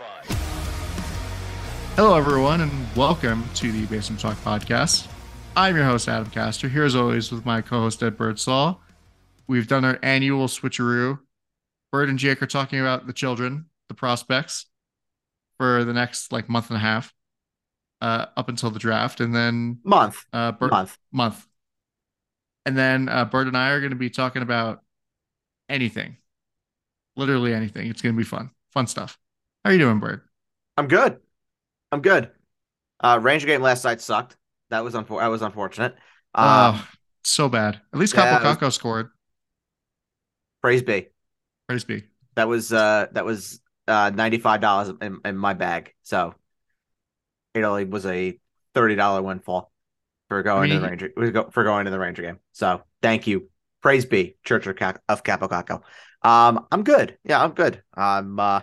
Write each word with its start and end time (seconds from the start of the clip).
identified. 0.00 0.36
Hello, 1.96 2.16
everyone, 2.16 2.60
and 2.60 2.96
welcome 2.96 3.44
to 3.54 3.72
the 3.72 3.86
Basement 3.86 4.20
Talk 4.20 4.36
podcast. 4.38 5.08
I'm 5.56 5.74
your 5.76 5.84
host, 5.84 6.08
Adam 6.08 6.30
Castor, 6.30 6.68
here 6.68 6.84
as 6.84 6.94
always 6.94 7.32
with 7.32 7.46
my 7.46 7.62
co 7.62 7.80
host, 7.80 8.02
Ed 8.02 8.16
Birdsall. 8.16 8.80
We've 9.46 9.66
done 9.66 9.84
our 9.84 9.98
annual 10.02 10.48
switcheroo. 10.48 11.20
Bird 11.92 12.08
and 12.08 12.18
Jake 12.18 12.42
are 12.42 12.46
talking 12.46 12.80
about 12.80 13.06
the 13.06 13.12
children, 13.12 13.66
the 13.88 13.94
prospects, 13.94 14.66
for 15.58 15.84
the 15.84 15.92
next 15.92 16.32
like 16.32 16.48
month 16.48 16.68
and 16.68 16.76
a 16.76 16.80
half, 16.80 17.14
uh, 18.02 18.26
up 18.36 18.48
until 18.48 18.70
the 18.70 18.78
draft, 18.78 19.20
and 19.20 19.34
then 19.34 19.78
Month. 19.84 20.24
uh, 20.32 20.52
Bird, 20.52 20.72
Month. 20.72 20.98
month, 21.12 21.46
and 22.66 22.76
then 22.76 23.08
uh, 23.08 23.24
Bird 23.24 23.46
and 23.46 23.56
I 23.56 23.70
are 23.70 23.80
going 23.80 23.90
to 23.90 23.96
be 23.96 24.10
talking 24.10 24.42
about 24.42 24.82
anything, 25.68 26.16
literally 27.16 27.54
anything. 27.54 27.88
It's 27.88 28.02
going 28.02 28.14
to 28.14 28.18
be 28.18 28.24
fun, 28.24 28.50
fun 28.72 28.86
stuff. 28.88 29.18
How 29.66 29.70
are 29.70 29.72
you 29.72 29.80
doing, 29.80 29.98
Bird? 29.98 30.20
I'm 30.76 30.86
good. 30.86 31.18
I'm 31.90 32.00
good. 32.00 32.30
Uh 33.00 33.18
Ranger 33.20 33.48
game 33.48 33.62
last 33.62 33.82
night 33.82 34.00
sucked. 34.00 34.36
That 34.70 34.84
was 34.84 34.94
unfor- 34.94 35.18
that 35.18 35.26
was 35.26 35.42
unfortunate. 35.42 35.96
Um, 36.36 36.76
oh, 36.76 36.88
so 37.24 37.48
bad. 37.48 37.80
At 37.92 37.98
least 37.98 38.14
yeah, 38.14 38.38
Capo 38.38 38.64
was- 38.64 38.74
scored. 38.76 39.08
praise 40.62 40.84
be. 40.84 41.08
Praise 41.68 41.82
be. 41.82 42.04
That 42.36 42.46
was 42.46 42.72
uh 42.72 43.06
that 43.10 43.24
was 43.24 43.60
uh 43.88 44.12
$95 44.12 45.02
in, 45.02 45.18
in 45.24 45.36
my 45.36 45.54
bag. 45.54 45.94
So 46.04 46.32
it 47.52 47.64
only 47.64 47.86
was 47.86 48.06
a 48.06 48.38
$30 48.76 49.24
windfall 49.24 49.72
for 50.28 50.44
going 50.44 50.70
to 50.70 50.78
the 50.78 50.86
Ranger 50.86 51.50
for 51.50 51.64
going 51.64 51.86
to 51.86 51.90
the 51.90 51.98
Ranger 51.98 52.22
game. 52.22 52.38
So 52.52 52.82
thank 53.02 53.26
you. 53.26 53.50
Praise 53.82 54.04
be, 54.04 54.36
Church 54.44 54.68
of, 54.68 54.76
Ca- 54.76 55.00
of 55.08 55.24
Capo 55.24 55.82
Um 56.22 56.66
I'm 56.70 56.84
good. 56.84 57.18
Yeah, 57.24 57.42
I'm 57.42 57.50
good. 57.50 57.82
I'm 57.92 58.38
uh 58.38 58.60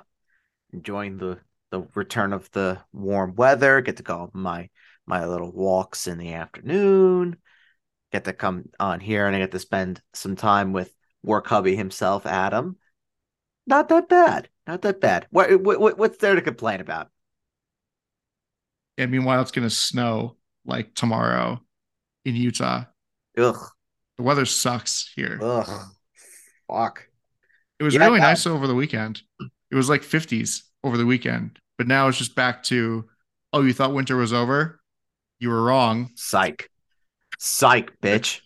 enjoying 0.74 1.18
the 1.18 1.40
the 1.72 1.82
return 1.96 2.34
of 2.34 2.50
the 2.52 2.80
warm 2.92 3.36
weather. 3.36 3.82
Get 3.82 3.98
to 3.98 4.04
go 4.04 4.20
on 4.20 4.32
my 4.34 4.70
my 5.06 5.26
little 5.26 5.52
walks 5.52 6.08
in 6.08 6.18
the 6.18 6.34
afternoon. 6.34 7.38
Get 8.12 8.26
to 8.26 8.34
come 8.34 8.66
on 8.80 9.00
here 9.00 9.26
and 9.28 9.36
I 9.36 9.40
get 9.40 9.52
to 9.52 9.60
spend 9.60 10.02
some 10.14 10.36
time 10.36 10.72
with 10.74 10.94
work 11.24 11.48
hubby 11.48 11.76
himself, 11.76 12.26
Adam. 12.26 12.78
Not 13.66 13.90
that 13.90 14.08
bad. 14.10 14.50
Not 14.68 14.82
that 14.84 15.02
bad. 15.02 15.28
What, 15.32 15.62
what 15.62 15.98
what's 15.98 16.18
there 16.18 16.36
to 16.36 16.42
complain 16.42 16.80
about? 16.80 17.10
And 18.98 19.12
meanwhile, 19.12 19.42
it's 19.42 19.52
going 19.52 19.68
to 19.68 19.74
snow 19.74 20.38
like 20.66 20.94
tomorrow 20.94 21.62
in 22.26 22.36
Utah. 22.36 22.86
Ugh. 23.38 23.58
The 24.18 24.24
weather 24.24 24.46
sucks 24.46 25.12
here. 25.16 25.40
Ugh. 25.42 25.92
Fuck. 26.68 27.08
It 27.80 27.84
was 27.84 27.96
Yeah, 27.96 28.06
really 28.08 28.20
nice 28.20 28.46
over 28.46 28.68
the 28.68 28.76
weekend. 28.76 29.22
It 29.74 29.76
was 29.76 29.90
like 29.90 30.04
50s 30.04 30.62
over 30.84 30.98
the 30.98 31.06
weekend, 31.08 31.58
but 31.80 31.88
now 31.88 32.08
it's 32.08 32.20
just 32.20 32.36
back 32.36 32.62
to, 32.66 33.06
oh, 33.52 33.64
you 33.64 33.74
thought 33.74 33.92
winter 33.92 34.16
was 34.16 34.32
over? 34.32 34.80
You 35.40 35.50
were 35.50 35.64
wrong. 35.64 36.12
Psych. 36.14 36.70
Psych, 37.40 38.00
bitch. 38.00 38.42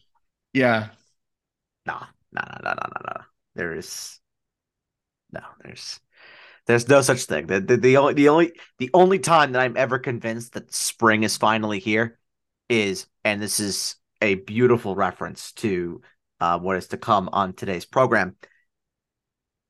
Yeah. 0.54 0.88
No, 1.86 1.98
no, 2.32 2.42
no, 2.42 2.60
no, 2.64 2.72
no, 2.72 3.02
no. 3.08 3.22
There 3.56 3.76
is 3.76 4.22
no, 5.34 5.42
there's 5.62 6.00
there's 6.66 6.88
no 6.88 7.02
such 7.02 7.24
thing. 7.24 7.48
The, 7.48 7.60
the 7.60 7.76
the 7.76 7.98
only 7.98 8.14
the 8.14 8.30
only 8.30 8.54
the 8.78 8.90
only 8.94 9.20
time 9.20 9.52
that 9.52 9.62
I'm 9.62 9.76
ever 9.76 10.00
convinced 10.00 10.54
that 10.54 10.74
spring 10.74 11.24
is 11.24 11.36
finally 11.36 11.80
here 11.80 12.18
is, 12.70 13.06
and 13.26 13.42
this 13.42 13.60
is 13.60 13.98
a 14.22 14.36
beautiful 14.36 14.96
reference 14.96 15.52
to 15.56 16.02
uh, 16.40 16.58
what 16.58 16.78
is 16.78 16.88
to 16.88 16.98
come 16.98 17.28
on 17.34 17.52
today's 17.52 17.86
program. 17.86 18.38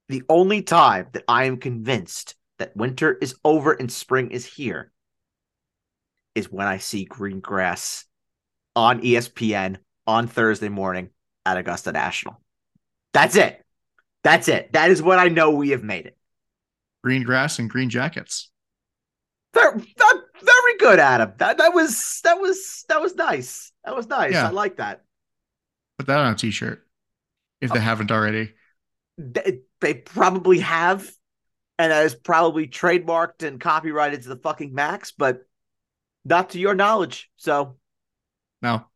The 0.10 0.24
only 0.30 0.62
time 0.62 1.08
that 1.14 1.24
I 1.28 1.46
am 1.46 1.58
convinced 1.58 2.36
that 2.60 2.76
winter 2.76 3.18
is 3.22 3.36
over 3.44 3.74
and 3.74 3.92
spring 3.92 4.32
is 4.32 4.46
here 4.46 4.92
is 6.34 6.52
when 6.52 6.68
I 6.68 6.78
see 6.78 7.04
green 7.06 7.40
grass 7.40 8.06
on 8.76 9.02
ESPN 9.02 9.78
on 10.06 10.28
Thursday 10.28 10.70
morning 10.70 11.10
at 11.46 11.58
Augusta 11.58 11.92
National. 11.92 12.40
That's 13.14 13.36
it. 13.36 13.64
That's 14.24 14.48
it. 14.48 14.74
That 14.74 14.92
is 14.92 15.02
what 15.02 15.20
I 15.20 15.28
know 15.28 15.52
we 15.52 15.70
have 15.70 15.84
made 15.84 16.06
it. 16.06 16.18
Green 17.04 17.24
grass 17.24 17.60
and 17.60 17.70
green 17.70 17.90
jackets. 17.90 18.50
Very, 19.54 19.80
that, 19.98 20.22
very 20.42 20.78
good, 20.80 21.00
Adam. 21.00 21.34
That 21.38 21.58
that 21.58 21.74
was 21.74 22.22
that 22.24 22.40
was 22.40 22.86
that 22.90 23.02
was 23.02 23.16
nice. 23.16 23.72
That 23.86 23.96
was 23.96 24.08
nice. 24.08 24.34
Yeah. 24.34 24.48
I 24.48 24.52
like 24.52 24.78
that. 24.78 25.04
Put 25.98 26.08
that 26.08 26.20
on 26.20 26.34
a 26.34 26.36
t 26.36 26.52
shirt 26.52 26.86
if 27.62 27.72
Oh. 27.72 27.74
they 27.74 27.80
haven't 27.80 28.12
already. 28.12 28.54
They, 29.18 29.62
they 29.82 29.94
probably 29.96 30.60
have, 30.60 31.10
and 31.80 31.92
that 31.92 32.06
is 32.06 32.16
probably 32.16 32.68
trademarked 32.68 33.44
and 33.44 33.60
copyrighted 33.60 34.24
to 34.24 34.30
the 34.30 34.38
fucking 34.38 34.74
max, 34.74 35.12
but 35.12 35.44
not 36.26 36.52
to 36.52 36.60
your 36.60 36.76
knowledge. 36.76 37.30
So 37.38 37.78
No. 38.62 38.88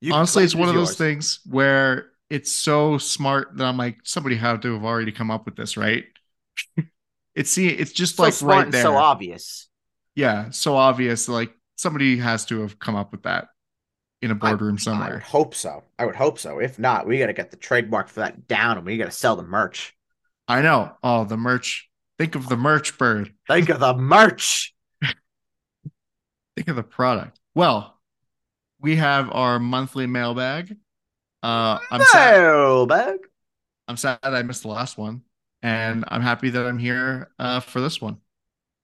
you 0.00 0.14
Honestly, 0.14 0.44
it's 0.44 0.54
one 0.54 0.68
of 0.68 0.74
those 0.74 0.96
things 0.96 1.40
where 1.46 2.10
it's 2.28 2.50
so 2.50 2.98
smart 2.98 3.56
that 3.56 3.64
I'm 3.64 3.76
like, 3.76 3.98
somebody 4.04 4.36
had 4.36 4.62
to 4.62 4.74
have 4.74 4.84
already 4.84 5.12
come 5.12 5.30
up 5.30 5.44
with 5.44 5.56
this, 5.56 5.76
right? 5.76 6.04
it's 7.34 7.50
see, 7.50 7.68
it's 7.68 7.92
just 7.92 8.18
So 8.18 8.22
like 8.22 8.40
right 8.40 8.70
there. 8.70 8.82
so 8.82 8.96
obvious. 8.96 9.68
yeah, 10.14 10.50
so 10.50 10.76
obvious. 10.76 11.28
Like 11.28 11.52
somebody 11.76 12.18
has 12.18 12.44
to 12.46 12.60
have 12.62 12.78
come 12.78 12.96
up 12.96 13.12
with 13.12 13.22
that 13.24 13.48
in 14.22 14.30
a 14.30 14.34
boardroom 14.34 14.78
somewhere. 14.78 15.08
I 15.08 15.14
would 15.14 15.22
hope 15.22 15.54
so. 15.54 15.84
I 15.98 16.06
would 16.06 16.16
hope 16.16 16.38
so. 16.38 16.58
If 16.58 16.78
not, 16.78 17.06
we 17.06 17.18
got 17.18 17.26
to 17.26 17.32
get 17.32 17.50
the 17.50 17.56
trademark 17.56 18.08
for 18.08 18.20
that 18.20 18.46
down, 18.46 18.76
and 18.76 18.86
we 18.86 18.96
got 18.96 19.06
to 19.06 19.10
sell 19.10 19.36
the 19.36 19.42
merch. 19.42 19.96
I 20.46 20.62
know. 20.62 20.92
Oh, 21.02 21.24
the 21.24 21.36
merch. 21.36 21.88
Think 22.18 22.34
of 22.34 22.48
the 22.48 22.56
merch 22.56 22.98
bird. 22.98 23.32
Think 23.48 23.68
of 23.70 23.80
the 23.80 23.94
merch. 23.94 24.74
Think 26.56 26.68
of 26.68 26.76
the 26.76 26.82
product. 26.82 27.40
Well, 27.54 27.98
we 28.80 28.96
have 28.96 29.30
our 29.32 29.58
monthly 29.58 30.06
mailbag. 30.06 30.76
Uh, 31.42 31.78
I'm 31.90 32.02
sad. 32.02 32.40
Mailbag. 32.40 33.18
I'm 33.88 33.96
sad 33.96 34.18
I 34.22 34.42
missed 34.42 34.62
the 34.62 34.68
last 34.68 34.98
one, 34.98 35.22
and 35.62 36.04
I'm 36.08 36.20
happy 36.20 36.50
that 36.50 36.66
I'm 36.66 36.78
here 36.78 37.30
uh, 37.38 37.60
for 37.60 37.80
this 37.80 38.00
one 38.00 38.18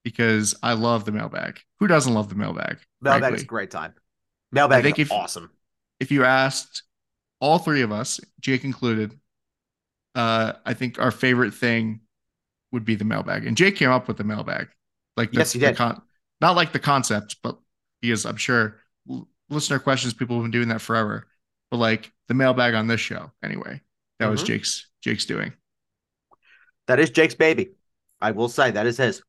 because 0.03 0.55
I 0.63 0.73
love 0.73 1.05
the 1.05 1.11
mailbag. 1.11 1.59
Who 1.79 1.87
doesn't 1.87 2.13
love 2.13 2.29
the 2.29 2.35
mailbag? 2.35 2.79
Mailbag 3.01 3.35
is 3.35 3.43
a 3.43 3.45
great 3.45 3.69
time. 3.71 3.93
Mailbag 4.51 4.83
think 4.83 4.99
is 4.99 5.07
if- 5.07 5.11
awesome. 5.11 5.51
if 5.99 6.11
you 6.11 6.23
asked 6.25 6.83
all 7.39 7.59
three 7.59 7.81
of 7.81 7.91
us, 7.91 8.19
Jake 8.39 8.63
included, 8.63 9.19
uh, 10.15 10.53
I 10.65 10.73
think 10.73 10.99
our 10.99 11.11
favorite 11.11 11.53
thing 11.53 12.01
would 12.71 12.83
be 12.85 12.95
the 12.95 13.05
mailbag. 13.05 13.45
And 13.45 13.55
Jake 13.55 13.75
came 13.75 13.89
up 13.91 14.07
with 14.07 14.17
the 14.17 14.23
mailbag. 14.23 14.69
Like 15.15 15.31
the, 15.31 15.39
Yes, 15.39 15.53
he 15.53 15.59
the 15.59 15.67
did. 15.67 15.77
con- 15.77 16.01
not 16.41 16.55
like 16.55 16.71
the 16.73 16.79
concept, 16.79 17.37
but 17.43 17.57
because 18.01 18.25
I'm 18.25 18.37
sure 18.37 18.77
l- 19.09 19.27
listener 19.49 19.79
questions, 19.79 20.13
people 20.13 20.35
have 20.35 20.43
been 20.43 20.51
doing 20.51 20.67
that 20.69 20.81
forever. 20.81 21.27
But 21.71 21.77
like 21.77 22.11
the 22.27 22.33
mailbag 22.33 22.73
on 22.75 22.87
this 22.87 23.01
show, 23.01 23.31
anyway, 23.43 23.81
that 24.19 24.27
was 24.29 24.43
Mhm. 24.43 24.47
Jake's 24.47 24.87
Jake's 25.01 25.25
doing. 25.25 25.53
That 26.87 26.99
is 26.99 27.09
Jake's 27.09 27.35
baby. 27.35 27.71
I 28.21 28.31
will 28.31 28.49
say 28.49 28.71
that 28.71 28.85
is 28.87 28.97
his. 28.97 29.21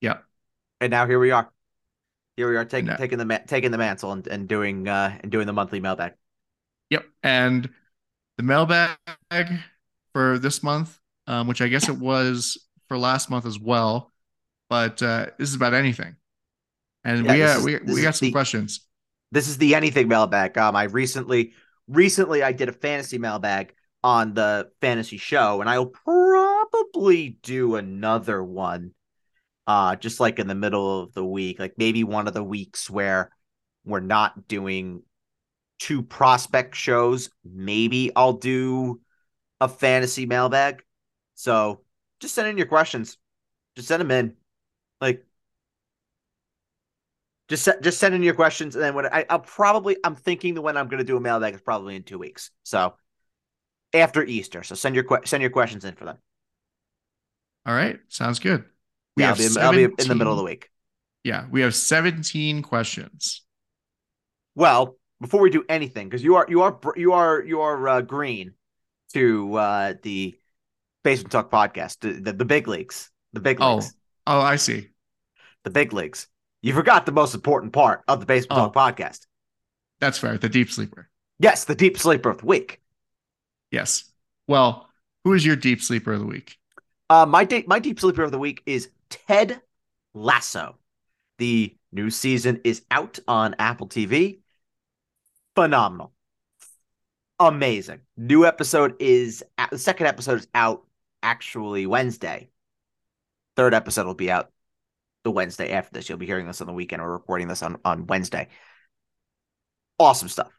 Yeah. 0.00 0.18
And 0.80 0.90
now 0.90 1.06
here 1.06 1.18
we 1.18 1.30
are. 1.30 1.50
Here 2.36 2.48
we 2.50 2.56
are 2.56 2.64
taking 2.64 2.94
taking 2.96 3.18
the 3.18 3.24
ma- 3.24 3.38
taking 3.46 3.70
the 3.70 3.78
mantle 3.78 4.12
and, 4.12 4.26
and 4.26 4.46
doing 4.46 4.86
uh 4.88 5.16
and 5.20 5.32
doing 5.32 5.46
the 5.46 5.52
monthly 5.52 5.80
mailbag. 5.80 6.12
Yep. 6.90 7.04
And 7.22 7.68
the 8.36 8.42
mailbag 8.42 8.98
for 10.12 10.38
this 10.38 10.62
month, 10.62 10.98
um, 11.26 11.48
which 11.48 11.60
I 11.62 11.68
guess 11.68 11.88
it 11.88 11.96
was 11.98 12.58
for 12.88 12.98
last 12.98 13.30
month 13.30 13.46
as 13.46 13.58
well, 13.58 14.12
but 14.68 15.02
uh, 15.02 15.26
this 15.38 15.48
is 15.48 15.54
about 15.54 15.74
anything. 15.74 16.16
And 17.04 17.24
Yeah, 17.26 17.32
we 17.32 17.42
uh, 17.42 17.56
is- 17.58 17.64
we 17.64 17.72
this 17.78 17.94
we 17.96 18.02
got 18.02 18.14
some 18.16 18.26
the- 18.26 18.32
questions. 18.32 18.80
This 19.32 19.48
is 19.48 19.58
the 19.58 19.74
anything 19.74 20.06
mailbag. 20.06 20.56
Um, 20.56 20.76
I 20.76 20.84
recently 20.84 21.52
recently 21.88 22.42
I 22.42 22.52
did 22.52 22.68
a 22.68 22.72
fantasy 22.72 23.18
mailbag 23.18 23.74
on 24.04 24.34
the 24.34 24.70
fantasy 24.80 25.16
show, 25.16 25.60
and 25.60 25.68
I'll 25.68 25.86
probably 25.86 27.38
do 27.42 27.74
another 27.76 28.42
one. 28.44 28.92
Uh, 29.66 29.96
just 29.96 30.20
like 30.20 30.38
in 30.38 30.46
the 30.46 30.54
middle 30.54 31.00
of 31.00 31.12
the 31.12 31.24
week, 31.24 31.58
like 31.58 31.74
maybe 31.76 32.04
one 32.04 32.28
of 32.28 32.34
the 32.34 32.44
weeks 32.44 32.88
where 32.88 33.32
we're 33.84 34.00
not 34.00 34.46
doing 34.46 35.02
two 35.78 36.02
prospect 36.02 36.74
shows. 36.76 37.30
Maybe 37.44 38.12
I'll 38.14 38.34
do 38.34 39.00
a 39.60 39.68
fantasy 39.68 40.26
mailbag. 40.26 40.82
So 41.34 41.82
just 42.20 42.34
send 42.34 42.48
in 42.48 42.56
your 42.56 42.66
questions. 42.66 43.18
Just 43.74 43.88
send 43.88 44.00
them 44.00 44.10
in. 44.10 44.34
Like 45.00 45.24
just 47.48 47.68
just 47.82 47.98
send 47.98 48.14
in 48.14 48.22
your 48.22 48.34
questions, 48.34 48.74
and 48.74 48.82
then 48.82 48.94
when 48.94 49.06
I, 49.06 49.24
I'll 49.28 49.38
probably 49.38 49.96
I'm 50.02 50.16
thinking 50.16 50.54
the 50.54 50.62
when 50.62 50.76
I'm 50.76 50.88
going 50.88 50.98
to 50.98 51.04
do 51.04 51.16
a 51.16 51.20
mailbag 51.20 51.54
is 51.54 51.60
probably 51.60 51.94
in 51.94 52.02
two 52.02 52.18
weeks. 52.18 52.50
So 52.64 52.94
after 53.92 54.24
Easter. 54.24 54.62
So 54.62 54.74
send 54.74 54.94
your 54.94 55.04
send 55.24 55.42
your 55.42 55.50
questions 55.50 55.84
in 55.84 55.94
for 55.94 56.04
them. 56.04 56.18
All 57.64 57.74
right, 57.74 57.98
sounds 58.08 58.38
good. 58.38 58.64
We 59.16 59.22
Yeah, 59.22 59.30
I'll 59.30 59.34
have 59.36 59.54
be, 59.54 59.60
I'll 59.60 59.72
be 59.72 59.84
in 59.84 59.90
the 59.96 60.02
17 60.02 60.18
middle 60.18 60.32
of 60.32 60.38
the 60.38 60.44
week. 60.44 60.70
Yeah, 61.24 61.46
we 61.50 61.60
have 61.62 61.74
17 61.74 62.62
questions. 62.62 63.42
Well, 64.54 64.96
before 65.20 65.40
we 65.40 65.50
do 65.50 65.64
anything, 65.68 66.08
because 66.08 66.22
you 66.22 66.36
are 66.36 66.46
you 66.48 66.62
are 66.62 66.78
you 66.96 67.12
are 67.12 67.42
you 67.42 67.60
are 67.60 67.88
uh, 67.88 68.00
green 68.02 68.54
to 69.14 69.54
uh, 69.56 69.94
the 70.02 70.38
Basement 71.04 71.32
Talk 71.32 71.50
podcast, 71.50 72.00
the, 72.00 72.32
the 72.32 72.44
big 72.44 72.68
leagues, 72.68 73.10
the 73.32 73.40
big 73.40 73.58
Oh, 73.60 73.76
leagues. 73.76 73.94
Oh, 74.26 74.38
oh, 74.38 74.40
I 74.40 74.56
see. 74.56 74.88
The 75.64 75.70
big 75.70 75.92
leagues. 75.92 76.28
You 76.62 76.74
forgot 76.74 77.06
the 77.06 77.12
most 77.12 77.34
important 77.34 77.72
part 77.72 78.02
of 78.08 78.20
the 78.20 78.26
Basement 78.26 78.60
Oh. 78.60 78.68
Talk 78.70 78.74
podcast. 78.96 79.26
That's 80.00 80.18
fair. 80.18 80.36
The 80.38 80.48
deep 80.48 80.70
sleeper. 80.70 81.08
Yes, 81.38 81.64
the 81.64 81.74
deep 81.74 81.98
sleeper 81.98 82.30
of 82.30 82.38
the 82.38 82.46
week. 82.46 82.80
Yes. 83.70 84.04
Well, 84.48 84.88
who 85.24 85.32
is 85.32 85.44
your 85.44 85.56
deep 85.56 85.82
sleeper 85.82 86.12
of 86.12 86.20
the 86.20 86.26
week? 86.26 86.56
Uh, 87.08 87.26
my 87.26 87.44
deep 87.44 87.68
my 87.68 87.78
deep 87.78 88.00
sleeper 88.00 88.22
of 88.22 88.32
the 88.32 88.38
week 88.38 88.62
is 88.66 88.90
Ted 89.10 89.60
Lasso. 90.14 90.76
The 91.38 91.76
new 91.92 92.10
season 92.10 92.60
is 92.64 92.82
out 92.90 93.18
on 93.28 93.54
Apple 93.58 93.88
TV. 93.88 94.40
Phenomenal, 95.54 96.12
amazing. 97.38 98.00
New 98.16 98.44
episode 98.44 98.96
is 99.00 99.42
uh, 99.58 99.68
the 99.70 99.78
second 99.78 100.06
episode 100.06 100.40
is 100.40 100.48
out 100.54 100.84
actually 101.22 101.86
Wednesday. 101.86 102.50
Third 103.56 103.74
episode 103.74 104.06
will 104.06 104.14
be 104.14 104.30
out 104.30 104.50
the 105.24 105.30
Wednesday 105.30 105.72
after 105.72 105.92
this. 105.92 106.08
You'll 106.08 106.18
be 106.18 106.26
hearing 106.26 106.46
this 106.46 106.60
on 106.60 106.66
the 106.66 106.72
weekend. 106.72 107.02
We're 107.02 107.12
recording 107.12 107.48
this 107.48 107.62
on 107.62 107.78
on 107.84 108.06
Wednesday. 108.06 108.48
Awesome 109.98 110.28
stuff, 110.28 110.52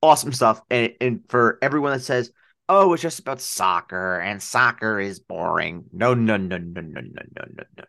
awesome 0.00 0.32
stuff. 0.32 0.62
And 0.70 0.94
and 1.00 1.20
for 1.28 1.58
everyone 1.62 1.92
that 1.92 2.00
says 2.00 2.32
oh, 2.68 2.92
it's 2.92 3.02
just 3.02 3.18
about 3.18 3.40
soccer 3.40 4.18
and 4.20 4.42
soccer 4.42 5.00
is 5.00 5.20
boring. 5.20 5.84
No, 5.92 6.14
no, 6.14 6.36
no, 6.36 6.58
no, 6.58 6.80
no, 6.80 6.80
no, 6.80 7.00
no, 7.00 7.00
no, 7.00 7.22
no, 7.36 7.44
no, 7.56 7.64
no. 7.78 7.84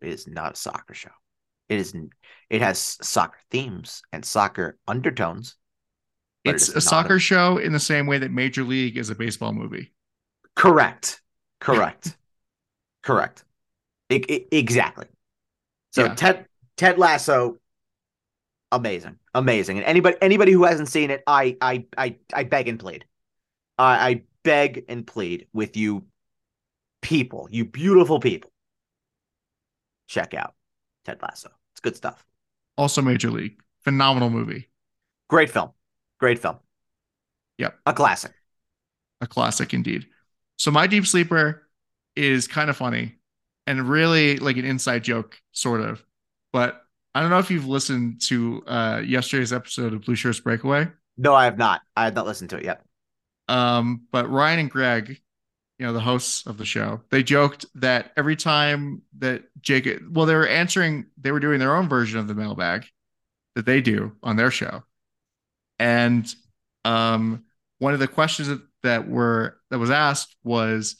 It 0.00 0.08
is 0.12 0.26
not 0.26 0.52
a 0.52 0.56
soccer 0.56 0.94
show. 0.94 1.10
It 1.68 1.80
is. 1.80 1.94
It 2.50 2.62
has 2.62 2.78
soccer 3.02 3.38
themes 3.50 4.02
and 4.12 4.24
soccer 4.24 4.78
undertones. 4.86 5.56
it 6.44 6.50
It's 6.54 6.68
is 6.68 6.76
a 6.76 6.80
soccer 6.80 7.18
show 7.18 7.58
in 7.58 7.72
the 7.72 7.80
same 7.80 8.06
way 8.06 8.18
that 8.18 8.30
Major 8.30 8.62
League 8.62 8.96
is 8.96 9.10
a 9.10 9.14
baseball 9.14 9.52
movie. 9.52 9.92
Correct. 10.54 11.20
Correct. 11.60 12.16
Correct. 13.02 13.44
I- 14.10 14.22
I- 14.28 14.46
exactly. 14.52 15.06
So 15.92 16.04
Yeah. 16.04 16.14
Ted 16.14 16.46
Ted 16.76 16.98
Lasso, 16.98 17.58
amazing, 18.72 19.18
amazing. 19.34 19.78
And 19.78 19.86
anybody 19.86 20.16
anybody 20.20 20.52
who 20.52 20.64
hasn't 20.64 20.88
seen 20.88 21.10
it, 21.10 21.22
I 21.26 21.56
I 21.60 21.86
I 21.96 22.16
I 22.32 22.44
beg 22.44 22.68
and 22.68 22.78
plead. 22.78 23.04
I, 23.78 24.08
I 24.08 24.22
beg 24.42 24.84
and 24.88 25.06
plead 25.06 25.46
with 25.52 25.76
you, 25.76 26.04
people, 27.02 27.48
you 27.50 27.64
beautiful 27.64 28.20
people. 28.20 28.50
Check 30.08 30.34
out 30.34 30.54
Ted 31.04 31.18
Lasso. 31.22 31.50
It's 31.72 31.80
good 31.80 31.96
stuff. 31.96 32.24
Also, 32.78 33.02
Major 33.02 33.30
League. 33.30 33.60
Phenomenal 33.80 34.30
movie. 34.30 34.68
Great 35.28 35.50
film. 35.50 35.70
Great 36.18 36.38
film. 36.38 36.58
Yep. 37.58 37.78
A 37.86 37.92
classic. 37.92 38.32
A 39.20 39.26
classic 39.26 39.74
indeed. 39.74 40.06
So, 40.58 40.70
my 40.70 40.86
deep 40.86 41.06
sleeper 41.06 41.68
is 42.14 42.46
kind 42.46 42.70
of 42.70 42.76
funny 42.76 43.16
and 43.66 43.88
really 43.88 44.36
like 44.38 44.56
an 44.56 44.64
inside 44.64 45.04
joke, 45.04 45.40
sort 45.52 45.80
of. 45.80 46.04
But 46.52 46.82
I 47.14 47.20
don't 47.20 47.30
know 47.30 47.38
if 47.38 47.50
you've 47.50 47.66
listened 47.66 48.20
to 48.26 48.62
uh, 48.66 49.02
yesterday's 49.04 49.52
episode 49.52 49.92
of 49.92 50.02
Blueshirts 50.02 50.42
Breakaway. 50.42 50.88
No, 51.16 51.34
I 51.34 51.44
have 51.44 51.58
not. 51.58 51.82
I 51.96 52.04
have 52.04 52.14
not 52.14 52.26
listened 52.26 52.50
to 52.50 52.56
it 52.58 52.64
yet. 52.64 52.82
Um, 53.48 54.06
but 54.10 54.30
Ryan 54.30 54.58
and 54.60 54.70
Greg, 54.70 55.20
you 55.78 55.86
know, 55.86 55.92
the 55.92 56.00
hosts 56.00 56.46
of 56.46 56.58
the 56.58 56.64
show, 56.64 57.02
they 57.10 57.22
joked 57.22 57.66
that 57.76 58.12
every 58.16 58.36
time 58.36 59.02
that 59.18 59.44
Jake, 59.60 60.00
well, 60.10 60.26
they 60.26 60.34
were 60.34 60.48
answering, 60.48 61.06
they 61.18 61.32
were 61.32 61.40
doing 61.40 61.58
their 61.58 61.76
own 61.76 61.88
version 61.88 62.18
of 62.18 62.28
the 62.28 62.34
mailbag 62.34 62.86
that 63.54 63.66
they 63.66 63.80
do 63.80 64.12
on 64.22 64.36
their 64.36 64.50
show. 64.50 64.82
And 65.78 66.26
um, 66.84 67.44
one 67.78 67.94
of 67.94 68.00
the 68.00 68.08
questions 68.08 68.48
that, 68.48 68.62
that 68.82 69.08
were 69.08 69.58
that 69.70 69.78
was 69.78 69.90
asked 69.90 70.34
was, 70.44 70.96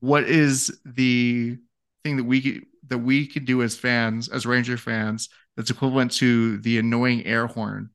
what 0.00 0.24
is 0.24 0.78
the 0.84 1.58
thing 2.04 2.16
that 2.16 2.24
we 2.24 2.66
that 2.88 2.98
we 2.98 3.26
could 3.26 3.44
do 3.44 3.62
as 3.62 3.76
fans, 3.76 4.28
as 4.28 4.46
Ranger 4.46 4.76
fans, 4.76 5.28
that's 5.56 5.70
equivalent 5.70 6.12
to 6.12 6.58
the 6.58 6.78
annoying 6.78 7.24
air 7.26 7.46
horn 7.46 7.90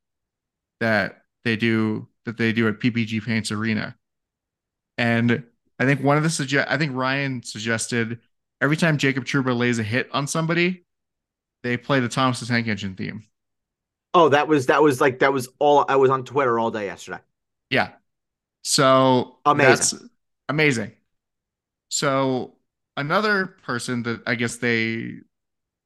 that 0.79 1.21
they 1.43 1.55
do 1.55 2.07
that 2.27 2.37
they 2.37 2.51
do 2.51 2.67
at 2.67 2.79
PPG 2.79 3.23
Paints 3.25 3.51
Arena. 3.51 3.95
And 4.97 5.43
I 5.79 5.85
think 5.85 6.03
one 6.03 6.17
of 6.17 6.23
the 6.23 6.29
suggest 6.29 6.67
I 6.69 6.77
think 6.77 6.91
Ryan 6.93 7.41
suggested 7.41 8.19
every 8.61 8.77
time 8.77 8.97
Jacob 8.97 9.25
Trouba 9.25 9.57
lays 9.57 9.79
a 9.79 9.83
hit 9.83 10.09
on 10.11 10.27
somebody, 10.27 10.85
they 11.63 11.77
play 11.77 12.01
the 12.01 12.09
Thomas 12.09 12.41
the 12.41 12.45
Tank 12.45 12.67
Engine 12.67 12.95
theme. 12.95 13.23
Oh, 14.13 14.29
that 14.29 14.47
was 14.47 14.65
that 14.67 14.83
was 14.83 14.99
like 14.99 15.19
that 15.19 15.31
was 15.31 15.47
all 15.59 15.85
I 15.87 15.95
was 15.95 16.09
on 16.09 16.25
Twitter 16.25 16.59
all 16.59 16.69
day 16.69 16.85
yesterday. 16.85 17.19
Yeah. 17.69 17.91
So 18.63 19.37
Amazing. 19.45 19.99
that's 19.99 20.09
amazing. 20.49 20.91
So 21.89 22.55
another 22.97 23.57
person 23.63 24.03
that 24.03 24.21
I 24.27 24.35
guess 24.35 24.57
they 24.57 25.19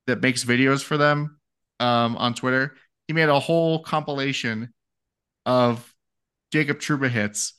that 0.08 0.22
makes 0.22 0.44
videos 0.44 0.84
for 0.84 0.98
them 0.98 1.38
um, 1.80 2.18
on 2.18 2.34
Twitter, 2.34 2.76
he 3.08 3.14
made 3.14 3.30
a 3.30 3.40
whole 3.40 3.84
compilation 3.84 4.74
of 5.46 5.91
Jacob 6.52 6.80
Trouba 6.80 7.10
hits 7.10 7.54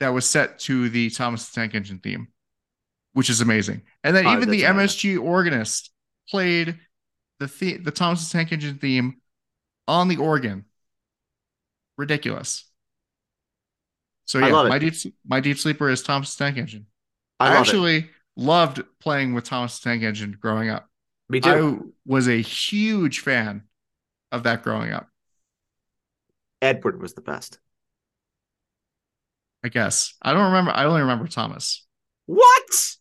that 0.00 0.08
was 0.08 0.28
set 0.28 0.58
to 0.60 0.88
the 0.88 1.10
Thomas 1.10 1.48
the 1.48 1.60
Tank 1.60 1.74
Engine 1.74 1.98
theme, 1.98 2.28
which 3.12 3.30
is 3.30 3.40
amazing. 3.40 3.82
And 4.02 4.14
then 4.14 4.26
Oh, 4.26 4.32
even 4.36 4.50
the. 4.50 4.62
MSG 4.62 5.20
organist 5.20 5.90
played 6.28 6.78
the 7.38 7.46
the, 7.46 7.76
the 7.78 7.90
Thomas 7.90 8.26
the 8.28 8.36
Tank 8.36 8.52
Engine 8.52 8.78
theme 8.78 9.20
on 9.86 10.08
the 10.08 10.16
organ. 10.16 10.64
Ridiculous. 11.96 12.64
So 14.26 14.38
yeah, 14.38 14.50
my 14.50 14.78
deep 14.78 14.94
my 15.26 15.40
deep 15.40 15.58
sleeper 15.58 15.88
is 15.88 16.02
Thomas 16.02 16.34
the 16.34 16.44
Tank 16.44 16.56
Engine. 16.56 16.86
I, 17.38 17.46
I, 17.46 17.48
love 17.50 17.56
it. 17.56 17.60
actually 17.60 18.10
loved 18.36 18.82
playing 19.00 19.34
with 19.34 19.44
Thomas 19.44 19.78
the 19.78 19.90
Tank 19.90 20.02
Engine 20.02 20.36
growing 20.40 20.70
up. 20.70 20.88
Me 21.28 21.40
too. 21.40 21.50
I 21.50 21.90
was 22.06 22.28
a 22.28 22.40
huge 22.40 23.20
fan 23.20 23.62
of 24.32 24.42
that 24.42 24.62
growing 24.62 24.92
up. 24.92 25.08
Edward 26.60 27.00
was 27.00 27.14
the 27.14 27.20
best. 27.20 27.58
I 29.64 29.68
guess 29.68 30.14
I 30.20 30.34
don't 30.34 30.44
remember. 30.44 30.72
I 30.72 30.84
only 30.84 31.00
remember 31.00 31.26
Thomas. 31.26 31.86
What? 32.26 32.96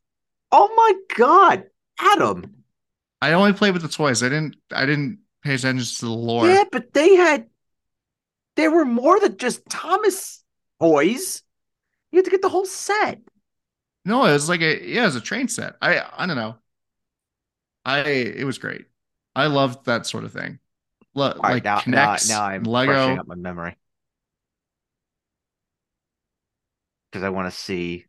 Oh 0.49 0.73
my 0.75 1.17
god, 1.17 1.65
Adam. 1.99 2.63
I 3.21 3.33
only 3.33 3.51
played 3.51 3.73
with 3.73 3.81
the 3.81 3.89
toys. 3.89 4.23
I 4.23 4.29
didn't. 4.29 4.55
I 4.71 4.85
didn't 4.85 5.19
pay 5.43 5.55
attention 5.55 5.85
to 5.99 6.05
the 6.05 6.11
lore. 6.11 6.47
Yeah, 6.47 6.63
but 6.71 6.93
they 6.93 7.15
had 7.15 7.47
there 8.55 8.71
were 8.71 8.85
more 8.85 9.19
than 9.19 9.35
just 9.37 9.67
Thomas 9.69 10.41
toys. 10.79 11.43
You 12.11 12.19
had 12.19 12.25
to 12.25 12.31
get 12.31 12.41
the 12.41 12.49
whole 12.49 12.65
set. 12.65 13.19
No, 14.05 14.25
it 14.25 14.31
was 14.31 14.47
like 14.47 14.61
a 14.61 14.87
yeah, 14.87 15.03
it 15.03 15.07
was 15.07 15.15
a 15.17 15.21
train 15.21 15.49
set. 15.49 15.75
I 15.81 16.01
I 16.17 16.25
don't 16.25 16.37
know. 16.37 16.55
I 17.83 17.99
it 17.99 18.45
was 18.45 18.57
great. 18.57 18.85
I 19.35 19.47
loved 19.47 19.85
that 19.85 20.05
sort 20.05 20.23
of 20.23 20.31
thing. 20.31 20.59
Lo- 21.13 21.33
right, 21.43 21.55
like 21.55 21.63
now, 21.65 21.75
now, 21.75 21.81
Connects, 21.81 22.29
now 22.29 22.43
I'm 22.45 22.63
Lego. 22.63 22.93
brushing 22.93 23.19
up 23.19 23.27
my 23.27 23.35
memory 23.35 23.75
because 27.13 27.23
I 27.23 27.29
want 27.29 27.53
to 27.53 27.55
see. 27.57 28.05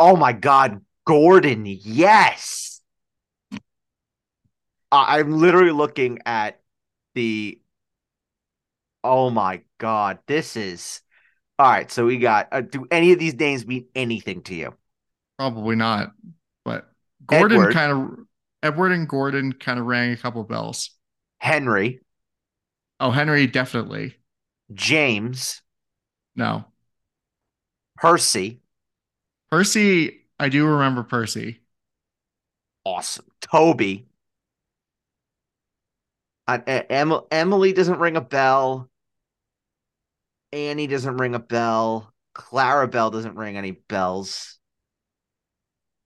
Oh 0.00 0.16
my 0.16 0.32
God, 0.32 0.84
Gordon! 1.06 1.64
Yes, 1.64 2.80
I- 4.90 5.20
I'm 5.20 5.30
literally 5.30 5.70
looking 5.70 6.18
at 6.26 6.60
the. 7.14 7.60
Oh 9.04 9.30
my 9.30 9.62
God, 9.78 10.18
this 10.26 10.56
is 10.56 11.02
all 11.58 11.70
right. 11.70 11.90
So 11.90 12.06
we 12.06 12.18
got. 12.18 12.48
Uh, 12.52 12.62
do 12.62 12.86
any 12.90 13.12
of 13.12 13.20
these 13.20 13.34
names 13.34 13.66
mean 13.66 13.86
anything 13.94 14.42
to 14.44 14.54
you? 14.54 14.74
Probably 15.38 15.76
not, 15.76 16.12
but 16.64 16.90
Gordon 17.26 17.66
kind 17.68 17.92
of 17.92 18.26
Edward 18.62 18.92
and 18.92 19.08
Gordon 19.08 19.52
kind 19.54 19.78
of 19.78 19.86
rang 19.86 20.12
a 20.12 20.16
couple 20.16 20.44
bells. 20.44 20.90
Henry, 21.38 22.00
Oh, 23.00 23.10
Henry 23.10 23.46
definitely 23.46 24.16
James, 24.74 25.62
no. 26.34 26.64
Percy, 28.00 28.60
Percy, 29.50 30.26
I 30.40 30.48
do 30.48 30.66
remember 30.66 31.02
Percy. 31.04 31.60
awesome. 32.84 33.24
Toby. 33.40 34.06
E- 36.50 36.52
Em- 36.90 37.20
Emily 37.30 37.72
doesn't 37.72 37.98
ring 37.98 38.16
a 38.16 38.20
bell. 38.20 38.90
Annie 40.52 40.86
doesn't 40.86 41.16
ring 41.16 41.34
a 41.34 41.38
bell. 41.40 42.12
Clarabelle 42.36 43.10
doesn't 43.12 43.36
ring 43.36 43.56
any 43.56 43.72
bells. 43.72 44.58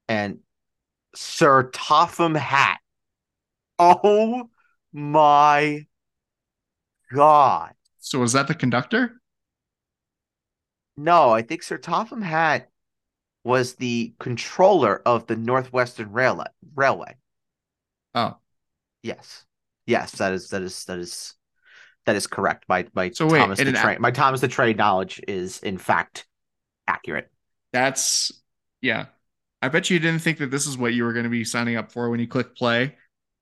And 0.09 0.41
Sir 1.15 1.71
Topham 1.73 2.35
Hatt. 2.37 2.81
Oh 3.79 4.51
my 4.93 5.87
God. 7.13 7.75
So 7.99 8.21
was 8.21 8.33
that 8.35 8.47
the 8.47 8.55
conductor? 8.55 9.21
No, 10.97 11.31
I 11.31 11.43
think 11.43 11.63
Sir 11.63 11.79
Topham 11.79 12.23
Hatt 12.23 12.69
was 13.43 13.75
the 13.75 14.15
controller 14.19 15.03
of 15.05 15.27
the 15.27 15.37
Northwestern 15.37 16.13
Railway. 16.13 16.47
Railway. 16.75 17.17
Oh, 18.15 18.37
Yes. 19.03 19.45
Yes, 19.87 20.13
that 20.13 20.33
is 20.33 20.49
that 20.49 20.63
is 20.63 20.85
that 20.87 20.99
is 20.99 21.35
that 22.07 22.17
is 22.17 22.27
correct. 22.27 22.65
My 22.69 22.87
my 22.95 23.11
So 23.11 23.27
wait, 23.27 23.39
Thomas 23.39 23.59
the 23.59 23.73
Train 23.73 24.01
my 24.01 24.11
Thomas 24.11 24.41
the 24.41 24.49
Train 24.49 24.77
knowledge 24.77 25.21
is 25.29 25.59
in 25.59 25.77
fact 25.77 26.27
accurate. 26.87 27.31
that's 27.73 28.33
yeah. 28.81 29.07
I 29.61 29.69
bet 29.69 29.91
you 29.91 29.99
didn't 29.99 30.21
think 30.21 30.39
that 30.39 30.51
this 30.51 30.67
is 30.67 30.77
what 30.79 30.95
you 30.95 31.05
were 31.05 31.13
going 31.13 31.25
to 31.25 31.31
be 31.31 31.45
signing 31.45 31.77
up 31.77 31.93
for 31.93 32.09
when 32.11 32.21
you 32.21 32.27
click 32.27 32.55
play 32.55 32.97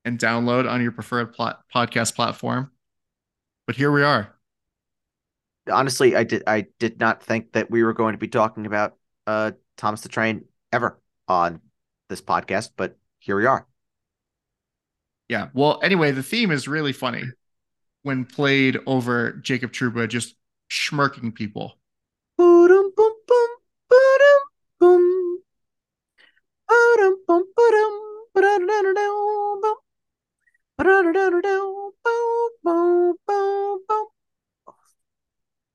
and 0.04 0.18
download 0.18 0.70
on 0.70 0.82
your 0.82 0.92
preferred 0.92 1.32
pl- 1.32 1.54
podcast 1.74 2.14
platform. 2.14 2.70
But 3.66 3.76
here 3.76 3.90
we 3.90 4.02
are. 4.02 4.31
Honestly, 5.70 6.16
I 6.16 6.24
did 6.24 6.42
I 6.46 6.66
did 6.78 6.98
not 6.98 7.22
think 7.22 7.52
that 7.52 7.70
we 7.70 7.82
were 7.82 7.92
going 7.92 8.12
to 8.12 8.18
be 8.18 8.28
talking 8.28 8.66
about 8.66 8.96
uh 9.26 9.52
Thomas 9.76 10.00
the 10.00 10.08
Train 10.08 10.44
ever 10.72 11.00
on 11.28 11.60
this 12.08 12.20
podcast, 12.20 12.70
but 12.76 12.96
here 13.18 13.36
we 13.36 13.46
are. 13.46 13.66
Yeah. 15.28 15.48
Well, 15.54 15.80
anyway, 15.82 16.10
the 16.10 16.22
theme 16.22 16.50
is 16.50 16.68
really 16.68 16.92
funny 16.92 17.24
when 18.02 18.24
played 18.24 18.78
over 18.86 19.32
Jacob 19.32 19.72
Trouba 19.72 20.08
just 20.08 20.34
schmirking 20.70 21.34
people. 21.34 21.78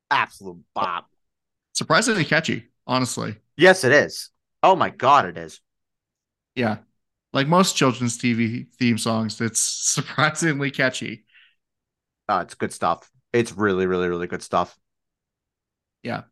Absolute 0.10 0.64
bop. 0.74 1.10
Surprisingly 1.74 2.26
catchy, 2.26 2.68
honestly. 2.86 3.36
Yes, 3.56 3.84
it 3.84 3.92
is. 3.92 4.30
Oh 4.64 4.76
my 4.76 4.90
god, 4.90 5.26
it 5.26 5.38
is. 5.38 5.60
Yeah. 6.56 6.78
Like 7.34 7.48
most 7.48 7.76
children's 7.76 8.18
TV 8.18 8.68
theme 8.80 8.98
songs, 8.98 9.40
it's 9.42 9.60
surprisingly 9.60 10.72
catchy. 10.72 11.26
Uh, 12.28 12.42
it's 12.44 12.56
good 12.56 12.74
stuff. 12.74 13.10
It's 13.34 13.52
really, 13.52 13.86
really, 13.86 14.08
really 14.08 14.28
good 14.28 14.42
stuff. 14.42 14.78
Yeah. 16.04 16.24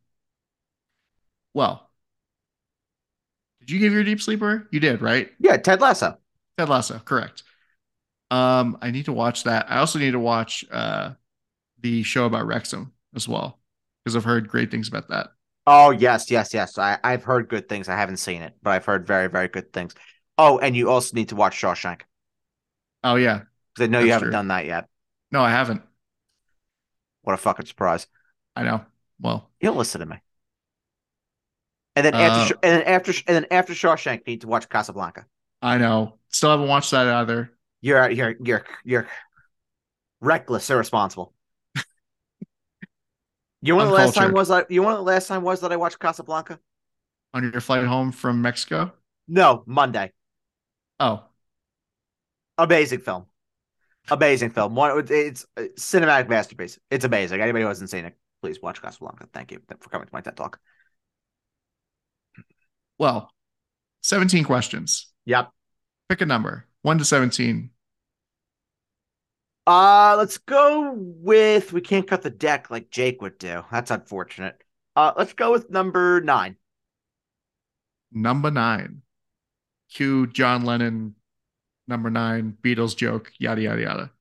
Well, 1.54 1.90
did 3.60 3.72
you 3.72 3.80
give 3.80 3.94
your 3.94 4.04
deep 4.04 4.22
sleeper? 4.22 4.68
You 4.72 4.80
did, 4.80 5.02
right? 5.02 5.32
Yeah, 5.40 5.58
Ted 5.58 5.82
Lasso. 5.82 6.18
Ted 6.58 6.70
Lasso, 6.70 7.00
correct. 7.00 7.44
Um, 8.32 8.78
I 8.82 8.92
need 8.92 9.06
to 9.06 9.14
watch 9.14 9.44
that. 9.44 9.72
I 9.72 9.80
also 9.80 10.00
need 10.00 10.12
to 10.12 10.20
watch 10.20 10.66
uh 10.72 11.12
the 11.82 12.04
show 12.04 12.26
about 12.26 12.48
Wrexham 12.48 12.94
as 13.16 13.28
well 13.28 13.60
because 14.06 14.16
I've 14.16 14.24
heard 14.24 14.48
great 14.48 14.72
things 14.72 14.88
about 14.88 15.10
that. 15.10 15.32
Oh 15.68 15.90
yes, 15.92 16.30
yes, 16.32 16.54
yes. 16.54 16.78
I, 16.78 17.00
I've 17.04 17.24
heard 17.24 17.50
good 17.50 17.68
things. 17.68 17.90
I 17.90 17.96
haven't 17.98 18.18
seen 18.18 18.42
it, 18.42 18.54
but 18.62 18.72
I've 18.72 18.86
heard 18.86 19.08
very, 19.08 19.28
very 19.28 19.48
good 19.48 19.74
things. 19.74 19.96
Oh, 20.38 20.60
and 20.60 20.76
you 20.76 20.90
also 20.90 21.16
need 21.16 21.30
to 21.30 21.36
watch 21.36 21.60
Shawshank. 21.60 22.02
Oh 23.04 23.16
yeah, 23.16 23.44
because 23.74 23.88
I 23.88 23.92
know 23.92 24.00
you 24.00 24.12
haven't 24.12 24.26
true. 24.28 24.32
done 24.32 24.50
that 24.50 24.66
yet. 24.66 24.88
no, 25.32 25.42
I 25.42 25.50
haven't. 25.52 25.82
What 27.24 27.34
a 27.34 27.38
fucking 27.38 27.66
surprise! 27.66 28.08
I 28.56 28.64
know. 28.64 28.86
Well, 29.20 29.50
You 29.60 29.70
don't 29.70 29.78
listen 29.78 30.00
to 30.02 30.06
me. 30.06 30.22
And 31.96 32.06
then 32.06 32.14
Uh, 32.14 32.18
after, 32.18 32.54
and 32.62 32.72
then 32.74 32.82
after, 32.84 33.12
and 33.28 33.36
then 33.36 33.46
after 33.52 33.74
Shawshank, 33.74 34.20
you 34.20 34.34
need 34.34 34.42
to 34.42 34.48
watch 34.48 34.68
Casablanca. 34.70 35.26
I 35.62 35.78
know. 35.78 36.20
Still 36.30 36.52
haven't 36.52 36.68
watched 36.68 36.92
that 36.92 37.08
either. 37.08 37.52
You're, 37.82 38.10
you're, 38.10 38.36
you're, 38.44 38.66
you're 38.84 39.08
reckless, 40.22 40.70
irresponsible. 40.70 41.34
You 43.66 43.76
know 43.76 43.86
the 43.86 43.92
last 43.92 44.16
time 44.16 44.32
was 44.32 44.52
I? 44.52 44.64
You 44.70 44.84
know 44.84 44.96
the 44.96 45.02
last 45.02 45.28
time 45.28 45.42
was 45.42 45.62
that 45.62 45.72
I 45.72 45.76
watched 45.76 46.00
Casablanca? 46.00 46.60
On 47.34 47.44
your 47.44 47.62
flight 47.62 47.86
home 47.86 48.12
from 48.12 48.42
Mexico? 48.42 48.94
No, 49.28 49.64
Monday. 49.66 50.14
Oh, 51.00 51.26
Amazing 52.58 53.00
film. 53.00 53.26
Amazing 54.10 54.52
film. 54.52 54.76
One, 54.76 55.06
it's 55.10 55.46
a 55.58 55.70
cinematic 55.70 56.30
masterpiece. 56.30 56.80
It's 56.92 57.06
amazing. 57.06 57.42
Anybody 57.42 57.64
who 57.64 57.68
hasn't 57.68 57.90
seen 57.90 58.06
it, 58.06 58.16
please 58.42 58.62
watch 58.62 58.82
Casablanca. 58.82 59.28
Thank 59.34 59.52
you 59.52 59.62
for 59.80 59.90
coming 59.90 60.08
to 60.08 60.14
my 60.14 60.22
TED 60.22 60.38
Talk. 60.38 60.60
well, 63.00 63.32
17 64.04 64.44
questions. 64.44 65.08
Yep. 65.26 65.50
Pick 66.08 66.22
a 66.22 66.26
number, 66.26 66.68
1 66.84 67.00
to 67.00 67.06
17. 67.06 67.72
Uh, 69.68 70.16
let's 70.18 70.38
go 70.38 70.94
with. 70.96 71.74
We 71.74 71.82
can't 71.82 72.08
cut 72.08 72.22
the 72.22 72.30
deck 72.30 72.70
like 72.70 72.92
Jake 72.92 73.22
would 73.22 73.38
do. 73.38 73.64
That's 73.72 73.92
unfortunate. 73.92 74.64
Uh, 74.96 75.14
let's 75.18 75.34
go 75.34 75.52
with 75.52 75.70
number 75.70 76.22
nine. 76.22 76.58
Number 78.12 78.50
9. 78.50 79.02
Cue 79.92 80.28
John 80.28 80.64
Lennon 80.64 81.16
number 81.88 82.10
9 82.10 82.58
Beatles 82.62 82.96
joke, 82.96 83.32
yada 83.38 83.62
yada 83.62 83.82
yada. 83.82 84.12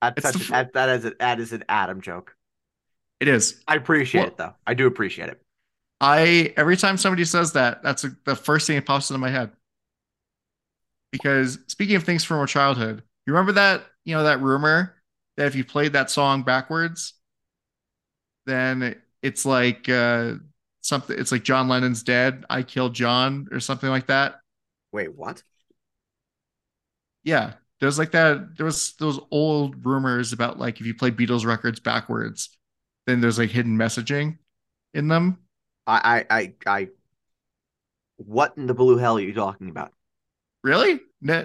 That's 0.00 0.22
such 0.22 0.48
the 0.48 0.54
an, 0.54 0.64
that, 0.64 0.72
that 0.74 0.88
is 0.90 1.04
a, 1.04 1.12
that 1.18 1.40
is 1.40 1.52
an 1.52 1.64
Adam 1.68 2.00
joke. 2.00 2.36
It 3.20 3.28
is. 3.28 3.62
I 3.66 3.76
appreciate 3.76 4.20
Well- 4.20 4.28
it 4.28 4.36
though. 4.36 4.54
I 4.66 4.74
do 4.74 4.86
appreciate 4.86 5.28
it. 5.28 5.40
I 6.00 6.52
every 6.56 6.76
time 6.76 6.98
somebody 6.98 7.24
says 7.24 7.52
that, 7.52 7.82
that's 7.82 8.04
a, 8.04 8.10
the 8.24 8.34
first 8.34 8.66
thing 8.66 8.76
that 8.76 8.84
pops 8.84 9.08
into 9.10 9.18
my 9.18 9.30
head. 9.30 9.52
Because 11.12 11.58
speaking 11.68 11.94
of 11.96 12.02
things 12.04 12.24
from 12.24 12.38
our 12.38 12.46
childhood, 12.46 13.02
you 13.26 13.32
remember 13.32 13.52
that, 13.52 13.84
you 14.04 14.14
know, 14.14 14.24
that 14.24 14.40
rumor 14.40 14.96
that 15.36 15.46
if 15.46 15.54
you 15.54 15.64
played 15.64 15.92
that 15.94 16.10
song 16.10 16.42
backwards, 16.42 17.14
then 18.46 18.96
it's 19.22 19.46
like 19.46 19.88
uh 19.88 20.34
something 20.80 21.18
it's 21.18 21.32
like 21.32 21.44
John 21.44 21.68
Lennon's 21.68 22.02
dead, 22.02 22.44
I 22.50 22.62
killed 22.62 22.94
John 22.94 23.48
or 23.52 23.60
something 23.60 23.88
like 23.88 24.08
that. 24.08 24.40
Wait, 24.92 25.14
what? 25.14 25.42
Yeah. 27.24 27.54
There's 27.80 27.98
like 27.98 28.12
that 28.12 28.56
there 28.56 28.66
was 28.66 28.94
those 28.98 29.18
old 29.30 29.84
rumors 29.84 30.32
about 30.32 30.58
like 30.58 30.80
if 30.80 30.86
you 30.86 30.94
play 30.94 31.10
Beatles 31.10 31.44
records 31.44 31.80
backwards, 31.80 32.56
then 33.06 33.20
there's 33.20 33.38
like 33.38 33.50
hidden 33.50 33.76
messaging 33.76 34.38
in 34.94 35.08
them. 35.08 35.38
I, 35.86 36.24
I, 36.30 36.38
I, 36.38 36.52
I. 36.66 36.88
What 38.18 38.54
in 38.56 38.68
the 38.68 38.74
blue 38.74 38.98
hell 38.98 39.16
are 39.16 39.20
you 39.20 39.34
talking 39.34 39.68
about? 39.68 39.92
Really? 40.62 41.00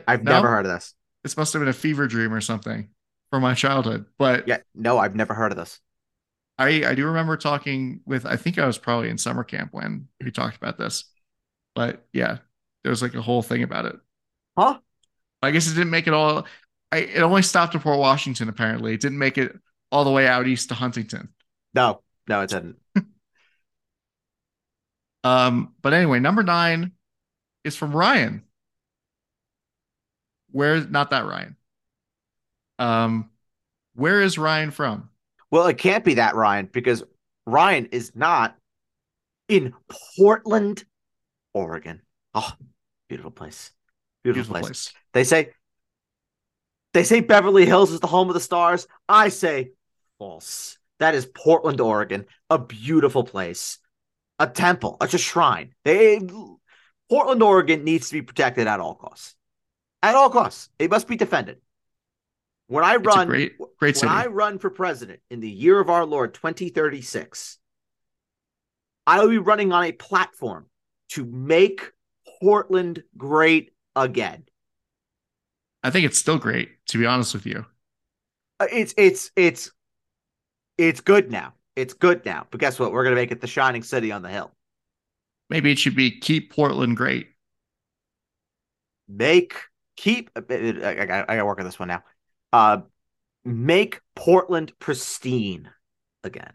I've 0.07 0.23
no? 0.23 0.31
never 0.33 0.47
heard 0.47 0.65
of 0.67 0.71
this. 0.73 0.93
This 1.23 1.37
must 1.37 1.53
have 1.53 1.61
been 1.61 1.69
a 1.69 1.73
fever 1.73 2.07
dream 2.07 2.33
or 2.33 2.41
something 2.41 2.89
from 3.29 3.41
my 3.41 3.53
childhood. 3.53 4.05
But 4.17 4.47
Yeah, 4.47 4.59
no, 4.73 4.97
I've 4.97 5.15
never 5.15 5.33
heard 5.33 5.51
of 5.51 5.57
this. 5.57 5.79
I, 6.57 6.83
I 6.85 6.95
do 6.95 7.05
remember 7.05 7.37
talking 7.37 8.01
with, 8.05 8.25
I 8.25 8.35
think 8.35 8.57
I 8.57 8.65
was 8.65 8.77
probably 8.77 9.09
in 9.09 9.17
summer 9.17 9.43
camp 9.43 9.69
when 9.73 10.07
we 10.23 10.31
talked 10.31 10.57
about 10.57 10.77
this. 10.77 11.05
But 11.75 12.05
yeah, 12.13 12.39
there 12.83 12.89
was 12.89 13.01
like 13.01 13.13
a 13.13 13.21
whole 13.21 13.43
thing 13.43 13.63
about 13.63 13.85
it. 13.85 13.95
Huh? 14.57 14.79
I 15.43 15.51
guess 15.51 15.67
it 15.67 15.75
didn't 15.75 15.91
make 15.91 16.07
it 16.07 16.13
all. 16.13 16.47
I, 16.91 16.99
it 16.99 17.21
only 17.21 17.43
stopped 17.43 17.75
at 17.75 17.81
Port 17.81 17.99
Washington, 17.99 18.49
apparently. 18.49 18.93
It 18.93 19.01
didn't 19.01 19.19
make 19.19 19.37
it 19.37 19.55
all 19.91 20.03
the 20.03 20.11
way 20.11 20.27
out 20.27 20.47
east 20.47 20.69
to 20.69 20.75
Huntington. 20.75 21.29
No, 21.75 22.01
no, 22.27 22.41
it 22.41 22.49
didn't. 22.49 22.77
Um, 25.23 25.73
but 25.81 25.93
anyway, 25.93 26.19
number 26.19 26.43
nine 26.43 26.93
is 27.63 27.75
from 27.75 27.93
Ryan. 27.93 28.43
Where, 30.57 30.83
not 30.83 31.11
that 31.11 31.27
Ryan. 31.27 31.55
Um, 32.79 33.29
where 33.93 34.23
is 34.23 34.39
Ryan 34.39 34.71
from? 34.71 35.11
Well, 35.51 35.67
it 35.67 35.77
can't 35.77 36.03
be 36.03 36.15
that 36.15 36.33
Ryan 36.33 36.67
because 36.71 37.03
Ryan 37.45 37.85
is 37.91 38.15
not 38.15 38.57
in 39.47 39.75
Portland, 40.17 40.83
Oregon. 41.53 42.01
Oh, 42.33 42.51
beautiful 43.07 43.29
place. 43.29 43.71
Beautiful, 44.23 44.55
Beautiful 44.55 44.67
place. 44.67 44.91
place. 44.91 45.03
They 45.13 45.23
say 45.25 45.51
they 46.95 47.03
say 47.03 47.19
Beverly 47.19 47.67
Hills 47.67 47.91
is 47.91 47.99
the 47.99 48.07
home 48.07 48.27
of 48.27 48.33
the 48.33 48.39
stars. 48.39 48.87
I 49.07 49.29
say 49.29 49.73
false. 50.17 50.79
That 50.97 51.13
is 51.13 51.27
Portland, 51.27 51.79
Oregon, 51.79 52.25
a 52.49 52.57
beautiful 52.57 53.23
place. 53.23 53.77
A 54.39 54.47
temple, 54.47 54.97
it's 55.01 55.13
a 55.13 55.19
shrine. 55.19 55.75
They 55.83 56.19
Portland, 57.11 57.43
Oregon 57.43 57.83
needs 57.83 58.07
to 58.07 58.13
be 58.13 58.23
protected 58.23 58.65
at 58.65 58.79
all 58.79 58.95
costs. 58.95 59.35
At 60.03 60.15
all 60.15 60.29
costs. 60.29 60.69
It 60.79 60.91
must 60.91 61.07
be 61.07 61.15
defended. 61.15 61.57
When 62.67 62.83
I 62.83 62.97
run 62.97 63.27
great, 63.27 63.57
great 63.57 63.95
when 63.95 64.01
city. 64.01 64.07
I 64.07 64.27
run 64.27 64.59
for 64.59 64.69
president 64.69 65.21
in 65.29 65.39
the 65.39 65.49
year 65.49 65.79
of 65.79 65.89
our 65.89 66.05
Lord 66.05 66.33
2036, 66.33 67.57
I 69.05 69.21
will 69.21 69.29
be 69.29 69.37
running 69.37 69.71
on 69.71 69.85
a 69.85 69.93
platform 69.93 70.65
to 71.11 71.23
make 71.25 71.91
Portland 72.41 73.03
great 73.17 73.71
again. 73.95 74.43
I 75.83 75.89
think 75.91 76.05
it's 76.05 76.19
still 76.19 76.37
great, 76.37 76.69
to 76.87 76.97
be 76.97 77.05
honest 77.05 77.33
with 77.33 77.45
you. 77.45 77.65
Uh, 78.59 78.67
It's 78.71 78.93
it's 78.97 79.31
it's 79.35 79.71
it's 80.77 80.99
good 80.99 81.31
now. 81.31 81.53
It's 81.75 81.93
good 81.93 82.25
now. 82.25 82.47
But 82.51 82.59
guess 82.59 82.79
what? 82.79 82.91
We're 82.91 83.03
gonna 83.03 83.15
make 83.15 83.31
it 83.31 83.39
the 83.39 83.47
shining 83.47 83.83
city 83.83 84.11
on 84.11 84.21
the 84.21 84.29
hill. 84.29 84.51
Maybe 85.49 85.71
it 85.71 85.79
should 85.79 85.95
be 85.95 86.19
keep 86.19 86.51
Portland 86.51 86.97
great. 86.97 87.29
Make 89.07 89.55
keep. 89.97 90.29
I, 90.35 90.41
I, 90.49 91.01
I 91.01 91.05
gotta 91.05 91.45
work 91.45 91.59
on 91.59 91.65
this 91.65 91.79
one 91.79 91.89
now. 91.89 92.03
Uh, 92.53 92.79
make 93.43 93.99
Portland 94.15 94.71
pristine 94.79 95.69
again. 96.23 96.53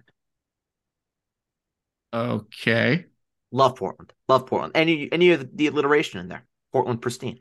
Okay. 2.13 3.07
Love 3.51 3.77
Portland. 3.77 4.13
Love 4.29 4.47
Portland. 4.47 4.73
Any 4.75 5.11
any 5.13 5.31
of 5.33 5.41
the, 5.41 5.51
the 5.55 5.67
alliteration 5.69 6.21
in 6.21 6.29
there. 6.29 6.45
Portland 6.73 7.03
pristine. 7.03 7.41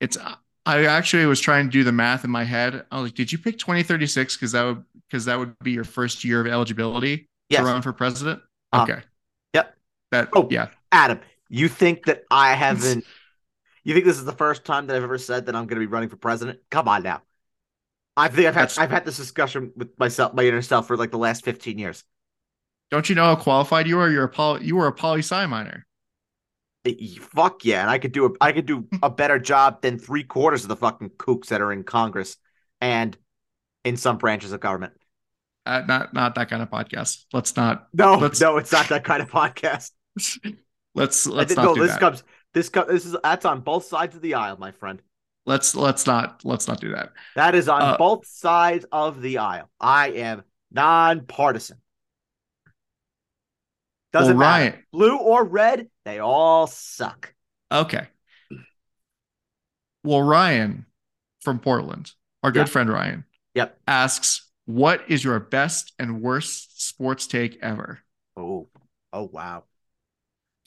It's 0.00 0.18
I 0.64 0.84
actually 0.86 1.26
was 1.26 1.40
trying 1.40 1.66
to 1.66 1.70
do 1.70 1.84
the 1.84 1.92
math 1.92 2.24
in 2.24 2.30
my 2.30 2.44
head. 2.44 2.84
I 2.90 2.96
was 2.96 3.04
like, 3.10 3.14
did 3.14 3.30
you 3.32 3.38
pick 3.38 3.58
2036 3.58 4.36
because 4.36 4.52
that 4.52 4.62
would 4.64 4.84
because 5.08 5.24
that 5.26 5.38
would 5.38 5.58
be 5.60 5.72
your 5.72 5.84
first 5.84 6.24
year 6.24 6.40
of 6.40 6.46
eligibility 6.46 7.28
Yes. 7.48 7.60
to 7.60 7.66
run 7.66 7.82
for 7.82 7.92
president? 7.92 8.40
Uh, 8.72 8.82
Okay. 8.82 9.02
yep. 9.54 9.76
That 10.10 10.28
Oh. 10.34 10.48
yeah. 10.50 10.68
Adam, 10.90 11.20
You 11.48 11.68
think 11.68 12.06
that 12.06 12.24
I 12.30 12.54
haven't? 12.54 13.04
You 13.84 13.94
think 13.94 14.06
this 14.06 14.18
is 14.18 14.24
the 14.24 14.32
first 14.32 14.64
time 14.64 14.86
that 14.86 14.96
I've 14.96 15.02
ever 15.02 15.18
said 15.18 15.46
that 15.46 15.56
I'm 15.56 15.66
going 15.66 15.80
to 15.80 15.86
be 15.86 15.90
running 15.92 16.08
for 16.08 16.16
president? 16.16 16.60
Come 16.70 16.88
on 16.88 17.02
now. 17.02 17.22
I 18.16 18.28
think 18.28 18.46
I've 18.46 18.54
had 18.54 18.62
That's- 18.68 18.78
I've 18.78 18.90
had 18.90 19.04
this 19.04 19.16
discussion 19.16 19.72
with 19.74 19.98
myself, 19.98 20.34
my 20.34 20.44
inner 20.44 20.62
self, 20.62 20.86
for 20.86 20.96
like 20.96 21.10
the 21.10 21.18
last 21.18 21.44
15 21.44 21.78
years. 21.78 22.04
Don't 22.90 23.08
you 23.08 23.14
know 23.14 23.24
how 23.24 23.36
qualified 23.36 23.86
you 23.86 23.98
are? 23.98 24.10
You're 24.10 24.24
a 24.24 24.28
poly, 24.28 24.64
you 24.66 24.76
were 24.76 24.86
a 24.86 24.92
poli 24.92 25.20
sci 25.20 25.46
minor. 25.46 25.86
Fuck 27.20 27.64
yeah, 27.64 27.80
and 27.82 27.88
I 27.88 27.98
could 27.98 28.12
do 28.12 28.26
a 28.26 28.30
I 28.40 28.52
could 28.52 28.66
do 28.66 28.86
a 29.02 29.08
better 29.08 29.38
job 29.38 29.82
than 29.82 29.98
three 29.98 30.24
quarters 30.24 30.62
of 30.62 30.68
the 30.68 30.76
fucking 30.76 31.10
kooks 31.10 31.46
that 31.46 31.60
are 31.60 31.72
in 31.72 31.84
Congress 31.84 32.36
and 32.80 33.16
in 33.84 33.96
some 33.96 34.18
branches 34.18 34.52
of 34.52 34.60
government. 34.60 34.92
Uh, 35.64 35.82
not 35.86 36.12
not 36.12 36.34
that 36.34 36.50
kind 36.50 36.60
of 36.62 36.70
podcast. 36.70 37.24
Let's 37.32 37.56
not 37.56 37.86
No, 37.94 38.16
Let's- 38.16 38.40
no, 38.40 38.56
it's 38.58 38.72
not 38.72 38.88
that 38.88 39.04
kind 39.04 39.22
of 39.22 39.30
podcast. 39.30 39.92
let's 40.94 41.26
let's 41.26 41.54
not 41.56 41.64
no, 41.64 41.74
do 41.74 41.82
this 41.82 41.92
that. 41.92 42.00
comes 42.00 42.24
this 42.54 42.68
co- 42.68 42.84
this 42.86 43.06
is 43.06 43.16
that's 43.22 43.44
on 43.44 43.60
both 43.60 43.84
sides 43.84 44.14
of 44.14 44.22
the 44.22 44.34
aisle, 44.34 44.56
my 44.58 44.70
friend. 44.72 45.00
let's 45.46 45.74
let's 45.74 46.06
not 46.06 46.44
let's 46.44 46.68
not 46.68 46.80
do 46.80 46.92
that. 46.92 47.12
That 47.34 47.54
is 47.54 47.68
on 47.68 47.82
Uh, 47.82 47.96
both 47.96 48.26
sides 48.26 48.84
of 48.92 49.20
the 49.22 49.38
aisle. 49.38 49.68
I 49.80 50.10
am 50.10 50.42
nonpartisan. 50.70 51.78
Doesn't 54.12 54.36
Well, 54.36 54.48
matter. 54.48 54.70
Ryan- 54.72 54.84
Blue 54.92 55.16
or 55.16 55.44
red, 55.44 55.88
they 56.04 56.18
all 56.18 56.66
suck. 56.66 57.34
Okay. 57.70 58.06
Well, 60.04 60.22
Ryan 60.22 60.86
from 61.40 61.58
Portland, 61.60 62.12
our 62.42 62.52
good 62.52 62.66
Yeah. 62.66 62.72
friend 62.72 62.90
Ryan, 62.90 63.24
Yep. 63.54 63.80
asks, 63.86 64.50
"What 64.66 65.08
is 65.10 65.24
your 65.24 65.38
best 65.40 65.92
and 65.98 66.20
worst 66.20 66.86
sports 66.86 67.26
take 67.26 67.56
ever?" 67.62 68.00
Oh, 68.36 68.68
oh 69.12 69.24
wow. 69.24 69.64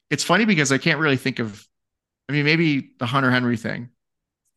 It's 0.10 0.24
funny 0.24 0.46
because 0.46 0.72
I 0.72 0.78
can't 0.78 1.00
really 1.00 1.18
think 1.18 1.40
of. 1.40 1.68
I 2.28 2.34
mean, 2.34 2.46
maybe 2.46 2.92
the 3.00 3.06
Hunter 3.06 3.32
Henry 3.32 3.58
thing, 3.58 3.90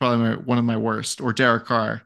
probably 0.00 0.18
my, 0.18 0.34
one 0.36 0.58
of 0.58 0.64
my 0.64 0.76
worst, 0.76 1.20
or 1.20 1.32
Derek 1.32 1.66
Carr. 1.66 2.02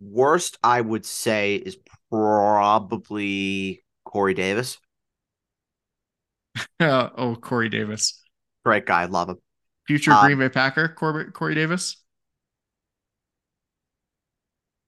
Worst, 0.00 0.58
I 0.64 0.80
would 0.80 1.06
say, 1.06 1.56
is 1.56 1.76
probably 2.10 3.84
Corey 4.04 4.34
Davis. 4.34 4.78
oh, 6.80 7.36
Corey 7.40 7.68
Davis, 7.68 8.22
Great 8.64 8.86
guy, 8.86 9.06
love 9.06 9.28
him. 9.28 9.38
future 9.86 10.12
Uh, 10.12 10.22
Green 10.22 10.38
Bay 10.38 10.48
Packer, 10.48 10.88
Corey, 10.88 11.30
Corey 11.32 11.54
Davis. 11.54 11.96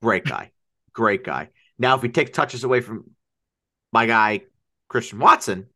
Great 0.02 0.24
guy. 0.24 0.50
Great 0.92 1.24
guy. 1.24 1.48
Now, 1.78 1.96
if 1.96 2.02
we 2.02 2.08
take 2.08 2.32
touches 2.32 2.62
away 2.62 2.80
from 2.80 3.10
my 3.92 4.06
guy, 4.06 4.42
Christian 4.88 5.18
Watson, 5.18 5.66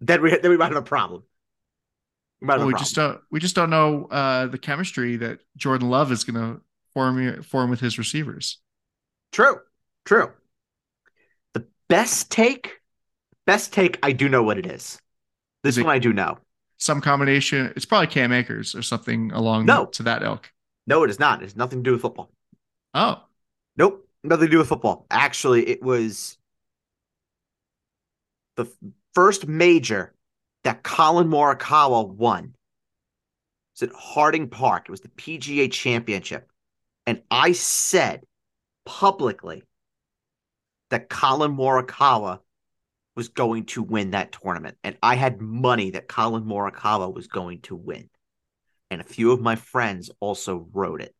then 0.00 0.22
we 0.22 0.30
then 0.30 0.50
we 0.50 0.56
might 0.56 0.72
have 0.72 0.76
a 0.76 0.82
problem. 0.82 1.22
We 2.40 2.46
Well, 2.48 2.66
we 2.66 2.74
just 2.74 2.94
don't. 2.94 3.20
We 3.30 3.40
just 3.40 3.56
don't 3.56 3.70
know 3.70 4.06
uh, 4.06 4.46
the 4.46 4.58
chemistry 4.58 5.16
that 5.16 5.40
Jordan 5.56 5.88
Love 5.90 6.12
is 6.12 6.24
going 6.24 6.36
to 6.36 6.60
form 6.94 7.42
form 7.42 7.70
with 7.70 7.80
his 7.80 7.98
receivers. 7.98 8.58
True. 9.32 9.60
True. 10.04 10.32
The 11.54 11.66
best 11.88 12.30
take, 12.30 12.80
best 13.44 13.72
take, 13.72 13.98
I 14.02 14.12
do 14.12 14.28
know 14.28 14.42
what 14.42 14.56
it 14.58 14.66
is. 14.66 15.00
This 15.64 15.76
Is 15.76 15.84
one 15.84 15.92
I 15.92 15.98
do 15.98 16.12
know. 16.12 16.38
Some 16.78 17.00
combination. 17.00 17.72
It's 17.74 17.84
probably 17.84 18.06
Cam 18.06 18.32
Akers 18.32 18.74
or 18.74 18.82
something 18.82 19.32
along 19.32 19.66
No. 19.66 19.86
to 19.86 20.04
that 20.04 20.22
ilk. 20.22 20.50
No, 20.86 21.02
it 21.02 21.10
is 21.10 21.18
not. 21.18 21.40
It 21.40 21.46
has 21.46 21.56
nothing 21.56 21.80
to 21.80 21.82
do 21.82 21.92
with 21.92 22.02
football. 22.02 22.30
Oh, 22.94 23.22
Nope, 23.76 24.08
nothing 24.24 24.46
to 24.46 24.50
do 24.50 24.58
with 24.58 24.68
football. 24.68 25.06
Actually, 25.10 25.68
it 25.68 25.82
was 25.82 26.38
the 28.56 28.66
first 29.14 29.46
major 29.46 30.14
that 30.64 30.82
Collin 30.82 31.28
Morikawa 31.28 32.08
won. 32.08 32.54
It's 33.74 33.82
at 33.82 33.92
Harding 33.92 34.48
Park. 34.48 34.84
It 34.86 34.90
was 34.90 35.00
the 35.00 35.08
PGA 35.08 35.70
Championship. 35.70 36.50
And 37.06 37.22
I 37.30 37.52
said 37.52 38.24
publicly 38.84 39.62
that 40.90 41.08
Collin 41.08 41.56
Morikawa 41.56 42.40
was 43.14 43.28
going 43.28 43.64
to 43.66 43.82
win 43.82 44.10
that 44.12 44.32
tournament. 44.32 44.76
And 44.84 44.96
I 45.02 45.14
had 45.14 45.40
money 45.40 45.90
that 45.90 46.08
Collin 46.08 46.44
Morikawa 46.44 47.12
was 47.12 47.26
going 47.26 47.60
to 47.62 47.76
win. 47.76 48.08
And 48.90 49.00
a 49.00 49.04
few 49.04 49.32
of 49.32 49.40
my 49.40 49.56
friends 49.56 50.10
also 50.20 50.68
wrote 50.72 51.00
it. 51.00 51.14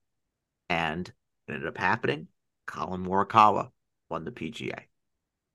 And 0.69 1.09
it 1.47 1.53
ended 1.53 1.69
up 1.69 1.79
happening. 1.79 2.29
Collin 2.67 3.05
Morikawa 3.05 3.71
won 4.11 4.25
the 4.25 4.31
PGA 4.31 4.79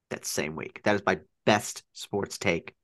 that 0.09 0.25
same 0.25 0.55
week. 0.55 0.81
That 0.83 0.95
is 0.95 1.01
my 1.05 1.19
best 1.45 1.83
sports 1.93 2.37
take 2.37 2.75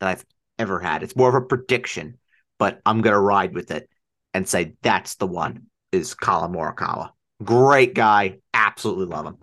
that 0.00 0.08
I've 0.08 0.24
ever 0.58 0.80
had. 0.80 1.02
It's 1.02 1.16
more 1.16 1.28
of 1.28 1.42
a 1.42 1.46
prediction, 1.46 2.18
but 2.58 2.80
I'm 2.86 3.02
gonna 3.02 3.20
ride 3.20 3.54
with 3.54 3.70
it 3.70 3.88
and 4.34 4.48
say 4.48 4.74
that's 4.82 5.16
the 5.16 5.26
one 5.26 5.66
is 5.92 6.14
Collin 6.14 6.52
Morikawa. 6.52 7.10
Great 7.44 7.94
guy, 7.94 8.38
absolutely 8.54 9.06
love 9.06 9.26
him. 9.26 9.38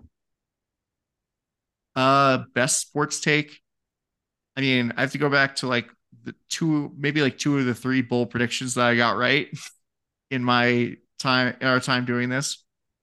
uh, 1.96 2.38
best 2.54 2.80
sports 2.80 3.20
take. 3.20 3.60
I 4.56 4.60
mean, 4.60 4.92
I 4.96 5.02
have 5.02 5.12
to 5.12 5.18
go 5.18 5.28
back 5.28 5.56
to 5.56 5.66
like 5.66 5.88
the 6.22 6.34
two, 6.48 6.92
maybe 6.96 7.22
like 7.22 7.38
two 7.38 7.58
of 7.58 7.64
the 7.66 7.74
three 7.74 8.02
bold 8.02 8.30
predictions 8.30 8.74
that 8.74 8.86
I 8.86 8.96
got 8.96 9.16
right 9.16 9.48
in 10.30 10.42
my 10.44 10.96
time, 11.18 11.56
our 11.62 11.80
time 11.80 12.04
doing 12.04 12.28
this, 12.28 12.62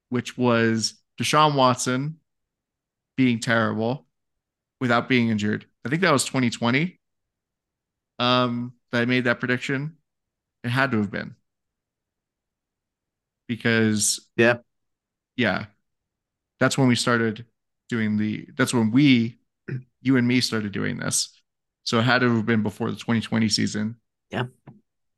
which 0.09 0.37
was 0.37 0.95
Deshaun 1.19 1.55
Watson 1.55 2.17
being 3.17 3.39
terrible 3.39 4.07
without 4.81 5.07
being 5.07 5.29
injured. 5.29 5.65
I 5.85 5.89
think 5.89 6.01
that 6.01 6.11
was 6.11 6.25
2020. 6.25 6.99
Um, 8.19 8.73
that 8.91 9.01
I 9.01 9.05
made 9.05 9.23
that 9.23 9.39
prediction. 9.39 9.97
It 10.63 10.69
had 10.69 10.91
to 10.91 10.97
have 10.97 11.09
been 11.11 11.35
because 13.47 14.27
Yeah. 14.37 14.57
yeah, 15.35 15.65
that's 16.59 16.77
when 16.77 16.87
we 16.87 16.95
started 16.95 17.45
doing 17.89 18.17
the. 18.17 18.47
That's 18.57 18.73
when 18.73 18.91
we, 18.91 19.39
you 20.01 20.17
and 20.17 20.27
me, 20.27 20.41
started 20.41 20.71
doing 20.71 20.97
this. 20.97 21.29
So 21.83 21.99
it 21.99 22.03
had 22.03 22.19
to 22.21 22.35
have 22.35 22.45
been 22.45 22.63
before 22.63 22.91
the 22.91 22.97
2020 22.97 23.49
season. 23.49 23.95
Yeah. 24.29 24.45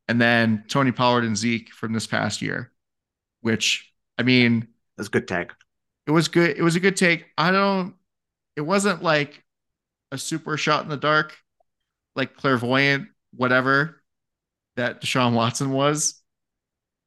And 0.08 0.20
then 0.20 0.64
Tony 0.68 0.92
Pollard 0.92 1.24
and 1.24 1.36
Zeke 1.36 1.70
from 1.72 1.92
this 1.92 2.06
past 2.06 2.42
year, 2.42 2.72
which 3.42 3.92
I 4.18 4.22
mean, 4.22 4.68
That's 4.96 5.08
a 5.08 5.12
good 5.12 5.28
take. 5.28 5.50
it 6.06 6.10
was 6.10 6.28
good. 6.28 6.56
It 6.56 6.62
was 6.62 6.76
a 6.76 6.80
good 6.80 6.96
take. 6.96 7.26
I 7.38 7.50
don't. 7.50 7.94
It 8.56 8.62
wasn't 8.62 9.02
like 9.02 9.43
a 10.12 10.18
super 10.18 10.56
shot 10.56 10.82
in 10.84 10.88
the 10.90 10.96
dark, 10.96 11.36
like 12.16 12.36
clairvoyant, 12.36 13.08
whatever 13.34 14.02
that 14.76 15.00
Deshaun 15.02 15.34
Watson 15.34 15.70
was, 15.70 16.20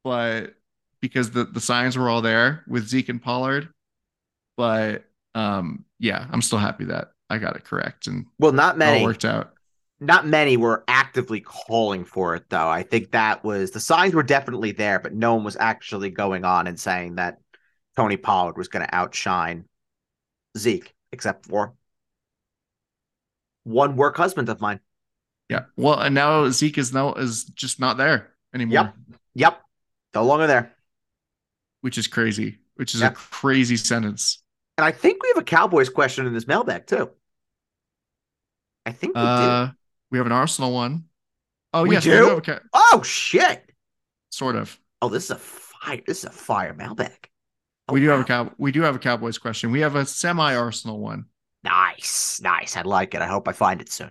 but 0.04 0.54
because 1.00 1.30
the 1.30 1.44
the 1.44 1.60
signs 1.60 1.96
were 1.96 2.08
all 2.08 2.22
there 2.22 2.64
with 2.68 2.88
Zeke 2.88 3.08
and 3.08 3.22
Pollard. 3.22 3.68
But 4.56 5.04
um, 5.34 5.84
yeah, 5.98 6.26
I'm 6.30 6.42
still 6.42 6.58
happy 6.58 6.86
that 6.86 7.12
I 7.30 7.38
got 7.38 7.56
it 7.56 7.64
correct 7.64 8.06
and 8.06 8.26
Well, 8.38 8.52
not 8.52 8.78
many, 8.78 9.04
worked 9.04 9.24
out. 9.24 9.52
not 10.00 10.26
many 10.26 10.56
were 10.56 10.84
actively 10.88 11.40
calling 11.40 12.04
for 12.04 12.34
it 12.34 12.48
though. 12.48 12.68
I 12.68 12.82
think 12.82 13.12
that 13.12 13.44
was 13.44 13.70
the 13.70 13.80
signs 13.80 14.14
were 14.14 14.22
definitely 14.22 14.72
there, 14.72 14.98
but 14.98 15.14
no 15.14 15.34
one 15.34 15.44
was 15.44 15.56
actually 15.58 16.10
going 16.10 16.44
on 16.44 16.66
and 16.66 16.78
saying 16.78 17.16
that 17.16 17.38
Tony 17.96 18.16
Pollard 18.16 18.56
was 18.56 18.68
going 18.68 18.84
to 18.86 18.94
outshine 18.94 19.64
Zeke, 20.56 20.94
except 21.12 21.46
for 21.46 21.74
one 23.68 23.96
work 23.96 24.16
husband 24.16 24.48
of 24.48 24.60
mine. 24.60 24.80
Yeah. 25.48 25.64
Well, 25.76 25.98
and 25.98 26.14
now 26.14 26.48
Zeke 26.50 26.78
is 26.78 26.92
now 26.92 27.14
is 27.14 27.44
just 27.44 27.78
not 27.80 27.96
there 27.96 28.30
anymore, 28.54 28.72
Yep. 28.74 28.94
Yep. 29.34 29.62
No 30.14 30.24
longer 30.24 30.46
there. 30.46 30.74
which 31.82 31.96
is 31.98 32.06
crazy. 32.06 32.58
Which 32.74 32.94
is 32.94 33.00
Yeah. 33.00 33.08
a 33.08 33.12
crazy 33.12 33.76
sentence. 33.76 34.42
And 34.76 34.84
I 34.84 34.90
think 34.92 35.22
we 35.22 35.28
have 35.30 35.38
a 35.38 35.42
Cowboys 35.44 35.88
question 35.88 36.26
in 36.26 36.32
this 36.34 36.46
mailbag 36.46 36.86
too. 36.86 37.10
I 38.86 38.92
think 38.92 39.14
we 39.14 39.20
do. 39.20 39.26
Uh, 39.26 39.70
we 40.10 40.18
have 40.18 40.26
an 40.26 40.32
Arsenal 40.32 40.72
one. 40.72 41.04
Oh 41.74 41.82
We 41.82 41.94
yes, 41.94 42.04
do? 42.04 42.10
we 42.10 42.16
do 42.16 42.28
have 42.28 42.38
a 42.38 42.40
ca- 42.40 42.60
Oh 42.74 43.02
shit. 43.02 43.64
sort 44.30 44.56
of. 44.56 44.78
Oh, 45.02 45.08
this 45.08 45.24
is 45.24 45.30
a 45.32 45.36
fire. 45.36 46.00
This 46.06 46.18
is 46.18 46.24
a 46.24 46.30
fire 46.30 46.74
mailbag. 46.74 47.28
Oh, 47.88 47.94
we 47.94 48.00
do 48.00 48.08
have 48.08 48.20
a 48.20 48.24
cow. 48.24 48.52
We 48.58 48.72
do 48.72 48.82
have 48.82 48.96
a 48.96 48.98
Cowboys 48.98 49.38
question. 49.38 49.70
We 49.70 49.80
have 49.80 49.94
a 49.94 50.04
semi 50.06 50.54
Arsenal 50.54 50.98
one. 51.00 51.26
Nice, 51.64 52.40
nice. 52.42 52.76
I 52.76 52.82
like 52.82 53.14
it. 53.14 53.22
I 53.22 53.26
hope 53.26 53.48
I 53.48 53.52
find 53.52 53.80
it 53.80 53.90
soon. 53.90 54.10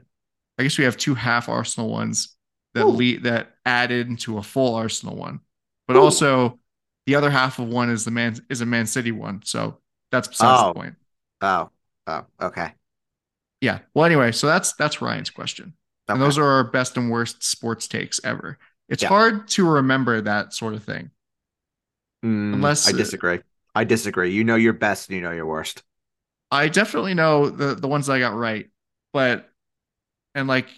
I 0.58 0.64
guess 0.64 0.78
we 0.78 0.84
have 0.86 0.98
two 0.98 1.16
half 1.16 1.50
Arsenal 1.50 1.90
ones 1.90 2.36
that 2.74 2.84
Ooh. 2.86 2.90
lead 2.90 3.24
that 3.24 3.54
added 3.66 4.08
into 4.08 4.38
a 4.38 4.44
full 4.44 4.76
Arsenal 4.76 5.16
one. 5.16 5.40
But 5.88 5.96
Ooh. 5.98 6.02
also 6.02 6.60
the 7.06 7.16
other 7.16 7.30
half 7.30 7.60
of 7.60 7.68
one 7.68 7.90
is 7.90 8.06
the 8.06 8.12
man 8.12 8.38
is 8.50 8.62
a 8.62 8.66
Man 8.66 8.86
City 8.86 9.12
one. 9.12 9.42
So 9.44 9.78
that's 10.12 10.28
besides 10.28 10.62
Oh. 10.64 10.68
the 10.70 10.74
point. 10.74 10.96
Oh, 11.42 11.70
oh, 12.08 12.26
okay. 12.42 12.74
Yeah. 13.62 13.80
Well, 13.94 14.06
anyway, 14.06 14.32
so 14.32 14.48
that's 14.48 14.74
that's 14.74 15.02
Ryan's 15.02 15.30
question. 15.30 15.74
And 16.10 16.22
those 16.22 16.38
are 16.38 16.46
our 16.46 16.64
best 16.64 16.96
and 16.96 17.12
worst 17.12 17.44
sports 17.44 17.88
takes 17.88 18.20
ever. 18.24 18.58
It's 18.88 19.04
Yeah. 19.04 19.10
hard 19.10 19.48
to 19.50 19.70
remember 19.70 20.22
that 20.22 20.54
sort 20.54 20.74
of 20.74 20.84
thing. 20.84 21.12
Mm, 22.26 22.54
unless- 22.54 22.88
I 22.88 22.94
disagree. 22.94 23.42
I 23.76 23.84
disagree. 23.84 24.32
You 24.32 24.44
know 24.44 24.56
your 24.56 24.74
best 24.74 25.10
and 25.10 25.18
you 25.18 25.22
know 25.22 25.32
your 25.32 25.46
worst. 25.46 25.84
I 26.52 26.68
definitely 26.70 27.14
know 27.14 27.50
the 27.50 27.76
the 27.76 27.88
ones 27.88 28.10
I 28.10 28.20
got 28.20 28.34
right, 28.36 28.68
but 29.14 29.50
And 30.36 30.48
like, 30.48 30.70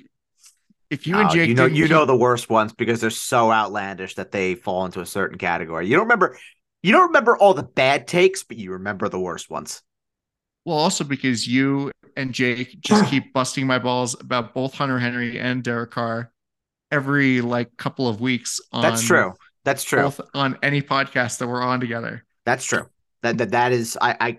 if 0.89 1.05
you 1.05 1.17
and 1.17 1.29
Oh, 1.29 1.33
Jake, 1.33 1.49
you 1.49 1.55
know, 1.55 1.65
you 1.65 1.83
keep- 1.83 1.91
know 1.91 2.05
the 2.05 2.15
worst 2.15 2.49
ones 2.49 2.73
because 2.73 3.01
they're 3.01 3.09
so 3.09 3.51
outlandish 3.51 4.15
that 4.15 4.31
they 4.31 4.55
fall 4.55 4.85
into 4.85 5.01
a 5.01 5.05
certain 5.05 5.37
category. 5.37 5.87
You 5.87 5.95
don't 5.95 6.05
remember, 6.05 6.37
you 6.81 6.91
don't 6.91 7.07
remember 7.07 7.37
all 7.37 7.53
the 7.53 7.63
bad 7.63 8.07
takes, 8.07 8.41
but 8.43 8.57
you 8.57 8.71
remember 8.71 9.09
the 9.09 9.19
worst 9.19 9.49
ones. 9.49 9.81
well, 10.65 10.77
also 10.77 11.03
because 11.03 11.47
you 11.47 11.91
and 12.15 12.33
Jake 12.33 12.79
just 12.79 13.09
keep 13.09 13.33
busting 13.33 13.67
my 13.67 13.79
balls 13.79 14.15
about 14.19 14.53
both 14.53 14.73
Hunter 14.73 14.97
Henry 14.99 15.39
and 15.39 15.63
Derek 15.63 15.91
Carr 15.91 16.31
every 16.91 17.41
like 17.41 17.75
couple 17.77 18.07
of 18.07 18.19
weeks. 18.21 18.59
On 18.71 18.81
That's 18.81 19.03
true. 19.05 19.33
That's 19.65 19.83
true. 19.83 20.11
On 20.33 20.57
any 20.63 20.81
podcast 20.81 21.37
that 21.39 21.47
we're 21.47 21.61
on 21.61 21.79
together. 21.79 22.23
That's 22.45 22.65
true. 22.65 22.87
That 23.21 23.37
that 23.37 23.51
that 23.51 23.71
is. 23.73 23.97
I 24.01 24.15
I 24.19 24.37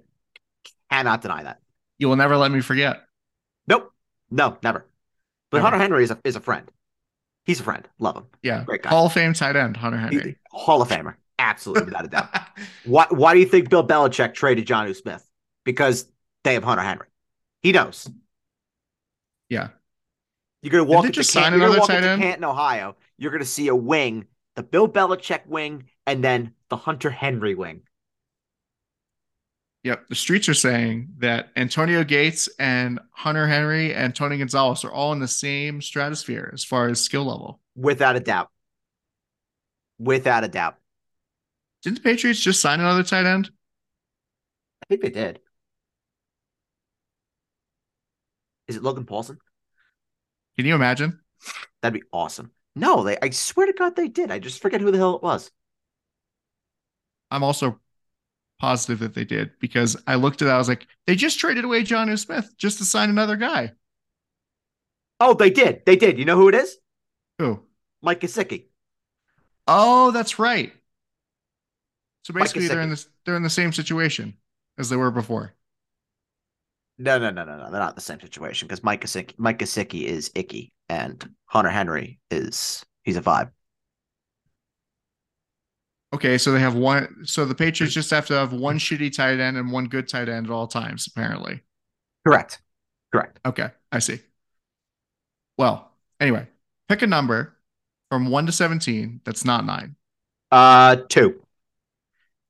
cannot 0.91 1.23
deny 1.23 1.43
that. 1.45 1.61
You 1.99 2.09
will 2.09 2.17
never 2.17 2.37
let 2.37 2.51
me 2.51 2.61
forget. 2.61 3.03
Nope. 3.67 3.93
No, 4.31 4.57
never. 4.63 4.87
But 5.51 5.59
Never. 5.59 5.69
Hunter 5.71 5.79
Henry 5.83 6.05
is 6.05 6.11
a 6.11 6.19
is 6.25 6.37
a 6.37 6.41
friend. 6.41 6.71
He's 7.45 7.61
a 7.61 7.63
friend. 7.65 7.89
Love 7.99 8.17
him. 8.17 8.27
Yeah, 8.43 8.65
Great 8.65 8.83
guy. 8.83 8.91
Hall 8.91 9.07
of 9.07 9.13
Fame 9.13 9.33
tight 9.33 9.57
end 9.57 9.77
Hunter 9.77 9.99
He- 9.99 10.17
Henry. 10.17 10.37
Hall 10.51 10.81
of 10.83 10.89
Famer. 10.89 11.15
Absolutely, 11.39 11.85
without 11.87 12.05
a 12.05 12.09
doubt. 12.09 12.29
Why 12.85 13.07
why 13.11 13.33
do 13.35 13.41
you 13.41 13.47
think 13.47 13.71
Bill 13.71 13.87
Belichick 13.87 14.35
traded 14.35 14.67
Jonnu 14.67 14.95
Smith? 14.95 15.25
Because 15.65 16.07
they 16.45 16.55
have 16.55 16.63
Hunter 16.65 16.83
Henry. 16.85 17.07
He 17.63 17.73
knows. 17.73 18.09
yeah, 19.49 19.69
You're 20.63 20.71
gonna 20.73 20.85
walk 20.85 21.03
they 21.03 21.09
into 21.09 21.21
Can- 21.21 21.25
sign 21.25 21.53
you're 21.53 21.61
gonna 21.61 21.65
another 21.73 21.79
walk 21.81 21.89
tight 21.89 21.97
into 21.99 22.09
end? 22.11 22.23
Canton, 22.23 22.45
Ohio. 22.45 22.97
You're 23.19 23.33
gonna 23.33 23.45
see 23.45 23.69
a 23.69 23.75
wing, 23.75 24.27
the 24.57 24.63
Bill 24.63 24.89
Belichick 24.89 25.47
wing, 25.47 25.85
and 26.07 26.23
then 26.23 26.53
the 26.69 26.77
Hunter 26.77 27.11
Henry 27.11 27.55
wing. 27.55 27.83
Yep. 29.83 30.09
The 30.09 30.15
streets 30.15 30.49
are 30.49 30.55
saying 30.55 31.09
that 31.19 31.51
Antonio 31.57 32.05
Gates 32.05 32.49
and 32.59 33.01
Hunter 33.13 33.47
Henry 33.47 33.95
and 33.95 34.15
Tony 34.15 34.37
Gonzalez 34.37 34.85
are 34.85 34.93
all 34.93 35.13
in 35.13 35.21
the 35.21 35.29
same 35.29 35.81
stratosphere 35.81 36.51
as 36.53 36.65
far 36.65 36.89
as 36.89 37.01
skill 37.01 37.25
level. 37.25 37.61
Without 37.75 38.17
a 38.17 38.21
doubt. 38.21 38.51
Without 39.99 40.45
a 40.45 40.49
doubt. 40.49 40.77
Didn't 41.83 41.97
the 41.97 42.03
Patriots 42.03 42.41
just 42.41 42.61
sign 42.61 42.81
another 42.81 43.03
tight 43.03 43.25
end? 43.25 43.51
I 44.83 44.87
think 44.87 45.01
they 45.01 45.11
did. 45.11 45.41
Is 48.69 48.77
it 48.77 48.83
Logan 48.83 49.05
Paulsen? 49.05 49.39
Can 50.57 50.67
you 50.67 50.75
imagine? 50.75 51.21
That'd 51.81 52.01
be 52.01 52.07
awesome. 52.13 52.51
No, 52.77 53.03
they 53.03 53.17
I 53.21 53.31
swear 53.31 53.67
to 53.67 53.73
God 53.73 53.97
they 53.97 54.09
did. 54.09 54.31
I 54.31 54.39
just 54.39 54.61
forget 54.61 54.81
who 54.81 54.91
the 54.91 54.99
hell 54.99 55.17
it 55.17 55.23
was. 55.23 55.51
I'm 57.31 57.43
also 57.43 57.81
positive 58.61 59.01
that 59.01 59.15
they 59.15 59.25
did 59.25 59.51
because 59.59 59.97
I 60.07 60.15
looked 60.15 60.43
at 60.43 60.49
it. 60.49 60.53
I 60.53 60.59
was 60.59 60.69
like, 60.69 60.87
they 61.07 61.17
just 61.17 61.41
traded 61.41 61.65
away 61.65 61.83
John 61.83 62.15
Smith 62.17 62.55
just 62.57 62.79
to 62.79 62.85
sign 62.85 63.11
another 63.11 63.37
guy. 63.37 63.73
Oh, 65.19 65.35
they 65.35 65.51
did. 65.51 65.85
They 65.85 65.97
did. 65.97 66.19
You 66.19 66.25
know 66.25 66.37
who 66.37 66.49
it 66.49 66.55
is? 66.55 66.79
Who? 67.39 67.61
Mike 68.03 68.21
Gesicki. 68.21 68.67
Oh, 69.67 70.11
that's 70.13 70.39
right. 70.39 70.73
So 72.25 72.35
basically, 72.35 72.69
they're 72.69 72.81
in 72.81 72.91
this. 72.91 73.09
They're 73.25 73.37
in 73.37 73.43
the 73.43 73.51
same 73.51 73.73
situation 73.73 74.35
as 74.79 74.89
they 74.89 74.97
were 74.97 75.11
before. 75.11 75.55
No, 76.99 77.19
no, 77.19 77.31
no, 77.31 77.45
no, 77.45 77.57
no. 77.57 77.71
They're 77.71 77.81
not 77.81 77.95
the 77.95 78.03
same 78.03 78.21
situation 78.21 78.69
because 78.69 78.85
Mike 78.85 79.03
Gesicki, 79.03 79.33
Mike 79.39 79.59
Gesicki 79.59 80.05
is 80.05 80.31
icky, 80.35 80.73
and 80.89 81.35
Hunter 81.47 81.71
Henry 81.71 82.21
is 82.31 82.85
he's 83.05 83.17
a 83.17 83.23
vibe. 83.23 83.51
Okay, 86.13 86.39
so 86.39 86.51
they 86.51 86.61
have 86.61 86.75
one. 86.75 87.25
So 87.25 87.45
the 87.45 87.55
Patriots 87.55 87.95
just 87.95 88.11
have 88.11 88.27
to 88.27 88.35
have 88.35 88.53
one 88.53 88.79
shitty 88.79 89.15
tight 89.15 89.39
end 89.39 89.57
and 89.57 89.71
one 89.71 89.87
good 89.87 90.09
tight 90.09 90.29
end 90.29 90.47
at 90.47 90.53
all 90.53 90.67
times, 90.67 91.07
apparently. 91.07 91.61
Correct. 92.27 92.61
Correct. 93.13 93.39
Okay, 93.47 93.71
I 93.93 94.01
see. 94.01 94.19
Well, 95.57 95.93
anyway, 96.19 96.49
pick 96.89 97.03
a 97.03 97.07
number 97.07 97.57
from 98.11 98.29
one 98.29 98.47
to 98.47 98.53
seventeen. 98.53 99.21
That's 99.25 99.45
not 99.45 99.65
nine. 99.65 99.95
Uh, 100.51 100.97
two. 101.09 101.41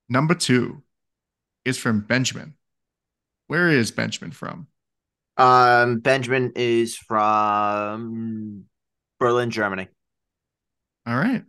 Number 0.09 0.35
two 0.35 0.83
is 1.65 1.77
from 1.77 2.01
Benjamin. 2.01 2.55
Where 3.47 3.69
is 3.69 3.91
Benjamin 3.91 4.33
from? 4.33 4.69
Um, 5.37 6.01
Benjamin 6.01 6.53
is 6.57 6.97
from 6.97 8.65
Berlin, 9.19 9.51
Germany. 9.51 9.89
All 11.07 11.17
right. 11.17 11.45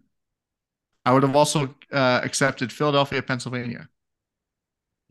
I 1.05 1.13
would 1.13 1.23
have 1.23 1.35
also 1.35 1.73
uh, 1.91 2.21
accepted 2.23 2.71
Philadelphia, 2.71 3.21
Pennsylvania. 3.21 3.87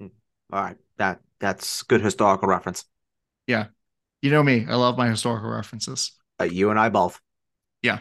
All 0.00 0.10
right, 0.52 0.76
that 0.98 1.20
that's 1.38 1.82
good 1.82 2.00
historical 2.00 2.48
reference. 2.48 2.84
Yeah, 3.46 3.66
you 4.22 4.30
know 4.30 4.42
me. 4.42 4.66
I 4.68 4.74
love 4.74 4.96
my 4.96 5.08
historical 5.08 5.50
references. 5.50 6.12
Uh, 6.40 6.44
you 6.44 6.70
and 6.70 6.78
I 6.78 6.88
both. 6.88 7.20
Yeah. 7.82 8.00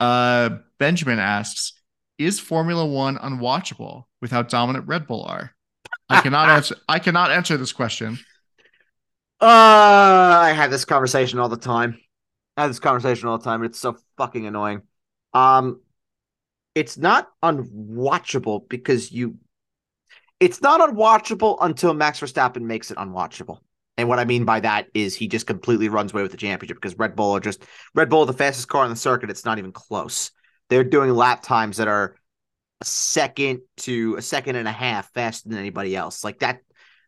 Uh, 0.00 0.58
Benjamin 0.78 1.18
asks, 1.18 1.72
"Is 2.18 2.40
Formula 2.40 2.84
One 2.84 3.16
unwatchable 3.18 4.04
without 4.20 4.48
dominant 4.48 4.86
Red 4.88 5.06
Bull 5.06 5.24
are?" 5.24 5.52
I 6.08 6.20
cannot 6.20 6.48
answer. 6.48 6.76
I 6.88 6.98
cannot 6.98 7.30
answer 7.30 7.56
this 7.56 7.72
question. 7.72 8.18
Uh, 9.40 9.44
I 9.44 10.52
have 10.56 10.70
this 10.70 10.84
conversation 10.84 11.38
all 11.38 11.48
the 11.48 11.56
time. 11.56 11.98
I 12.56 12.62
have 12.62 12.70
this 12.70 12.80
conversation 12.80 13.28
all 13.28 13.38
the 13.38 13.44
time. 13.44 13.64
It's 13.64 13.78
so 13.78 13.96
fucking 14.16 14.46
annoying. 14.46 14.82
Um, 15.34 15.80
it's 16.76 16.98
not 16.98 17.28
unwatchable 17.42 18.68
because 18.68 19.10
you. 19.10 19.38
It's 20.38 20.60
not 20.60 20.86
unwatchable 20.86 21.56
until 21.62 21.94
Max 21.94 22.20
Verstappen 22.20 22.60
makes 22.60 22.90
it 22.90 22.98
unwatchable. 22.98 23.60
And 23.96 24.10
what 24.10 24.18
I 24.18 24.26
mean 24.26 24.44
by 24.44 24.60
that 24.60 24.88
is 24.92 25.14
he 25.14 25.26
just 25.26 25.46
completely 25.46 25.88
runs 25.88 26.12
away 26.12 26.20
with 26.20 26.32
the 26.32 26.36
championship 26.36 26.76
because 26.76 26.98
Red 26.98 27.16
Bull 27.16 27.34
are 27.34 27.40
just 27.40 27.64
Red 27.94 28.10
Bull, 28.10 28.26
the 28.26 28.34
fastest 28.34 28.68
car 28.68 28.84
on 28.84 28.90
the 28.90 28.96
circuit. 28.96 29.30
It's 29.30 29.46
not 29.46 29.56
even 29.58 29.72
close. 29.72 30.30
They're 30.68 30.84
doing 30.84 31.10
lap 31.10 31.42
times 31.42 31.78
that 31.78 31.88
are 31.88 32.16
a 32.82 32.84
second 32.84 33.60
to 33.78 34.16
a 34.16 34.22
second 34.22 34.56
and 34.56 34.68
a 34.68 34.72
half 34.72 35.10
faster 35.14 35.48
than 35.48 35.56
anybody 35.58 35.96
else. 35.96 36.22
Like 36.22 36.40
that, 36.40 36.60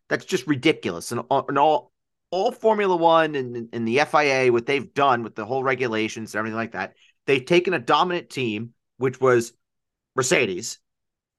that's 0.09 0.24
just 0.24 0.46
ridiculous. 0.46 1.12
And, 1.12 1.20
all- 1.28 1.44
and 1.46 1.59
all 1.59 1.92
all 2.31 2.52
Formula 2.52 2.96
One 2.96 3.35
and, 3.35 3.68
and 3.74 3.87
the 3.87 4.00
FIA, 4.11 4.50
what 4.50 4.64
they've 4.64 4.92
done 4.94 5.22
with 5.22 5.35
the 5.35 5.44
whole 5.44 5.62
regulations 5.62 6.35
and 6.35 6.38
everything 6.38 6.57
like 6.57 6.72
that, 6.72 6.94
they've 7.26 7.44
taken 7.44 7.74
a 7.74 7.78
dominant 7.78 8.31
team, 8.31 8.72
which 8.96 9.20
was 9.20 9.52
Mercedes, 10.16 10.79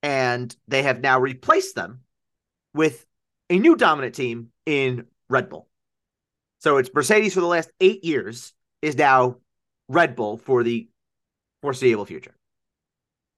and 0.01 0.55
they 0.67 0.83
have 0.83 1.01
now 1.01 1.19
replaced 1.19 1.75
them 1.75 2.01
with 2.73 3.05
a 3.49 3.59
new 3.59 3.75
dominant 3.75 4.15
team 4.15 4.51
in 4.65 5.05
Red 5.29 5.49
Bull. 5.49 5.67
So 6.59 6.77
it's 6.77 6.89
Mercedes 6.93 7.33
for 7.33 7.41
the 7.41 7.47
last 7.47 7.71
eight 7.79 8.03
years 8.03 8.53
is 8.81 8.97
now 8.97 9.37
Red 9.87 10.15
Bull 10.15 10.37
for 10.37 10.63
the 10.63 10.89
foreseeable 11.61 12.05
future. 12.05 12.35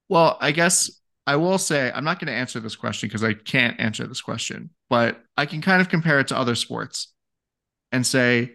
Well, 0.10 0.38
I 0.42 0.52
guess 0.52 0.92
I 1.26 1.38
will 1.38 1.58
say 1.58 1.92
I'm 1.94 2.04
not 2.04 2.20
going 2.20 2.28
to 2.28 2.38
answer 2.38 2.60
this 2.60 2.76
question 2.76 3.08
because 3.08 3.24
I 3.24 3.34
can't 3.34 3.80
answer 3.80 4.06
this 4.06 4.22
question, 4.22 4.72
but 4.90 5.24
I 5.38 5.46
can 5.46 5.62
kind 5.62 5.82
of 5.82 5.90
compare 5.90 6.20
it 6.20 6.28
to 6.28 6.38
other 6.38 6.56
sports 6.56 7.14
and 7.92 8.06
say, 8.06 8.54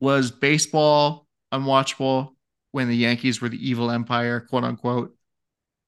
was 0.00 0.30
baseball 0.30 1.26
unwatchable 1.52 2.34
when 2.72 2.88
the 2.88 2.96
Yankees 2.96 3.40
were 3.40 3.48
the 3.48 3.68
evil 3.68 3.90
empire, 3.90 4.40
quote 4.40 4.64
unquote? 4.64 5.15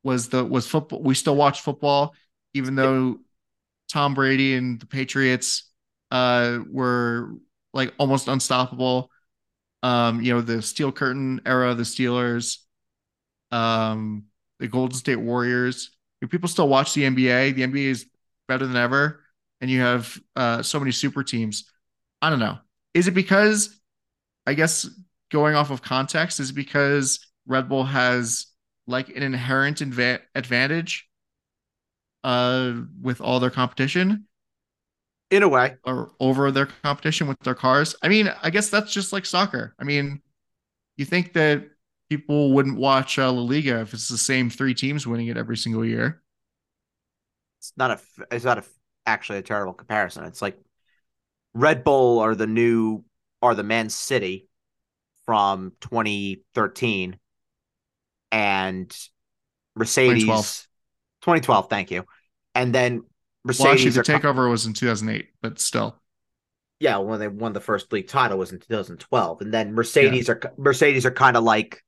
Was 0.02 0.28
the 0.28 0.44
was 0.44 0.66
football? 0.66 1.02
We 1.02 1.14
still 1.14 1.36
watch 1.36 1.60
football, 1.60 2.14
even 2.54 2.74
though 2.74 3.18
Tom 3.90 4.14
Brady 4.14 4.54
and 4.54 4.80
the 4.80 4.86
Patriots 4.86 5.70
uh, 6.10 6.60
were 6.70 7.34
like 7.72 7.92
almost 7.98 8.28
unstoppable. 8.28 9.10
Um, 9.82 10.22
you 10.22 10.32
know, 10.34 10.40
the 10.40 10.62
Steel 10.62 10.92
Curtain 10.92 11.40
era, 11.46 11.74
the 11.74 11.84
Steelers, 11.84 12.58
um, 13.50 14.24
the 14.58 14.68
Golden 14.68 14.96
State 14.96 15.16
Warriors. 15.16 15.90
If 16.20 16.30
people 16.30 16.48
still 16.48 16.68
watch 16.68 16.94
the 16.94 17.04
NBA, 17.04 17.52
the 17.52 17.62
NBA 17.62 17.90
is 17.90 18.06
better 18.48 18.66
than 18.66 18.76
ever, 18.76 19.22
and 19.60 19.70
you 19.70 19.80
have 19.80 20.18
uh, 20.34 20.62
so 20.62 20.78
many 20.80 20.90
super 20.90 21.22
teams. 21.22 21.70
I 22.20 22.30
don't 22.30 22.40
know. 22.40 22.58
Is 22.94 23.06
it 23.06 23.12
because, 23.12 23.78
I 24.46 24.54
guess, 24.54 24.88
going 25.30 25.54
off 25.54 25.70
of 25.70 25.82
context, 25.82 26.40
is 26.40 26.50
it 26.50 26.54
because 26.54 27.24
Red 27.46 27.68
Bull 27.68 27.84
has 27.84 28.46
like 28.88 29.10
an 29.10 29.22
inherent 29.22 29.78
inva- 29.78 30.22
advantage 30.34 31.08
uh, 32.24 32.74
with 33.00 33.20
all 33.20 33.40
their 33.40 33.50
competition 33.50 34.26
In 35.30 35.42
a 35.42 35.48
way, 35.48 35.76
or 35.84 36.12
over 36.20 36.50
their 36.50 36.66
competition 36.66 37.26
with 37.28 37.38
their 37.40 37.54
cars? 37.54 37.94
I 38.02 38.08
mean, 38.08 38.32
I 38.42 38.50
guess 38.50 38.70
that's 38.70 38.92
just 38.92 39.12
like 39.12 39.26
soccer. 39.26 39.74
I 39.78 39.84
mean, 39.84 40.20
you 40.96 41.06
think 41.06 41.34
that 41.34 41.64
people 42.10 42.52
wouldn't 42.54 42.78
watch 42.78 43.18
uh, 43.18 43.32
La 43.32 43.42
Liga 43.42 43.80
if 43.80 43.94
it's 43.94 44.08
the 44.08 44.18
same 44.18 44.50
three 44.50 44.74
teams 44.74 45.06
winning 45.06 45.28
it 45.28 45.36
every 45.38 45.56
single 45.56 45.84
year? 45.84 46.22
it's 47.58 47.72
not 47.76 47.90
a 47.90 48.00
it's 48.30 48.44
not 48.44 48.58
a 48.58 48.64
actually 49.06 49.38
a 49.38 49.42
terrible 49.42 49.72
comparison. 49.72 50.24
It's 50.24 50.42
like 50.42 50.58
Red 51.54 51.84
Bull 51.84 52.20
are 52.20 52.34
the 52.34 52.46
new 52.46 53.04
are 53.42 53.54
the 53.54 53.62
Man 53.64 53.90
City 53.90 54.48
from 55.26 55.72
2013 55.80 57.18
and 58.32 58.90
Mercedes 59.76 60.24
2012. 60.24 60.68
2012, 61.22 61.70
thank 61.70 61.90
you. 61.90 62.04
And 62.54 62.74
then 62.74 63.04
Well, 63.58 63.68
actually, 63.68 63.90
Mercedes 63.90 63.94
the 63.94 64.04
co- 64.04 64.20
takeover 64.20 64.50
was 64.50 64.66
in 64.66 64.72
2008, 64.74 65.28
but 65.42 65.58
still. 65.60 66.00
yeah, 66.80 66.98
when 66.98 67.18
they 67.18 67.28
won 67.28 67.52
the 67.52 67.60
first 67.60 67.92
league 67.92 68.08
title 68.08 68.38
was 68.38 68.52
in 68.52 68.60
2012, 68.60 69.40
and 69.40 69.52
then 69.52 69.74
Mercedes 69.74 70.28
yeah. 70.28 70.34
are 70.34 70.54
Mercedes 70.56 71.06
are 71.06 71.10
kind 71.10 71.36
of 71.36 71.42
like, 71.42 71.82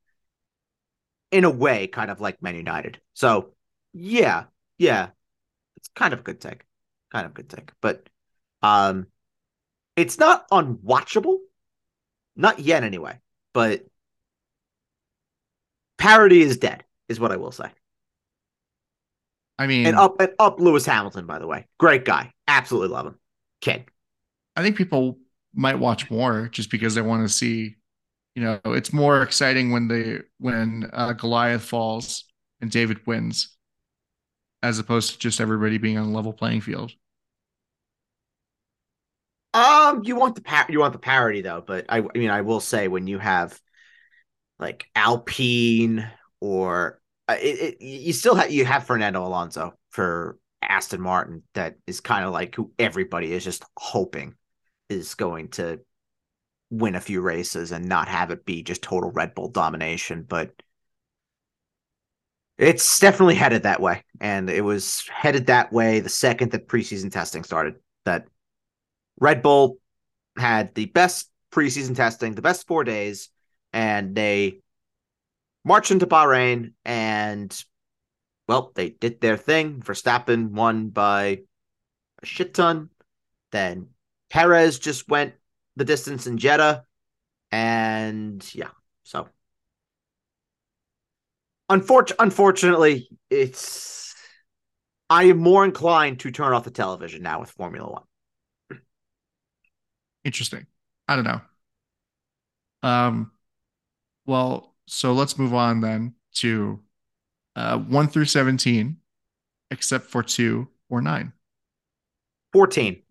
in 1.31 1.45
a 1.45 1.49
way, 1.49 1.87
kind 1.87 2.11
of 2.11 2.19
like 2.19 2.41
Man 2.41 2.55
United. 2.55 2.99
So 3.13 3.53
yeah, 3.93 4.45
yeah, 4.77 5.09
it's 5.77 5.89
kind 5.95 6.13
of 6.13 6.19
a 6.21 6.23
good 6.23 6.41
take, 6.41 6.65
kind 7.11 7.25
of 7.25 7.31
a 7.31 7.35
good 7.35 7.49
take, 7.49 7.71
but 7.81 8.07
um, 8.61 9.07
it's 9.95 10.19
not 10.19 10.49
unwatchable, 10.49 11.37
not 12.35 12.59
yet 12.59 12.83
anyway. 12.83 13.19
But 13.53 13.85
parody 16.01 16.41
is 16.41 16.57
dead, 16.57 16.83
is 17.07 17.19
what 17.19 17.31
I 17.31 17.37
will 17.37 17.51
say. 17.51 17.69
I 19.59 19.67
mean, 19.67 19.85
and 19.85 19.95
up 19.95 20.19
and 20.19 20.33
up 20.39 20.59
Lewis 20.59 20.85
Hamilton, 20.85 21.27
by 21.27 21.37
the 21.37 21.45
way, 21.45 21.67
great 21.77 22.03
guy, 22.03 22.33
absolutely 22.47 22.89
love 22.89 23.05
him, 23.05 23.19
kid. 23.61 23.85
I 24.55 24.63
think 24.63 24.75
people 24.75 25.19
might 25.53 25.77
watch 25.77 26.09
more 26.09 26.49
just 26.51 26.71
because 26.71 26.95
they 26.95 27.01
want 27.01 27.27
to 27.27 27.33
see. 27.33 27.75
You 28.33 28.43
know, 28.43 28.59
it's 28.65 28.91
more 28.91 29.21
exciting 29.21 29.71
when 29.71 29.87
they 29.87 30.21
when 30.39 30.89
uh, 30.91 31.13
Goliath 31.13 31.63
falls 31.63 32.25
and 32.61 32.71
David 32.71 33.05
wins, 33.05 33.55
as 34.63 34.79
opposed 34.79 35.13
to 35.13 35.19
just 35.19 35.39
everybody 35.39 35.77
being 35.77 35.99
on 35.99 36.07
a 36.07 36.11
level 36.11 36.33
playing 36.33 36.61
field. 36.61 36.93
Um, 39.53 40.01
you 40.03 40.15
want 40.15 40.33
the 40.33 40.41
par- 40.41 40.67
you 40.69 40.79
want 40.79 40.93
the 40.93 40.99
parody 40.99 41.41
though, 41.41 41.63
but 41.65 41.85
I, 41.89 41.99
I 41.99 42.17
mean, 42.17 42.31
I 42.31 42.41
will 42.41 42.61
say 42.61 42.87
when 42.87 43.05
you 43.05 43.19
have 43.19 43.59
like 44.61 44.85
Alpine 44.95 46.07
or 46.39 47.01
uh, 47.27 47.35
it, 47.41 47.75
it, 47.81 47.81
you 47.81 48.13
still 48.13 48.35
have 48.35 48.51
you 48.51 48.63
have 48.63 48.85
Fernando 48.85 49.25
Alonso 49.25 49.73
for 49.89 50.37
Aston 50.61 51.01
Martin 51.01 51.43
that 51.55 51.75
is 51.87 51.99
kind 51.99 52.23
of 52.23 52.31
like 52.31 52.55
who 52.55 52.71
everybody 52.77 53.33
is 53.33 53.43
just 53.43 53.65
hoping 53.75 54.35
is 54.87 55.15
going 55.15 55.49
to 55.49 55.79
win 56.69 56.95
a 56.95 57.01
few 57.01 57.21
races 57.21 57.71
and 57.71 57.89
not 57.89 58.07
have 58.07 58.31
it 58.31 58.45
be 58.45 58.63
just 58.63 58.81
total 58.83 59.11
Red 59.11 59.33
Bull 59.33 59.49
domination. 59.49 60.23
But 60.27 60.53
it's 62.57 62.99
definitely 62.99 63.35
headed 63.35 63.63
that 63.63 63.81
way. 63.81 64.03
And 64.19 64.49
it 64.49 64.63
was 64.63 65.03
headed 65.11 65.47
that 65.47 65.73
way 65.73 65.99
the 65.99 66.09
second 66.09 66.51
that 66.51 66.67
preseason 66.67 67.11
testing 67.11 67.43
started. 67.43 67.75
That 68.05 68.27
Red 69.19 69.41
Bull 69.41 69.79
had 70.37 70.75
the 70.75 70.85
best 70.85 71.29
preseason 71.51 71.95
testing, 71.95 72.35
the 72.35 72.41
best 72.41 72.67
four 72.67 72.83
days, 72.83 73.30
and 73.73 74.15
they 74.15 74.59
marched 75.63 75.91
into 75.91 76.07
Bahrain 76.07 76.73
and 76.85 77.63
well, 78.47 78.71
they 78.75 78.89
did 78.89 79.21
their 79.21 79.37
thing. 79.37 79.81
Verstappen 79.81 80.51
won 80.51 80.89
by 80.89 81.39
a 82.21 82.25
shit 82.25 82.53
ton. 82.53 82.89
Then 83.51 83.87
Perez 84.29 84.79
just 84.79 85.07
went 85.09 85.33
the 85.75 85.85
distance 85.85 86.27
in 86.27 86.37
Jeddah. 86.37 86.83
And 87.51 88.43
yeah, 88.53 88.71
so 89.03 89.27
unfor- 91.69 92.11
unfortunately, 92.19 93.09
it's 93.29 94.13
I 95.09 95.25
am 95.25 95.37
more 95.37 95.65
inclined 95.65 96.21
to 96.21 96.31
turn 96.31 96.53
off 96.53 96.63
the 96.63 96.71
television 96.71 97.21
now 97.23 97.41
with 97.41 97.51
Formula 97.51 97.89
One. 97.89 98.79
Interesting. 100.23 100.65
I 101.07 101.15
don't 101.15 101.25
know. 101.25 101.41
Um, 102.83 103.31
well, 104.25 104.75
so 104.87 105.13
let's 105.13 105.37
move 105.37 105.53
on 105.53 105.81
then 105.81 106.15
to 106.35 106.79
uh, 107.55 107.77
one 107.77 108.07
through 108.07 108.25
seventeen, 108.25 108.97
except 109.69 110.05
for 110.05 110.23
two 110.23 110.67
or 110.89 111.01
nine. 111.01 111.33
Fourteen. 112.53 113.03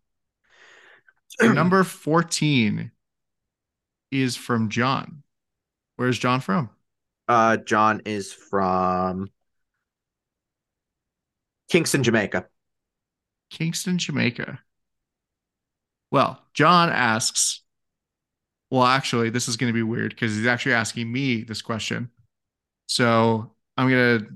number 1.40 1.84
14 1.84 2.90
is 4.10 4.36
from 4.36 4.68
John. 4.68 5.22
Where's 5.96 6.18
John 6.18 6.40
from? 6.40 6.70
Uh, 7.28 7.56
John 7.56 8.02
is 8.04 8.32
from 8.32 9.30
Kingston, 11.70 12.02
Jamaica. 12.02 12.46
Kingston, 13.50 13.98
Jamaica. 13.98 14.60
Well, 16.10 16.42
John 16.54 16.90
asks, 16.90 17.62
well, 18.70 18.84
actually, 18.84 19.30
this 19.30 19.48
is 19.48 19.56
going 19.56 19.72
to 19.72 19.76
be 19.76 19.82
weird 19.82 20.10
because 20.10 20.36
he's 20.36 20.46
actually 20.46 20.74
asking 20.74 21.10
me 21.10 21.42
this 21.42 21.60
question. 21.60 22.10
So 22.86 23.52
I'm 23.76 23.88
going 23.88 24.20
to, 24.20 24.26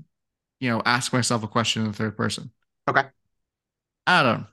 you 0.59 0.69
know, 0.69 0.81
ask 0.85 1.13
myself 1.13 1.43
a 1.43 1.47
question 1.47 1.83
in 1.83 1.87
the 1.89 1.93
third 1.93 2.17
person. 2.17 2.51
Okay. 2.87 3.03
Adam, 4.07 4.47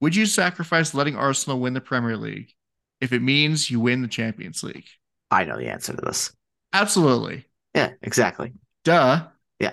would 0.00 0.14
you 0.14 0.26
sacrifice 0.26 0.94
letting 0.94 1.16
Arsenal 1.16 1.58
win 1.58 1.72
the 1.72 1.80
Premier 1.80 2.16
League 2.16 2.52
if 3.00 3.12
it 3.12 3.22
means 3.22 3.70
you 3.70 3.80
win 3.80 4.02
the 4.02 4.08
Champions 4.08 4.62
League? 4.62 4.88
I 5.30 5.44
know 5.44 5.56
the 5.56 5.68
answer 5.70 5.94
to 5.94 6.00
this. 6.00 6.32
Absolutely. 6.72 7.46
Yeah, 7.74 7.92
exactly. 8.02 8.52
Duh. 8.84 9.26
Yeah. 9.58 9.72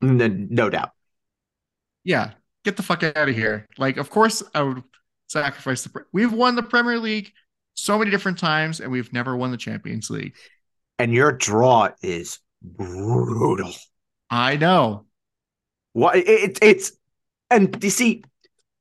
No, 0.00 0.28
no 0.28 0.70
doubt. 0.70 0.90
Yeah. 2.04 2.32
Get 2.64 2.76
the 2.76 2.82
fuck 2.82 3.02
out 3.02 3.28
of 3.28 3.34
here. 3.34 3.66
Like, 3.78 3.96
of 3.96 4.10
course, 4.10 4.42
I 4.54 4.62
would 4.62 4.82
sacrifice 5.28 5.82
the. 5.82 6.04
We've 6.12 6.32
won 6.32 6.54
the 6.54 6.62
Premier 6.62 6.98
League 6.98 7.32
so 7.74 7.98
many 7.98 8.10
different 8.10 8.38
times, 8.38 8.80
and 8.80 8.90
we've 8.90 9.12
never 9.12 9.36
won 9.36 9.50
the 9.50 9.56
Champions 9.56 10.10
League. 10.10 10.34
And 10.98 11.12
your 11.12 11.32
draw 11.32 11.90
is 12.02 12.38
brutal. 12.62 13.72
I 14.30 14.56
know. 14.56 15.06
What 15.92 16.16
it, 16.16 16.28
it, 16.28 16.58
it's 16.62 16.92
and 17.50 17.82
you 17.82 17.90
see, 17.90 18.24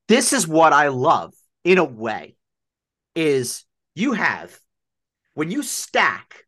this 0.08 0.34
is 0.34 0.48
what 0.48 0.74
I 0.74 0.90
love 0.90 1.34
in 1.64 1.78
a 1.78 1.84
way 1.84 2.36
is 3.16 3.66
you 3.96 4.14
have 4.14 4.58
when 5.34 5.52
you 5.52 5.64
stack 5.64 6.46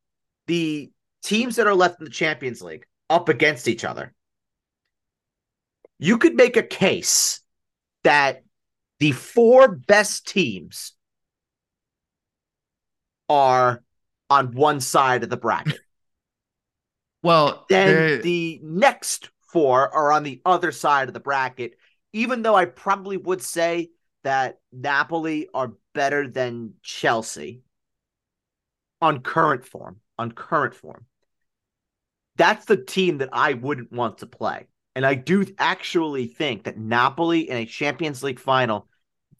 the 0.47 0.91
teams 1.23 1.56
that 1.56 1.67
are 1.67 1.75
left 1.75 1.99
in 1.99 2.06
the 2.06 2.12
Champions 2.12 2.62
League 2.62 2.86
up 3.10 3.29
against 3.29 3.67
each 3.67 3.84
other, 3.84 4.13
you 5.99 6.17
could 6.17 6.36
make 6.36 6.58
a 6.58 6.63
case 6.63 7.41
that 8.03 8.43
the 8.99 9.12
four 9.12 9.75
best 9.75 10.27
teams 10.27 10.93
are 13.30 13.84
on 14.30 14.54
one 14.54 14.80
side 14.80 15.24
of 15.24 15.30
the 15.30 15.38
bracket. 15.38 15.80
Well, 17.22 17.66
then 17.70 18.20
the 18.22 18.60
next 18.62 19.30
four 19.54 19.88
are 19.96 20.12
on 20.12 20.24
the 20.24 20.42
other 20.44 20.74
side 20.74 21.08
of 21.08 21.14
the 21.14 21.22
bracket 21.22 21.78
even 22.14 22.44
though 22.44 22.56
I 22.56 22.66
probably 22.66 23.18
would 23.18 23.42
say 23.42 23.90
that 24.24 24.60
Napoli 24.72 25.50
are 25.54 25.74
better 25.94 26.30
than 26.30 26.76
Chelsea 26.84 27.62
on 29.02 29.22
current 29.22 29.66
form, 29.66 30.00
on 30.18 30.32
current 30.32 30.76
form. 30.76 31.06
That's 32.38 32.66
the 32.66 32.78
team 32.78 33.18
that 33.18 33.30
I 33.34 33.54
wouldn't 33.54 33.92
want 33.92 34.20
to 34.20 34.28
play. 34.28 34.68
And 34.96 35.06
I 35.06 35.16
do 35.16 35.46
actually 35.58 36.28
think 36.28 36.64
that 36.64 36.78
Napoli 36.78 37.50
in 37.50 37.58
a 37.58 37.66
Champions 37.66 38.24
League 38.24 38.40
final 38.40 38.88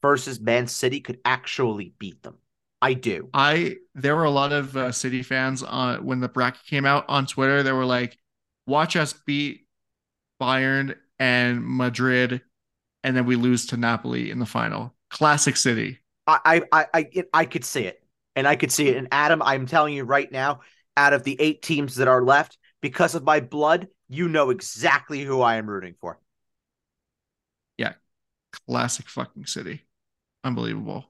versus 0.02 0.39
Man 0.39 0.67
City 0.67 1.00
could 1.00 1.19
actually 1.24 1.93
beat 2.00 2.22
them. 2.24 2.38
I 2.84 2.93
do. 2.93 3.30
I 3.34 3.78
there 3.96 4.15
were 4.15 4.26
a 4.26 4.32
lot 4.32 4.52
of 4.52 4.76
uh, 4.76 4.91
City 4.91 5.24
fans 5.24 5.63
on 5.63 5.96
uh, 5.96 6.02
when 6.02 6.19
the 6.19 6.28
bracket 6.28 6.65
came 6.65 6.86
out 6.86 7.06
on 7.08 7.26
Twitter. 7.26 7.63
They 7.63 7.72
were 7.72 7.86
like, 7.86 8.17
"Watch 8.67 8.96
us 8.96 9.13
beat 9.13 9.67
Bayern 10.41 10.96
and 11.19 11.65
Madrid 11.65 12.41
and 13.04 13.15
then 13.15 13.26
we 13.26 13.36
lose 13.36 13.65
to 13.67 13.78
Napoli 13.78 14.32
in 14.32 14.39
the 14.39 14.46
final. 14.46 14.96
Classic 15.10 15.58
City. 15.58 16.00
I 16.26 16.63
I 16.72 16.88
I 16.93 17.26
I 17.34 17.46
could 17.46 17.65
see 17.65 17.84
it, 17.84 18.02
and 18.36 18.48
I 18.48 18.56
could 18.56 18.72
see 18.72 18.88
it. 18.88 18.98
And 18.98 19.10
Adam, 19.12 19.41
I'm 19.41 19.65
telling 19.65 19.93
you 19.93 20.06
right 20.06 20.32
now, 20.32 20.62
out 20.96 21.13
of 21.13 21.24
the 21.24 21.39
eight 21.39 21.62
teams 21.62 21.96
that 21.96 22.08
are 22.08 22.24
left, 22.24 22.58
because 22.82 23.13
of 23.13 23.24
my 23.24 23.41
blood, 23.41 23.89
you 24.08 24.30
know 24.30 24.50
exactly 24.50 25.22
who 25.22 25.41
I 25.41 25.56
am 25.56 25.69
rooting 25.69 25.96
for. 26.00 26.17
Yeah, 27.78 27.93
classic 28.67 29.10
fucking 29.10 29.46
City, 29.48 29.82
unbelievable. 30.43 31.06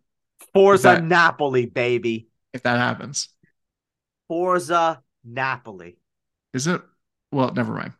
Forza 0.53 0.89
that, 0.89 1.03
Napoli, 1.03 1.65
baby. 1.65 2.27
If 2.53 2.63
that 2.63 2.77
happens, 2.77 3.29
Forza 4.27 5.01
Napoli. 5.23 5.97
Is 6.53 6.67
it? 6.67 6.81
Well, 7.31 7.53
never 7.53 7.73
mind. 7.73 7.93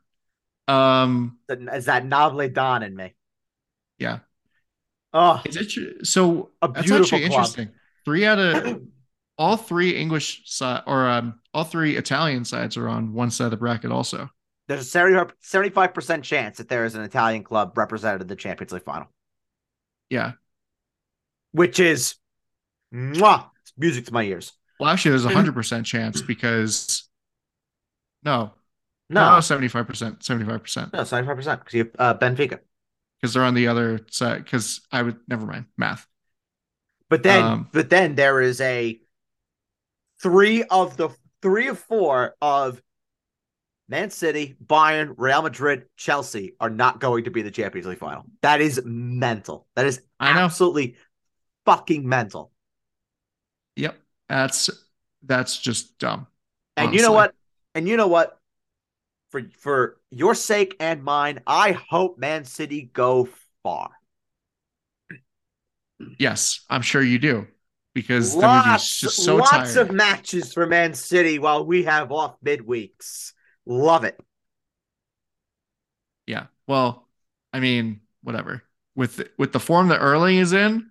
Um, 0.68 1.40
is 1.50 1.86
that 1.86 2.06
Napoli 2.06 2.50
Don 2.50 2.84
in 2.84 2.96
me? 2.96 3.14
Yeah. 3.98 4.20
Oh, 5.14 5.42
is 5.46 5.58
it 5.58 6.06
so? 6.06 6.50
A 6.62 6.70
beautiful 6.70 7.20
club. 7.20 7.22
interesting. 7.22 7.70
Three 8.06 8.26
out 8.26 8.40
of 8.40 8.82
all 9.38 9.58
three 9.58 9.96
English 9.96 10.42
side 10.46 10.84
or 10.88 11.08
um, 11.08 11.40
all 11.54 11.64
three 11.64 11.98
Italian 11.98 12.46
sides 12.46 12.78
are 12.78 12.88
on 12.88 13.14
one 13.14 13.32
side 13.32 13.46
of 13.46 13.52
the 13.52 13.58
bracket. 13.58 13.92
Also, 13.92 14.30
there's 14.68 14.96
a 14.96 15.28
75 15.40 15.94
percent 15.94 16.24
chance 16.24 16.58
that 16.58 16.70
there 16.70 16.86
is 16.86 16.96
an 16.96 17.04
Italian 17.04 17.44
club 17.44 17.78
represented 17.78 18.22
in 18.22 18.28
the 18.28 18.36
Champions 18.36 18.72
League 18.72 18.84
final. 18.84 19.08
Yeah, 20.10 20.34
which 21.52 21.80
is 21.80 22.16
mwah, 22.94 23.50
it's 23.62 23.74
music 23.78 24.06
to 24.06 24.14
my 24.14 24.24
ears. 24.24 24.54
Well, 24.80 24.90
actually, 24.90 25.12
there's 25.12 25.26
a 25.26 25.30
hundred 25.30 25.54
percent 25.54 25.86
chance 25.86 26.22
because 26.22 27.08
no, 28.24 28.54
no, 29.10 29.40
seventy 29.40 29.68
five 29.68 29.88
percent, 29.88 30.24
seventy 30.24 30.50
five 30.50 30.62
percent, 30.62 30.94
no, 30.94 31.04
seventy 31.04 31.28
five 31.28 31.38
percent 31.38 31.60
because 31.62 31.74
you 31.74 31.84
have 31.84 31.92
uh, 32.00 32.18
Benfica 32.18 32.60
because 33.22 33.34
they're 33.34 33.44
on 33.44 33.54
the 33.54 33.68
other 33.68 34.00
side. 34.10 34.44
Because 34.44 34.82
I 34.92 35.02
would 35.02 35.18
never 35.28 35.46
mind 35.46 35.66
math. 35.78 36.08
But 37.10 37.24
then, 37.24 37.44
Um, 37.44 37.70
but 37.72 37.90
then 37.90 38.16
there 38.16 38.42
is 38.42 38.60
a 38.62 39.00
three 40.22 40.64
of 40.64 40.98
the 40.98 41.10
three 41.42 41.68
of 41.68 41.78
four 41.78 42.36
of 42.42 42.82
Man 43.90 44.10
City, 44.10 44.56
Bayern, 44.66 45.14
Real 45.18 45.42
Madrid, 45.42 45.84
Chelsea 45.98 46.56
are 46.60 46.70
not 46.70 47.00
going 47.00 47.26
to 47.26 47.32
be 47.32 47.42
the 47.42 47.52
Champions 47.52 47.86
League 47.86 48.00
final. 48.00 48.24
That 48.42 48.62
is 48.62 48.82
mental. 48.84 49.68
That 49.76 49.86
is 49.86 50.02
I 50.20 50.34
know. 50.34 50.40
absolutely 50.40 50.96
fucking 51.66 52.08
mental. 52.08 52.53
Yep. 53.76 53.98
That's 54.30 54.70
that's 55.24 55.60
just 55.60 55.98
dumb. 56.00 56.28
And 56.78 56.94
you 56.94 57.02
know 57.02 57.12
what? 57.12 57.34
And 57.76 57.88
you 57.88 57.98
know 57.98 58.08
what? 58.08 58.38
For 59.32 59.44
for 59.58 59.98
your 60.12 60.36
sake 60.36 60.76
and 60.80 61.04
mine, 61.04 61.42
I 61.48 61.72
hope 61.72 62.18
Man 62.18 62.46
City 62.46 62.90
go 62.94 63.28
far. 63.64 63.92
Yes, 66.20 66.62
I'm 66.70 66.82
sure 66.82 67.02
you 67.02 67.20
do. 67.20 67.48
Because 67.94 68.36
Lots, 68.36 69.00
just 69.00 69.18
so 69.24 69.36
lots 69.36 69.52
tired. 69.52 69.78
of 69.78 69.92
matches 69.92 70.52
for 70.52 70.66
Man 70.66 70.96
City 70.96 71.38
while 71.38 71.64
we 71.64 71.84
have 71.84 72.12
off 72.12 72.36
midweeks. 72.44 73.34
Love 73.68 74.04
it. 74.04 74.20
Yeah. 76.26 76.48
Well, 76.68 77.08
I 77.52 77.60
mean, 77.60 78.02
whatever. 78.24 78.64
With 78.96 79.28
with 79.38 79.52
the 79.52 79.60
form 79.60 79.90
that 79.90 80.00
Erling 80.00 80.38
is 80.38 80.54
in, 80.54 80.90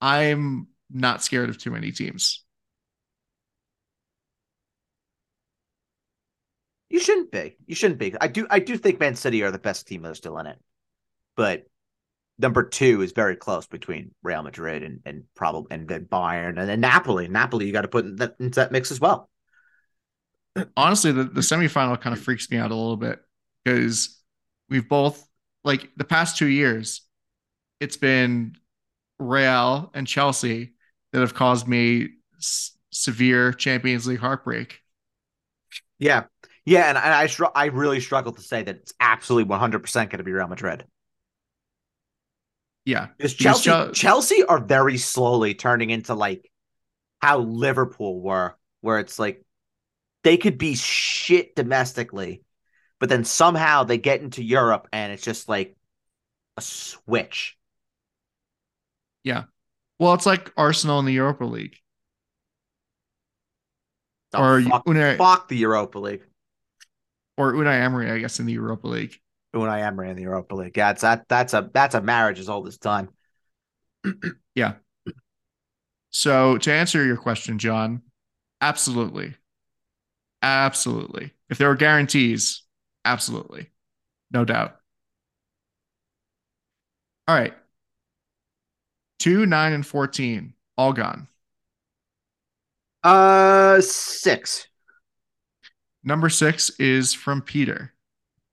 I'm 0.00 0.68
not 0.94 1.22
scared 1.22 1.50
of 1.50 1.58
too 1.58 1.70
many 1.70 1.90
teams. 1.92 2.44
You 6.88 7.00
shouldn't 7.00 7.32
be. 7.32 7.56
You 7.66 7.74
shouldn't 7.74 7.98
be. 7.98 8.14
I 8.20 8.28
do. 8.28 8.46
I 8.48 8.60
do 8.60 8.78
think 8.78 9.00
Man 9.00 9.16
City 9.16 9.42
are 9.42 9.50
the 9.50 9.58
best 9.58 9.88
team 9.88 10.02
that's 10.02 10.18
still 10.18 10.38
in 10.38 10.46
it, 10.46 10.58
but 11.36 11.64
number 12.38 12.62
two 12.62 13.02
is 13.02 13.12
very 13.12 13.34
close 13.34 13.66
between 13.66 14.12
Real 14.22 14.44
Madrid 14.44 14.84
and 14.84 15.00
and 15.04 15.24
probably 15.34 15.74
and 15.74 15.88
then 15.88 16.04
Bayern 16.04 16.58
and 16.58 16.68
then 16.68 16.80
Napoli. 16.80 17.26
Napoli, 17.26 17.66
you 17.66 17.72
got 17.72 17.82
to 17.82 17.88
put 17.88 18.04
in 18.04 18.16
that, 18.16 18.36
into 18.38 18.60
that 18.60 18.70
mix 18.70 18.92
as 18.92 19.00
well. 19.00 19.28
Honestly, 20.76 21.10
the, 21.10 21.24
the 21.24 21.40
semifinal 21.40 22.00
kind 22.00 22.16
of 22.16 22.22
freaks 22.22 22.48
me 22.48 22.58
out 22.58 22.70
a 22.70 22.76
little 22.76 22.96
bit 22.96 23.20
because 23.64 24.22
we've 24.68 24.88
both 24.88 25.26
like 25.64 25.90
the 25.96 26.04
past 26.04 26.36
two 26.36 26.46
years, 26.46 27.02
it's 27.80 27.96
been 27.96 28.56
Real 29.18 29.90
and 29.94 30.06
Chelsea 30.06 30.73
that 31.14 31.20
have 31.20 31.34
caused 31.34 31.68
me 31.68 32.08
s- 32.38 32.76
severe 32.90 33.52
Champions 33.52 34.04
League 34.06 34.18
heartbreak. 34.18 34.80
Yeah, 36.00 36.24
yeah, 36.66 36.88
and, 36.88 36.98
and 36.98 37.14
I 37.14 37.28
str- 37.28 37.44
I 37.54 37.66
really 37.66 38.00
struggle 38.00 38.32
to 38.32 38.42
say 38.42 38.64
that 38.64 38.74
it's 38.76 38.92
absolutely 38.98 39.48
one 39.48 39.60
hundred 39.60 39.78
percent 39.78 40.10
going 40.10 40.18
to 40.18 40.24
be 40.24 40.32
Real 40.32 40.48
Madrid 40.48 40.84
Yeah. 42.84 43.08
because 43.16 43.34
Chelsea 43.34 43.70
Chel- 43.70 43.92
Chelsea 43.92 44.44
are 44.44 44.58
very 44.58 44.98
slowly 44.98 45.54
turning 45.54 45.90
into 45.90 46.14
like 46.14 46.50
how 47.22 47.38
Liverpool 47.38 48.20
were, 48.20 48.56
where 48.80 48.98
it's 48.98 49.18
like 49.20 49.40
they 50.24 50.36
could 50.36 50.58
be 50.58 50.74
shit 50.74 51.54
domestically, 51.54 52.42
but 52.98 53.08
then 53.08 53.24
somehow 53.24 53.84
they 53.84 53.98
get 53.98 54.20
into 54.20 54.42
Europe 54.42 54.88
and 54.92 55.12
it's 55.12 55.22
just 55.22 55.48
like 55.48 55.76
a 56.56 56.60
switch. 56.60 57.56
Well, 59.98 60.14
it's 60.14 60.26
like 60.26 60.52
Arsenal 60.56 60.98
in 60.98 61.04
the 61.04 61.12
Europa 61.12 61.44
League. 61.44 61.76
Oh, 64.32 64.42
or 64.42 64.60
fuck, 64.62 64.84
Unai, 64.86 65.16
fuck 65.16 65.48
the 65.48 65.56
Europa 65.56 65.98
League. 65.98 66.22
or 67.36 67.52
Unai 67.52 67.80
Emery, 67.80 68.10
I 68.10 68.18
guess, 68.18 68.38
in 68.40 68.46
the 68.46 68.52
Europa 68.52 68.86
League. 68.86 69.20
Unai 69.54 69.82
Emery 69.82 70.10
in 70.10 70.16
the 70.16 70.22
Europa 70.22 70.54
League. 70.54 70.76
Yeah, 70.76 70.90
it's 70.90 71.02
that 71.02 71.26
that's 71.28 71.54
a 71.54 71.70
that's 71.72 71.94
a 71.94 72.00
marriage 72.00 72.38
as 72.38 72.48
old 72.48 72.66
as 72.66 72.78
time. 72.78 73.08
Yeah. 74.54 74.74
So 76.10 76.58
to 76.58 76.72
answer 76.72 77.04
your 77.04 77.16
question, 77.16 77.58
John, 77.58 78.02
absolutely. 78.60 79.34
Absolutely. 80.42 81.32
If 81.48 81.58
there 81.58 81.68
were 81.68 81.74
guarantees, 81.76 82.62
absolutely. 83.04 83.70
No 84.32 84.44
doubt. 84.44 84.78
All 87.28 87.34
right. 87.36 87.54
Two, 89.18 89.46
nine, 89.46 89.72
and 89.72 89.86
14, 89.86 90.54
all 90.76 90.92
gone. 90.92 91.28
Uh, 93.02 93.80
six. 93.80 94.66
Number 96.02 96.28
six 96.28 96.70
is 96.78 97.14
from 97.14 97.42
Peter. 97.42 97.92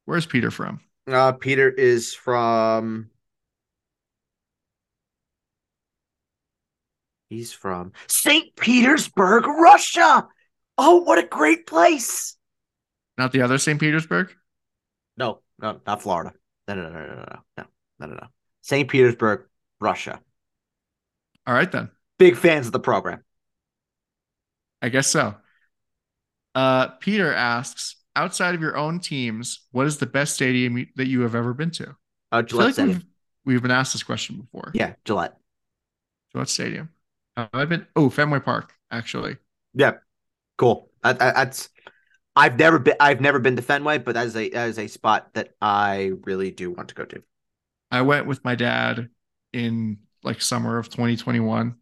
Where's 0.06 0.26
Peter 0.26 0.52
from? 0.52 0.82
Uh, 1.08 1.34
Peter 1.34 1.70
is 1.70 2.14
from. 2.14 3.10
He's 7.30 7.54
from 7.54 7.94
St. 8.08 8.56
Petersburg, 8.58 9.48
Russia. 9.48 10.28
Oh, 10.78 10.98
what 10.98 11.18
a 11.18 11.26
great 11.26 11.66
place! 11.66 12.36
Not 13.18 13.32
the 13.32 13.42
other 13.42 13.58
St. 13.58 13.80
Petersburg? 13.80 14.34
No, 15.16 15.42
no, 15.60 15.80
not 15.86 16.02
Florida. 16.02 16.34
No, 16.68 16.76
no, 16.76 16.90
no, 16.90 16.90
no, 16.90 17.06
no, 17.06 17.26
no, 17.58 17.66
no, 18.00 18.08
no, 18.08 18.14
no. 18.16 18.28
St. 18.62 18.90
Petersburg, 18.90 19.46
Russia. 19.80 20.20
All 21.48 21.54
right, 21.54 21.72
then. 21.72 21.90
Big 22.20 22.36
fans 22.38 22.68
of 22.68 22.72
the 22.72 22.80
program. 22.80 23.24
I 24.82 24.90
guess 24.90 25.08
so. 25.08 25.36
Uh, 26.54 26.88
Peter 27.00 27.34
asks, 27.34 27.96
outside 28.16 28.56
of 28.56 28.62
your 28.62 28.76
own 28.78 29.00
teams, 29.00 29.62
what 29.72 29.88
is 29.88 29.98
the 29.98 30.06
best 30.06 30.34
stadium 30.36 30.78
you- 30.78 30.88
that 30.96 31.08
you 31.08 31.22
have 31.22 31.36
ever 31.36 31.54
been 31.54 31.72
to? 31.72 31.90
Uh, 31.90 31.94
I 32.32 32.42
Gillette 32.42 32.66
like 32.68 32.74
Stadium. 32.76 32.98
we've, 32.98 33.06
we've 33.56 33.62
been 33.62 33.72
asked 33.72 33.94
this 33.94 34.04
question 34.04 34.38
before. 34.38 34.72
Yeah, 34.74 34.94
Gillette. 35.06 35.38
Gillette 36.32 36.50
Stadium. 36.50 36.90
Have 37.38 37.50
I 37.54 37.66
been? 37.66 37.88
Oh, 37.96 38.10
Fenway 38.10 38.40
Park, 38.40 38.74
actually. 38.92 39.38
Yeah, 39.74 39.94
cool. 40.58 40.90
That, 41.04 41.20
that- 41.20 41.36
that's. 41.36 41.70
I've 42.34 42.58
never 42.58 42.80
been. 42.80 42.96
I've 43.00 43.20
never 43.20 43.40
been 43.40 43.58
to 43.58 43.62
Fenway, 43.62 43.98
but 43.98 44.14
that 44.14 44.26
is 44.26 44.38
a 44.38 44.50
that 44.52 44.70
is 44.70 44.80
a 44.80 44.88
spot 44.88 45.34
that 45.34 45.50
I 45.62 46.12
really 46.24 46.50
do 46.50 46.72
want 46.72 46.88
to 46.88 46.96
go 46.96 47.04
to. 47.04 47.22
I 47.92 48.04
went 48.04 48.26
with 48.26 48.44
my 48.46 48.56
dad 48.56 49.10
in 49.52 49.98
like 50.24 50.42
summer 50.42 50.78
of 50.78 50.90
2021 50.90 51.76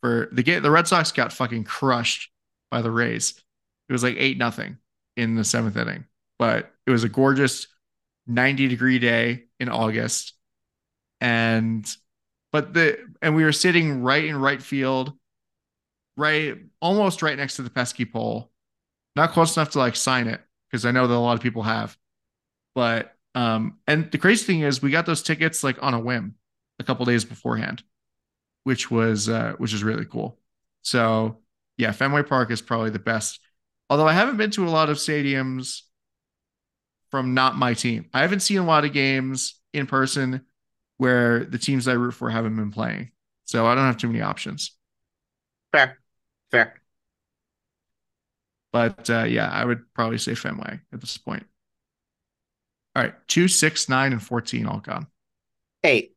for 0.00 0.28
the 0.32 0.42
game. 0.42 0.62
The 0.62 0.70
Red 0.70 0.88
Sox 0.88 1.12
got 1.12 1.32
fucking 1.32 1.64
crushed 1.64 2.30
by 2.70 2.82
the 2.82 2.90
Rays. 2.90 3.34
It 3.88 3.92
was 3.92 4.02
like 4.02 4.16
eight 4.18 4.38
nothing 4.38 4.78
in 5.16 5.34
the 5.34 5.44
seventh 5.44 5.76
inning, 5.76 6.04
but 6.38 6.72
it 6.86 6.90
was 6.90 7.04
a 7.04 7.08
gorgeous 7.08 7.66
90 8.26 8.68
degree 8.68 8.98
day 8.98 9.44
in 9.58 9.68
August, 9.68 10.34
and 11.20 11.86
but 12.52 12.74
the 12.74 12.98
and 13.20 13.34
we 13.34 13.44
were 13.44 13.52
sitting 13.52 14.02
right 14.02 14.24
in 14.24 14.36
right 14.36 14.62
field, 14.62 15.12
right 16.16 16.56
almost 16.80 17.22
right 17.22 17.36
next 17.36 17.56
to 17.56 17.62
the 17.62 17.70
pesky 17.70 18.04
pole, 18.04 18.50
not 19.16 19.32
close 19.32 19.56
enough 19.56 19.70
to 19.70 19.78
like 19.78 19.96
sign 19.96 20.26
it 20.26 20.40
because 20.70 20.84
I 20.86 20.90
know 20.90 21.06
that 21.06 21.14
a 21.14 21.16
lot 21.16 21.36
of 21.36 21.42
people 21.42 21.62
have, 21.62 21.96
but 22.74 23.14
um, 23.34 23.78
and 23.86 24.10
the 24.10 24.18
crazy 24.18 24.44
thing 24.44 24.60
is 24.60 24.82
we 24.82 24.90
got 24.90 25.06
those 25.06 25.22
tickets 25.22 25.64
like 25.64 25.82
on 25.82 25.94
a 25.94 26.00
whim 26.00 26.34
a 26.82 26.84
couple 26.84 27.06
days 27.06 27.24
beforehand, 27.24 27.82
which 28.64 28.90
was 28.90 29.28
uh, 29.28 29.54
which 29.58 29.72
is 29.72 29.82
really 29.82 30.04
cool. 30.04 30.38
So 30.82 31.38
yeah, 31.78 31.92
Fenway 31.92 32.24
Park 32.24 32.50
is 32.50 32.60
probably 32.60 32.90
the 32.90 32.98
best. 32.98 33.40
Although 33.88 34.08
I 34.08 34.12
haven't 34.12 34.36
been 34.36 34.50
to 34.52 34.66
a 34.66 34.70
lot 34.70 34.90
of 34.90 34.98
stadiums 34.98 35.82
from 37.10 37.34
not 37.34 37.56
my 37.56 37.74
team. 37.74 38.08
I 38.12 38.20
haven't 38.20 38.40
seen 38.40 38.58
a 38.58 38.66
lot 38.66 38.84
of 38.84 38.92
games 38.92 39.60
in 39.72 39.86
person 39.86 40.42
where 40.96 41.44
the 41.44 41.58
teams 41.58 41.88
I 41.88 41.92
root 41.92 42.12
for 42.12 42.30
haven't 42.30 42.56
been 42.56 42.70
playing. 42.70 43.10
So 43.44 43.66
I 43.66 43.74
don't 43.74 43.84
have 43.84 43.98
too 43.98 44.08
many 44.08 44.22
options. 44.22 44.72
Fair, 45.72 45.98
fair. 46.50 46.80
But 48.72 49.10
uh, 49.10 49.24
yeah, 49.24 49.50
I 49.50 49.64
would 49.64 49.92
probably 49.94 50.18
say 50.18 50.34
Fenway 50.34 50.80
at 50.92 51.00
this 51.00 51.18
point. 51.18 51.44
All 52.94 53.02
right, 53.02 53.14
two, 53.26 53.48
six, 53.48 53.88
nine, 53.88 54.12
and 54.12 54.22
14 54.22 54.66
all 54.66 54.80
gone. 54.80 55.06
Eight. 55.84 56.14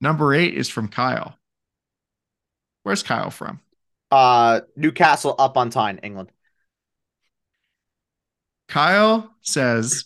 Number 0.00 0.34
eight 0.34 0.54
is 0.54 0.68
from 0.68 0.88
Kyle. 0.88 1.36
Where's 2.82 3.02
Kyle 3.02 3.30
from? 3.30 3.60
Uh, 4.10 4.60
Newcastle 4.76 5.34
up 5.38 5.56
on 5.56 5.70
Tyne, 5.70 5.98
England. 6.02 6.30
Kyle 8.68 9.34
says, 9.42 10.04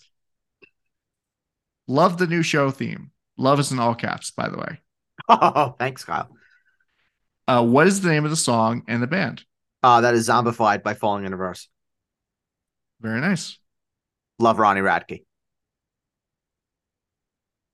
Love 1.87 2.19
the 2.19 2.27
new 2.27 2.43
show 2.43 2.71
theme. 2.71 3.11
Love 3.37 3.61
is 3.61 3.71
in 3.73 3.79
all 3.79 3.95
caps, 3.95 4.31
by 4.31 4.49
the 4.49 4.57
way. 4.59 4.81
Oh, 5.29 5.75
thanks, 5.79 6.05
Kyle. 6.05 6.29
Uh, 7.49 7.65
what 7.65 7.87
is 7.87 8.01
the 8.01 8.09
name 8.09 8.25
of 8.25 8.31
the 8.31 8.37
song 8.37 8.83
and 8.89 9.03
the 9.03 9.07
band? 9.07 9.45
Uh, 9.83 10.01
that 10.01 10.15
is 10.15 10.29
zombified 10.29 10.83
by 10.83 10.95
Falling 10.95 11.25
in 11.25 11.33
Reverse. 11.33 11.69
Very 13.01 13.21
nice. 13.21 13.59
Love 14.39 14.59
Ronnie 14.59 14.81
Radke. 14.81 15.25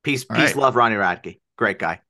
Peace, 0.02 0.24
All 0.30 0.36
peace, 0.36 0.54
right. 0.54 0.56
love 0.56 0.76
Ronnie 0.76 0.96
Radke. 0.96 1.40
Great 1.56 1.78
guy. 1.78 2.00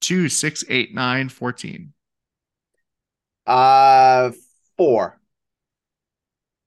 Two, 0.00 0.28
six, 0.28 0.64
eight, 0.68 0.94
nine, 0.94 1.28
14. 1.28 1.92
Uh, 3.46 4.32
four. 4.76 5.20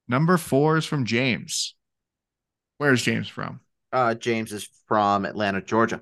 Number 0.08 0.38
four 0.38 0.78
is 0.78 0.86
from 0.86 1.06
James. 1.06 1.76
Where's 2.78 3.02
James 3.02 3.28
from? 3.28 3.60
Uh, 3.92 4.14
James 4.16 4.52
is 4.54 4.70
from 4.88 5.26
Atlanta, 5.26 5.62
Georgia. 5.62 6.02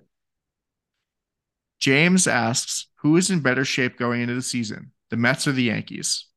James 1.79 2.27
asks, 2.27 2.87
who 2.97 3.17
is 3.17 3.29
in 3.29 3.39
better 3.39 3.65
shape 3.65 3.97
going 3.97 4.21
into 4.21 4.33
the 4.33 4.41
season, 4.41 4.91
the 5.09 5.17
Mets 5.17 5.47
or 5.47 5.51
the 5.51 5.63
Yankees? 5.63 6.27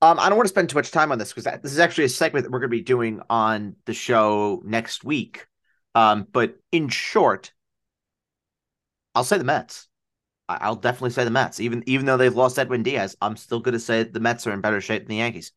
Um, 0.00 0.18
I 0.18 0.28
don't 0.28 0.36
want 0.36 0.46
to 0.46 0.52
spend 0.52 0.68
too 0.68 0.76
much 0.76 0.90
time 0.90 1.12
on 1.12 1.18
this 1.18 1.32
because 1.32 1.44
this 1.60 1.72
is 1.72 1.78
actually 1.78 2.04
a 2.04 2.08
segment 2.08 2.44
that 2.44 2.50
we're 2.50 2.58
going 2.58 2.70
to 2.70 2.76
be 2.76 2.82
doing 2.82 3.20
on 3.30 3.76
the 3.86 3.94
show 3.94 4.60
next 4.64 5.04
week. 5.04 5.46
Um, 5.94 6.26
but 6.32 6.56
in 6.72 6.88
short, 6.88 7.52
I'll 9.14 9.24
say 9.24 9.38
the 9.38 9.44
Mets. 9.44 9.88
I'll 10.48 10.76
definitely 10.76 11.10
say 11.10 11.24
the 11.24 11.30
Mets. 11.30 11.60
Even 11.60 11.82
even 11.86 12.06
though 12.06 12.16
they've 12.16 12.34
lost 12.34 12.58
Edwin 12.58 12.82
Diaz, 12.82 13.16
I'm 13.20 13.36
still 13.36 13.60
going 13.60 13.74
to 13.74 13.80
say 13.80 14.02
the 14.02 14.20
Mets 14.20 14.46
are 14.46 14.52
in 14.52 14.60
better 14.60 14.80
shape 14.80 15.02
than 15.02 15.08
the 15.08 15.16
Yankees. 15.16 15.52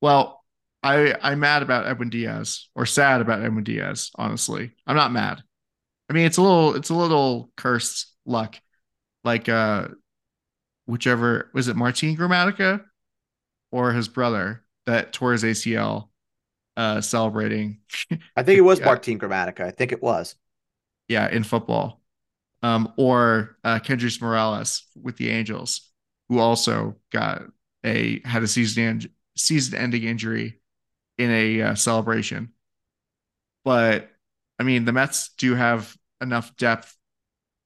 Well, 0.00 0.42
I 0.82 1.14
I'm 1.22 1.40
mad 1.40 1.62
about 1.62 1.86
Edwin 1.86 2.10
Diaz 2.10 2.68
or 2.74 2.86
sad 2.86 3.20
about 3.20 3.42
Edwin 3.42 3.64
Diaz. 3.64 4.10
Honestly, 4.16 4.72
I'm 4.86 4.96
not 4.96 5.12
mad. 5.12 5.42
I 6.08 6.12
mean, 6.12 6.26
it's 6.26 6.38
a 6.38 6.42
little 6.42 6.74
it's 6.74 6.90
a 6.90 6.94
little 6.94 7.50
cursed 7.56 8.12
luck, 8.24 8.56
like 9.24 9.48
uh, 9.48 9.88
whichever 10.86 11.50
was 11.52 11.68
it 11.68 11.76
Martin 11.76 12.16
Gramatica 12.16 12.82
or 13.70 13.92
his 13.92 14.08
brother 14.08 14.64
that 14.86 15.12
tore 15.12 15.32
his 15.32 15.42
ACL, 15.42 16.08
uh, 16.76 17.00
celebrating. 17.00 17.78
I 18.36 18.42
think 18.42 18.58
it 18.58 18.62
was. 18.62 18.80
Martin 18.84 19.18
Gramatica. 19.18 19.60
I 19.62 19.70
think 19.72 19.92
it 19.92 20.02
was. 20.02 20.36
Yeah, 21.08 21.28
in 21.28 21.44
football, 21.44 22.00
um, 22.62 22.92
or 22.96 23.58
uh, 23.62 23.78
Kendrys 23.78 24.20
Morales 24.20 24.84
with 25.00 25.16
the 25.16 25.30
Angels, 25.30 25.92
who 26.28 26.38
also 26.40 26.96
got 27.12 27.42
a 27.84 28.20
had 28.24 28.42
a 28.42 28.48
season 28.48 29.02
season 29.36 29.78
ending 29.78 30.02
injury 30.02 30.60
in 31.18 31.30
a 31.30 31.62
uh, 31.62 31.74
celebration. 31.74 32.52
But 33.64 34.10
I 34.58 34.62
mean, 34.62 34.84
the 34.84 34.92
Mets 34.92 35.30
do 35.38 35.54
have 35.54 35.96
enough 36.20 36.56
depth 36.56 36.96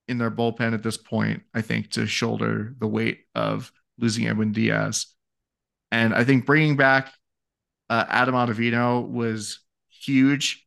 in 0.09 0.18
their 0.18 0.30
bullpen 0.30 0.74
at 0.74 0.82
this 0.82 0.97
point, 0.97 1.43
I 1.55 1.62
think, 1.62 1.91
to 1.93 2.07
shoulder 2.07 2.74
the 2.78 2.88
weight 2.88 3.20
of 3.34 3.70
losing 3.99 4.26
Edwin 4.26 4.53
Diaz. 4.53 5.07
And 5.93 6.14
I 6.14 6.24
think 6.24 6.47
bringing 6.47 6.76
back 6.76 7.12
uh, 7.88 8.05
Adam 8.09 8.34
Ottavino 8.34 9.09
was 9.09 9.61
huge 9.88 10.66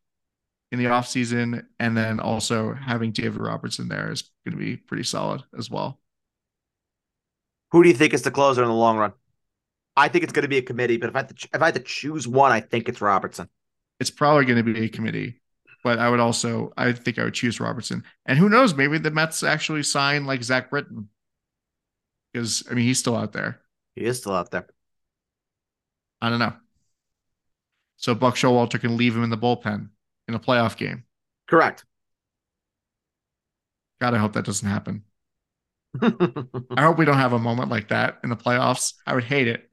in 0.74 0.80
the 0.80 0.86
offseason. 0.86 1.64
And 1.80 1.96
then 1.96 2.20
also 2.20 2.74
having 2.74 3.12
David 3.12 3.40
Robertson 3.40 3.88
there 3.88 4.12
is 4.12 4.24
going 4.44 4.58
to 4.58 4.64
be 4.64 4.76
pretty 4.76 5.04
solid 5.04 5.44
as 5.58 5.70
well. 5.70 6.00
Who 7.72 7.84
do 7.84 7.90
you 7.90 7.96
think 7.96 8.14
is 8.14 8.24
the 8.24 8.32
closer 8.32 8.64
in 8.64 8.68
the 8.68 8.74
long 8.74 8.98
run? 8.98 9.14
I 9.96 10.08
think 10.08 10.24
it's 10.24 10.34
going 10.34 10.44
to 10.44 10.50
be 10.50 10.58
a 10.58 10.64
committee, 10.64 10.98
but 10.98 11.10
if 11.10 11.16
I 11.16 11.20
had 11.20 11.30
to, 11.30 11.48
if 11.54 11.62
I 11.62 11.66
had 11.66 11.76
to 11.76 11.80
choose 11.80 12.28
one, 12.28 12.52
I 12.52 12.60
think 12.60 12.90
it's 12.90 13.02
Robertson. 13.02 13.48
It's 14.00 14.10
probably 14.10 14.46
going 14.46 14.64
to 14.64 14.74
be 14.74 14.86
a 14.86 14.90
committee, 14.90 15.40
but 15.84 16.00
I 16.00 16.10
would 16.10 16.20
also 16.20 16.74
I 16.76 16.92
think 16.92 17.20
I 17.20 17.24
would 17.24 17.36
choose 17.36 17.60
Robertson. 17.60 18.04
And 18.26 18.40
who 18.40 18.50
knows, 18.50 18.74
maybe 18.74 18.98
the 18.98 19.12
Mets 19.12 19.44
actually 19.44 19.84
sign 19.84 20.26
like 20.26 20.44
Zach 20.44 20.72
Britton 20.72 21.10
because 22.32 22.64
I 22.70 22.74
mean 22.74 22.86
he's 22.86 22.98
still 22.98 23.16
out 23.16 23.34
there. 23.34 23.62
He 23.96 24.06
is 24.06 24.18
still 24.18 24.34
out 24.34 24.50
there. 24.50 24.68
I 26.20 26.30
don't 26.30 26.40
know. 26.40 26.54
So 27.98 28.16
Buck 28.16 28.36
Showalter 28.36 28.82
can 28.82 28.98
leave 28.98 29.16
him 29.16 29.24
in 29.24 29.30
the 29.30 29.38
bullpen 29.38 29.90
in 30.34 30.40
a 30.40 30.44
playoff 30.44 30.76
game. 30.76 31.04
Correct. 31.48 31.86
God, 34.02 34.14
I 34.14 34.18
hope 34.18 34.34
that 34.34 34.46
doesn't 34.46 34.68
happen. 34.68 35.04
I 36.02 36.82
hope 36.82 36.98
we 36.98 37.06
don't 37.06 37.18
have 37.18 37.34
a 37.34 37.40
moment 37.40 37.70
like 37.70 37.90
that 37.90 38.18
in 38.24 38.30
the 38.30 38.36
playoffs. 38.36 38.94
I 39.06 39.14
would 39.14 39.24
hate 39.24 39.48
it. 39.48 39.70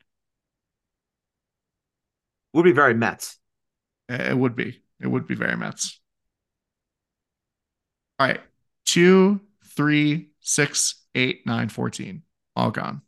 Would 2.53 2.65
be 2.65 2.73
very 2.73 2.95
Mets. 2.95 3.39
It 4.09 4.37
would 4.37 4.55
be. 4.55 4.83
It 5.01 5.07
would 5.07 5.27
be 5.27 5.35
very 5.35 5.57
Mets. 5.57 5.99
All 8.19 8.27
right. 8.27 8.41
Two, 8.85 9.41
three, 9.65 10.31
six, 10.41 11.03
eight, 11.15 11.47
nine, 11.47 11.69
14. 11.69 12.23
All 12.55 12.71
gone. 12.71 13.03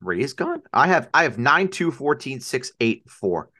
Ray 0.00 0.20
is 0.20 0.32
gone. 0.32 0.62
I 0.72 0.86
have 0.86 1.08
I 1.12 1.24
have 1.24 1.38
nine, 1.38 1.68
two, 1.68 1.90
14, 1.90 2.38
six, 2.40 2.70
eight, 2.80 3.10
four 3.10 3.50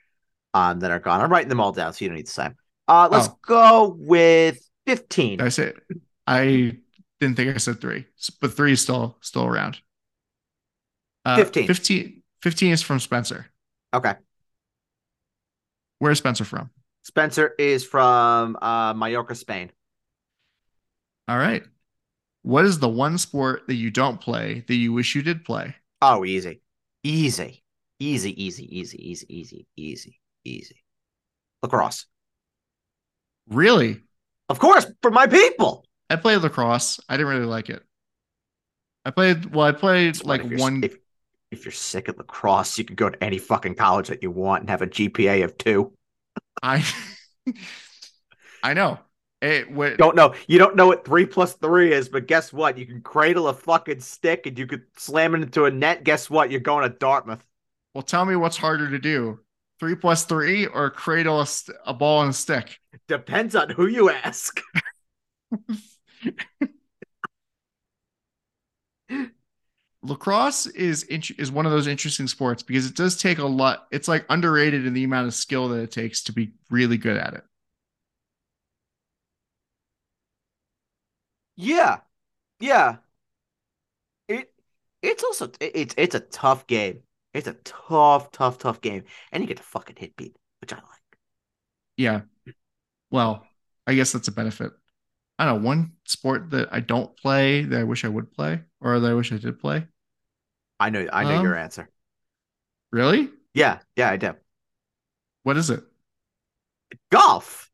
um, 0.55 0.81
that 0.81 0.91
are 0.91 0.99
gone. 0.99 1.21
I'm 1.21 1.31
writing 1.31 1.49
them 1.49 1.61
all 1.61 1.73
down 1.73 1.93
so 1.93 2.05
you 2.05 2.09
don't 2.09 2.17
need 2.17 2.27
to 2.27 2.33
say. 2.33 2.51
Uh 2.87 3.09
let's 3.11 3.29
oh. 3.29 3.39
go 3.43 3.97
with 3.99 4.67
15. 4.87 5.41
I 5.41 5.49
say 5.51 5.73
I 6.27 6.79
didn't 7.21 7.37
think 7.37 7.55
I 7.55 7.59
said 7.59 7.81
three, 7.81 8.07
but 8.41 8.55
three 8.55 8.73
is 8.73 8.81
still 8.81 9.19
still 9.21 9.45
around. 9.45 9.81
Uh, 11.25 11.37
15. 11.37 11.67
15. 11.67 12.23
15 12.43 12.73
is 12.73 12.83
from 12.83 13.01
Spencer. 13.01 13.47
Okay. 13.93 14.15
Where's 15.99 16.19
Spencer 16.19 16.45
from? 16.45 16.71
Spencer 17.03 17.55
is 17.59 17.85
from 17.85 18.57
uh, 18.63 18.95
Mallorca, 18.95 19.35
Spain. 19.35 19.71
All 21.27 21.37
right. 21.37 21.63
What 22.43 22.65
is 22.65 22.79
the 22.79 22.89
one 22.89 23.19
sport 23.19 23.67
that 23.67 23.75
you 23.75 23.91
don't 23.91 24.21
play 24.21 24.65
that 24.67 24.75
you 24.75 24.93
wish 24.93 25.15
you 25.15 25.23
did 25.23 25.45
play? 25.45 25.75
Oh, 26.01 26.25
easy. 26.25 26.63
Easy. 27.03 27.63
Easy, 28.01 28.43
easy, 28.43 28.79
easy, 28.79 29.11
easy, 29.11 29.27
easy, 29.29 29.67
easy, 29.77 30.18
easy. 30.49 30.83
Lacrosse. 31.63 32.07
Really? 33.49 34.03
Of 34.49 34.59
course, 34.59 34.87
for 35.03 35.11
my 35.11 35.27
people. 35.27 35.85
I 36.11 36.17
played 36.17 36.39
lacrosse. 36.39 37.01
I 37.09 37.17
didn't 37.17 37.33
really 37.33 37.47
like 37.47 37.69
it. 37.71 37.83
I 39.05 39.11
played 39.11 39.55
well, 39.55 39.67
I 39.67 39.73
played 39.73 40.25
like 40.25 40.43
one 40.59 40.83
if, 40.85 40.97
if 41.51 41.65
you're 41.65 41.73
sick 41.73 42.09
at 42.09 42.19
lacrosse, 42.19 42.79
you 42.79 42.85
can 42.85 42.97
go 42.97 43.09
to 43.09 43.25
any 43.25 43.39
fucking 43.39 43.75
college 43.75 44.09
that 44.09 44.23
you 44.23 44.31
want 44.31 44.63
and 44.63 44.71
have 44.71 44.83
a 44.83 44.87
GPA 44.87 45.45
of 45.45 45.57
two. 45.59 45.93
I 46.63 46.85
I 48.63 48.75
know. 48.75 48.99
It, 49.41 49.71
what, 49.71 49.99
don't 49.99 50.17
know. 50.17 50.35
You 50.49 50.59
don't 50.59 50.75
know 50.75 50.89
what 50.89 51.05
three 51.05 51.25
plus 51.25 51.55
three 51.55 51.93
is, 51.93 52.09
but 52.09 52.27
guess 52.27 52.53
what? 52.53 52.77
You 52.77 52.87
can 52.87 53.01
cradle 53.01 53.47
a 53.47 53.55
fucking 53.55 54.01
stick 54.01 54.47
and 54.47 54.59
you 54.59 54.67
could 54.67 54.83
slam 54.97 55.35
it 55.35 55.43
into 55.43 55.65
a 55.67 55.71
net. 55.71 56.03
Guess 56.03 56.29
what? 56.29 56.51
You're 56.51 56.61
going 56.61 56.91
to 56.91 56.99
Dartmouth. 56.99 57.45
Well, 57.95 58.03
tell 58.03 58.25
me 58.25 58.35
what's 58.35 58.57
harder 58.57 58.91
to 58.91 58.99
do: 58.99 59.39
three 59.81 59.95
plus 59.95 60.25
three 60.25 60.67
or 60.67 60.91
cradle 60.91 61.41
a, 61.41 61.47
st- 61.47 61.79
a 61.87 61.95
ball 61.95 62.23
and 62.23 62.31
a 62.31 62.35
stick. 62.35 62.79
Depends 63.07 63.55
on 63.55 63.71
who 63.71 63.87
you 63.87 64.11
ask. 64.11 64.61
lacrosse 70.03 70.67
is 70.67 71.05
is 71.05 71.51
one 71.51 71.67
of 71.67 71.73
those 71.73 71.87
interesting 71.87 72.27
sports 72.27 72.63
because 72.63 72.87
it 72.87 72.95
does 72.97 73.17
take 73.17 73.39
a 73.39 73.47
lot. 73.47 73.87
It's 73.91 74.09
like 74.09 74.25
underrated 74.29 74.87
in 74.87 74.95
the 74.95 75.05
amount 75.05 75.27
of 75.27 75.35
skill 75.35 75.69
that 75.69 75.81
it 75.81 75.91
takes 75.91 76.23
to 76.25 76.33
be 76.33 76.53
really 76.71 76.97
good 76.97 77.17
at 77.17 77.35
it. 77.35 77.45
Yeah, 81.57 82.01
yeah. 82.61 82.99
It 84.29 84.53
it's 85.03 85.23
also 85.25 85.51
it's 85.61 85.95
it's 85.99 86.15
a 86.15 86.21
tough 86.21 86.67
game. 86.67 87.03
It's 87.39 87.47
a 87.47 87.55
tough, 87.63 88.33
tough, 88.33 88.59
tough 88.59 88.81
game, 88.81 89.05
and 89.31 89.41
you 89.41 89.47
get 89.47 89.59
to 89.59 89.63
fucking 89.63 89.95
hit 89.97 90.17
beat, 90.17 90.35
which 90.61 90.73
I 90.73 90.77
like. 90.77 90.85
Yeah. 91.97 92.23
Well, 93.13 93.47
I 93.87 93.95
guess 93.95 94.11
that's 94.11 94.27
a 94.27 94.33
benefit. 94.33 94.73
I 95.39 95.45
don't 95.45 95.63
know, 95.63 95.69
one 95.69 95.93
sport 96.05 96.51
that 96.51 96.71
I 96.73 96.81
don't 96.81 97.17
play 97.17 97.63
that 97.63 97.79
I 97.79 97.85
wish 97.85 98.05
I 98.05 98.09
would 98.09 98.33
play 98.33 98.61
or 98.81 98.99
that 98.99 99.09
I 99.09 99.15
wish 99.15 99.33
I 99.33 99.37
did 99.37 99.61
play. 99.61 99.87
I 100.81 100.91
know 100.91 101.09
I 101.13 101.23
know 101.23 101.37
um, 101.37 101.45
your 101.45 101.55
answer. 101.55 101.89
Really? 102.91 103.31
Yeah, 103.55 103.79
yeah, 103.95 104.11
I 104.11 104.17
do. 104.17 104.35
What 105.45 105.57
is 105.57 105.71
it? 105.71 105.85
Golf. 107.13 107.71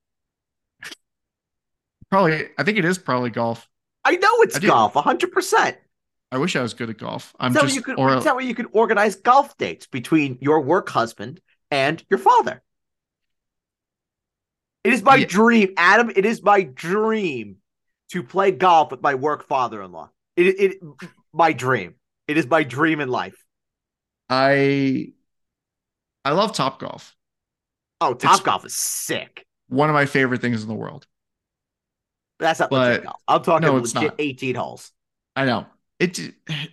Probably 2.10 2.48
I 2.58 2.64
think 2.64 2.76
it 2.76 2.84
is 2.84 2.98
probably 2.98 3.30
golf. 3.30 3.66
I 4.04 4.16
know 4.16 4.42
it's 4.42 4.56
I 4.56 4.60
golf, 4.60 4.92
hundred 4.92 5.32
percent. 5.32 5.78
I 6.34 6.36
wish 6.36 6.56
I 6.56 6.62
was 6.62 6.74
good 6.74 6.90
at 6.90 6.98
golf. 6.98 7.32
I'm 7.38 7.54
just 7.54 7.76
you 7.76 7.80
could, 7.80 7.96
or, 7.96 8.16
is 8.16 8.24
that 8.24 8.34
way 8.34 8.42
you 8.42 8.56
could 8.56 8.66
organize 8.72 9.14
golf 9.14 9.56
dates 9.56 9.86
between 9.86 10.36
your 10.40 10.62
work 10.62 10.88
husband 10.88 11.40
and 11.70 12.04
your 12.10 12.18
father? 12.18 12.60
It 14.82 14.92
is 14.92 15.00
my 15.00 15.14
yeah. 15.14 15.26
dream, 15.28 15.74
Adam. 15.76 16.10
It 16.10 16.24
is 16.24 16.42
my 16.42 16.62
dream 16.62 17.58
to 18.10 18.24
play 18.24 18.50
golf 18.50 18.90
with 18.90 19.00
my 19.00 19.14
work 19.14 19.46
father-in-law. 19.46 20.10
It, 20.34 20.42
it, 20.42 20.80
my 21.32 21.52
dream. 21.52 21.94
It 22.26 22.36
is 22.36 22.48
my 22.48 22.64
dream 22.64 22.98
in 22.98 23.08
life. 23.08 23.40
I, 24.28 25.12
I 26.24 26.32
love 26.32 26.52
Top 26.52 26.80
Golf. 26.80 27.14
Oh, 28.00 28.12
Top 28.12 28.34
it's 28.34 28.42
Golf 28.42 28.66
is 28.66 28.74
sick. 28.74 29.46
One 29.68 29.88
of 29.88 29.94
my 29.94 30.06
favorite 30.06 30.40
things 30.40 30.62
in 30.62 30.68
the 30.68 30.74
world. 30.74 31.06
But 32.40 32.46
that's 32.46 32.58
not 32.58 32.70
but, 32.70 32.88
legit 32.88 33.04
golf. 33.04 33.20
I'm 33.28 33.44
talking 33.44 33.68
no, 33.68 33.74
legit 33.76 33.94
not. 33.94 34.14
18 34.18 34.56
holes. 34.56 34.90
I 35.36 35.44
know. 35.44 35.66
It, 35.98 36.18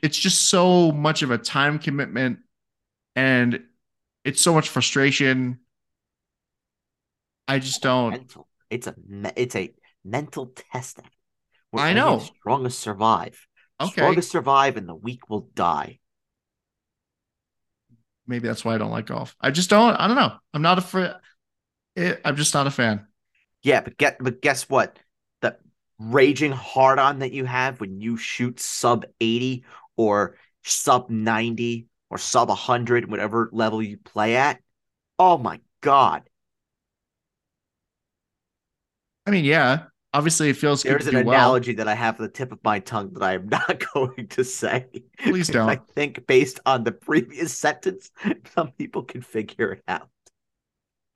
it's 0.01 0.17
just 0.17 0.49
so 0.49 0.91
much 0.91 1.21
of 1.21 1.31
a 1.31 1.37
time 1.37 1.79
commitment 1.79 2.39
and 3.15 3.61
it's 4.23 4.41
so 4.41 4.53
much 4.53 4.69
frustration 4.69 5.59
I 7.51 7.59
just 7.59 7.81
don't. 7.81 8.11
Mental. 8.11 8.47
It's 8.69 8.87
a 8.87 8.95
it's 9.35 9.55
a 9.57 9.73
mental 10.05 10.53
testing. 10.71 11.09
I 11.73 11.93
know. 11.93 12.19
Strongest 12.19 12.79
survive. 12.79 13.45
Okay. 13.81 13.91
Strongest 13.91 14.31
survive, 14.31 14.77
and 14.77 14.87
the 14.87 14.95
weak 14.95 15.29
will 15.29 15.49
die. 15.53 15.99
Maybe 18.25 18.47
that's 18.47 18.63
why 18.63 18.75
I 18.75 18.77
don't 18.77 18.91
like 18.91 19.07
golf. 19.07 19.35
I 19.41 19.51
just 19.51 19.69
don't. 19.69 19.95
I 19.95 20.07
don't 20.07 20.15
know. 20.15 20.33
I'm 20.53 20.61
not 20.61 20.77
a 20.77 20.81
fan. 20.81 21.15
Eh, 21.97 22.15
I'm 22.23 22.37
just 22.37 22.53
not 22.53 22.67
a 22.67 22.71
fan. 22.71 23.05
Yeah, 23.63 23.81
but 23.81 23.97
get 23.97 24.17
but 24.21 24.41
guess 24.41 24.69
what? 24.69 24.97
Raging 26.03 26.51
hard 26.51 26.97
on 26.97 27.19
that 27.19 27.31
you 27.31 27.45
have 27.45 27.79
when 27.79 28.01
you 28.01 28.17
shoot 28.17 28.59
sub 28.59 29.05
80 29.19 29.63
or 29.97 30.35
sub 30.63 31.11
90 31.11 31.85
or 32.09 32.17
sub 32.17 32.49
100, 32.49 33.09
whatever 33.09 33.49
level 33.53 33.83
you 33.83 33.97
play 33.97 34.35
at. 34.35 34.59
Oh 35.19 35.37
my 35.37 35.59
god. 35.81 36.23
I 39.27 39.31
mean, 39.31 39.45
yeah, 39.45 39.83
obviously 40.11 40.49
it 40.49 40.57
feels 40.57 40.81
There's 40.81 41.05
an 41.05 41.13
do 41.13 41.23
well. 41.23 41.37
analogy 41.37 41.73
that 41.75 41.87
I 41.87 41.93
have 41.93 42.15
at 42.15 42.21
the 42.21 42.29
tip 42.29 42.51
of 42.51 42.59
my 42.63 42.79
tongue 42.79 43.13
that 43.13 43.23
I 43.23 43.33
am 43.33 43.47
not 43.49 43.83
going 43.93 44.27
to 44.29 44.43
say. 44.43 44.87
Please 45.19 45.49
don't. 45.49 45.69
I 45.69 45.79
think 45.93 46.25
based 46.25 46.59
on 46.65 46.83
the 46.83 46.91
previous 46.91 47.55
sentence, 47.57 48.09
some 48.55 48.71
people 48.71 49.03
can 49.03 49.21
figure 49.21 49.73
it 49.73 49.83
out. 49.87 50.09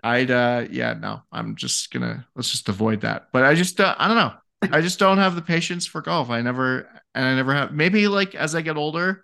I'd 0.04 0.30
uh 0.30 0.68
yeah, 0.70 0.94
no. 0.94 1.22
I'm 1.32 1.56
just 1.56 1.92
gonna 1.92 2.28
let's 2.36 2.52
just 2.52 2.70
avoid 2.70 3.02
that. 3.02 3.30
But 3.34 3.44
I 3.44 3.56
just 3.56 3.80
uh, 3.80 3.96
I 3.98 4.08
don't 4.08 4.18
know. 4.18 4.34
I 4.72 4.82
just 4.82 5.00
don't 5.00 5.18
have 5.18 5.36
the 5.36 5.42
patience 5.42 5.86
for 5.86 6.02
golf. 6.02 6.30
I 6.30 6.42
never 6.42 6.88
and 7.14 7.26
I 7.26 7.36
never 7.36 7.54
have 7.54 7.72
maybe 7.74 8.08
like 8.08 8.36
as 8.36 8.56
I 8.56 8.62
get 8.62 8.78
older, 8.78 9.24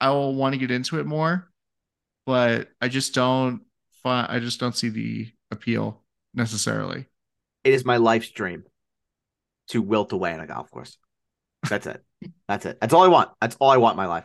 I 0.00 0.10
will 0.10 0.34
want 0.34 0.54
to 0.54 0.58
get 0.58 0.70
into 0.70 0.98
it 1.00 1.06
more, 1.06 1.50
but 2.26 2.68
I 2.80 2.88
just 2.88 3.14
don't 3.14 3.62
find 4.02 4.30
I 4.30 4.38
just 4.40 4.60
don't 4.60 4.76
see 4.76 4.88
the 4.88 5.28
appeal 5.50 6.02
necessarily. 6.34 7.06
It 7.64 7.74
is 7.74 7.84
my 7.84 7.98
life's 7.98 8.30
dream 8.30 8.64
to 9.68 9.82
wilt 9.82 10.12
away 10.12 10.32
on 10.32 10.40
a 10.40 10.46
golf 10.46 10.70
course. 10.70 10.96
That's 11.68 11.86
it. 11.86 12.02
That's 12.48 12.66
it. 12.66 12.78
That's 12.80 12.94
all 12.94 13.02
I 13.02 13.08
want. 13.08 13.30
That's 13.40 13.56
all 13.60 13.70
I 13.70 13.76
want 13.76 13.94
in 13.94 13.98
my 13.98 14.06
life. 14.06 14.24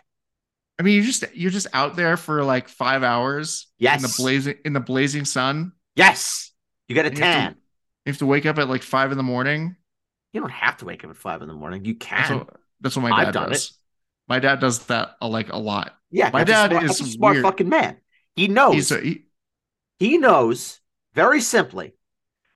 I 0.79 0.83
mean, 0.83 0.95
you 0.95 1.03
just 1.03 1.23
you're 1.33 1.51
just 1.51 1.67
out 1.73 1.95
there 1.95 2.17
for 2.17 2.43
like 2.43 2.67
5 2.67 3.03
hours 3.03 3.67
Yes. 3.77 3.97
in 3.97 4.01
the 4.09 4.13
blazing 4.17 4.55
in 4.65 4.73
the 4.73 4.79
blazing 4.79 5.25
sun. 5.25 5.71
Yes. 5.95 6.51
You 6.87 6.95
get 6.95 7.05
a 7.05 7.09
And 7.09 7.17
you 7.17 7.23
have 7.23 7.33
tan. 7.35 7.53
to, 7.53 7.59
you 8.05 8.11
have 8.11 8.17
to 8.19 8.25
wake 8.25 8.45
up 8.45 8.57
at 8.59 8.69
like 8.69 8.83
5 8.83 9.11
in 9.11 9.17
the 9.17 9.23
morning. 9.23 9.75
You 10.35 10.41
don't 10.41 10.51
have 10.51 10.75
to 10.77 10.85
wake 10.85 11.03
up 11.05 11.09
at 11.09 11.15
five 11.15 11.41
in 11.41 11.47
the 11.47 11.53
morning. 11.53 11.85
You 11.85 11.93
That's 11.93 12.27
can. 12.27 12.37
what, 12.39 12.49
that's 12.81 12.95
what 12.97 13.09
my 13.09 13.11
I've 13.15 13.27
dad 13.27 13.31
done 13.31 13.49
does. 13.51 13.79
My 14.27 14.39
dad 14.39 14.59
does 14.59 14.85
that 14.87 15.15
like 15.21 15.49
a 15.53 15.57
lot. 15.57 15.93
Yeah, 16.11 16.29
My 16.33 16.43
that's 16.43 16.49
dad 16.49 16.71
smart, 16.71 16.83
is 16.83 16.99
a 16.99 17.05
smart 17.05 17.33
weird. 17.35 17.43
fucking 17.45 17.69
man. 17.69 17.97
He 18.35 18.49
knows. 18.49 18.91
A, 18.91 18.99
he, 18.99 19.25
he 19.97 20.17
knows 20.17 20.81
very 21.13 21.39
simply 21.39 21.93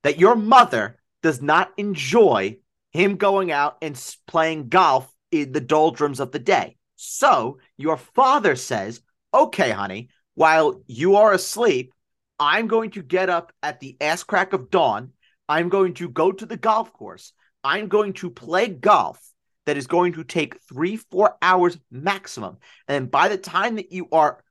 that 0.03 0.19
your 0.19 0.35
mother 0.35 0.99
does 1.23 1.41
not 1.41 1.71
enjoy 1.77 2.57
him 2.91 3.15
going 3.15 3.49
out 3.49 3.77
and 3.81 3.95
playing 4.27 4.67
golf 4.67 5.09
in 5.31 5.53
the 5.53 5.61
doldrums 5.61 6.19
of 6.19 6.31
the 6.33 6.39
day. 6.39 6.75
So 6.97 7.59
your 7.77 7.95
father 7.95 8.57
says, 8.57 9.01
"Okay, 9.33 9.69
honey, 9.71 10.09
while 10.35 10.81
you 10.87 11.15
are 11.15 11.31
asleep, 11.31 11.93
I'm 12.39 12.67
going 12.67 12.91
to 12.91 13.01
get 13.01 13.29
up 13.29 13.53
at 13.63 13.79
the 13.79 13.95
ass 14.01 14.23
crack 14.23 14.51
of 14.51 14.69
dawn. 14.69 15.13
I'm 15.47 15.69
going 15.69 15.93
to 15.95 16.09
go 16.09 16.31
to 16.31 16.45
the 16.45 16.57
golf 16.57 16.91
course. 16.93 17.31
I'm 17.63 17.87
going 17.87 18.13
to 18.13 18.29
play 18.29 18.67
golf." 18.67 19.21
That 19.65 19.77
is 19.77 19.85
going 19.85 20.13
to 20.13 20.23
take 20.23 20.59
three, 20.63 20.95
four 20.95 21.37
hours 21.43 21.77
maximum. 21.91 22.57
And 22.87 23.11
by 23.11 23.27
the 23.27 23.37
time 23.37 23.75
that 23.75 23.91
you 23.91 24.07
are 24.11 24.43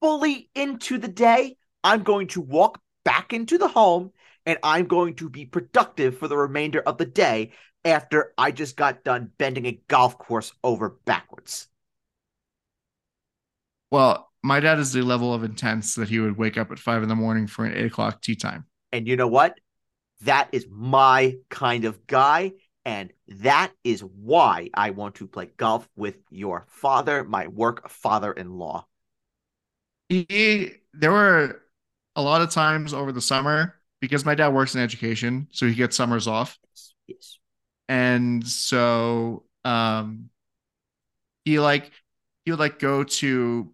fully 0.00 0.48
into 0.54 0.96
the 0.96 1.08
day, 1.08 1.56
I'm 1.84 2.04
going 2.04 2.28
to 2.28 2.40
walk 2.40 2.80
back 3.04 3.34
into 3.34 3.58
the 3.58 3.68
home 3.68 4.12
and 4.46 4.58
I'm 4.62 4.86
going 4.86 5.16
to 5.16 5.28
be 5.28 5.44
productive 5.44 6.16
for 6.16 6.26
the 6.26 6.38
remainder 6.38 6.80
of 6.80 6.96
the 6.96 7.04
day 7.04 7.52
after 7.84 8.32
I 8.38 8.50
just 8.50 8.76
got 8.76 9.04
done 9.04 9.30
bending 9.38 9.66
a 9.66 9.80
golf 9.88 10.16
course 10.16 10.52
over 10.64 10.98
backwards. 11.04 11.68
well, 13.90 14.30
my 14.42 14.60
dad 14.60 14.78
is 14.78 14.92
the 14.92 15.02
level 15.02 15.34
of 15.34 15.44
intense 15.44 15.94
that 15.96 16.08
he 16.08 16.20
would 16.20 16.36
wake 16.36 16.56
up 16.56 16.70
at 16.70 16.78
five 16.78 17.02
in 17.02 17.08
the 17.08 17.16
morning 17.16 17.46
for 17.46 17.64
an 17.64 17.74
eight 17.74 17.86
o'clock 17.86 18.22
tee 18.22 18.36
time. 18.36 18.66
And 18.92 19.06
you 19.08 19.16
know 19.16 19.26
what? 19.26 19.58
That 20.22 20.48
is 20.52 20.66
my 20.70 21.36
kind 21.48 21.84
of 21.84 22.06
guy. 22.06 22.52
And 22.84 23.12
that 23.28 23.72
is 23.84 24.00
why 24.00 24.70
I 24.72 24.90
want 24.90 25.16
to 25.16 25.26
play 25.26 25.50
golf 25.56 25.88
with 25.94 26.16
your 26.30 26.64
father, 26.68 27.22
my 27.22 27.46
work 27.48 27.88
father 27.90 28.32
in 28.32 28.52
law. 28.52 28.86
He, 30.08 30.72
there 30.94 31.12
were 31.12 31.62
a 32.16 32.22
lot 32.22 32.40
of 32.40 32.50
times 32.50 32.94
over 32.94 33.12
the 33.12 33.20
summer 33.20 33.74
because 34.00 34.24
my 34.24 34.34
dad 34.34 34.48
works 34.48 34.74
in 34.74 34.80
education, 34.80 35.48
so 35.50 35.66
he 35.66 35.74
gets 35.74 35.96
summers 35.96 36.26
off. 36.26 36.58
Yes. 36.72 36.94
yes. 37.06 37.38
And 37.88 38.46
so 38.46 39.44
um 39.64 40.30
he 41.44 41.58
like 41.58 41.90
he 42.44 42.50
would 42.50 42.60
like 42.60 42.78
go 42.78 43.04
to 43.04 43.70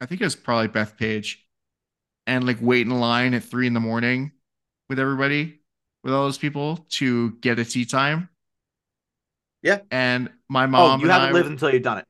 I 0.00 0.06
think 0.06 0.20
it 0.20 0.24
was 0.24 0.36
probably 0.36 0.68
Bethpage 0.68 1.36
and 2.26 2.46
like 2.46 2.58
wait 2.60 2.86
in 2.86 2.98
line 2.98 3.34
at 3.34 3.44
three 3.44 3.66
in 3.66 3.74
the 3.74 3.80
morning 3.80 4.32
with 4.88 4.98
everybody, 4.98 5.60
with 6.02 6.12
all 6.12 6.24
those 6.24 6.38
people 6.38 6.86
to 6.90 7.32
get 7.40 7.58
a 7.58 7.64
tee 7.64 7.84
time. 7.84 8.28
Yeah. 9.62 9.80
And 9.90 10.30
my 10.48 10.66
mom. 10.66 10.80
Oh, 10.80 10.88
mom 10.88 11.00
you 11.00 11.06
and 11.06 11.12
haven't 11.12 11.28
I, 11.30 11.32
lived 11.32 11.48
until 11.50 11.70
you've 11.72 11.82
done 11.82 11.98
it. 11.98 12.06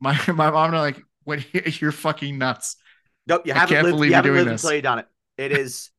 my 0.00 0.18
my 0.28 0.50
mom 0.50 0.68
and 0.70 0.76
I 0.76 0.80
like, 0.80 1.02
what 1.24 1.44
you're 1.80 1.92
fucking 1.92 2.38
nuts. 2.38 2.76
Nope, 3.26 3.46
you 3.46 3.52
I 3.54 3.58
haven't 3.58 3.74
can't 3.74 3.84
lived. 3.84 3.96
believe 3.96 4.10
You 4.10 4.14
haven't 4.16 4.34
lived 4.34 4.50
this. 4.50 4.62
until 4.62 4.74
you've 4.74 4.82
done 4.82 4.98
it. 5.00 5.06
It 5.38 5.52
is 5.58 5.90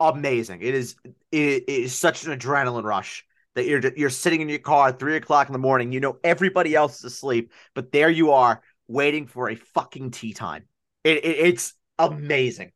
amazing. 0.00 0.62
It 0.62 0.74
is. 0.74 0.96
It, 1.32 1.64
it 1.66 1.68
is 1.68 1.94
such 1.94 2.24
an 2.26 2.38
adrenaline 2.38 2.84
rush 2.84 3.24
that 3.54 3.64
you're 3.66 3.80
you're 3.96 4.10
sitting 4.10 4.40
in 4.40 4.48
your 4.48 4.58
car 4.58 4.88
at 4.88 4.98
three 4.98 5.16
o'clock 5.16 5.48
in 5.48 5.52
the 5.52 5.58
morning. 5.58 5.92
You 5.92 6.00
know 6.00 6.18
everybody 6.22 6.74
else 6.74 6.98
is 6.98 7.04
asleep, 7.04 7.52
but 7.74 7.92
there 7.92 8.10
you 8.10 8.32
are 8.32 8.62
waiting 8.88 9.26
for 9.26 9.50
a 9.50 9.56
fucking 9.56 10.10
tee 10.12 10.32
time. 10.32 10.64
It, 11.04 11.24
it 11.24 11.36
it's 11.46 11.74
amazing. 11.98 12.72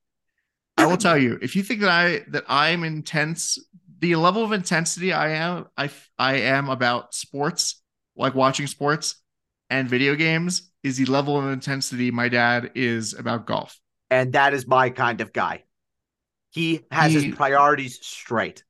I 0.80 0.86
will 0.86 0.96
tell 0.96 1.18
you, 1.18 1.38
if 1.42 1.56
you 1.56 1.62
think 1.62 1.80
that 1.80 1.90
I 1.90 2.24
that 2.28 2.44
I'm 2.48 2.84
intense, 2.84 3.58
the 3.98 4.16
level 4.16 4.42
of 4.44 4.52
intensity 4.52 5.12
I 5.12 5.30
am, 5.30 5.66
I 5.76 5.90
I 6.18 6.34
am 6.36 6.68
about 6.68 7.14
sports, 7.14 7.82
like 8.16 8.34
watching 8.34 8.66
sports 8.66 9.16
and 9.68 9.88
video 9.88 10.14
games, 10.14 10.70
is 10.82 10.96
the 10.96 11.04
level 11.06 11.38
of 11.38 11.46
intensity 11.52 12.10
my 12.10 12.28
dad 12.28 12.72
is 12.74 13.14
about 13.14 13.46
golf. 13.46 13.78
and 14.10 14.32
that 14.32 14.54
is 14.54 14.66
my 14.66 14.90
kind 14.90 15.20
of 15.20 15.32
guy. 15.32 15.64
He 16.50 16.84
has 16.90 17.12
He- 17.12 17.26
his 17.28 17.36
priorities 17.36 18.04
straight. 18.04 18.64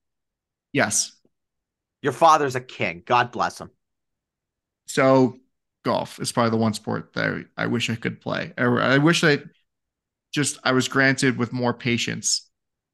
Yes. 0.73 1.13
Your 2.03 2.13
father's 2.13 2.57
a 2.57 2.61
king. 2.61 3.03
God 3.07 3.33
bless 3.33 3.61
him. 3.61 3.71
So 4.87 5.39
golf 5.85 6.19
is 6.21 6.33
probably 6.33 6.51
the 6.51 6.57
one 6.57 6.75
sport 6.75 7.13
that 7.15 7.45
I, 7.57 7.65
I 7.65 7.67
wish 7.67 7.91
I 7.91 7.95
could 7.95 8.21
play. 8.21 8.53
Or 8.59 8.81
I 8.81 8.99
wish 8.99 9.23
I 9.25 9.39
just 10.33 10.59
I 10.65 10.73
was 10.73 10.89
granted 10.89 11.39
with 11.39 11.53
more 11.53 11.75
patience 11.75 12.49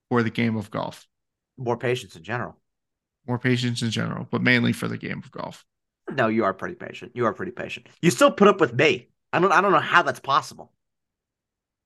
for 0.08 0.22
the 0.22 0.30
game 0.30 0.56
of 0.56 0.70
golf. 0.70 1.06
More 1.56 1.76
patience 1.76 2.16
in 2.16 2.22
general. 2.22 2.56
More 3.26 3.38
patience 3.38 3.82
in 3.82 3.90
general, 3.90 4.26
but 4.30 4.42
mainly 4.42 4.72
for 4.72 4.88
the 4.88 4.98
game 4.98 5.18
of 5.18 5.30
golf. 5.30 5.64
No, 6.10 6.28
you 6.28 6.44
are 6.44 6.54
pretty 6.54 6.76
patient. 6.76 7.12
You 7.14 7.26
are 7.26 7.32
pretty 7.32 7.52
patient. 7.52 7.88
You 8.00 8.10
still 8.10 8.30
put 8.30 8.48
up 8.48 8.60
with 8.60 8.72
me. 8.72 9.08
I 9.32 9.40
don't. 9.40 9.52
I 9.52 9.60
don't 9.60 9.72
know 9.72 9.80
how 9.80 10.02
that's 10.02 10.20
possible. 10.20 10.72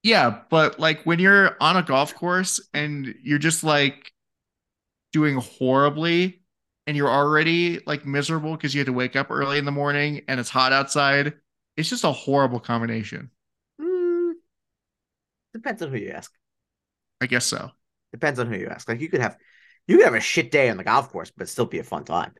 Yeah, 0.02 0.40
but 0.50 0.78
like 0.78 1.02
when 1.04 1.18
you're 1.18 1.56
on 1.60 1.76
a 1.76 1.82
golf 1.82 2.14
course 2.14 2.60
and 2.72 3.14
you're 3.22 3.38
just 3.38 3.64
like 3.64 4.12
doing 5.12 5.36
horribly 5.36 6.40
and 6.86 6.96
you're 6.96 7.10
already 7.10 7.80
like 7.86 8.06
miserable 8.06 8.52
because 8.56 8.74
you 8.74 8.80
had 8.80 8.86
to 8.86 8.92
wake 8.92 9.16
up 9.16 9.30
early 9.30 9.58
in 9.58 9.64
the 9.64 9.72
morning 9.72 10.22
and 10.28 10.40
it's 10.40 10.48
hot 10.48 10.72
outside, 10.72 11.34
it's 11.76 11.90
just 11.90 12.04
a 12.04 12.12
horrible 12.12 12.60
combination. 12.60 13.30
Depends 15.52 15.82
on 15.82 15.90
who 15.90 15.96
you 15.96 16.10
ask. 16.10 16.32
I 17.20 17.26
guess 17.26 17.46
so. 17.46 17.70
Depends 18.12 18.38
on 18.38 18.46
who 18.46 18.58
you 18.58 18.68
ask. 18.68 18.88
Like 18.88 19.00
you 19.00 19.08
could 19.08 19.20
have, 19.20 19.36
you 19.86 19.96
could 19.96 20.04
have 20.04 20.14
a 20.14 20.20
shit 20.20 20.50
day 20.50 20.68
on 20.70 20.76
the 20.76 20.84
golf 20.84 21.10
course, 21.10 21.32
but 21.36 21.48
still 21.48 21.66
be 21.66 21.78
a 21.78 21.84
fun 21.84 22.04
time. 22.04 22.32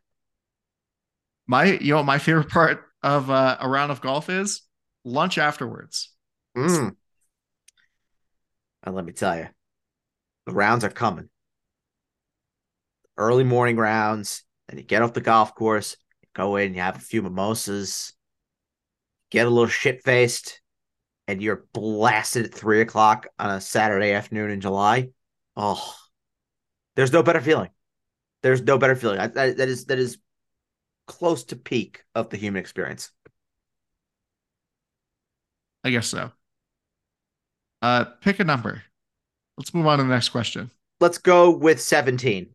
My, 1.47 1.65
you 1.65 1.95
know, 1.95 2.03
my 2.03 2.19
favorite 2.19 2.49
part 2.49 2.85
of 3.03 3.31
uh, 3.31 3.57
a 3.61 3.69
round 3.69 3.91
of 3.91 4.01
golf 4.01 4.29
is 4.29 4.63
lunch 5.05 5.39
afterwards. 5.39 6.13
Mm. 6.57 6.97
And 8.85 8.95
let 8.95 9.05
me 9.05 9.13
tell 9.13 9.37
you, 9.37 9.49
the 10.47 10.53
rounds 10.53 10.85
are 10.85 10.91
coming. 10.91 11.29
Early 13.17 13.45
morning 13.45 13.77
rounds, 13.77 14.45
and 14.69 14.79
you 14.79 14.85
get 14.85 15.03
off 15.03 15.13
the 15.13 15.21
golf 15.21 15.55
course, 15.55 15.97
you 16.23 16.29
go 16.35 16.57
in, 16.57 16.75
you 16.75 16.81
have 16.81 16.97
a 16.97 17.01
few 17.01 17.23
mimosas, 17.23 18.15
get 19.31 19.47
a 19.47 19.51
little 19.51 19.67
shit 19.67 20.03
faced, 20.03 20.61
and 21.31 21.41
you're 21.41 21.64
blasted 21.72 22.47
at 22.47 22.53
three 22.55 22.81
o'clock 22.81 23.28
on 23.39 23.51
a 23.51 23.61
Saturday 23.61 24.12
afternoon 24.12 24.51
in 24.51 24.61
July. 24.61 25.11
Oh, 25.57 25.95
there's 26.97 27.12
no 27.12 27.22
better 27.22 27.41
feeling. 27.41 27.70
There's 28.43 28.62
no 28.62 28.78
better 28.78 28.97
feeling. 28.97 29.20
I, 29.20 29.28
that, 29.28 29.57
that 29.59 29.68
is 29.68 29.85
that 29.87 30.01
is 30.01 30.18
close 31.07 31.45
to 31.45 31.57
peak 31.57 32.03
of 32.16 32.31
the 32.31 32.37
human 32.37 32.59
experience. 32.59 33.12
I 35.85 35.91
guess 35.91 36.09
so. 36.09 36.33
Uh, 37.81 38.07
pick 38.20 38.41
a 38.41 38.45
number. 38.45 38.83
Let's 39.57 39.72
move 39.72 39.87
on 39.87 39.99
to 39.99 40.05
the 40.05 40.11
next 40.11 40.31
question. 40.31 40.70
Let's 40.99 41.18
go 41.18 41.51
with 41.51 41.81
17. 41.81 42.49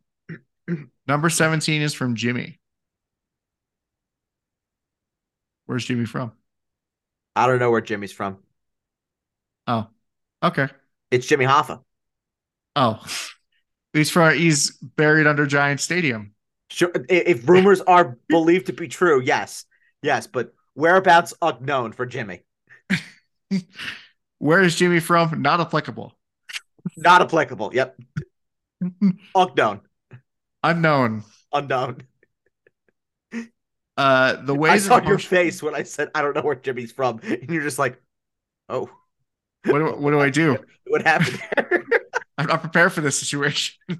Number 1.07 1.29
17 1.29 1.81
is 1.81 1.93
from 1.93 2.15
Jimmy. 2.15 2.59
Where's 5.65 5.85
Jimmy 5.85 6.05
from? 6.05 6.33
I 7.35 7.47
don't 7.47 7.59
know 7.59 7.71
where 7.71 7.81
Jimmy's 7.81 8.11
from. 8.11 8.37
Oh, 9.67 9.87
okay. 10.43 10.67
It's 11.11 11.27
Jimmy 11.27 11.45
Hoffa. 11.45 11.81
Oh, 12.75 13.03
He's 13.95 14.11
from 14.11 14.37
he's 14.37 14.71
buried 14.71 15.25
under 15.25 15.45
Giant 15.45 15.79
Stadium. 15.79 16.33
Sure, 16.69 16.91
if 17.07 17.47
rumors 17.47 17.79
are 17.79 18.17
believed 18.27 18.65
to 18.65 18.73
be 18.73 18.89
true, 18.89 19.21
yes, 19.21 19.63
yes, 20.01 20.27
but 20.27 20.53
whereabouts 20.73 21.33
unknown 21.41 21.93
for 21.93 22.05
Jimmy. 22.05 22.41
Where 24.39 24.61
is 24.61 24.75
Jimmy 24.75 24.99
from? 24.99 25.41
Not 25.41 25.61
applicable. 25.61 26.13
Not 26.97 27.21
applicable. 27.21 27.73
Yep. 27.73 27.97
unknown. 29.35 29.79
Unknown. 30.61 31.23
Unknown. 31.53 32.01
Uh, 33.95 34.35
the 34.43 34.53
ways 34.53 34.85
I 34.85 34.89
saw 34.89 34.97
of 34.97 35.05
your 35.05 35.19
face 35.19 35.63
when 35.63 35.73
I 35.73 35.83
said 35.83 36.11
I 36.13 36.21
don't 36.21 36.35
know 36.35 36.41
where 36.41 36.55
Jimmy's 36.55 36.91
from, 36.91 37.21
and 37.23 37.49
you're 37.49 37.63
just 37.63 37.79
like, 37.79 37.97
"Oh, 38.67 38.89
what 39.65 39.79
do, 39.79 39.85
what 39.97 40.11
do 40.11 40.19
I 40.19 40.29
do? 40.29 40.57
what 40.87 41.01
happened 41.01 41.41
there?" 41.55 41.83
I'm 42.37 42.47
not 42.47 42.61
prepared 42.61 42.91
for 42.91 43.01
this 43.01 43.17
situation. 43.17 43.75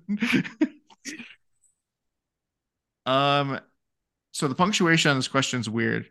um, 3.06 3.60
so 4.32 4.48
the 4.48 4.56
punctuation 4.56 5.12
on 5.12 5.18
this 5.18 5.30
question 5.30 5.60
is 5.62 5.70
weird, 5.70 6.10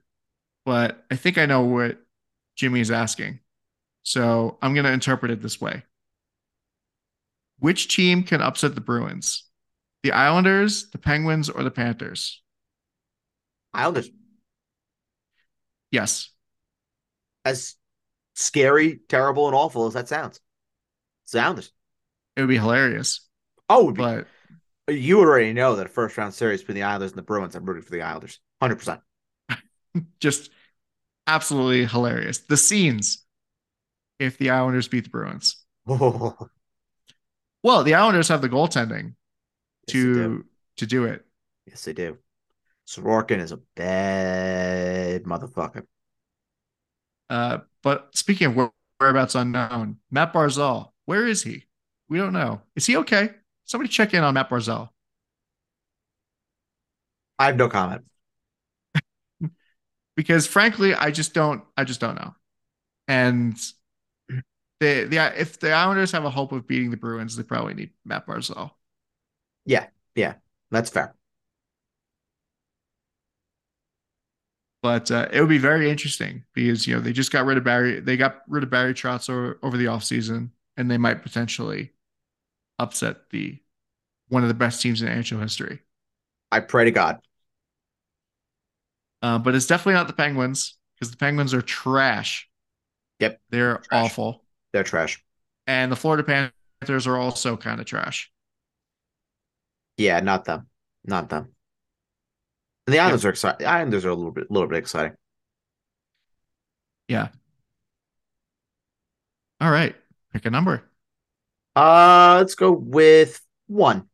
but 0.64 1.05
I 1.11 1.16
think 1.16 1.36
I 1.36 1.44
know 1.46 1.62
what 1.62 1.98
Jimmy 2.57 2.80
is 2.80 2.90
asking. 2.90 3.40
So 4.02 4.59
I'm 4.62 4.74
going 4.74 4.86
to 4.86 4.92
interpret 4.92 5.30
it 5.30 5.42
this 5.42 5.61
way. 5.61 5.82
Which 7.59 7.94
team 7.94 8.22
can 8.22 8.40
upset 8.40 8.74
the 8.74 8.80
Bruins? 8.80 9.44
The 10.02 10.12
Islanders, 10.12 10.90
the 10.90 10.98
Penguins, 10.98 11.48
or 11.48 11.62
the 11.62 11.70
Panthers? 11.70 12.42
Islanders. 13.72 14.11
Yes. 15.90 16.30
As 17.44 17.76
scary, 18.35 19.01
terrible, 19.09 19.47
and 19.47 19.55
awful 19.57 19.87
as 19.87 19.95
that 19.95 20.09
sounds. 20.09 20.41
Islanders. 21.35 21.72
It 22.37 22.43
would 22.43 22.49
be 22.49 22.59
hilarious. 22.59 23.28
Oh, 23.68 23.91
but 23.93 24.26
you 24.89 25.20
already 25.20 25.53
know 25.53 25.76
that 25.76 25.87
a 25.87 25.89
first 25.89 26.16
round 26.18 26.35
series 26.35 26.61
between 26.61 26.76
the 26.76 26.82
Islanders 26.82 27.12
and 27.12 27.18
the 27.18 27.22
Bruins. 27.22 27.55
I'm 27.55 27.64
rooting 27.64 27.82
for 27.82 27.91
the 27.93 28.03
Islanders, 28.03 28.41
hundred 28.61 28.76
percent. 28.76 29.01
Just 30.20 30.51
absolutely 31.26 31.87
hilarious. 31.87 32.39
The 32.41 32.57
scenes 32.57 33.24
if 34.18 34.39
the 34.39 34.51
Islanders 34.51 34.89
beat 34.89 35.05
the 35.05 35.11
Bruins. 35.11 35.64
Well, 37.62 37.82
the 37.82 37.95
Islanders 37.95 38.28
have 38.28 38.43
the 38.43 38.49
goaltending 38.49 39.14
Yes, 39.87 40.05
to 40.05 40.12
do. 40.12 40.45
to 40.76 40.87
do 40.87 41.05
it. 41.05 41.24
Yes, 41.66 41.85
they 41.85 41.93
do. 41.93 42.18
Sorokin 42.87 43.41
is 43.41 43.53
a 43.53 43.59
bad 43.76 45.24
motherfucker. 45.24 45.87
Uh, 47.35 47.59
but 47.82 48.11
speaking 48.14 48.47
of 48.47 48.70
whereabouts 49.01 49.35
unknown, 49.35 49.97
Matt 50.09 50.32
Barzal, 50.32 50.91
where 51.05 51.26
is 51.26 51.43
he? 51.43 51.64
We 52.09 52.16
don't 52.18 52.32
know. 52.32 52.62
Is 52.76 52.87
he 52.87 52.97
okay? 52.99 53.30
Somebody 53.64 53.89
check 53.89 54.14
in 54.14 54.22
on 54.22 54.35
Matt 54.35 54.49
Barzal. 54.49 54.91
I 57.37 57.47
have 57.47 57.57
no 57.57 57.68
comment. 57.68 58.05
because 60.16 60.47
frankly, 60.47 60.95
I 60.95 61.11
just 61.11 61.35
don't. 61.35 61.64
I 61.76 61.82
just 61.82 61.99
don't 61.99 62.14
know. 62.14 62.37
And 63.09 63.57
the 64.78 65.05
the 65.05 65.32
if 65.37 65.59
the 65.59 65.72
Islanders 65.72 66.12
have 66.12 66.24
a 66.24 66.30
hope 66.30 66.53
of 66.53 66.68
beating 66.68 66.93
the 66.93 66.97
Bruins, 66.97 67.35
they 67.35 67.43
probably 67.43 67.74
need 67.74 67.91
Matt 68.05 68.28
Barzal. 68.28 68.70
Yeah, 69.66 69.87
yeah. 70.14 70.35
That's 70.70 70.89
fair. 70.89 71.16
But 74.85 75.11
uh, 75.11 75.28
it 75.32 75.41
would 75.41 75.49
be 75.49 75.57
very 75.57 75.91
interesting 75.91 76.45
because 76.53 76.87
you 76.87 76.95
know 76.95 77.01
they 77.01 77.14
just 77.14 77.32
got 77.32 77.47
rid 77.47 77.57
of 77.57 77.64
Barry. 77.64 78.01
They 78.01 78.18
got 78.18 78.43
rid 78.49 78.62
of 78.62 78.68
Barry 78.68 78.93
Trotz 78.93 79.30
over, 79.30 79.59
over 79.62 79.78
the 79.78 79.87
offseason, 79.87 80.51
and 80.76 80.91
they 80.91 80.99
might 80.99 81.22
potentially 81.22 81.93
upset 82.78 83.30
the 83.30 83.59
one 84.28 84.43
of 84.43 84.49
the 84.49 84.55
best 84.55 84.82
teams 84.82 85.03
in 85.03 85.09
NHL 85.09 85.41
history. 85.41 85.80
I 86.53 86.61
pray 86.61 86.85
to 86.85 86.91
God. 86.91 87.20
Uh, 89.22 89.39
but 89.39 89.55
it's 89.55 89.66
definitely 89.66 89.95
not 89.95 90.07
the 90.07 90.12
Penguins 90.12 90.76
because 90.95 91.11
the 91.11 91.16
Penguins 91.16 91.55
are 91.55 91.62
trash. 91.62 92.49
Yep. 93.20 93.41
They're 93.51 93.78
Trash. 93.78 94.05
awful. 94.05 94.45
They're 94.72 94.85
trash. 94.85 95.24
And 95.66 95.91
the 95.91 95.97
Florida 95.97 96.53
Panthers 96.80 97.07
are 97.07 97.16
also 97.16 97.57
kind 97.57 97.80
of 97.80 97.87
trash. 97.87 98.30
Yeah, 99.97 100.20
not 100.20 100.45
them. 100.45 100.68
Not 101.05 101.28
them. 101.30 101.55
And 102.87 102.95
the 102.95 102.99
Islanders 102.99 103.24
are 103.24 103.30
exciting. 103.30 103.59
The 103.64 103.70
Islanders 103.70 104.05
are 104.05 104.11
a 104.11 104.14
little 104.14 104.32
bit, 104.32 104.51
little 104.51 104.68
bit 104.68 104.78
exciting. 104.78 105.16
Yeah. 107.09 107.28
All 109.61 109.70
right. 109.70 109.95
Pick 110.32 110.45
a 110.47 110.51
number. 110.51 110.82
Uh, 111.76 112.37
let's 112.39 112.55
go 112.55 112.72
with 112.72 113.41
one. 113.66 114.09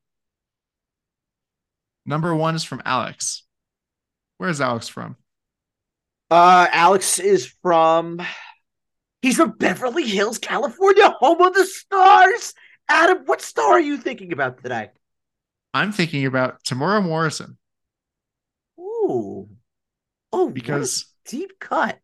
Number 2.07 2.35
one 2.35 2.55
is 2.55 2.64
from 2.64 2.83
Alex. 2.85 3.45
Where's 4.39 4.61
Alex 4.61 4.89
from? 4.89 5.16
Uh, 6.31 6.66
Alex 6.73 7.18
is 7.18 7.53
from. 7.62 8.21
He's 9.23 9.37
from 9.37 9.53
Beverly 9.59 10.07
Hills, 10.07 10.39
California, 10.39 11.11
home 11.11 11.43
of 11.43 11.55
the 11.55 11.66
stars. 11.66 12.55
Adam, 12.89 13.25
what 13.27 13.43
star 13.43 13.73
are 13.73 13.81
you 13.81 13.99
thinking 13.99 14.33
about 14.33 14.62
today? 14.62 14.89
I'm 15.75 15.93
thinking 15.93 16.27
about 16.27 16.64
Temuera 16.64 17.05
Morrison 17.05 17.59
Ooh, 19.11 19.48
oh, 20.32 20.50
because 20.50 21.06
deep 21.26 21.58
cut. 21.58 21.98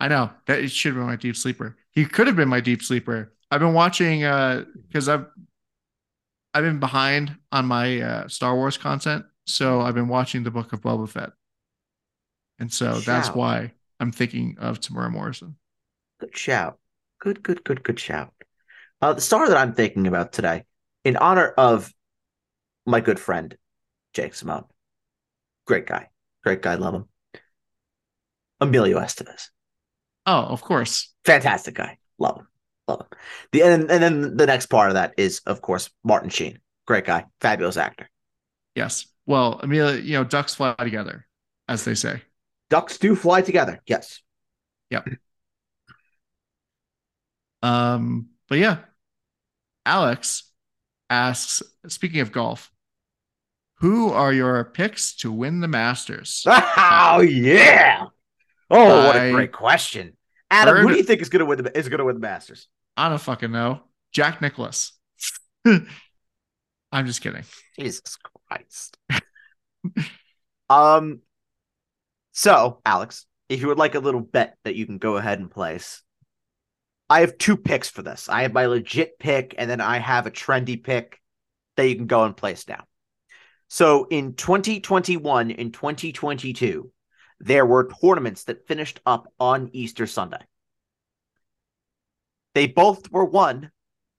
I 0.00 0.08
know 0.08 0.30
that 0.46 0.60
it 0.60 0.70
should 0.70 0.90
have 0.90 0.96
been 0.96 1.06
my 1.06 1.16
deep 1.16 1.36
sleeper. 1.36 1.76
He 1.92 2.04
could 2.04 2.26
have 2.26 2.36
been 2.36 2.48
my 2.48 2.60
deep 2.60 2.82
sleeper. 2.82 3.32
I've 3.50 3.60
been 3.60 3.74
watching 3.74 4.24
uh 4.24 4.64
because 4.88 5.08
I've 5.08 5.26
I've 6.54 6.64
been 6.64 6.80
behind 6.80 7.36
on 7.52 7.66
my 7.66 8.00
uh, 8.00 8.28
Star 8.28 8.54
Wars 8.54 8.76
content, 8.78 9.24
so 9.46 9.80
I've 9.80 9.94
been 9.94 10.08
watching 10.08 10.42
the 10.42 10.50
Book 10.50 10.72
of 10.72 10.80
Boba 10.80 11.08
Fett, 11.08 11.30
and 12.58 12.72
so 12.72 13.00
that's 13.00 13.28
Shout. 13.28 13.36
why 13.36 13.72
I'm 14.00 14.12
thinking 14.12 14.56
of 14.58 14.80
Temuera 14.80 15.10
Morrison. 15.10 15.56
Good 16.20 16.36
shout. 16.36 16.78
Good, 17.20 17.42
good, 17.42 17.64
good, 17.64 17.82
good 17.82 17.98
shout. 17.98 18.32
Uh, 19.00 19.12
the 19.14 19.20
star 19.20 19.48
that 19.48 19.56
I'm 19.56 19.74
thinking 19.74 20.06
about 20.06 20.32
today, 20.32 20.64
in 21.04 21.16
honor 21.16 21.48
of 21.48 21.92
my 22.86 23.00
good 23.00 23.20
friend 23.20 23.56
Jake 24.14 24.34
Simone, 24.34 24.64
great 25.66 25.86
guy, 25.86 26.08
great 26.48 26.62
guy, 26.62 26.76
love 26.76 26.94
him. 26.94 27.04
Emilio 28.58 28.98
Estevez, 28.98 29.50
Oh, 30.24 30.44
of 30.44 30.62
course. 30.62 31.12
fantastic 31.26 31.74
guy, 31.74 31.98
love 32.18 32.38
him, 32.38 32.46
love 32.88 33.00
him. 33.02 33.06
The 33.52 33.62
and, 33.62 33.90
and 33.90 34.02
then 34.02 34.36
the 34.38 34.46
next 34.46 34.66
part 34.66 34.88
of 34.88 34.94
that 34.94 35.12
is, 35.18 35.40
of 35.44 35.60
course, 35.60 35.90
Martin 36.04 36.30
Sheen, 36.30 36.58
great 36.86 37.04
guy, 37.04 37.26
fabulous 37.42 37.76
actor. 37.76 38.08
Yes. 38.74 39.06
Well, 39.26 39.60
Amelia, 39.62 40.00
you 40.00 40.14
know, 40.14 40.24
ducks 40.24 40.54
fly 40.54 40.74
together, 40.78 41.26
as 41.68 41.84
they 41.84 41.94
say. 41.94 42.22
Ducks 42.70 42.96
do 42.96 43.14
fly 43.14 43.42
together, 43.42 43.82
yes. 43.86 44.22
Yep. 44.90 45.06
Um, 47.60 48.28
but 48.48 48.58
yeah, 48.58 48.78
Alex 49.84 50.44
asks, 51.10 51.60
speaking 51.88 52.20
of 52.20 52.30
golf, 52.30 52.70
who 53.80 54.10
are 54.10 54.32
your 54.32 54.64
picks 54.64 55.14
to 55.16 55.30
win 55.32 55.60
the 55.60 55.68
Masters? 55.68 56.44
Oh 57.10 57.20
yeah! 57.20 58.06
Oh, 58.70 59.06
what 59.06 59.16
a 59.16 59.32
great 59.32 59.52
question, 59.52 60.16
Adam. 60.50 60.76
Who 60.76 60.88
do 60.88 60.96
you 60.96 61.02
think 61.02 61.22
is 61.22 61.28
gonna 61.28 61.44
win 61.44 61.62
the 61.62 61.76
is 61.76 61.88
gonna 61.88 62.04
win 62.04 62.16
the 62.16 62.20
Masters? 62.20 62.68
I 62.96 63.08
don't 63.08 63.20
fucking 63.20 63.50
know. 63.50 63.80
Jack 64.12 64.40
Nicklaus. 64.42 64.92
I'm 65.66 67.06
just 67.06 67.22
kidding. 67.22 67.44
Jesus 67.78 68.16
Christ. 68.48 68.96
um 70.70 71.20
so 72.32 72.80
Alex, 72.84 73.26
if 73.48 73.60
you 73.60 73.68
would 73.68 73.78
like 73.78 73.94
a 73.94 74.00
little 74.00 74.20
bet 74.20 74.56
that 74.64 74.74
you 74.74 74.86
can 74.86 74.98
go 74.98 75.16
ahead 75.16 75.38
and 75.38 75.50
place. 75.50 76.02
I 77.10 77.20
have 77.20 77.38
two 77.38 77.56
picks 77.56 77.88
for 77.88 78.02
this. 78.02 78.28
I 78.28 78.42
have 78.42 78.52
my 78.52 78.66
legit 78.66 79.18
pick 79.18 79.54
and 79.56 79.70
then 79.70 79.80
I 79.80 79.98
have 79.98 80.26
a 80.26 80.30
trendy 80.30 80.82
pick 80.82 81.18
that 81.76 81.88
you 81.88 81.96
can 81.96 82.06
go 82.06 82.24
and 82.24 82.36
place 82.36 82.68
now. 82.68 82.84
So 83.68 84.06
in 84.10 84.34
2021 84.34 85.50
and 85.52 85.72
2022, 85.72 86.90
there 87.40 87.66
were 87.66 87.90
tournaments 88.00 88.44
that 88.44 88.66
finished 88.66 89.00
up 89.06 89.32
on 89.38 89.70
Easter 89.72 90.06
Sunday. 90.06 90.40
They 92.54 92.66
both 92.66 93.10
were 93.12 93.26
won 93.26 93.70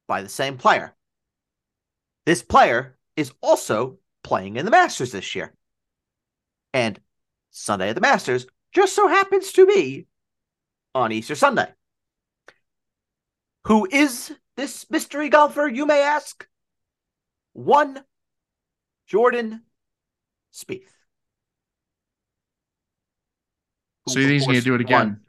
by 0.08 0.22
the 0.22 0.30
same 0.30 0.58
player. 0.58 0.95
This 2.26 2.43
player 2.43 2.97
is 3.16 3.34
also 3.41 3.97
playing 4.24 4.56
in 4.56 4.66
the 4.66 4.72
Masters 4.72 5.12
this 5.12 5.36
year. 5.36 5.54
And 6.74 7.00
Sunday 7.50 7.89
at 7.89 7.95
the 7.95 8.02
Masters 8.02 8.45
just 8.72 8.95
so 8.95 9.08
happens 9.08 9.52
to 9.54 9.66
be 9.66 10.06
on 10.93 11.12
Easter 11.12 11.36
Sunday. 11.36 11.68
Who 13.66 13.88
is 13.91 14.32
this 14.56 14.86
mystery 14.89 15.30
golfer, 15.30 15.68
you 15.68 15.86
may 15.86 16.02
ask? 16.02 16.47
One 17.54 18.04
Jordan 19.10 19.64
Spieth. 20.53 20.84
So 24.07 24.20
you 24.20 24.28
think 24.28 24.34
he's 24.34 24.45
going 24.45 24.60
to 24.60 24.64
do 24.64 24.76
it 24.76 24.82
again? 24.82 25.07
won- 25.07 25.20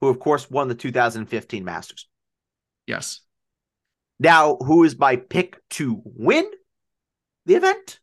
who, 0.00 0.08
of 0.08 0.20
course, 0.20 0.50
won 0.50 0.68
the 0.68 0.74
2015 0.74 1.64
Masters. 1.64 2.08
Yes. 2.86 3.20
Now, 4.20 4.56
who 4.56 4.84
is 4.84 4.96
my 4.98 5.16
pick 5.16 5.58
to 5.70 6.00
win? 6.04 6.44
the 7.46 7.54
event. 7.54 8.00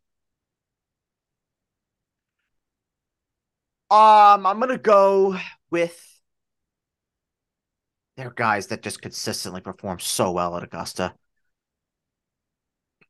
Um, 3.90 4.46
I'm 4.46 4.60
gonna 4.60 4.78
go 4.78 5.38
with 5.70 6.08
they're 8.16 8.32
guys 8.32 8.68
that 8.68 8.84
just 8.84 9.02
consistently 9.02 9.62
perform 9.62 10.00
so 10.00 10.32
well 10.32 10.56
at 10.56 10.64
Augusta. 10.64 11.16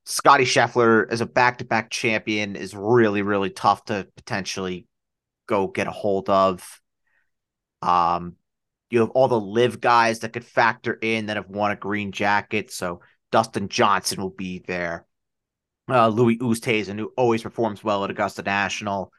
Scotty 0.05 0.45
Scheffler 0.45 1.07
as 1.09 1.21
a 1.21 1.25
back-to-back 1.25 1.89
champion 1.89 2.55
is 2.55 2.75
really, 2.75 3.21
really 3.21 3.49
tough 3.49 3.85
to 3.85 4.07
potentially 4.15 4.87
go 5.47 5.67
get 5.67 5.87
a 5.87 5.91
hold 5.91 6.29
of. 6.29 6.81
Um, 7.81 8.35
you 8.89 8.99
have 8.99 9.11
all 9.11 9.27
the 9.27 9.39
LIV 9.39 9.79
guys 9.79 10.19
that 10.19 10.33
could 10.33 10.45
factor 10.45 10.93
in 10.93 11.27
that 11.27 11.37
have 11.37 11.49
won 11.49 11.71
a 11.71 11.75
green 11.75 12.11
jacket. 12.11 12.71
So 12.71 13.01
Dustin 13.31 13.69
Johnson 13.69 14.21
will 14.21 14.29
be 14.29 14.63
there. 14.67 15.05
Uh, 15.89 16.09
Louis 16.09 16.37
Oosthuizen, 16.37 16.99
who 16.99 17.11
always 17.17 17.43
performs 17.43 17.83
well 17.83 18.03
at 18.03 18.11
Augusta 18.11 18.43
National. 18.43 19.11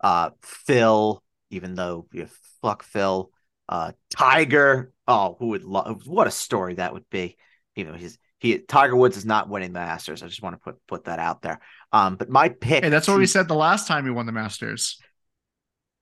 Uh, 0.00 0.30
Phil, 0.42 1.22
even 1.50 1.74
though 1.74 2.06
you 2.12 2.28
fuck 2.62 2.82
Phil. 2.82 3.30
Uh, 3.68 3.92
Tiger. 4.10 4.92
Oh, 5.06 5.36
who 5.38 5.48
would 5.48 5.64
love? 5.64 6.06
What 6.06 6.26
a 6.26 6.32
story 6.32 6.74
that 6.74 6.92
would 6.92 7.08
be. 7.10 7.36
Even 7.76 7.94
he's 7.94 8.18
he 8.40 8.58
Tiger 8.58 8.96
Woods 8.96 9.18
is 9.18 9.26
not 9.26 9.48
winning 9.50 9.74
the 9.74 9.80
Masters. 9.80 10.22
I 10.22 10.26
just 10.26 10.42
want 10.42 10.54
to 10.54 10.60
put 10.60 10.86
put 10.86 11.04
that 11.04 11.18
out 11.18 11.42
there. 11.42 11.60
Um, 11.92 12.16
but 12.16 12.30
my 12.30 12.48
pick. 12.48 12.82
Hey, 12.82 12.90
that's 12.90 13.06
what 13.06 13.18
we 13.18 13.26
said 13.26 13.48
the 13.48 13.54
last 13.54 13.86
time 13.86 14.06
he 14.06 14.10
won 14.10 14.26
the 14.26 14.32
Masters. 14.32 14.98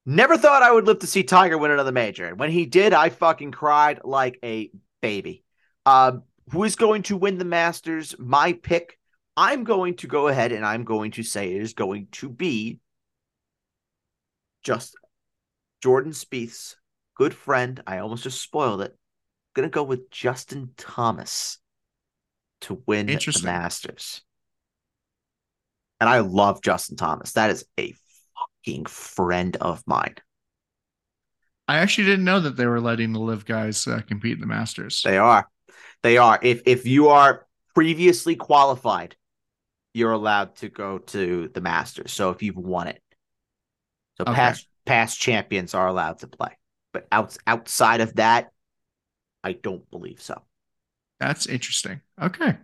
Never 0.06 0.38
thought 0.38 0.62
I 0.62 0.70
would 0.70 0.86
live 0.86 1.00
to 1.00 1.06
see 1.06 1.24
Tiger 1.24 1.58
win 1.58 1.72
another 1.72 1.92
major. 1.92 2.26
And 2.28 2.38
when 2.38 2.50
he 2.50 2.64
did, 2.64 2.94
I 2.94 3.10
fucking 3.10 3.50
cried 3.50 4.00
like 4.04 4.38
a 4.44 4.70
baby. 5.02 5.44
Um, 5.84 6.22
who 6.52 6.64
is 6.64 6.76
going 6.76 7.02
to 7.02 7.16
win 7.16 7.38
the 7.38 7.44
Masters? 7.44 8.14
My 8.18 8.52
pick. 8.52 8.96
I'm 9.36 9.64
going 9.64 9.96
to 9.96 10.06
go 10.06 10.28
ahead 10.28 10.52
and 10.52 10.64
I'm 10.64 10.84
going 10.84 11.10
to 11.12 11.22
say 11.22 11.52
it 11.52 11.60
is 11.60 11.74
going 11.74 12.08
to 12.12 12.28
be 12.28 12.78
just 14.62 14.96
Jordan 15.82 16.12
Spieth's 16.12 16.76
good 17.16 17.34
friend. 17.34 17.82
I 17.86 17.98
almost 17.98 18.22
just 18.22 18.40
spoiled 18.40 18.80
it. 18.80 18.96
gonna 19.54 19.68
go 19.68 19.82
with 19.82 20.10
Justin 20.10 20.70
Thomas 20.76 21.58
to 22.62 22.82
win 22.86 23.06
the 23.06 23.40
Masters. 23.44 24.22
And 26.00 26.08
I 26.08 26.20
love 26.20 26.62
Justin 26.62 26.96
Thomas. 26.96 27.32
That 27.32 27.50
is 27.50 27.64
a 27.78 27.94
fucking 28.64 28.86
friend 28.86 29.56
of 29.56 29.82
mine. 29.86 30.14
I 31.66 31.78
actually 31.78 32.04
didn't 32.04 32.24
know 32.24 32.40
that 32.40 32.56
they 32.56 32.66
were 32.66 32.80
letting 32.80 33.12
the 33.12 33.20
LIV 33.20 33.44
guys 33.44 33.86
uh, 33.86 34.00
compete 34.06 34.34
in 34.34 34.40
the 34.40 34.46
Masters. 34.46 35.02
They 35.04 35.18
are. 35.18 35.48
They 36.02 36.16
are. 36.16 36.38
If 36.40 36.62
if 36.66 36.86
you 36.86 37.08
are 37.08 37.46
previously 37.74 38.36
qualified, 38.36 39.16
you're 39.92 40.12
allowed 40.12 40.56
to 40.56 40.68
go 40.68 40.98
to 40.98 41.48
the 41.52 41.60
Masters. 41.60 42.12
So 42.12 42.30
if 42.30 42.42
you've 42.42 42.56
won 42.56 42.88
it, 42.88 43.02
so 44.16 44.22
okay. 44.22 44.34
past 44.34 44.66
past 44.86 45.20
champions 45.20 45.74
are 45.74 45.86
allowed 45.86 46.20
to 46.20 46.28
play, 46.28 46.56
but 46.92 47.06
out, 47.12 47.36
outside 47.46 48.00
of 48.00 48.14
that, 48.14 48.50
I 49.44 49.52
don't 49.52 49.88
believe 49.90 50.22
so. 50.22 50.42
That's 51.20 51.46
interesting. 51.46 52.00
Okay. 52.20 52.56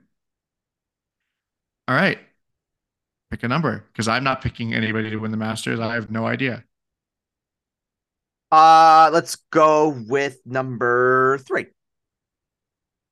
All 1.88 1.94
right. 1.94 2.18
Pick 3.30 3.42
a 3.42 3.48
number 3.48 3.84
because 3.92 4.09
I'm 4.09 4.24
not 4.24 4.42
picking 4.42 4.74
anybody 4.74 5.11
to 5.11 5.16
win 5.16 5.30
the 5.30 5.36
Masters. 5.36 5.80
I 5.80 5.94
have 5.94 6.11
no 6.11 6.26
idea. 6.26 6.64
Uh, 8.52 9.11
let's 9.12 9.36
go 9.50 9.88
with 10.09 10.38
number 10.46 11.38
three. 11.38 11.66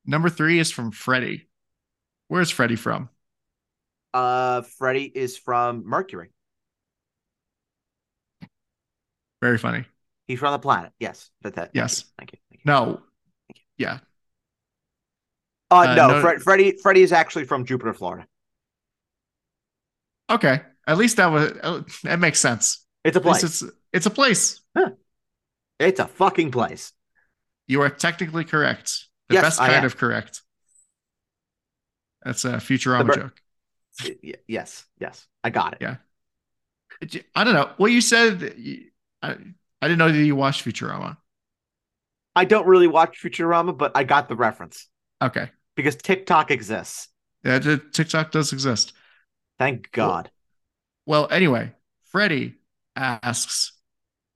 Number 0.07 0.29
three 0.29 0.59
is 0.59 0.71
from 0.71 0.93
Freddie. 0.93 1.49
Where's 2.29 2.51
Freddie 2.51 2.77
from? 2.77 3.09
Uh, 4.15 4.63
Freddie 4.63 5.11
is 5.13 5.37
from 5.37 5.85
Mercury. 5.87 6.31
Very 9.41 9.59
funny. 9.59 9.85
He's 10.29 10.39
from 10.39 10.53
the 10.53 10.59
planet. 10.61 10.93
Yes. 11.01 11.31
That, 11.43 11.55
that, 11.55 11.71
yes. 11.75 12.05
Thank 12.17 12.33
you. 12.33 12.39
Thank 12.49 12.61
you. 12.65 12.71
No. 12.71 13.03
Thank 13.49 13.59
you. 13.59 13.63
Yeah. 13.77 13.99
Uh, 15.73 15.79
uh 15.79 15.95
no, 15.95 16.09
no. 16.09 16.21
Fred, 16.21 16.43
Freddie 16.43 16.73
Freddie 16.73 17.03
is 17.03 17.13
actually 17.13 17.45
from 17.45 17.65
Jupiter, 17.65 17.95
Florida. 17.95 18.27
Okay. 20.31 20.61
At 20.87 20.99
least 20.99 21.17
that 21.17 21.27
was 21.27 21.53
uh, 21.63 21.83
that 22.03 22.19
makes 22.19 22.41
sense. 22.41 22.85
It's 23.05 23.17
a 23.17 23.21
place. 23.21 23.43
It's 23.43 23.65
it's 23.93 24.07
a 24.07 24.11
place. 24.11 24.61
Huh. 24.77 24.91
It's 25.79 26.01
a 26.01 26.07
fucking 26.07 26.51
place. 26.51 26.93
You 27.67 27.83
are 27.83 27.89
technically 27.89 28.45
correct. 28.45 29.07
The 29.29 29.35
yes, 29.35 29.43
best 29.43 29.59
kind 29.59 29.85
of 29.85 29.97
correct. 29.97 30.43
That's 32.25 32.45
a 32.45 32.53
Futurama 32.55 33.07
ber- 33.07 33.15
joke. 33.15 33.43
Yes, 34.47 34.85
yes, 35.01 35.27
I 35.43 35.51
got 35.51 35.75
it. 35.75 35.79
Yeah. 35.81 35.97
I 37.35 37.45
don't 37.45 37.55
know. 37.55 37.71
Well, 37.79 37.89
you 37.89 38.01
said 38.01 38.55
I, 39.23 39.37
I 39.81 39.89
didn't 39.89 39.99
know 39.99 40.11
that 40.11 40.25
you 40.25 40.37
watched 40.37 40.65
Futurama. 40.65 41.17
I 42.35 42.45
don't 42.45 42.67
really 42.67 42.89
watch 42.89 43.21
Futurama, 43.23 43.77
but 43.77 43.93
I 43.95 44.05
got 44.05 44.29
the 44.29 44.37
reference. 44.37 44.89
Okay. 45.21 45.51
Because 45.75 45.97
TikTok 45.97 46.51
exists. 46.51 47.09
Yeah, 47.45 47.59
TikTok 47.59 48.31
does 48.31 48.53
exist. 48.53 48.93
Thank 49.59 49.91
God. 49.93 50.31
Well, 51.07 51.23
well, 51.23 51.33
anyway, 51.33 51.73
Freddie 52.05 52.57
asks 52.95 53.73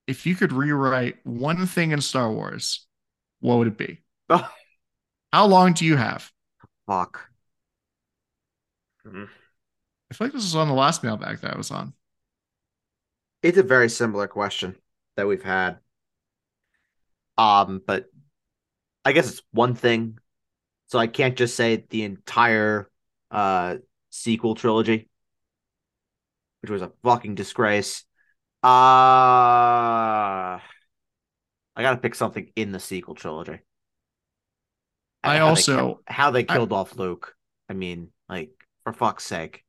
if 0.06 0.26
you 0.26 0.34
could 0.34 0.52
rewrite 0.52 1.16
one 1.24 1.66
thing 1.66 1.90
in 1.90 2.00
Star 2.00 2.30
Wars, 2.30 2.86
what 3.40 3.58
would 3.58 3.68
it 3.68 3.78
be? 3.78 4.02
How 5.32 5.46
long 5.46 5.72
do 5.72 5.84
you 5.84 5.96
have? 5.96 6.30
Fuck. 6.86 7.28
Mm-hmm. 9.06 9.24
I 10.10 10.14
feel 10.14 10.26
like 10.26 10.32
this 10.32 10.42
was 10.42 10.56
on 10.56 10.68
the 10.68 10.74
last 10.74 11.02
mailbag 11.02 11.40
that 11.40 11.54
I 11.54 11.56
was 11.56 11.70
on. 11.70 11.92
It's 13.42 13.58
a 13.58 13.62
very 13.62 13.88
similar 13.88 14.28
question 14.28 14.76
that 15.16 15.26
we've 15.26 15.42
had. 15.42 15.78
Um, 17.36 17.82
but 17.86 18.06
I 19.04 19.12
guess 19.12 19.30
it's 19.30 19.42
one 19.52 19.74
thing. 19.74 20.18
So 20.88 20.98
I 20.98 21.06
can't 21.06 21.36
just 21.36 21.56
say 21.56 21.84
the 21.88 22.04
entire 22.04 22.90
uh 23.30 23.76
sequel 24.10 24.54
trilogy, 24.54 25.08
which 26.62 26.70
was 26.70 26.82
a 26.82 26.92
fucking 27.02 27.34
disgrace. 27.34 28.04
Uh 28.62 28.66
I 31.76 31.82
gotta 31.82 31.98
pick 31.98 32.14
something 32.14 32.50
in 32.56 32.72
the 32.72 32.80
sequel 32.80 33.14
trilogy. 33.14 33.60
I 35.22 35.38
how 35.38 35.48
also 35.48 36.00
they, 36.08 36.14
how 36.14 36.30
they 36.30 36.44
killed 36.44 36.72
I, 36.72 36.76
off 36.76 36.96
Luke. 36.96 37.34
I 37.68 37.74
mean, 37.74 38.08
like 38.28 38.50
for 38.84 38.92
fuck's 38.92 39.24
sake. 39.24 39.64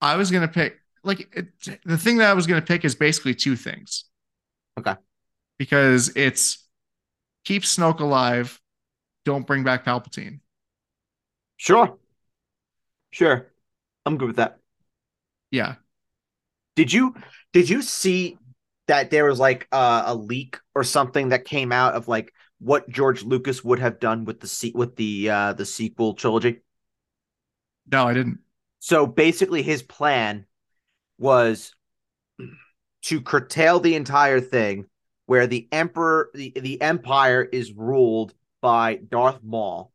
I 0.00 0.16
was 0.16 0.30
gonna 0.30 0.48
pick 0.48 0.78
like 1.02 1.28
it, 1.34 1.48
the 1.84 1.98
thing 1.98 2.18
that 2.18 2.30
I 2.30 2.34
was 2.34 2.46
gonna 2.46 2.62
pick 2.62 2.84
is 2.84 2.94
basically 2.94 3.34
two 3.34 3.56
things. 3.56 4.04
Okay. 4.78 4.94
Because 5.58 6.12
it's 6.14 6.64
keep 7.44 7.62
Snoke 7.62 8.00
alive, 8.00 8.60
don't 9.28 9.46
bring 9.46 9.62
back 9.62 9.84
Palpatine. 9.84 10.40
Sure. 11.58 11.98
Sure. 13.10 13.52
I'm 14.06 14.16
good 14.16 14.28
with 14.28 14.36
that. 14.36 14.58
Yeah. 15.50 15.74
Did 16.76 16.90
you 16.90 17.14
did 17.52 17.68
you 17.68 17.82
see 17.82 18.38
that 18.86 19.10
there 19.10 19.26
was 19.26 19.38
like 19.38 19.68
uh, 19.70 20.04
a 20.06 20.14
leak 20.14 20.58
or 20.74 20.82
something 20.82 21.28
that 21.28 21.44
came 21.44 21.72
out 21.72 21.92
of 21.92 22.08
like 22.08 22.32
what 22.58 22.88
George 22.88 23.22
Lucas 23.22 23.62
would 23.62 23.80
have 23.80 24.00
done 24.00 24.24
with 24.24 24.40
the 24.40 24.72
with 24.74 24.96
the 24.96 25.28
uh 25.28 25.52
the 25.52 25.66
sequel 25.66 26.14
trilogy? 26.14 26.62
No, 27.92 28.08
I 28.08 28.14
didn't. 28.14 28.38
So 28.78 29.06
basically 29.06 29.62
his 29.62 29.82
plan 29.82 30.46
was 31.18 31.74
to 33.02 33.20
curtail 33.20 33.78
the 33.78 33.94
entire 33.94 34.40
thing 34.40 34.86
where 35.26 35.46
the 35.46 35.68
emperor 35.70 36.30
the, 36.32 36.50
the 36.56 36.80
empire 36.80 37.42
is 37.42 37.74
ruled 37.74 38.32
by 38.60 38.96
Darth 38.96 39.40
Maul. 39.42 39.92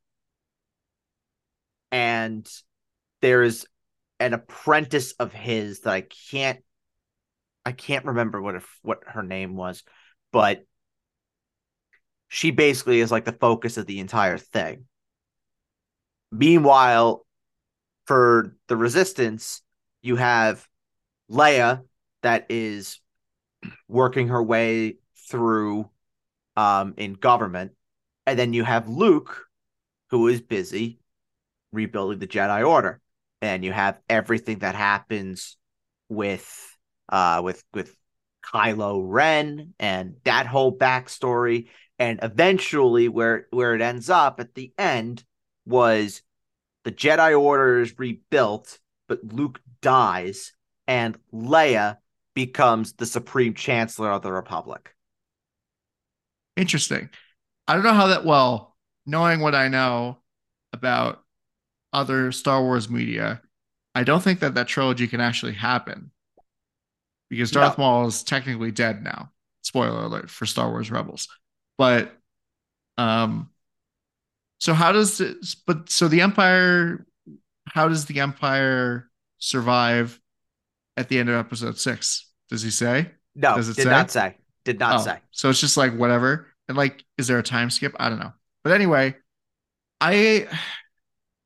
And 1.92 2.50
there 3.22 3.44
is 3.44 3.68
an 4.20 4.34
apprentice 4.34 5.14
of 5.14 5.34
his 5.34 5.82
that 5.82 5.94
I 5.94 6.02
can't 6.02 6.60
I 7.66 7.72
can't 7.72 8.06
remember 8.06 8.42
what 8.42 8.56
if, 8.56 8.80
what 8.82 9.00
her 9.08 9.24
name 9.24 9.56
was 9.56 9.84
but 10.34 10.66
she 12.28 12.52
basically 12.52 13.00
is 13.00 13.12
like 13.12 13.26
the 13.26 13.32
focus 13.32 13.78
of 13.78 13.86
the 13.86 14.00
entire 14.00 14.40
thing. 14.40 14.86
Meanwhile 16.32 17.26
for 18.08 18.58
the 18.68 18.76
resistance 18.76 19.62
you 20.02 20.18
have 20.18 20.68
Leia 21.32 21.84
that 22.24 22.48
is 22.50 23.00
working 23.88 24.30
her 24.30 24.42
way 24.42 24.98
through 25.30 25.90
um, 26.58 26.96
in 26.98 27.14
government, 27.14 27.72
and 28.26 28.38
then 28.38 28.54
you 28.54 28.64
have 28.64 28.88
Luke, 28.88 29.46
who 30.10 30.28
is 30.28 30.42
busy 30.42 31.00
rebuilding 31.72 32.20
the 32.20 32.28
Jedi 32.28 32.68
Order, 32.68 33.02
and 33.42 33.66
you 33.66 33.72
have 33.72 34.00
everything 34.10 34.60
that 34.60 34.76
happens 34.76 35.58
with 36.10 36.78
uh, 37.10 37.42
with 37.44 37.64
with 37.74 37.96
Kylo 38.46 39.02
Ren 39.04 39.74
and 39.80 40.16
that 40.24 40.46
whole 40.46 40.78
backstory, 40.78 41.68
and 42.00 42.20
eventually 42.22 43.10
where 43.10 43.48
where 43.50 43.76
it 43.76 43.82
ends 43.82 44.10
up 44.10 44.40
at 44.40 44.54
the 44.54 44.72
end 44.78 45.24
was 45.66 46.22
the 46.84 46.92
Jedi 46.92 47.40
Order 47.40 47.80
is 47.80 47.98
rebuilt, 47.98 48.80
but 49.08 49.24
Luke 49.34 49.60
dies 49.82 50.54
and 50.88 51.18
Leia 51.34 51.98
becomes 52.34 52.94
the 52.94 53.06
supreme 53.06 53.54
chancellor 53.54 54.12
of 54.12 54.22
the 54.22 54.32
Republic. 54.32 54.94
Interesting. 56.56 57.10
I 57.68 57.76
don't 57.76 57.84
know 57.84 57.94
how 57.94 58.08
that 58.08 58.26
well, 58.26 58.76
knowing 59.06 59.40
what 59.40 59.56
I 59.56 59.68
know 59.68 60.18
about 60.74 61.24
other 61.92 62.32
Star 62.32 62.62
Wars 62.62 62.90
media, 62.90 63.42
I 63.96 64.04
don't 64.04 64.22
think 64.22 64.40
that 64.40 64.56
that 64.56 64.68
trilogy 64.68 65.08
can 65.08 65.22
actually 65.22 65.54
happen 65.54 66.12
because 67.30 67.52
Darth 67.52 67.78
no. 67.78 67.84
Maul 67.84 68.08
is 68.08 68.24
technically 68.24 68.72
dead 68.72 69.04
now. 69.04 69.32
Spoiler 69.62 70.04
alert 70.04 70.30
for 70.30 70.46
Star 70.46 70.70
Wars 70.70 70.92
Rebels. 70.92 71.28
But 71.78 72.12
um 72.98 73.50
so 74.60 74.74
how 74.74 74.92
does 74.92 75.18
this 75.18 75.56
but 75.56 75.90
so 75.90 76.08
the 76.08 76.22
Empire 76.22 77.06
how 77.68 77.88
does 77.88 78.06
the 78.06 78.20
Empire 78.20 79.10
survive 79.40 80.20
at 80.98 81.10
the 81.10 81.18
end 81.18 81.30
of 81.30 81.36
episode 81.36 81.78
6? 81.80 82.30
Does 82.50 82.62
he 82.62 82.70
say? 82.70 83.10
No, 83.36 83.56
does 83.56 83.70
it 83.70 83.76
did 83.76 83.84
say? 83.84 83.90
not 83.90 84.12
say. 84.12 84.38
Did 84.64 84.80
not 84.80 85.00
oh, 85.00 85.04
say. 85.04 85.20
So 85.32 85.50
it's 85.50 85.60
just 85.60 85.78
like 85.78 85.96
whatever. 85.96 86.48
And 86.68 86.78
like 86.78 87.04
is 87.18 87.28
there 87.28 87.40
a 87.40 87.44
time 87.44 87.70
skip? 87.70 87.96
I 88.00 88.10
don't 88.10 88.20
know. 88.20 88.34
But 88.64 88.74
anyway, 88.74 89.16
I 90.00 90.48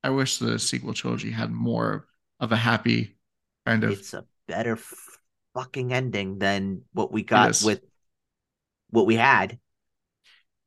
I 0.04 0.10
wish 0.12 0.38
the 0.38 0.60
sequel 0.60 0.94
trilogy 0.94 1.32
had 1.32 1.52
more 1.52 2.08
of 2.40 2.52
a 2.52 2.56
happy 2.56 3.18
kind 3.66 3.84
of. 3.84 3.92
It's 3.92 4.14
a 4.14 4.26
better 4.48 4.78
fucking 5.54 5.92
ending 5.92 6.38
than 6.38 6.84
what 6.94 7.12
we 7.12 7.24
got 7.24 7.62
with 7.64 7.82
what 8.90 9.06
we 9.06 9.16
had. 9.16 9.60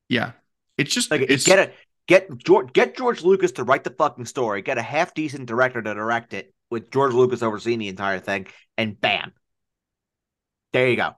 Yeah, 0.09 0.33
it's 0.77 0.93
just 0.93 1.11
like 1.11 1.23
it's, 1.23 1.45
get 1.45 1.59
a 1.59 1.73
get 2.07 2.37
George 2.39 2.73
get 2.73 2.97
George 2.97 3.23
Lucas 3.23 3.53
to 3.53 3.65
write 3.65 3.85
the 3.85 3.91
fucking 3.91 4.25
story. 4.25 4.63
Get 4.63 4.79
a 4.79 4.83
half 4.83 5.15
decent 5.15 5.47
director 5.47 5.81
to 5.81 5.95
direct 5.95 6.35
it 6.35 6.53
with 6.71 6.91
George 6.91 7.13
Lucas 7.13 7.43
overseeing 7.43 7.79
the 7.79 7.89
entire 7.89 8.19
thing, 8.19 8.47
and 8.77 9.01
bam, 9.01 9.33
there 10.73 10.89
you 10.89 10.97
go. 10.97 11.13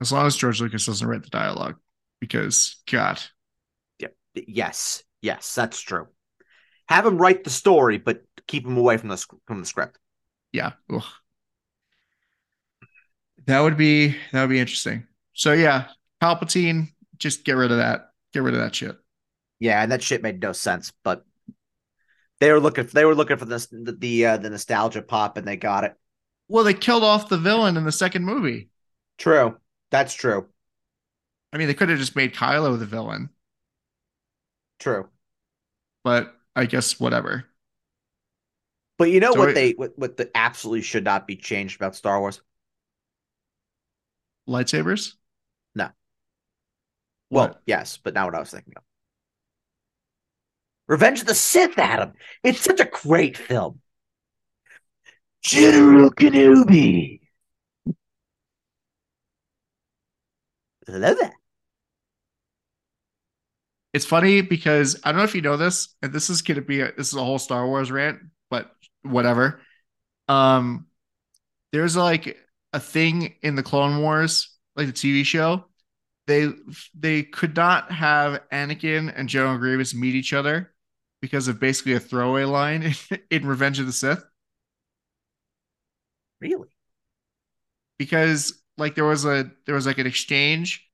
As 0.00 0.12
long 0.12 0.26
as 0.26 0.36
George 0.36 0.60
Lucas 0.60 0.86
doesn't 0.86 1.06
write 1.06 1.22
the 1.22 1.30
dialogue, 1.30 1.76
because 2.20 2.76
God. 2.90 3.20
Yeah. 3.98 4.08
Yes. 4.34 5.02
Yes, 5.22 5.54
that's 5.54 5.80
true 5.80 6.08
have 6.88 7.06
him 7.06 7.18
write 7.18 7.44
the 7.44 7.50
story, 7.50 7.98
but 7.98 8.22
keep 8.46 8.64
him 8.64 8.76
away 8.76 8.96
from 8.96 9.08
the 9.08 9.24
from 9.46 9.60
the 9.60 9.66
script. 9.66 9.98
Yeah, 10.52 10.72
Ugh. 10.92 11.02
that 13.46 13.60
would 13.60 13.76
be 13.76 14.16
that 14.32 14.40
would 14.42 14.50
be 14.50 14.60
interesting. 14.60 15.06
So 15.34 15.52
yeah, 15.52 15.88
Palpatine, 16.22 16.88
just 17.18 17.44
get 17.44 17.56
rid 17.56 17.72
of 17.72 17.78
that. 17.78 18.10
Get 18.32 18.42
rid 18.42 18.54
of 18.54 18.60
that 18.60 18.74
shit. 18.74 18.96
Yeah, 19.58 19.82
and 19.82 19.90
that 19.92 20.02
shit 20.02 20.22
made 20.22 20.40
no 20.40 20.52
sense, 20.52 20.92
but 21.02 21.24
they 22.40 22.52
were 22.52 22.60
looking. 22.60 22.86
They 22.86 23.04
were 23.04 23.14
looking 23.14 23.36
for 23.36 23.46
this 23.46 23.66
the 23.66 23.96
the, 23.98 24.26
uh, 24.26 24.36
the 24.36 24.50
nostalgia 24.50 25.02
pop, 25.02 25.36
and 25.36 25.46
they 25.46 25.56
got 25.56 25.84
it. 25.84 25.94
Well, 26.48 26.64
they 26.64 26.74
killed 26.74 27.02
off 27.02 27.28
the 27.28 27.38
villain 27.38 27.76
in 27.76 27.84
the 27.84 27.92
second 27.92 28.24
movie. 28.24 28.68
True, 29.18 29.56
that's 29.90 30.14
true. 30.14 30.48
I 31.56 31.58
mean, 31.58 31.68
they 31.68 31.74
could 31.74 31.88
have 31.88 31.98
just 31.98 32.14
made 32.14 32.34
Kylo 32.34 32.78
the 32.78 32.84
villain. 32.84 33.30
True, 34.78 35.08
but 36.04 36.36
I 36.54 36.66
guess 36.66 37.00
whatever. 37.00 37.46
But 38.98 39.10
you 39.10 39.20
know 39.20 39.32
so 39.32 39.38
what 39.38 39.48
it, 39.48 39.54
they 39.54 39.70
what, 39.70 39.98
what 39.98 40.18
the 40.18 40.30
absolutely 40.36 40.82
should 40.82 41.04
not 41.04 41.26
be 41.26 41.34
changed 41.34 41.76
about 41.76 41.96
Star 41.96 42.20
Wars? 42.20 42.42
Lightsabers? 44.46 45.14
No. 45.74 45.88
What? 47.30 47.50
Well, 47.52 47.60
yes, 47.64 47.98
but 48.02 48.12
not 48.12 48.26
what 48.26 48.34
I 48.34 48.40
was 48.40 48.50
thinking 48.50 48.74
of. 48.76 48.82
Revenge 50.88 51.22
of 51.22 51.26
the 51.26 51.34
Sith, 51.34 51.78
Adam. 51.78 52.12
It's 52.42 52.60
such 52.60 52.80
a 52.80 52.84
great 52.84 53.38
film. 53.38 53.80
General 55.42 56.10
Kenobi. 56.10 57.20
I 60.86 60.92
love 60.92 61.16
that 61.18 61.32
it's 63.96 64.04
funny 64.04 64.42
because 64.42 65.00
I 65.04 65.10
don't 65.10 65.16
know 65.16 65.24
if 65.24 65.34
you 65.34 65.40
know 65.40 65.56
this, 65.56 65.96
and 66.02 66.12
this 66.12 66.28
is 66.28 66.42
gonna 66.42 66.60
be 66.60 66.82
a, 66.82 66.92
this 66.92 67.08
is 67.08 67.14
a 67.14 67.24
whole 67.24 67.38
Star 67.38 67.66
Wars 67.66 67.90
rant, 67.90 68.18
but 68.50 68.70
whatever. 69.00 69.62
Um, 70.28 70.88
there's 71.72 71.96
like 71.96 72.36
a 72.74 72.78
thing 72.78 73.36
in 73.40 73.54
the 73.54 73.62
Clone 73.62 74.02
Wars, 74.02 74.54
like 74.76 74.86
the 74.86 74.92
TV 74.92 75.24
show. 75.24 75.64
They 76.26 76.50
they 76.94 77.22
could 77.22 77.56
not 77.56 77.90
have 77.90 78.42
Anakin 78.52 79.10
and 79.16 79.30
General 79.30 79.56
Grievous 79.56 79.94
meet 79.94 80.14
each 80.14 80.34
other 80.34 80.74
because 81.22 81.48
of 81.48 81.58
basically 81.58 81.94
a 81.94 82.00
throwaway 82.00 82.44
line 82.44 82.82
in, 82.82 82.94
in 83.30 83.46
Revenge 83.46 83.80
of 83.80 83.86
the 83.86 83.92
Sith. 83.92 84.22
Really? 86.42 86.68
Because 87.98 88.62
like 88.76 88.94
there 88.94 89.06
was 89.06 89.24
a 89.24 89.50
there 89.64 89.74
was 89.74 89.86
like 89.86 89.96
an 89.96 90.06
exchange 90.06 90.85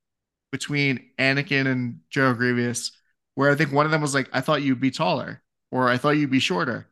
between 0.53 1.11
Anakin 1.19 1.67
and 1.67 2.01
General 2.11 2.35
Grievous, 2.35 2.93
where 3.35 3.51
I 3.51 3.57
think 3.57 3.73
one 3.73 3.87
of 3.87 3.91
them 3.91 4.03
was 4.03 4.15
like, 4.15 4.29
"I 4.33 4.41
thought 4.41 4.63
you'd 4.63 4.79
be 4.81 4.93
taller," 4.93 5.43
or 5.73 5.89
"I 5.89 5.97
thought 5.97 6.11
you'd 6.11 6.31
be 6.31 6.39
shorter." 6.39 6.87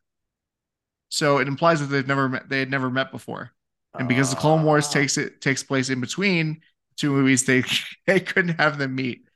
So 1.10 1.38
it 1.38 1.46
implies 1.46 1.80
that 1.80 1.86
they've 1.86 2.06
never 2.06 2.28
met, 2.28 2.48
they 2.48 2.58
had 2.58 2.70
never 2.70 2.90
met 2.90 3.12
before, 3.12 3.52
and 3.94 4.08
because 4.08 4.32
uh, 4.32 4.34
the 4.34 4.40
Clone 4.40 4.64
Wars 4.64 4.88
ah. 4.88 4.92
takes 4.92 5.18
it 5.18 5.40
takes 5.40 5.62
place 5.62 5.90
in 5.90 6.00
between 6.00 6.62
two 6.96 7.10
movies, 7.12 7.44
they 7.44 7.62
they 8.06 8.18
couldn't 8.18 8.58
have 8.58 8.78
them 8.78 8.96
meet. 8.96 9.28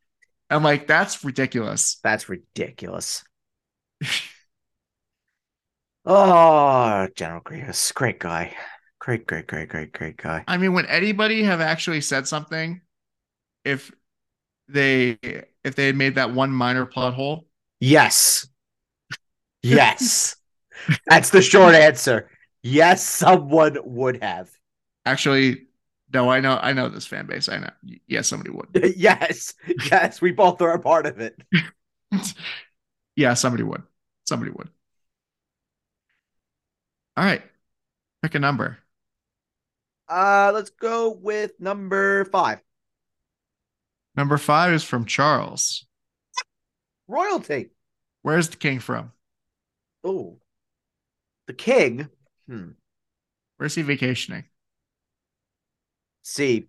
I'm 0.50 0.62
like, 0.62 0.86
that's 0.86 1.24
ridiculous. 1.24 1.98
That's 2.02 2.28
ridiculous. 2.28 3.24
oh, 6.04 7.08
General 7.14 7.40
Grievous, 7.44 7.92
great 7.92 8.18
guy, 8.20 8.54
great, 8.98 9.26
great, 9.26 9.46
great, 9.46 9.68
great, 9.68 9.92
great 9.92 10.16
guy. 10.16 10.44
I 10.48 10.56
mean, 10.56 10.72
would 10.74 10.86
anybody 10.86 11.42
have 11.42 11.60
actually 11.60 12.00
said 12.00 12.26
something 12.26 12.80
if 13.64 13.92
they 14.68 15.18
if 15.64 15.74
they 15.74 15.86
had 15.86 15.96
made 15.96 16.16
that 16.16 16.32
one 16.32 16.50
minor 16.50 16.86
plot 16.86 17.14
hole? 17.14 17.46
Yes. 17.80 18.46
Yes. 19.62 20.36
That's 21.06 21.30
the 21.30 21.42
short 21.42 21.74
answer. 21.74 22.30
Yes, 22.62 23.06
someone 23.06 23.78
would 23.84 24.22
have. 24.22 24.50
Actually, 25.06 25.66
no, 26.12 26.30
I 26.30 26.40
know 26.40 26.58
I 26.60 26.72
know 26.72 26.88
this 26.88 27.06
fan 27.06 27.26
base. 27.26 27.48
I 27.48 27.58
know. 27.58 27.70
Yes, 28.06 28.28
somebody 28.28 28.50
would. 28.50 28.68
yes. 28.96 29.54
Yes, 29.90 30.20
we 30.20 30.32
both 30.32 30.60
are 30.62 30.72
a 30.72 30.78
part 30.78 31.06
of 31.06 31.20
it. 31.20 31.36
yeah, 33.16 33.34
somebody 33.34 33.62
would. 33.62 33.82
Somebody 34.24 34.50
would. 34.52 34.68
All 37.16 37.24
right. 37.24 37.42
Pick 38.22 38.34
a 38.34 38.38
number. 38.38 38.78
Uh 40.08 40.50
let's 40.54 40.70
go 40.70 41.10
with 41.10 41.52
number 41.60 42.24
5. 42.26 42.60
Number 44.16 44.38
five 44.38 44.72
is 44.72 44.84
from 44.84 45.06
Charles. 45.06 45.86
Royalty. 47.08 47.70
Where's 48.22 48.48
the 48.48 48.56
king 48.56 48.80
from? 48.80 49.12
Oh, 50.02 50.38
the 51.46 51.52
king. 51.52 52.08
Hmm. 52.46 52.70
Where's 53.56 53.74
he 53.74 53.82
vacationing? 53.82 54.44
See, 56.22 56.68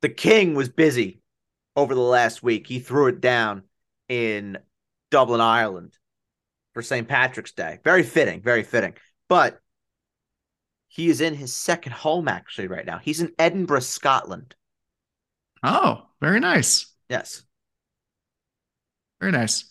the 0.00 0.08
king 0.08 0.54
was 0.54 0.68
busy 0.68 1.20
over 1.76 1.94
the 1.94 2.00
last 2.00 2.42
week. 2.42 2.66
He 2.66 2.78
threw 2.78 3.08
it 3.08 3.20
down 3.20 3.62
in 4.08 4.58
Dublin, 5.10 5.40
Ireland 5.40 5.96
for 6.74 6.82
St. 6.82 7.06
Patrick's 7.06 7.52
Day. 7.52 7.78
Very 7.84 8.02
fitting, 8.02 8.42
very 8.42 8.62
fitting. 8.62 8.94
But 9.28 9.60
he 10.88 11.08
is 11.08 11.20
in 11.20 11.34
his 11.34 11.54
second 11.54 11.92
home 11.92 12.28
actually 12.28 12.68
right 12.68 12.84
now. 12.84 12.98
He's 12.98 13.20
in 13.20 13.32
Edinburgh, 13.38 13.80
Scotland. 13.80 14.54
Oh, 15.62 16.02
very 16.20 16.40
nice. 16.40 16.86
Yes. 17.08 17.42
Very 19.20 19.32
nice. 19.32 19.64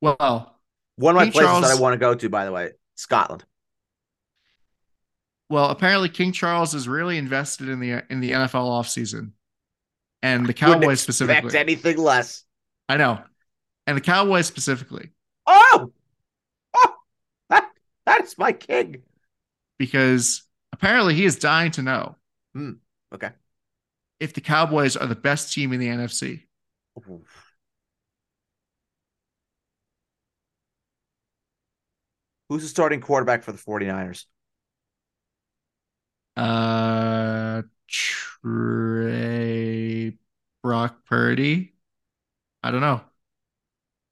Well, 0.00 0.58
one 0.96 1.16
of 1.16 1.22
King 1.22 1.28
my 1.28 1.32
places 1.32 1.48
Charles, 1.48 1.68
that 1.68 1.76
I 1.76 1.80
want 1.80 1.94
to 1.94 1.98
go 1.98 2.14
to, 2.14 2.28
by 2.28 2.44
the 2.44 2.52
way, 2.52 2.70
Scotland. 2.96 3.44
Well, 5.48 5.70
apparently 5.70 6.08
King 6.08 6.32
Charles 6.32 6.74
is 6.74 6.88
really 6.88 7.18
invested 7.18 7.68
in 7.68 7.78
the 7.78 8.02
in 8.10 8.20
the 8.20 8.32
NFL 8.32 8.68
offseason. 8.68 9.30
And 10.22 10.46
the 10.46 10.54
Cowboys 10.54 11.00
specifically. 11.00 11.56
anything 11.56 11.98
less. 11.98 12.42
I 12.88 12.96
know. 12.96 13.22
And 13.86 13.96
the 13.96 14.00
Cowboys 14.00 14.46
specifically. 14.46 15.10
Oh! 15.46 15.92
Oh! 16.74 16.94
That, 17.50 17.70
that's 18.04 18.36
my 18.36 18.52
king. 18.52 19.02
Because 19.78 20.42
apparently 20.72 21.14
he 21.14 21.24
is 21.24 21.38
dying 21.38 21.70
to 21.72 21.82
know. 21.82 22.16
Hmm. 22.54 22.72
Okay 23.14 23.30
if 24.20 24.32
the 24.34 24.40
Cowboys 24.40 24.96
are 24.96 25.06
the 25.06 25.14
best 25.14 25.52
team 25.52 25.72
in 25.72 25.80
the 25.80 25.88
NFC. 25.88 26.46
Who's 32.48 32.62
the 32.62 32.68
starting 32.68 33.00
quarterback 33.00 33.42
for 33.42 33.52
the 33.52 33.58
49ers? 33.58 34.26
Uh 36.36 37.62
Trey 37.88 38.58
Brock 40.62 41.04
Purdy. 41.06 41.74
I 42.62 42.70
don't 42.70 42.80
know. 42.82 43.02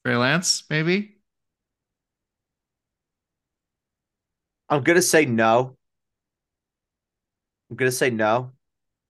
Trey 0.04 0.16
Lance, 0.16 0.64
maybe? 0.70 1.18
I'm 4.68 4.82
gonna 4.82 5.02
say 5.02 5.24
no. 5.26 5.76
I'm 7.70 7.76
gonna 7.76 7.92
say 7.92 8.10
no. 8.10 8.53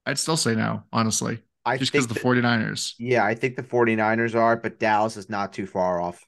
I'd 0.07 0.19
still 0.19 0.37
say 0.37 0.55
no, 0.55 0.85
honestly. 0.93 1.43
I 1.65 1.79
just 1.79 1.93
because 1.93 2.07
the 2.07 2.15
that, 2.15 2.23
49ers. 2.23 2.95
Yeah, 2.99 3.25
I 3.25 3.35
think 3.35 3.57
the 3.57 3.63
49ers 3.63 4.35
are, 4.35 4.57
but 4.57 4.79
Dallas 4.79 5.17
is 5.17 5.31
not 5.31 5.53
too 5.53 5.67
far 5.67 6.01
off. 6.01 6.25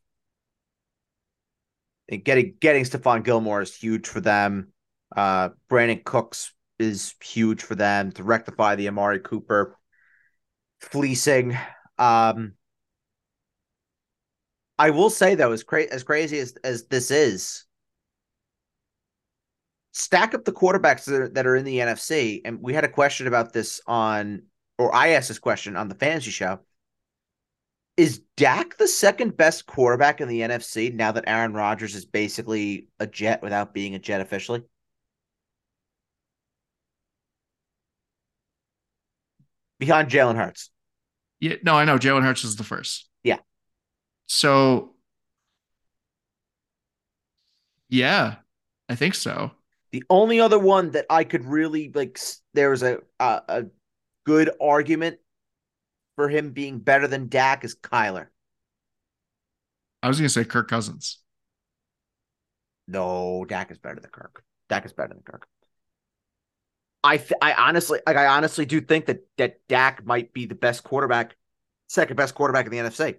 And 2.09 2.25
getting 2.25 2.55
getting 2.61 2.85
Stephon 2.85 3.23
Gilmore 3.23 3.61
is 3.63 3.75
huge 3.75 4.07
for 4.07 4.21
them. 4.21 4.73
Uh 5.15 5.51
Brandin 5.71 6.05
Cooks 6.05 6.55
is 6.79 7.15
huge 7.23 7.63
for 7.63 7.75
them 7.75 8.13
to 8.13 8.23
rectify 8.23 8.77
the 8.77 8.89
Amari 8.89 9.21
Cooper 9.21 9.77
fleecing. 10.81 11.57
Um 11.99 12.55
I 14.79 14.91
will 14.91 15.11
say 15.11 15.35
though, 15.35 15.53
as 15.53 15.63
cra- 15.63 15.93
as 15.93 16.03
crazy 16.03 16.39
as, 16.39 16.55
as 16.65 16.87
this 16.87 17.11
is, 17.11 17.66
stack 19.97 20.35
up 20.35 20.45
the 20.45 20.53
quarterbacks 20.53 21.07
that 21.07 21.15
are, 21.15 21.29
that 21.31 21.47
are 21.47 21.57
in 21.57 21.65
the 21.65 21.79
NFC. 21.79 22.43
And 22.45 22.61
we 22.61 22.75
had 22.75 22.85
a 22.85 22.89
question 22.89 23.27
about 23.27 23.55
this 23.55 23.81
on, 23.87 24.43
or 24.79 24.95
I 24.95 25.09
asked 25.09 25.29
this 25.29 25.39
question 25.39 25.75
on 25.75 25.89
the 25.89 25.95
fantasy 25.95 26.31
show. 26.31 26.61
Is 27.97 28.21
Dak 28.37 28.77
the 28.77 28.89
second 28.89 29.39
best 29.39 29.65
quarterback 29.65 30.21
in 30.21 30.29
the 30.29 30.41
NFC 30.41 30.93
now 30.93 31.13
that 31.13 31.25
Aaron 31.27 31.55
Rodgers 31.55 31.95
is 31.95 32.05
basically 32.05 32.89
a 33.01 33.07
jet 33.07 33.41
without 33.43 33.73
being 33.73 33.95
a 33.95 33.99
jet 33.99 34.21
officially? 34.21 34.65
Behind 39.79 40.11
Jalen 40.11 40.37
Hurts. 40.37 40.69
Yeah, 41.41 41.55
no, 41.63 41.75
I 41.75 41.87
know. 41.87 41.97
Jalen 41.97 42.23
Hurts 42.23 42.45
is 42.45 42.57
the 42.57 42.65
first. 42.65 43.09
Yeah. 43.23 43.39
So, 44.27 44.95
yeah, 47.89 48.37
I 48.91 48.95
think 48.95 49.15
so. 49.15 49.53
The 49.97 50.05
only 50.11 50.41
other 50.41 50.59
one 50.59 50.91
that 50.91 51.07
I 51.09 51.25
could 51.25 51.47
really 51.47 51.91
like, 51.95 52.21
there 52.53 52.69
was 52.69 52.83
a, 52.83 52.99
a, 53.19 53.41
a 53.49 53.65
good 54.27 54.51
argument 54.61 55.17
for 56.17 56.29
him 56.29 56.51
being 56.51 56.81
better 56.81 57.09
than 57.09 57.29
Dak 57.29 57.65
is 57.65 57.75
Kyler. 57.75 58.27
I 60.03 60.09
was 60.09 60.19
going 60.19 60.27
to 60.27 60.33
say 60.35 60.45
Kirk 60.45 60.69
Cousins. 60.69 61.21
No, 62.87 63.47
Dak 63.49 63.71
is 63.71 63.79
better 63.79 63.99
than 63.99 64.11
Kirk. 64.11 64.45
Dak 64.69 64.85
is 64.85 64.93
better 64.93 65.15
than 65.15 65.23
Kirk. 65.23 65.49
I 67.03 67.17
th- 67.17 67.41
I 67.41 67.55
honestly 67.55 68.01
like 68.07 68.19
I 68.19 68.27
honestly 68.27 68.67
do 68.67 68.83
think 68.83 69.07
that 69.07 69.27
that 69.39 69.67
Dak 69.67 70.05
might 70.05 70.35
be 70.35 70.45
the 70.45 70.55
best 70.55 70.85
quarterback, 70.85 71.39
second 71.89 72.17
best 72.17 72.35
quarterback 72.35 72.67
in 72.67 72.71
the 72.71 72.79
NFC. 72.79 73.15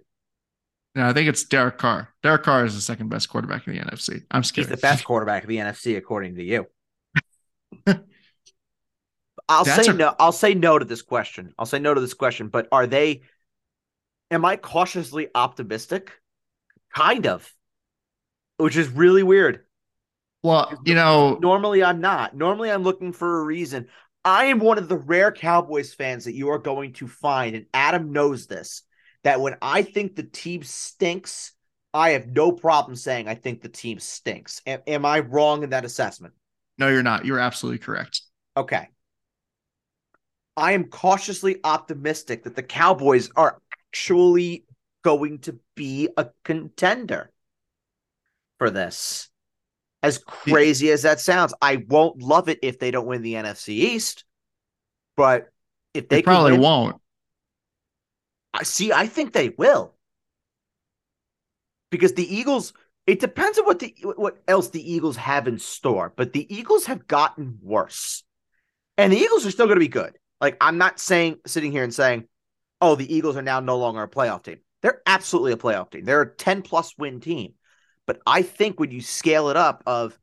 No, 0.94 1.06
I 1.06 1.12
think 1.12 1.28
it's 1.28 1.44
Derek 1.44 1.78
Carr. 1.78 2.08
Derek 2.22 2.42
Carr 2.42 2.64
is 2.64 2.74
the 2.74 2.80
second 2.80 3.08
best 3.08 3.28
quarterback 3.28 3.66
in 3.66 3.74
the 3.74 3.80
NFC. 3.80 4.22
I'm 4.30 4.42
scared. 4.42 4.68
He's 4.68 4.76
the 4.76 4.80
best 4.80 5.04
quarterback 5.04 5.44
in 5.44 5.48
the 5.48 5.58
NFC 5.58 5.96
according 5.96 6.36
to 6.36 6.42
you. 6.42 6.66
I'll 9.48 9.64
That's 9.64 9.86
say 9.86 9.92
a- 9.92 9.94
no. 9.94 10.14
I'll 10.18 10.32
say 10.32 10.54
no 10.54 10.78
to 10.78 10.84
this 10.84 11.02
question. 11.02 11.54
I'll 11.58 11.66
say 11.66 11.78
no 11.78 11.94
to 11.94 12.00
this 12.00 12.14
question. 12.14 12.48
But 12.48 12.68
are 12.72 12.86
they? 12.86 13.22
Am 14.30 14.44
I 14.44 14.56
cautiously 14.56 15.28
optimistic? 15.34 16.12
Kind 16.94 17.26
of, 17.26 17.50
which 18.56 18.76
is 18.76 18.88
really 18.88 19.22
weird. 19.22 19.64
Well, 20.42 20.78
you 20.84 20.94
know, 20.94 21.38
normally 21.40 21.82
I'm 21.82 22.00
not. 22.00 22.36
Normally 22.36 22.70
I'm 22.70 22.82
looking 22.82 23.12
for 23.12 23.40
a 23.40 23.44
reason. 23.44 23.88
I 24.24 24.46
am 24.46 24.58
one 24.58 24.78
of 24.78 24.88
the 24.88 24.96
rare 24.96 25.32
Cowboys 25.32 25.94
fans 25.94 26.24
that 26.24 26.34
you 26.34 26.50
are 26.50 26.58
going 26.58 26.92
to 26.94 27.08
find, 27.08 27.56
and 27.56 27.66
Adam 27.72 28.12
knows 28.12 28.46
this, 28.46 28.82
that 29.24 29.40
when 29.40 29.56
I 29.60 29.82
think 29.82 30.16
the 30.16 30.22
team 30.22 30.62
stinks, 30.62 31.52
I 31.92 32.10
have 32.10 32.28
no 32.28 32.52
problem 32.52 32.96
saying 32.96 33.28
I 33.28 33.34
think 33.34 33.62
the 33.62 33.68
team 33.68 33.98
stinks. 33.98 34.62
Am, 34.66 34.80
am 34.86 35.04
I 35.04 35.20
wrong 35.20 35.62
in 35.62 35.70
that 35.70 35.84
assessment? 35.84 36.34
No, 36.78 36.88
you're 36.88 37.02
not. 37.02 37.24
You're 37.24 37.40
absolutely 37.40 37.78
correct. 37.78 38.22
Okay. 38.56 38.88
I 40.56 40.72
am 40.72 40.84
cautiously 40.84 41.60
optimistic 41.62 42.44
that 42.44 42.56
the 42.56 42.62
Cowboys 42.62 43.30
are 43.36 43.60
actually 43.72 44.64
going 45.02 45.38
to 45.40 45.58
be 45.74 46.08
a 46.16 46.28
contender 46.44 47.30
for 48.58 48.70
this. 48.70 49.28
As 50.02 50.18
crazy 50.18 50.90
as 50.90 51.02
that 51.02 51.20
sounds, 51.20 51.54
I 51.60 51.84
won't 51.88 52.22
love 52.22 52.48
it 52.48 52.60
if 52.62 52.78
they 52.78 52.90
don't 52.90 53.06
win 53.06 53.22
the 53.22 53.34
NFC 53.34 53.70
East. 53.70 54.24
But 55.16 55.48
if 55.94 56.08
they, 56.08 56.16
they 56.16 56.22
probably 56.22 56.52
win, 56.52 56.60
won't. 56.60 56.96
I 58.54 58.62
see. 58.62 58.92
I 58.92 59.06
think 59.06 59.32
they 59.32 59.50
will 59.50 59.94
because 61.90 62.14
the 62.14 62.34
Eagles. 62.34 62.72
It 63.06 63.20
depends 63.20 63.58
on 63.58 63.64
what 63.64 63.78
the 63.78 63.94
what 64.16 64.36
else 64.46 64.68
the 64.68 64.92
Eagles 64.92 65.16
have 65.16 65.48
in 65.48 65.58
store, 65.58 66.12
but 66.14 66.34
the 66.34 66.54
Eagles 66.54 66.84
have 66.86 67.06
gotten 67.06 67.58
worse, 67.62 68.22
and 68.98 69.10
the 69.10 69.16
Eagles 69.16 69.46
are 69.46 69.50
still 69.50 69.64
going 69.64 69.76
to 69.76 69.80
be 69.80 69.88
good. 69.88 70.18
Like 70.42 70.58
I'm 70.60 70.76
not 70.76 71.00
saying 71.00 71.38
sitting 71.46 71.72
here 71.72 71.84
and 71.84 71.94
saying, 71.94 72.28
"Oh, 72.82 72.96
the 72.96 73.10
Eagles 73.10 73.38
are 73.38 73.42
now 73.42 73.60
no 73.60 73.78
longer 73.78 74.02
a 74.02 74.08
playoff 74.08 74.42
team." 74.42 74.58
They're 74.82 75.00
absolutely 75.06 75.52
a 75.52 75.56
playoff 75.56 75.90
team. 75.90 76.04
They're 76.04 76.22
a 76.22 76.36
10 76.36 76.62
plus 76.62 76.96
win 76.98 77.20
team. 77.20 77.54
But 78.06 78.20
I 78.26 78.42
think 78.42 78.78
when 78.78 78.90
you 78.90 79.00
scale 79.00 79.48
it 79.48 79.56
up 79.56 79.82
of 79.86 80.18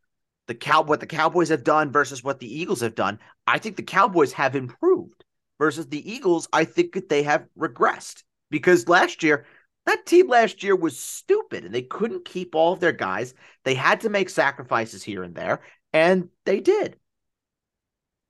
the 0.48 0.56
cow 0.56 0.84
what 0.84 1.00
the 1.00 1.08
Cowboys 1.08 1.50
have 1.50 1.64
done 1.64 1.92
versus 1.92 2.24
what 2.24 2.40
the 2.40 2.60
Eagles 2.62 2.82
have 2.82 2.96
done, 2.96 3.20
I 3.48 3.58
think 3.58 3.76
the 3.76 3.84
Cowboys 3.84 4.34
have 4.34 4.56
improved 4.56 5.25
versus 5.60 5.88
the 5.88 6.12
Eagles. 6.12 6.48
I 6.52 6.66
think 6.66 6.94
that 6.94 7.10
they 7.10 7.24
have 7.24 7.46
regressed 7.58 8.24
because 8.50 8.88
last 8.88 9.24
year 9.24 9.46
that 9.86 10.06
team 10.06 10.28
last 10.28 10.64
year 10.64 10.76
was 10.76 11.00
stupid 11.00 11.64
and 11.64 11.74
they 11.74 11.84
couldn't 11.84 12.26
keep 12.26 12.56
all 12.56 12.74
of 12.74 12.80
their 12.80 12.92
guys. 12.92 13.34
They 13.64 13.76
had 13.76 14.02
to 14.02 14.10
make 14.10 14.30
sacrifices 14.30 15.04
here 15.04 15.24
and 15.24 15.36
there, 15.36 15.62
and 15.94 16.30
they 16.46 16.60
did. 16.60 16.98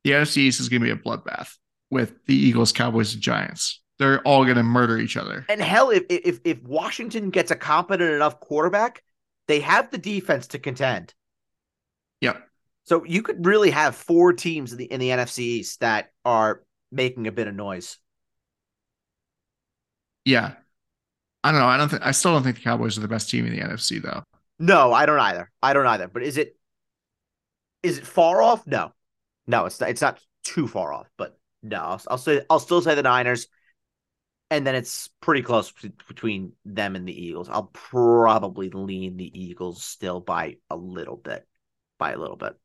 The 0.04 0.12
NFC 0.12 0.38
East 0.38 0.60
is 0.60 0.70
going 0.70 0.82
to 0.82 0.86
be 0.86 0.92
a 0.92 0.96
bloodbath 0.96 1.56
with 1.90 2.14
the 2.26 2.36
Eagles, 2.36 2.72
Cowboys, 2.72 3.14
and 3.14 3.24
Giants. 3.24 3.82
They're 3.98 4.22
all 4.22 4.44
going 4.44 4.58
to 4.58 4.64
murder 4.64 4.98
each 4.98 5.16
other. 5.16 5.46
And 5.48 5.62
hell, 5.62 5.90
if 5.90 6.04
if 6.10 6.42
if 6.44 6.62
Washington 6.62 7.30
gets 7.30 7.52
a 7.52 7.56
competent 7.56 8.12
enough 8.12 8.42
quarterback, 8.42 9.02
they 9.48 9.62
have 9.62 9.90
the 9.90 9.98
defense 9.98 10.48
to 10.48 10.60
contend. 10.60 11.14
Yep. 12.20 12.46
So 12.84 13.06
you 13.06 13.22
could 13.22 13.46
really 13.46 13.72
have 13.72 13.96
four 13.96 14.34
teams 14.34 14.74
in 14.74 14.78
the 14.78 14.86
in 14.86 15.00
the 15.00 15.10
NFC 15.10 15.40
East 15.40 15.80
that 15.80 16.12
are 16.26 16.62
making 16.92 17.28
a 17.28 17.32
bit 17.32 17.48
of 17.48 17.56
noise. 17.56 17.98
Yeah. 20.24 20.54
I 21.44 21.52
don't 21.52 21.62
know. 21.62 21.68
I 21.68 21.78
don't 21.78 21.90
think 21.90 22.06
I 22.06 22.12
still 22.12 22.34
don't 22.34 22.44
think 22.44 22.56
the 22.58 22.64
Cowboys 22.64 22.98
are 22.98 23.02
the 23.02 23.08
best 23.08 23.30
team 23.30 23.46
in 23.46 23.52
the 23.52 23.62
NFC 23.62 24.02
though. 24.02 24.24
No, 24.58 24.94
I 24.94 25.06
don't 25.06 25.20
either. 25.20 25.52
I 25.62 25.74
don't 25.74 25.86
either. 25.86 26.08
But 26.08 26.24
is 26.24 26.38
it 26.38 26.58
is 27.84 28.00
it 28.00 28.08
far 28.08 28.42
off? 28.42 28.66
No. 28.66 28.92
No, 29.46 29.66
it's 29.66 29.80
not, 29.80 29.90
it's 29.90 30.02
not 30.02 30.20
too 30.44 30.68
far 30.68 30.92
off, 30.92 31.08
but 31.18 31.38
no, 31.62 31.78
I'll, 31.78 32.02
I'll 32.08 32.18
say 32.18 32.42
I'll 32.50 32.60
still 32.60 32.82
say 32.82 32.96
the 32.96 33.04
Niners 33.04 33.48
and 34.52 34.66
then 34.66 34.76
it's 34.76 35.10
pretty 35.22 35.42
close 35.42 35.72
between 36.08 36.54
them 36.66 36.96
and 36.96 37.08
the 37.08 37.26
Eagles. 37.26 37.50
I'll 37.50 37.72
probably 37.74 38.70
lean 38.70 39.18
the 39.18 39.40
Eagles 39.40 39.84
still 39.84 40.20
by 40.20 40.58
a 40.70 40.76
little 40.76 41.18
bit, 41.18 41.48
by 41.98 42.12
a 42.12 42.18
little 42.18 42.38
bit. 42.38 42.56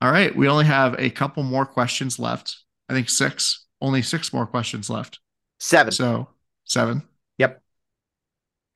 All 0.00 0.10
right. 0.10 0.34
We 0.34 0.48
only 0.48 0.64
have 0.64 0.94
a 0.98 1.10
couple 1.10 1.42
more 1.42 1.66
questions 1.66 2.18
left. 2.18 2.58
I 2.88 2.94
think 2.94 3.08
six. 3.08 3.66
Only 3.80 4.02
six 4.02 4.32
more 4.32 4.46
questions 4.46 4.90
left. 4.90 5.20
Seven. 5.60 5.92
So 5.92 6.28
seven. 6.64 7.02
Yep. 7.38 7.62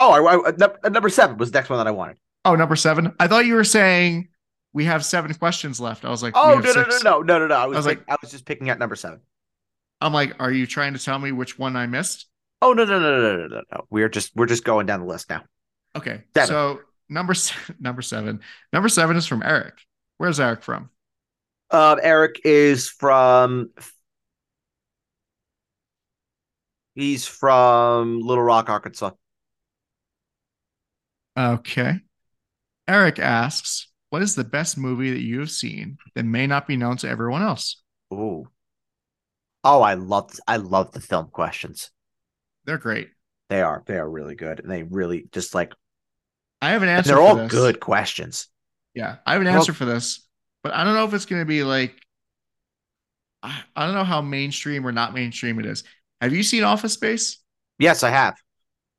Oh, 0.00 0.12
I, 0.12 0.50
I, 0.84 0.88
number 0.88 1.08
seven 1.08 1.36
was 1.36 1.50
the 1.50 1.58
next 1.58 1.70
one 1.70 1.78
that 1.78 1.86
I 1.86 1.92
wanted. 1.92 2.16
Oh, 2.44 2.54
number 2.54 2.76
seven. 2.76 3.12
I 3.20 3.28
thought 3.28 3.46
you 3.46 3.54
were 3.54 3.64
saying 3.64 4.28
we 4.72 4.84
have 4.84 5.04
seven 5.04 5.32
questions 5.34 5.80
left. 5.80 6.04
I 6.04 6.10
was 6.10 6.22
like, 6.22 6.34
oh 6.36 6.60
no, 6.62 6.72
no, 6.72 6.82
no, 6.82 6.98
no, 7.02 7.20
no, 7.20 7.38
no, 7.38 7.46
no. 7.46 7.54
I 7.54 7.66
was, 7.66 7.76
I 7.76 7.78
was 7.78 7.86
like, 7.86 8.02
I 8.08 8.16
was 8.20 8.30
just 8.30 8.44
picking 8.44 8.68
at 8.70 8.78
number 8.78 8.96
seven. 8.96 9.20
I'm 10.00 10.12
like, 10.12 10.34
are 10.40 10.50
you 10.50 10.66
trying 10.66 10.94
to 10.94 10.98
tell 10.98 11.18
me 11.18 11.30
which 11.30 11.58
one 11.58 11.76
I 11.76 11.86
missed? 11.86 12.26
Oh 12.60 12.72
no 12.72 12.84
no 12.84 12.98
no 12.98 13.20
no 13.20 13.36
no 13.36 13.46
no 13.48 13.62
no. 13.72 13.86
We're 13.90 14.08
just 14.08 14.34
we're 14.34 14.46
just 14.46 14.64
going 14.64 14.86
down 14.86 15.00
the 15.00 15.06
list 15.06 15.30
now. 15.30 15.42
Okay. 15.96 16.22
Seven. 16.34 16.48
So 16.48 16.80
number 17.08 17.34
number 17.80 18.02
seven. 18.02 18.40
Number 18.72 18.88
seven 18.88 19.16
is 19.16 19.26
from 19.26 19.42
Eric. 19.42 19.74
Where's 20.18 20.40
Eric 20.40 20.62
from? 20.62 20.90
Uh, 21.72 21.96
Eric 22.02 22.42
is 22.44 22.88
from. 22.88 23.70
He's 26.94 27.26
from 27.26 28.20
Little 28.20 28.44
Rock, 28.44 28.68
Arkansas. 28.68 29.12
Okay. 31.38 32.00
Eric 32.86 33.18
asks, 33.18 33.88
"What 34.10 34.20
is 34.20 34.34
the 34.34 34.44
best 34.44 34.76
movie 34.76 35.10
that 35.10 35.22
you 35.22 35.40
have 35.40 35.50
seen 35.50 35.96
that 36.14 36.24
may 36.24 36.46
not 36.46 36.66
be 36.66 36.76
known 36.76 36.98
to 36.98 37.08
everyone 37.08 37.40
else?" 37.40 37.82
Ooh. 38.12 38.46
Oh, 39.64 39.80
I 39.80 39.94
love 39.94 40.32
I 40.46 40.56
love 40.56 40.92
the 40.92 41.00
film 41.00 41.28
questions. 41.28 41.90
They're 42.64 42.78
great. 42.78 43.08
They 43.48 43.62
are. 43.62 43.82
They 43.86 43.96
are 43.96 44.08
really 44.08 44.34
good, 44.34 44.60
and 44.60 44.70
they 44.70 44.82
really 44.82 45.28
just 45.32 45.54
like. 45.54 45.72
I 46.60 46.70
have 46.70 46.82
an 46.82 46.88
answer. 46.88 47.14
They're 47.14 47.20
all 47.20 47.36
this. 47.36 47.50
good 47.50 47.80
questions. 47.80 48.48
Yeah, 48.94 49.16
I 49.24 49.32
have 49.32 49.40
an 49.40 49.48
answer 49.48 49.72
for 49.72 49.84
this, 49.86 50.28
but 50.62 50.74
I 50.74 50.84
don't 50.84 50.94
know 50.94 51.04
if 51.04 51.14
it's 51.14 51.26
going 51.26 51.42
to 51.42 51.46
be 51.46 51.64
like. 51.64 51.94
I, 53.42 53.62
I 53.74 53.86
don't 53.86 53.94
know 53.94 54.04
how 54.04 54.20
mainstream 54.20 54.86
or 54.86 54.92
not 54.92 55.14
mainstream 55.14 55.58
it 55.58 55.66
is. 55.66 55.84
Have 56.20 56.32
you 56.32 56.42
seen 56.42 56.62
Office 56.64 56.92
Space? 56.94 57.38
Yes, 57.78 58.02
I 58.02 58.10
have. 58.10 58.36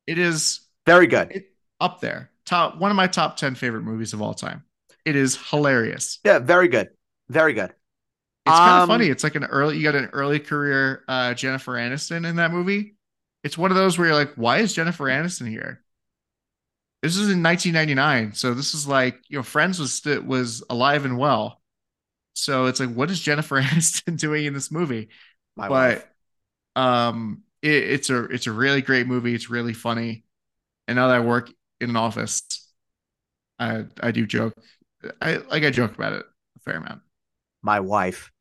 It 0.07 0.17
is 0.17 0.61
very 0.85 1.07
good. 1.07 1.31
It, 1.31 1.51
up 1.79 1.99
there. 2.01 2.29
top 2.45 2.77
one 2.77 2.91
of 2.91 2.97
my 2.97 3.07
top 3.07 3.37
10 3.37 3.55
favorite 3.55 3.83
movies 3.83 4.13
of 4.13 4.21
all 4.21 4.33
time. 4.33 4.63
It 5.05 5.15
is 5.15 5.37
hilarious. 5.49 6.19
Yeah, 6.23 6.39
very 6.39 6.67
good. 6.67 6.89
Very 7.29 7.53
good. 7.53 7.73
It's 8.45 8.59
kind 8.59 8.77
of 8.77 8.83
Um, 8.83 8.87
funny. 8.87 9.07
It's 9.07 9.23
like 9.23 9.35
an 9.35 9.45
early 9.45 9.77
you 9.77 9.83
got 9.83 9.95
an 9.95 10.09
early 10.13 10.39
career 10.39 11.03
uh 11.07 11.33
Jennifer 11.33 11.73
Aniston 11.73 12.27
in 12.27 12.35
that 12.37 12.51
movie. 12.51 12.95
It's 13.43 13.57
one 13.57 13.71
of 13.71 13.77
those 13.77 13.97
where 13.97 14.07
you're 14.07 14.15
like, 14.15 14.33
why 14.35 14.59
is 14.59 14.73
Jennifer 14.73 15.05
Aniston 15.05 15.49
here? 15.49 15.82
This 17.03 17.17
is 17.17 17.29
in 17.29 17.43
1999, 17.43 18.33
so 18.33 18.53
this 18.55 18.73
is 18.73 18.87
like 18.87 19.19
you 19.27 19.37
know 19.37 19.43
Friends 19.43 19.79
was 19.79 20.01
was 20.25 20.63
alive 20.69 21.05
and 21.05 21.17
well. 21.17 21.61
So 22.33 22.65
it's 22.65 22.79
like, 22.79 22.93
what 22.93 23.11
is 23.11 23.19
Jennifer 23.19 23.61
Aniston 23.61 24.17
doing 24.17 24.45
in 24.45 24.53
this 24.53 24.71
movie? 24.71 25.09
My 25.55 25.69
wife. 25.69 26.05
but 26.75 26.81
um 26.81 27.43
it, 27.61 27.71
it's 27.71 28.09
a 28.09 28.23
it's 28.25 28.47
a 28.47 28.51
really 28.51 28.81
great 28.81 29.05
movie 29.05 29.35
it's 29.35 29.51
really 29.51 29.73
funny 29.73 30.23
and 30.87 30.95
now 30.95 31.07
that 31.07 31.17
i 31.17 31.19
work 31.19 31.51
in 31.79 31.91
an 31.91 31.95
office 31.95 32.41
i 33.59 33.85
i 34.01 34.09
do 34.09 34.25
joke 34.25 34.55
i 35.21 35.35
like 35.35 35.63
i 35.63 35.69
joke 35.69 35.93
about 35.93 36.13
it 36.13 36.25
a 36.57 36.59
fair 36.61 36.77
amount 36.77 37.01
my 37.63 37.79
wife. 37.79 38.31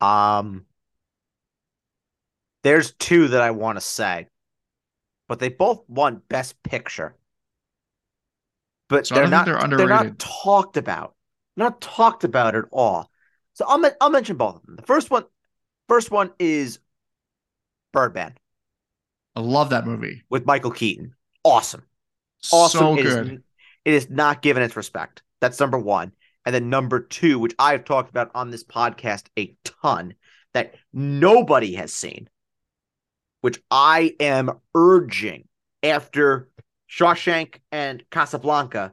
Um, 0.00 0.66
there's 2.62 2.92
two 2.92 3.28
that 3.28 3.42
I 3.42 3.50
want 3.50 3.76
to 3.76 3.80
say, 3.80 4.28
but 5.28 5.40
they 5.40 5.48
both 5.48 5.82
won 5.88 6.22
Best 6.28 6.62
Picture. 6.62 7.16
But 8.92 9.06
So 9.06 9.14
they're 9.14 9.26
not. 9.26 9.46
they're 9.46 9.58
They're 9.76 9.88
not 9.88 10.18
talked 10.18 10.76
about. 10.76 11.14
Not 11.56 11.80
talked 11.80 12.24
about 12.24 12.54
at 12.54 12.64
all. 12.70 13.10
So 13.54 13.64
I'll 13.66 13.82
I'll 14.00 14.10
mention 14.10 14.36
both 14.36 14.56
of 14.56 14.66
them. 14.66 14.76
The 14.76 14.82
first 14.82 15.10
one, 15.10 15.24
first 15.88 16.10
one 16.10 16.30
is 16.38 16.78
Birdman 17.92 18.34
i 19.34 19.40
love 19.40 19.70
that 19.70 19.86
movie 19.86 20.22
with 20.28 20.44
Michael 20.44 20.70
Keaton. 20.70 21.14
Awesome. 21.42 21.82
Awesome. 22.52 22.78
so 22.78 22.98
It 22.98 23.06
is- 23.06 23.14
good 23.14 23.42
it 23.84 23.94
is 23.94 24.10
not 24.10 24.42
given 24.42 24.62
its 24.62 24.76
respect. 24.76 25.22
That's 25.40 25.58
number 25.58 25.78
one. 25.78 26.12
And 26.44 26.54
then 26.54 26.70
number 26.70 27.00
two, 27.00 27.38
which 27.38 27.54
I've 27.58 27.84
talked 27.84 28.10
about 28.10 28.30
on 28.34 28.50
this 28.50 28.62
podcast 28.62 29.26
a 29.38 29.56
ton, 29.82 30.14
that 30.54 30.74
nobody 30.92 31.74
has 31.74 31.92
seen, 31.92 32.28
which 33.40 33.60
I 33.70 34.14
am 34.20 34.50
urging 34.74 35.48
after 35.82 36.48
Shawshank 36.92 37.60
and 37.70 38.04
Casablanca, 38.10 38.92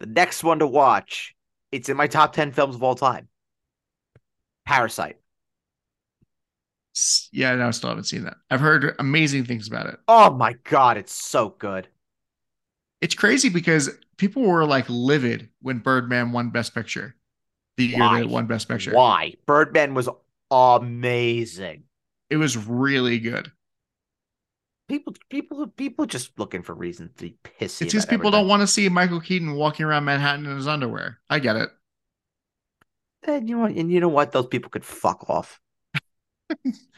the 0.00 0.06
next 0.06 0.42
one 0.42 0.60
to 0.60 0.66
watch. 0.66 1.34
It's 1.70 1.88
in 1.88 1.96
my 1.96 2.06
top 2.06 2.32
10 2.32 2.52
films 2.52 2.74
of 2.76 2.82
all 2.82 2.94
time. 2.94 3.28
Parasite. 4.64 5.18
Yeah 7.32 7.56
no 7.56 7.66
i 7.66 7.70
still 7.72 7.90
haven't 7.90 8.04
seen 8.04 8.22
that 8.22 8.36
i've 8.52 8.60
heard 8.60 8.94
amazing 9.00 9.44
things 9.44 9.66
about 9.66 9.86
it 9.86 9.98
Oh 10.06 10.30
my 10.30 10.54
God, 10.62 10.96
it's 10.96 11.12
so 11.12 11.48
good. 11.58 11.88
it's 13.00 13.16
crazy 13.16 13.48
because 13.48 13.90
people 14.16 14.42
were 14.42 14.64
like 14.64 14.84
livid 14.88 15.48
when 15.60 15.78
birdman 15.80 16.30
won 16.30 16.50
best 16.50 16.72
picture 16.72 17.16
the 17.76 17.86
year 17.86 17.98
Why? 17.98 18.18
that 18.20 18.26
it 18.26 18.30
won 18.30 18.46
best 18.46 18.68
picture 18.68 18.92
Why? 18.94 19.34
Birdman 19.44 19.94
was 19.94 20.08
amazing. 20.52 21.82
it 22.30 22.36
was 22.36 22.56
really 22.56 23.18
good 23.18 23.50
People, 24.86 25.14
people, 25.30 25.66
people 25.68 26.04
just 26.06 26.38
looking 26.38 26.62
for 26.62 26.74
reasons 26.74 27.12
to 27.16 27.24
be 27.24 27.36
pissy. 27.42 27.82
it's 27.82 27.94
about 27.94 28.08
people 28.08 28.28
everything. 28.28 28.32
don't 28.32 28.48
want 28.48 28.60
to 28.60 28.66
see 28.66 28.88
michael 28.88 29.20
keaton 29.20 29.54
walking 29.54 29.86
around 29.86 30.04
manhattan 30.04 30.44
in 30.46 30.56
his 30.56 30.68
underwear 30.68 31.20
i 31.30 31.38
get 31.38 31.56
it 31.56 31.70
And 33.26 33.48
you 33.48 33.56
know, 33.58 33.64
and 33.64 33.90
you 33.90 34.00
know 34.00 34.08
what? 34.08 34.32
Those 34.32 34.46
people 34.46 34.70
could 34.70 34.84
fuck 34.84 35.28
off. 35.28 35.60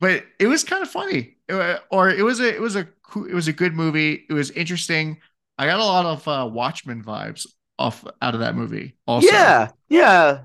but 0.00 0.24
it 0.38 0.46
was 0.46 0.64
kind 0.64 0.82
of 0.82 0.90
funny 0.90 1.36
It- 1.48 1.80
or 1.90 2.10
it 2.10 2.22
was 2.22 2.40
a 2.40 2.54
it 2.54 2.60
was 2.60 2.76
a 2.76 2.88
it 3.28 3.34
was 3.34 3.48
a 3.48 3.52
good 3.52 3.74
movie 3.74 4.24
it 4.28 4.32
was 4.32 4.50
interesting 4.50 5.18
i 5.58 5.66
got 5.66 5.80
a 5.80 5.84
lot 5.84 6.06
of 6.06 6.26
uh 6.28 6.48
watchmen 6.50 7.02
vibes 7.02 7.46
off 7.78 8.04
out 8.22 8.34
of 8.34 8.40
that 8.40 8.54
movie 8.54 8.96
also 9.06 9.28
Yeah, 9.28 9.70
yeah, 9.88 10.44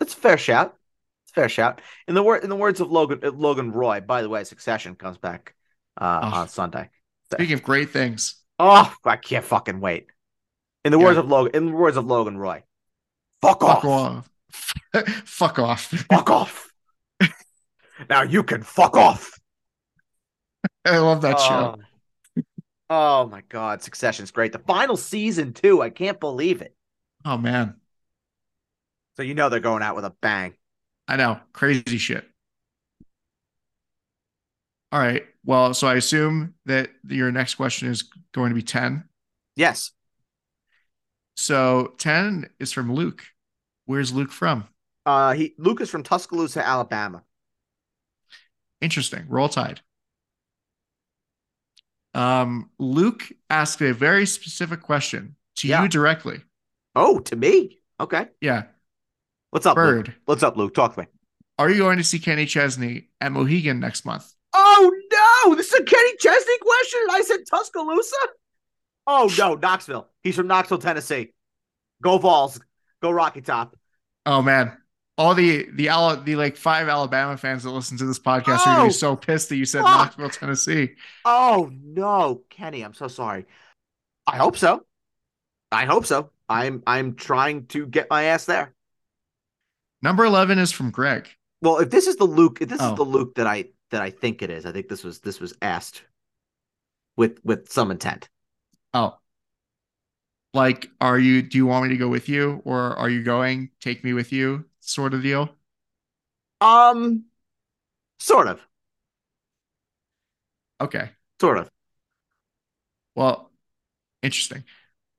that's 0.00 0.14
a 0.14 0.16
fair 0.16 0.38
shout. 0.38 0.76
It's 1.24 1.32
a 1.32 1.34
fair 1.34 1.48
shout. 1.48 1.80
In 2.08 2.14
the 2.14 2.22
word, 2.22 2.44
in 2.44 2.50
the 2.50 2.56
words 2.56 2.80
of 2.80 2.90
Logan, 2.90 3.20
Logan 3.38 3.72
Roy. 3.72 4.00
By 4.00 4.22
the 4.22 4.28
way, 4.28 4.44
Succession 4.44 4.94
comes 4.96 5.18
back 5.18 5.54
uh, 6.00 6.20
Oh. 6.22 6.36
on 6.40 6.48
Sunday. 6.48 6.90
speaking 7.32 7.54
of 7.54 7.62
great 7.62 7.90
things 7.90 8.36
Oh, 8.58 8.94
I 9.04 9.16
can't 9.16 9.44
fucking 9.44 9.80
wait. 9.80 10.06
In 10.84 10.92
the 10.92 10.98
words 10.98 11.18
of 11.18 11.26
Logan, 11.28 11.52
in 11.54 11.66
the 11.66 11.72
words 11.72 11.96
of 11.96 12.06
Logan 12.06 12.36
Roy, 12.38 12.62
fuck 13.40 13.60
fuck 13.60 13.84
off, 13.84 14.28
off 14.94 15.08
fuck 15.24 15.58
off 15.58 15.84
fuck 15.86 16.30
off. 16.30 16.70
now 18.10 18.22
you 18.22 18.42
can 18.42 18.62
fuck 18.62 18.96
off. 18.96 19.38
i 20.84 20.98
love 20.98 21.22
that 21.22 21.40
show 21.40 21.76
Oh. 21.78 22.42
Oh 22.94 23.26
my 23.26 23.42
god, 23.48 23.82
Succession's 23.82 24.30
great. 24.30 24.52
The 24.52 24.58
final 24.58 24.98
season 24.98 25.54
too. 25.54 25.80
I 25.80 25.88
can't 25.88 26.20
believe 26.20 26.60
it. 26.62 26.74
oh 27.24 27.38
man 27.38 27.76
So 29.16 29.22
you 29.22 29.34
know 29.34 29.48
they're 29.48 29.60
going 29.60 29.82
out 29.82 29.96
with 29.96 30.04
a 30.04 30.14
bang. 30.20 30.54
i 31.08 31.16
know 31.16 31.40
crazy 31.52 31.98
shit 31.98 32.24
all 34.92 35.00
right 35.00 35.24
well 35.44 35.74
so 35.74 35.86
i 35.86 35.94
assume 35.94 36.54
that 36.66 36.90
your 37.08 37.30
next 37.32 37.54
question 37.56 37.88
is 37.88 38.02
going 38.32 38.48
to 38.50 38.54
be 38.54 38.62
10 38.62 39.04
Yes. 39.56 39.90
so 41.36 41.94
10 41.98 42.48
is 42.60 42.72
from 42.72 42.92
luke 42.92 43.24
where's 43.86 44.12
luke 44.12 44.32
from 44.32 44.68
Uh, 45.04 45.32
he 45.32 45.54
Lucas 45.58 45.90
from 45.90 46.02
Tuscaloosa, 46.04 46.64
Alabama. 46.64 47.24
Interesting. 48.80 49.24
Roll 49.28 49.48
Tide. 49.48 49.80
Um, 52.14 52.70
Luke 52.78 53.30
asked 53.50 53.80
a 53.80 53.92
very 53.94 54.26
specific 54.26 54.80
question 54.82 55.36
to 55.56 55.68
Yeah. 55.68 55.82
you 55.82 55.88
directly. 55.88 56.40
Oh, 56.94 57.18
to 57.20 57.36
me. 57.36 57.80
Okay. 57.98 58.28
Yeah. 58.40 58.64
What's 59.50 59.66
up, 59.66 59.76
Luke? 59.76 60.06
Bird, 60.06 60.14
What's 60.24 60.42
up, 60.42 60.56
Luke? 60.56 60.74
Talk 60.74 60.94
to 60.94 61.00
me. 61.00 61.06
are 61.58 61.70
you 61.70 61.78
going 61.78 61.98
to 61.98 62.04
see 62.04 62.18
Kenny 62.18 62.46
Chesney 62.46 63.08
at 63.20 63.32
Mohegan 63.32 63.80
next 63.80 64.04
month? 64.04 64.32
Oh 65.44 65.48
no! 65.50 65.54
This 65.54 65.72
is 65.72 65.80
a 65.80 65.84
Kenny 65.84 66.16
Chesney 66.18 66.58
question, 66.60 67.00
and 67.02 67.10
I 67.12 67.20
said 67.22 67.40
Tuscaloosa. 67.48 68.16
Oh 69.06 69.30
no, 69.38 69.54
Knoxville. 69.54 70.08
He's 70.22 70.36
from 70.36 70.46
Knoxville, 70.46 70.78
Tennessee. 70.78 71.32
Go 72.02 72.18
Vols. 72.18 72.60
Go 73.00 73.10
Rocky 73.10 73.40
Top. 73.40 73.76
Oh 74.26 74.42
man. 74.42 74.76
All 75.18 75.34
the 75.34 75.66
the 75.74 75.88
the 76.24 76.36
like 76.36 76.56
five 76.56 76.88
Alabama 76.88 77.36
fans 77.36 77.64
that 77.64 77.70
listen 77.70 77.98
to 77.98 78.06
this 78.06 78.18
podcast 78.18 78.60
are 78.60 78.64
gonna 78.64 78.82
Oh, 78.84 78.86
be 78.86 78.92
so 78.92 79.14
pissed 79.14 79.50
that 79.50 79.56
you 79.56 79.64
said 79.66 79.82
fuck. 79.82 80.16
Knoxville, 80.18 80.30
Tennessee. 80.30 80.90
Oh 81.24 81.70
no, 81.82 82.42
Kenny, 82.48 82.82
I'm 82.82 82.94
so 82.94 83.08
sorry. 83.08 83.44
I 84.26 84.36
hope 84.36 84.56
so. 84.56 84.86
I 85.70 85.84
hope 85.84 86.06
so. 86.06 86.30
I'm 86.48 86.82
I'm 86.86 87.14
trying 87.14 87.66
to 87.68 87.86
get 87.86 88.08
my 88.10 88.24
ass 88.24 88.46
there. 88.46 88.74
Number 90.00 90.24
eleven 90.24 90.58
is 90.58 90.72
from 90.72 90.90
Greg. 90.90 91.28
Well, 91.60 91.78
if 91.78 91.90
this 91.90 92.06
is 92.06 92.16
the 92.16 92.24
Luke, 92.24 92.58
if 92.60 92.68
this 92.68 92.80
Oh. 92.80 92.90
is 92.92 92.96
the 92.96 93.04
Luke 93.04 93.34
that 93.36 93.46
I 93.46 93.66
that 93.92 94.02
I 94.02 94.10
think 94.10 94.42
it 94.42 94.50
is, 94.50 94.66
I 94.66 94.72
think 94.72 94.88
this 94.88 95.04
was 95.04 95.20
this 95.20 95.40
was 95.40 95.54
asked 95.62 96.02
with 97.16 97.38
with 97.44 97.70
some 97.70 97.90
intent. 97.90 98.28
Oh. 98.94 99.18
Like, 100.54 100.90
are 101.00 101.18
you 101.18 101.42
do 101.42 101.56
you 101.58 101.66
want 101.66 101.84
me 101.84 101.90
to 101.90 101.96
go 101.98 102.08
with 102.08 102.28
you 102.28 102.60
or 102.64 102.96
are 102.96 103.08
you 103.10 103.22
going? 103.22 103.70
Take 103.80 104.04
me 104.04 104.12
with 104.12 104.32
you, 104.32 104.66
sort 104.80 105.14
of 105.14 105.22
deal. 105.22 105.56
Um, 106.60 107.26
sort 108.20 108.48
of, 108.48 108.60
Okay. 110.80 111.10
sort 111.40 111.58
of. 111.58 111.70
Well, 113.14 113.50
interesting. 114.22 114.64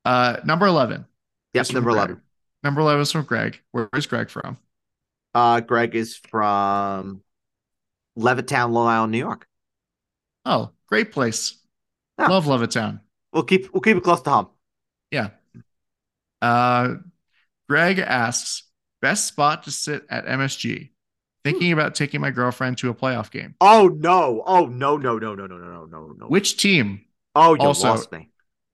Uh, 0.04 0.38
number 0.44 0.66
11. 0.66 1.06
Yes, 1.54 1.72
number 1.72 1.90
Greg. 1.92 2.10
eleven. 2.10 2.22
Number 2.62 2.80
11 2.80 3.02
is 3.02 3.12
from 3.12 3.24
Greg. 3.26 3.60
Where 3.72 3.88
is 3.94 4.06
Greg 4.06 4.30
from? 4.30 4.58
Uh, 5.34 5.60
Greg 5.60 5.94
is 5.94 6.16
from 6.16 7.22
Levittown, 8.18 8.70
Long 8.70 8.86
Island, 8.86 9.12
New 9.12 9.18
York. 9.18 9.46
Oh, 10.44 10.70
great 10.88 11.12
place. 11.12 11.58
Yeah. 12.18 12.28
Love 12.28 12.44
Levittown. 12.46 13.00
We'll 13.32 13.42
keep 13.44 13.72
we'll 13.72 13.80
keep 13.80 13.96
it 13.96 14.04
close 14.04 14.20
to 14.22 14.30
home. 14.30 14.48
Yeah. 15.10 15.30
Uh, 16.40 16.96
Greg 17.68 17.98
asks, 17.98 18.64
best 19.00 19.26
spot 19.26 19.64
to 19.64 19.70
sit 19.70 20.04
at 20.10 20.26
MSG. 20.26 20.90
Thinking 21.42 21.72
about 21.72 21.94
taking 21.94 22.20
my 22.22 22.30
girlfriend 22.30 22.78
to 22.78 22.88
a 22.88 22.94
playoff 22.94 23.30
game. 23.30 23.54
Oh 23.60 23.88
no! 23.88 24.42
Oh 24.46 24.66
no! 24.66 24.96
No! 24.96 25.18
No! 25.18 25.34
No! 25.34 25.46
No! 25.46 25.56
No! 25.56 25.84
No! 25.84 26.14
No! 26.18 26.26
Which 26.26 26.56
team? 26.56 27.04
Oh, 27.34 27.54
you 27.54 27.60
also- 27.60 27.88
lost 27.88 28.12
me. 28.12 28.30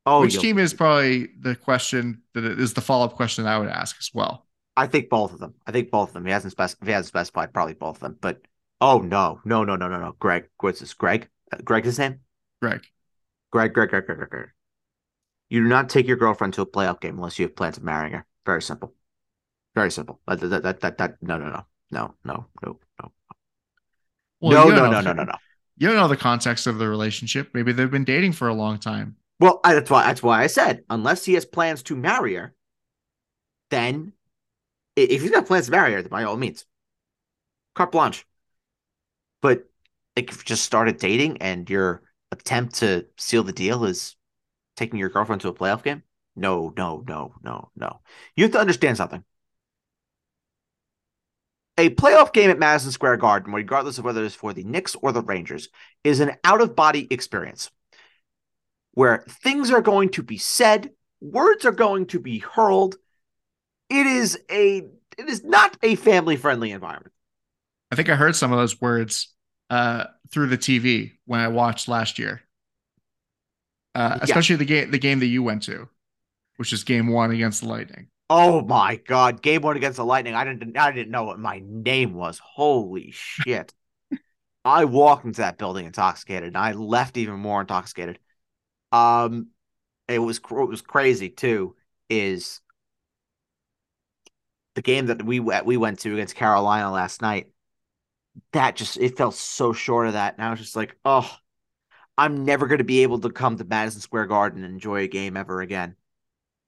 Oh, 0.06 0.22
Which 0.22 0.38
team 0.38 0.58
is 0.58 0.72
probably 0.72 1.28
the 1.38 1.54
question 1.54 2.22
that 2.32 2.44
is 2.44 2.72
the 2.72 2.80
follow 2.80 3.04
up 3.04 3.14
question 3.14 3.46
I 3.46 3.58
would 3.58 3.68
ask 3.68 3.96
as 3.98 4.10
well. 4.14 4.46
I 4.76 4.86
think 4.86 5.10
both 5.10 5.32
of 5.32 5.40
them. 5.40 5.54
I 5.66 5.72
think 5.72 5.90
both 5.90 6.08
of 6.08 6.14
them. 6.14 6.24
He 6.24 6.32
hasn't 6.32 6.52
spec- 6.52 6.82
he 6.82 6.90
hasn't 6.90 7.08
specified, 7.08 7.52
probably 7.52 7.74
both 7.74 7.96
of 7.96 8.00
them. 8.00 8.16
But 8.20 8.40
oh 8.81 8.98
no, 8.98 9.40
no, 9.44 9.65
no, 9.65 9.77
no, 9.77 9.89
no, 9.89 9.98
no. 9.98 10.16
Greg, 10.19 10.48
what's 10.61 10.81
this? 10.81 10.94
Greg? 10.94 11.28
Uh, 11.52 11.59
Greg 11.65 11.85
his 11.85 11.98
name? 11.98 12.20
Greg. 12.61 12.82
Greg, 13.51 13.73
Greg, 13.73 13.90
Greg, 13.90 14.07
Greg, 14.07 14.19
Greg, 14.19 14.31
Greg. 14.31 14.48
You 15.48 15.62
do 15.62 15.69
not 15.69 15.89
take 15.89 16.07
your 16.07 16.16
girlfriend 16.16 16.55
to 16.55 16.62
a 16.62 16.66
playoff 16.66 17.01
game 17.01 17.16
unless 17.16 17.39
you 17.39 17.47
have 17.47 17.57
plans 17.57 17.77
of 17.77 17.82
marrying 17.82 18.12
her. 18.12 18.27
Very 18.47 18.62
simple. 18.62 18.94
Very 19.74 19.90
simple. 19.90 20.20
That 20.27 20.40
that 20.40 20.62
that 20.62 20.81
that, 20.81 20.98
that 20.98 21.16
no 21.20 21.39
no 21.39 21.48
no 21.48 21.65
no 21.90 22.15
no 22.24 22.47
no 22.62 22.78
no 23.02 23.12
Well, 24.40 24.52
no 24.52 24.69
no 24.69 24.77
don't 24.77 24.90
no 24.90 25.01
no 25.01 25.12
no 25.12 25.24
no. 25.24 25.35
You 25.77 25.89
don't 25.89 25.97
know 25.97 26.09
the 26.09 26.16
context 26.16 26.66
of 26.66 26.78
the 26.78 26.89
relationship. 26.89 27.51
Maybe 27.55 27.73
they've 27.73 27.90
been 27.90 28.05
dating 28.05 28.32
for 28.32 28.48
a 28.48 28.55
long 28.55 28.78
time. 28.78 29.16
Well, 29.40 29.61
I, 29.65 29.74
that's 29.74 29.90
why 29.90 30.07
that's 30.07 30.23
why 30.23 30.43
I 30.43 30.47
said 30.47 30.85
unless 30.90 31.24
he 31.24 31.35
has 31.35 31.44
plans 31.44 31.82
to 31.85 31.97
marry 31.97 32.35
her, 32.35 32.55
then 33.70 34.12
if 34.94 35.23
he's 35.23 35.31
got 35.31 35.47
plans 35.47 35.66
to 35.66 35.73
marry 35.73 35.94
her, 35.94 36.02
by 36.02 36.24
all 36.24 36.36
means, 36.36 36.65
carte 37.74 37.93
blanche. 37.93 38.27
But 39.42 39.64
like, 40.16 40.30
if 40.30 40.38
you 40.38 40.44
just 40.44 40.64
started 40.64 40.98
dating 40.98 41.38
and 41.38 41.68
your 41.68 42.02
attempt 42.32 42.76
to 42.76 43.06
seal 43.16 43.42
the 43.42 43.52
deal 43.52 43.84
is 43.84 44.16
taking 44.76 44.98
your 44.98 45.08
girlfriend 45.08 45.40
to 45.42 45.48
a 45.48 45.54
playoff 45.54 45.82
game, 45.82 46.02
no, 46.36 46.72
no, 46.76 47.04
no, 47.06 47.34
no, 47.42 47.70
no. 47.76 48.00
You 48.36 48.44
have 48.44 48.52
to 48.52 48.60
understand 48.60 48.96
something. 48.96 49.24
A 51.78 51.90
playoff 51.90 52.32
game 52.32 52.50
at 52.50 52.58
Madison 52.58 52.92
Square 52.92 53.18
Garden, 53.18 53.54
regardless 53.54 53.98
of 53.98 54.04
whether 54.04 54.24
it's 54.24 54.34
for 54.34 54.52
the 54.52 54.64
Knicks 54.64 54.94
or 54.96 55.12
the 55.12 55.22
Rangers, 55.22 55.68
is 56.04 56.20
an 56.20 56.32
out 56.44 56.60
of 56.60 56.76
body 56.76 57.06
experience 57.10 57.70
where 58.92 59.24
things 59.28 59.70
are 59.70 59.80
going 59.80 60.10
to 60.10 60.22
be 60.22 60.36
said, 60.36 60.90
words 61.20 61.64
are 61.64 61.72
going 61.72 62.06
to 62.06 62.20
be 62.20 62.38
hurled. 62.38 62.96
It 63.88 64.06
is 64.06 64.38
a 64.50 64.88
it 65.18 65.28
is 65.28 65.44
not 65.44 65.76
a 65.82 65.96
family 65.96 66.36
friendly 66.36 66.70
environment. 66.70 67.12
I 67.90 67.96
think 67.96 68.08
I 68.08 68.14
heard 68.14 68.36
some 68.36 68.52
of 68.52 68.58
those 68.58 68.80
words 68.80 69.34
uh, 69.68 70.04
through 70.30 70.48
the 70.48 70.58
TV 70.58 71.12
when 71.26 71.40
I 71.40 71.48
watched 71.48 71.88
last 71.88 72.18
year, 72.18 72.42
uh, 73.94 74.18
especially 74.22 74.56
the 74.56 74.64
game 74.64 74.90
the 74.90 74.98
game 74.98 75.20
that 75.20 75.26
you 75.26 75.42
went 75.42 75.62
to, 75.64 75.88
which 76.56 76.72
is 76.72 76.84
Game 76.84 77.08
One 77.08 77.30
against 77.30 77.62
the 77.62 77.68
Lightning. 77.68 78.08
Oh 78.28 78.62
my 78.62 78.96
God! 78.96 79.42
Game 79.42 79.62
One 79.62 79.76
against 79.76 79.96
the 79.96 80.04
Lightning. 80.04 80.34
I 80.34 80.44
didn't 80.44 80.76
I 80.76 80.92
didn't 80.92 81.10
know 81.10 81.24
what 81.24 81.38
my 81.38 81.62
name 81.64 82.14
was. 82.14 82.38
Holy 82.38 83.10
shit! 83.14 83.72
I 84.64 84.84
walked 84.84 85.24
into 85.24 85.40
that 85.40 85.58
building 85.58 85.86
intoxicated, 85.86 86.48
and 86.48 86.56
I 86.56 86.72
left 86.72 87.16
even 87.16 87.34
more 87.34 87.60
intoxicated. 87.60 88.18
Um, 88.92 89.48
it 90.06 90.18
was 90.18 90.38
it 90.38 90.68
was 90.68 90.82
crazy 90.82 91.28
too. 91.28 91.76
Is 92.08 92.60
the 94.74 94.82
game 94.82 95.06
that 95.06 95.24
we 95.24 95.40
we 95.40 95.76
went 95.76 96.00
to 96.00 96.12
against 96.12 96.36
Carolina 96.36 96.90
last 96.92 97.22
night? 97.22 97.48
That 98.52 98.77
just 98.77 98.97
it 98.97 99.16
felt 99.16 99.35
so 99.35 99.73
short 99.73 100.07
of 100.07 100.12
that, 100.15 100.36
and 100.36 100.44
I 100.44 100.51
was 100.51 100.61
just 100.61 100.77
like, 100.77 100.97
oh, 101.05 101.31
I'm 102.16 102.44
never 102.44 102.66
going 102.66 102.78
to 102.78 102.85
be 102.85 103.02
able 103.02 103.19
to 103.20 103.31
come 103.31 103.57
to 103.57 103.65
Madison 103.65 104.01
Square 104.01 104.27
Garden 104.27 104.65
and 104.65 104.74
enjoy 104.74 105.02
a 105.02 105.09
game 105.09 105.36
ever 105.36 105.61
again 105.61 105.97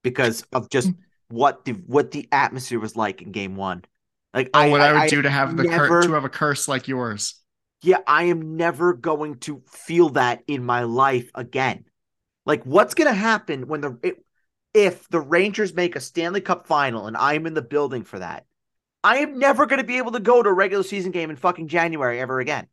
because 0.03 0.43
of 0.53 0.71
just 0.71 0.89
mm. 0.89 0.97
what 1.29 1.65
the 1.65 1.73
what 1.73 2.11
the 2.11 2.29
atmosphere 2.33 2.81
was 2.81 2.97
like 2.97 3.23
in 3.23 3.33
Game 3.33 3.57
One. 3.57 3.85
Like, 4.35 4.51
oh, 4.55 4.61
I, 4.61 4.69
what 4.71 4.81
I, 4.81 4.89
I 4.89 4.93
would 4.93 5.03
I 5.03 5.09
do 5.09 5.23
to 5.23 5.31
have 5.31 5.57
the 5.57 5.65
never, 5.65 5.89
cur- 5.89 6.03
to 6.03 6.13
have 6.13 6.25
a 6.25 6.31
curse 6.31 6.69
like 6.69 6.89
yours. 6.89 7.35
Yeah, 7.83 7.99
I 8.07 8.25
am 8.25 8.57
never 8.57 8.95
going 8.95 9.37
to 9.41 9.63
feel 9.69 10.11
that 10.11 10.43
in 10.47 10.65
my 10.65 10.85
life 10.85 11.31
again. 11.35 11.85
Like, 12.47 12.65
what's 12.65 12.95
going 12.95 13.09
to 13.09 13.15
happen 13.15 13.67
when 13.67 13.81
the 13.83 13.99
it, 14.03 14.25
if 14.73 15.09
the 15.09 15.21
Rangers 15.21 15.75
make 15.75 15.97
a 15.97 16.01
Stanley 16.01 16.41
Cup 16.41 16.67
final 16.67 17.07
and 17.07 17.17
I'm 17.17 17.47
in 17.47 17.55
the 17.55 17.63
building 17.63 18.05
for 18.05 18.19
that? 18.19 18.47
I 19.05 19.19
am 19.19 19.39
never 19.39 19.67
going 19.67 19.81
to 19.81 19.87
be 19.87 19.99
able 19.99 20.13
to 20.13 20.21
go 20.21 20.43
to 20.43 20.49
a 20.49 20.53
regular 20.53 20.85
season 20.85 21.11
game 21.11 21.31
in 21.31 21.37
fucking 21.37 21.69
January 21.69 22.21
ever 22.21 22.41
again. 22.41 22.69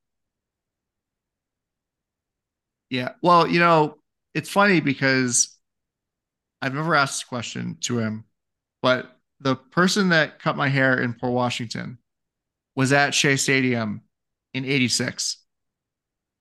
Yeah. 2.89 3.13
Well, 3.21 3.47
you 3.47 3.59
know, 3.59 3.97
it's 4.33 4.49
funny 4.49 4.79
because 4.79 5.57
I've 6.61 6.73
never 6.73 6.95
asked 6.95 7.21
this 7.21 7.23
question 7.23 7.77
to 7.81 7.99
him, 7.99 8.25
but 8.81 9.17
the 9.39 9.55
person 9.55 10.09
that 10.09 10.39
cut 10.39 10.57
my 10.57 10.67
hair 10.67 10.99
in 10.99 11.13
Port 11.13 11.33
Washington 11.33 11.97
was 12.75 12.91
at 12.91 13.13
Shea 13.13 13.35
Stadium 13.35 14.01
in 14.53 14.65
86. 14.65 15.37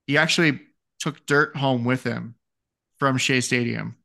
He 0.07 0.17
actually 0.17 0.59
took 0.99 1.25
dirt 1.25 1.55
home 1.55 1.85
with 1.85 2.03
him 2.03 2.35
from 2.97 3.17
Shea 3.17 3.41
Stadium 3.41 3.95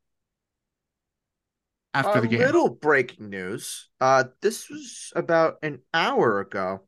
after 1.95 2.19
a 2.19 2.23
the 2.23 2.29
game. 2.29 2.41
Little 2.41 2.69
breaking 2.69 3.31
news. 3.31 3.89
Uh, 4.01 4.25
this 4.43 4.69
was 4.69 5.12
about 5.15 5.57
an 5.62 5.81
hour 5.95 6.41
ago. 6.41 6.83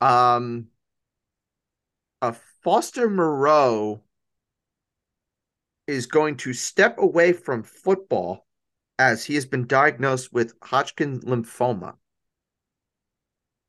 Um, 0.00 0.68
a 2.22 2.34
Foster 2.64 3.08
Moreau 3.08 4.02
is 5.86 6.06
going 6.06 6.36
to 6.38 6.52
step 6.52 6.98
away 6.98 7.32
from 7.32 7.62
football 7.62 8.46
as 8.98 9.24
he 9.24 9.34
has 9.34 9.46
been 9.46 9.66
diagnosed 9.66 10.32
with 10.32 10.54
Hodgkin 10.62 11.20
lymphoma. 11.20 11.94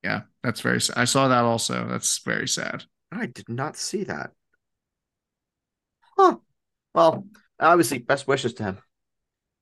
Yeah, 0.04 0.22
that's 0.42 0.62
very 0.62 0.80
sad. 0.80 0.98
I 0.98 1.06
saw 1.06 1.28
that 1.28 1.44
also. 1.44 1.88
That's 1.88 2.20
very 2.20 2.48
sad. 2.48 2.86
I 3.12 3.26
did 3.26 3.50
not 3.50 3.76
see 3.76 4.06
that. 4.06 4.32
Huh. 6.18 6.38
Well, 6.94 7.28
obviously, 7.60 8.00
best 8.00 8.28
wishes 8.28 8.54
to 8.56 8.64
him. 8.64 8.78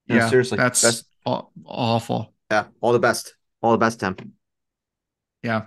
Yeah, 0.08 0.30
seriously, 0.30 0.58
that's 0.58 0.82
best. 0.82 1.06
awful. 1.26 2.34
Yeah, 2.52 2.66
all 2.82 2.94
the 2.94 3.00
best. 3.00 3.36
All 3.62 3.72
the 3.72 3.78
best, 3.78 4.00
Tim. 4.00 4.16
Yeah. 5.42 5.66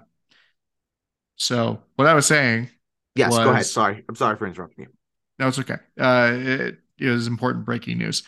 So 1.37 1.81
what 1.97 2.07
I 2.07 2.15
was 2.15 2.27
saying. 2.27 2.69
Yes, 3.15 3.31
was, 3.31 3.45
go 3.45 3.51
ahead. 3.51 3.67
Sorry, 3.67 4.05
I'm 4.09 4.15
sorry 4.15 4.37
for 4.37 4.47
interrupting 4.47 4.85
you. 4.85 4.91
No, 5.39 5.49
it's 5.49 5.59
okay. 5.59 5.77
Uh, 5.99 6.31
it, 6.33 6.79
it 6.99 7.11
was 7.11 7.27
important 7.27 7.65
breaking 7.65 7.99
news. 7.99 8.23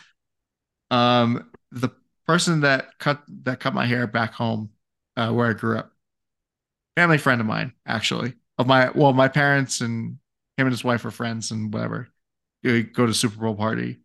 Um, 0.89 1.49
the 1.71 1.89
person 2.27 2.61
that 2.61 2.97
cut 2.99 3.21
that 3.43 3.59
cut 3.59 3.73
my 3.73 3.85
hair 3.85 4.07
back 4.07 4.33
home, 4.33 4.69
uh, 5.15 5.31
where 5.31 5.49
I 5.49 5.53
grew 5.53 5.77
up, 5.77 5.91
family 6.95 7.17
friend 7.17 7.41
of 7.41 7.47
mine, 7.47 7.73
actually, 7.85 8.33
of 8.57 8.67
my 8.67 8.89
well, 8.91 9.13
my 9.13 9.27
parents 9.27 9.81
and 9.81 10.17
him 10.57 10.67
and 10.67 10.71
his 10.71 10.83
wife 10.83 11.05
are 11.05 11.11
friends 11.11 11.51
and 11.51 11.73
whatever. 11.73 12.09
Go 12.63 13.05
to 13.05 13.13
Super 13.13 13.39
Bowl 13.39 13.55
party, 13.55 13.99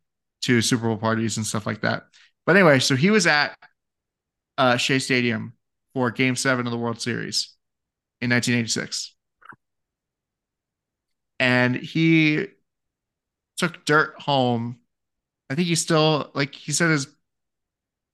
to 0.46 0.62
Super 0.62 0.86
Bowl 0.86 0.96
parties 0.96 1.36
and 1.36 1.44
stuff 1.44 1.66
like 1.66 1.80
that. 1.80 2.04
But 2.46 2.56
anyway, 2.56 2.78
so 2.78 2.94
he 2.94 3.10
was 3.10 3.26
at 3.26 3.58
uh, 4.56 4.76
Shea 4.76 5.00
Stadium 5.00 5.54
for 5.92 6.12
Game 6.12 6.36
Seven 6.36 6.66
of 6.66 6.70
the 6.70 6.78
World 6.78 7.00
Series 7.00 7.52
in 8.20 8.30
1986, 8.30 9.14
and 11.40 11.74
he 11.74 12.46
took 13.58 13.84
dirt 13.84 14.14
home. 14.20 14.78
I 15.50 15.56
think 15.56 15.66
he 15.66 15.74
still 15.74 16.30
like 16.34 16.54
he 16.54 16.70
said 16.70 16.90
his 16.90 17.08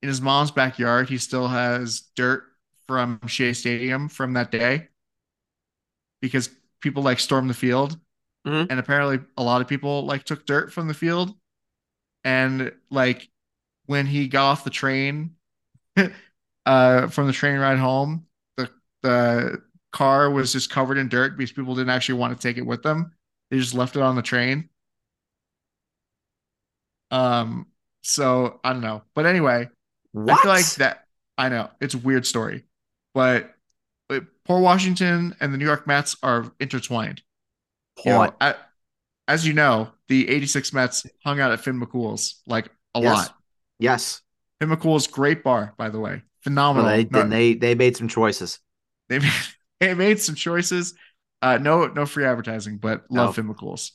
in 0.01 0.09
his 0.09 0.23
mom's 0.23 0.51
backyard. 0.51 1.11
He 1.11 1.19
still 1.19 1.49
has 1.49 2.03
dirt 2.17 2.45
from 2.87 3.21
Shea 3.27 3.53
Stadium 3.53 4.09
from 4.09 4.33
that 4.33 4.51
day 4.51 4.89
because 6.23 6.49
people 6.81 7.03
like 7.03 7.21
stormed 7.21 7.51
the 7.51 7.55
field, 7.55 7.99
mm-hmm. 8.47 8.71
and 8.71 8.81
apparently 8.81 9.21
a 9.37 9.43
lot 9.43 9.61
of 9.61 9.69
people 9.69 10.07
like 10.07 10.25
took 10.25 10.47
dirt 10.47 10.73
from 10.73 10.89
the 10.89 10.95
field, 10.95 11.35
and 12.25 12.73
like 12.91 13.29
when 13.87 14.07
he 14.07 14.29
got 14.29 14.51
off 14.51 14.65
the 14.65 14.71
train, 14.71 15.33
uh, 16.67 17.09
from 17.09 17.27
the 17.27 17.33
train 17.33 17.59
ride 17.59 17.79
home, 17.79 18.27
the 18.57 18.71
the 19.03 19.63
car 19.93 20.31
was 20.31 20.53
just 20.53 20.71
covered 20.71 20.99
in 20.99 21.09
dirt 21.09 21.37
because 21.37 21.53
people 21.53 21.75
didn't 21.75 21.91
actually 21.91 22.19
want 22.19 22.39
to 22.39 22.49
take 22.49 22.57
it 22.57 22.67
with 22.67 22.83
them. 22.83 23.13
They 23.51 23.59
just 23.59 23.75
left 23.75 23.97
it 23.97 24.03
on 24.03 24.17
the 24.17 24.23
train. 24.23 24.69
Um, 27.11 27.67
so 28.03 28.61
I 28.65 28.73
don't 28.73 28.81
know. 28.81 29.03
But 29.15 29.27
anyway, 29.27 29.69
what? 30.13 30.33
I 30.33 30.43
feel 30.43 30.51
like 30.51 30.75
that 30.77 31.07
I 31.37 31.49
know 31.49 31.71
it's 31.81 31.95
a 31.95 31.99
weird 31.99 32.27
story, 32.27 32.65
but, 33.15 33.55
but 34.09 34.25
Port 34.45 34.63
Washington 34.63 35.37
and 35.41 35.53
the 35.53 35.59
New 35.59 35.67
York 35.67 35.87
Mets 35.87 36.17
are 36.23 36.51
intertwined. 36.59 37.23
You 38.05 38.13
know, 38.13 38.35
I, 38.41 38.55
as 39.29 39.47
you 39.47 39.53
know, 39.53 39.91
the 40.13 40.29
86 40.29 40.75
Mets 40.75 41.07
hung 41.25 41.41
out 41.41 41.53
at 41.53 41.61
Finn 41.61 41.81
McCool's 41.81 42.43
like 42.47 42.69
a 42.95 43.01
yes. 43.01 43.17
lot. 43.17 43.35
Yes. 43.79 44.21
Finn 44.61 44.69
McCool's 44.69 45.07
great 45.07 45.43
bar, 45.43 45.73
by 45.79 45.89
the 45.89 45.99
way. 45.99 46.23
Phenomenal. 46.43 46.87
Well, 46.87 46.97
they, 46.97 47.05
no, 47.05 47.29
they 47.29 47.55
they 47.55 47.75
made 47.75 47.97
some 47.97 48.09
choices. 48.09 48.59
They 49.09 49.21
made, 49.21 49.33
they 49.81 49.95
made 49.95 50.21
some 50.21 50.35
choices. 50.35 50.95
Uh, 51.41 51.59
no, 51.59 51.87
no 51.87 52.05
free 52.05 52.27
advertising, 52.27 52.77
but 52.77 53.05
love 53.11 53.29
no. 53.29 53.33
Finn 53.33 53.53
McCool's 53.53 53.93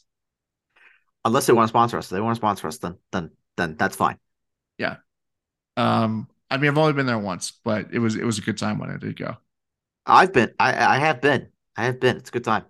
unless 1.23 1.45
they 1.45 1.53
want 1.53 1.67
to 1.67 1.69
sponsor 1.69 1.97
us. 1.97 2.05
If 2.05 2.11
they 2.11 2.21
want 2.21 2.35
to 2.35 2.39
sponsor 2.39 2.67
us, 2.67 2.79
then 2.79 2.95
then 3.11 3.31
then 3.57 3.75
that's 3.77 3.95
fine. 3.95 4.17
Yeah. 4.79 4.97
Um, 5.75 6.27
I 6.49 6.57
mean, 6.57 6.71
I've 6.71 6.77
only 6.77 6.93
been 6.93 7.05
there 7.05 7.19
once, 7.19 7.51
but 7.63 7.93
it 7.93 7.99
was 7.99 8.15
it 8.15 8.25
was 8.25 8.39
a 8.39 8.41
good 8.41 8.57
time 8.57 8.79
when 8.79 8.89
I 8.89 8.97
did 8.97 9.17
go. 9.17 9.37
I've 10.05 10.33
been. 10.33 10.51
I 10.59 10.95
I 10.95 10.97
have 10.97 11.21
been. 11.21 11.49
I 11.75 11.85
have 11.85 11.99
been. 11.99 12.17
It's 12.17 12.29
a 12.29 12.33
good 12.33 12.43
time. 12.43 12.65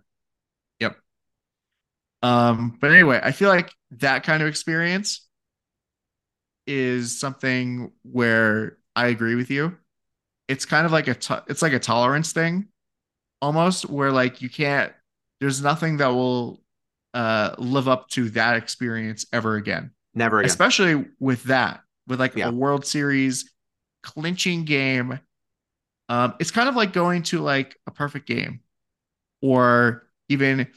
Um, 2.24 2.78
but 2.80 2.92
anyway, 2.92 3.20
I 3.22 3.32
feel 3.32 3.50
like 3.50 3.72
that 3.92 4.24
kind 4.24 4.42
of 4.42 4.50
experience 4.50 5.28
is 6.66 7.20
something 7.20 7.92
where 8.04 8.78
I 8.96 9.08
agree 9.08 9.36
with 9.36 9.50
you. 9.50 9.78
It's 10.48 10.66
kind 10.66 10.86
of 10.86 10.92
like 10.92 11.08
a 11.08 11.14
to- 11.14 11.44
it's 11.48 11.62
like 11.62 11.74
a 11.74 11.80
tolerance 11.80 12.32
thing 12.32 12.68
almost 13.42 13.90
where 13.90 14.12
like 14.12 14.42
you 14.42 14.50
can't 14.50 14.92
there's 15.40 15.62
nothing 15.62 15.98
that 15.98 16.08
will 16.08 16.62
uh, 17.14 17.56
live 17.58 17.88
up 17.88 18.10
to 18.10 18.30
that 18.32 18.58
experience 18.58 19.26
ever 19.32 19.56
again. 19.56 19.92
Never 20.14 20.40
again. 20.40 20.50
Especially 20.50 21.06
with 21.20 21.44
that, 21.44 21.82
with 22.08 22.20
like 22.20 22.36
yeah. 22.36 22.50
a 22.50 22.52
World 22.52 22.86
Series 22.86 23.52
clinching 24.04 24.66
game. 24.66 25.20
Um, 26.10 26.36
it's 26.40 26.52
kind 26.52 26.70
of 26.70 26.76
like 26.76 26.94
going 26.94 27.24
to 27.24 27.40
like 27.40 27.76
a 27.86 27.92
perfect 27.92 28.28
game, 28.28 28.62
or 29.42 30.08
even 30.30 30.68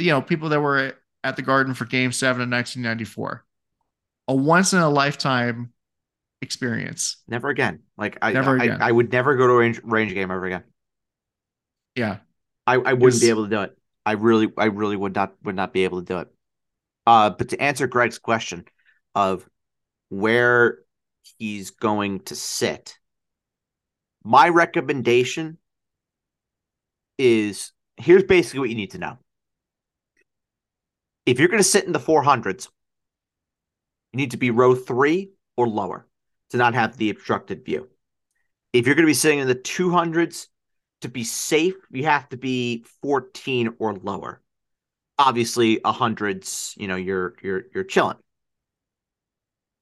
you 0.00 0.10
know 0.10 0.22
people 0.22 0.48
that 0.50 0.60
were 0.60 0.94
at 1.24 1.36
the 1.36 1.42
Garden 1.42 1.74
for 1.74 1.84
Game 1.84 2.12
Seven 2.12 2.42
in 2.42 2.50
1994. 2.50 3.44
a 4.28 4.34
once 4.34 4.72
in 4.72 4.78
a 4.80 4.88
lifetime 4.88 5.72
experience. 6.42 7.18
Never 7.28 7.48
again. 7.50 7.80
Like 7.98 8.18
I, 8.22 8.32
Never 8.32 8.58
I, 8.58 8.64
again. 8.64 8.78
I, 8.80 8.90
would 8.90 9.12
never 9.12 9.36
go 9.36 9.46
to 9.46 9.52
a 9.54 9.56
range 9.58 9.80
range 9.84 10.14
game 10.14 10.30
ever 10.30 10.46
again. 10.46 10.64
Yeah. 11.94 12.18
I, 12.66 12.74
I 12.74 12.92
wouldn't 12.94 13.02
It's- 13.16 13.20
be 13.20 13.28
able 13.30 13.44
to 13.44 13.50
do 13.50 13.60
it. 13.62 13.76
I 14.06 14.12
really, 14.12 14.50
I 14.56 14.66
really 14.66 14.96
would 14.96 15.14
not 15.14 15.34
would 15.44 15.54
not 15.56 15.72
be 15.74 15.84
able 15.84 16.00
to 16.00 16.04
do 16.06 16.18
it. 16.20 16.28
Uh, 17.06 17.30
but 17.30 17.50
to 17.50 17.60
answer 17.62 17.86
Greg's 17.86 18.18
question 18.18 18.64
of 19.14 19.46
where 20.08 20.78
he's 21.38 21.70
going 21.70 22.20
to 22.20 22.34
sit, 22.34 22.96
my 24.24 24.48
recommendation 24.48 25.58
is 27.18 27.72
here's 27.98 28.22
basically 28.24 28.60
what 28.60 28.70
you 28.70 28.74
need 28.76 28.92
to 28.92 28.98
know. 28.98 29.18
If 31.30 31.38
you're 31.38 31.46
going 31.46 31.62
to 31.62 31.64
sit 31.64 31.84
in 31.84 31.92
the 31.92 32.00
400s, 32.00 32.66
you 34.12 34.16
need 34.16 34.32
to 34.32 34.36
be 34.36 34.50
row 34.50 34.74
three 34.74 35.30
or 35.56 35.68
lower 35.68 36.08
to 36.50 36.56
not 36.56 36.74
have 36.74 36.96
the 36.96 37.10
obstructed 37.10 37.64
view. 37.64 37.88
If 38.72 38.84
you're 38.84 38.96
going 38.96 39.04
to 39.04 39.10
be 39.10 39.14
sitting 39.14 39.38
in 39.38 39.46
the 39.46 39.54
200s, 39.54 40.48
to 41.02 41.08
be 41.08 41.22
safe, 41.22 41.76
you 41.92 42.04
have 42.06 42.28
to 42.30 42.36
be 42.36 42.84
14 43.00 43.76
or 43.78 43.94
lower. 43.94 44.42
Obviously, 45.18 45.80
a 45.84 45.92
hundreds, 45.92 46.74
you 46.76 46.88
know, 46.88 46.96
you're 46.96 47.36
you're 47.42 47.62
you're 47.72 47.84
chilling. 47.84 48.16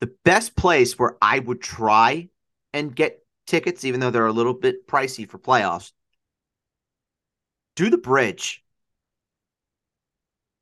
The 0.01 0.15
best 0.27 0.55
place 0.55 0.99
where 0.99 1.17
I 1.23 1.39
would 1.39 1.63
try 1.63 2.29
and 2.75 2.95
get 2.95 3.25
tickets, 3.47 3.87
even 3.87 4.01
though 4.01 4.11
they're 4.11 4.27
a 4.27 4.33
little 4.33 4.53
bit 4.53 4.87
pricey 4.87 5.27
for 5.27 5.39
playoffs, 5.39 5.93
do 7.75 7.89
the 7.89 7.97
bridge. 7.97 8.63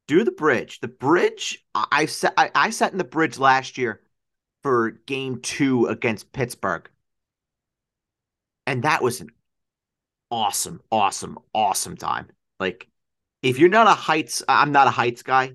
Do 0.07 0.23
the 0.25 0.33
bridge. 0.33 0.81
The 0.81 0.89
bridge. 0.89 1.65
I, 1.75 2.07
sat. 2.07 2.35
I, 2.37 2.51
I 2.55 2.71
sat 2.71 2.93
in 2.93 2.99
the 2.99 3.05
bridge 3.05 3.39
last 3.39 3.77
year 3.77 4.03
for 4.63 4.91
game 4.91 5.41
two 5.43 5.87
against 5.87 6.33
Pittsburgh, 6.33 6.89
and 8.67 8.85
that 8.85 9.03
was 9.03 9.21
an 9.21 9.31
awesome, 10.31 10.81
awesome, 10.91 11.39
awesome 11.55 11.97
time. 11.97 12.29
Like, 12.61 12.89
if 13.43 13.59
you're 13.59 13.69
not 13.69 13.87
a 13.87 13.95
heights, 13.95 14.43
I'm 14.49 14.73
not 14.73 14.89
a 14.89 14.91
heights 14.91 15.23
guy, 15.23 15.55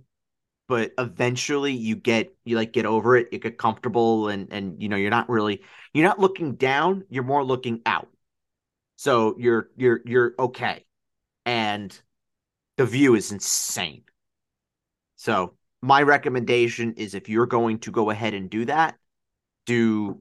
but 0.68 0.94
eventually 0.98 1.74
you 1.74 1.96
get 1.96 2.34
you 2.46 2.56
like 2.56 2.74
get 2.74 2.86
over 2.86 3.16
it, 3.18 3.30
you 3.32 3.40
get 3.40 3.58
comfortable, 3.58 4.30
and 4.30 4.52
and 4.52 4.82
you 4.82 4.90
know 4.90 4.96
you're 4.98 5.10
not 5.10 5.30
really 5.30 5.62
you're 5.94 6.08
not 6.08 6.20
looking 6.20 6.56
down, 6.56 7.04
you're 7.10 7.24
more 7.24 7.44
looking 7.44 7.82
out. 7.86 8.10
So 8.98 9.36
you're 9.38 9.70
you're 9.76 10.02
you're 10.06 10.36
okay, 10.40 10.86
and 11.46 11.98
the 12.78 12.86
view 12.86 13.16
is 13.16 13.32
insane. 13.32 14.04
So 15.22 15.54
my 15.84 16.02
recommendation 16.02 16.94
is 16.94 17.14
if 17.14 17.30
you're 17.30 17.46
going 17.46 17.78
to 17.82 17.92
go 17.92 18.10
ahead 18.10 18.34
and 18.34 18.50
do 18.50 18.66
that, 18.66 18.96
do 19.68 20.20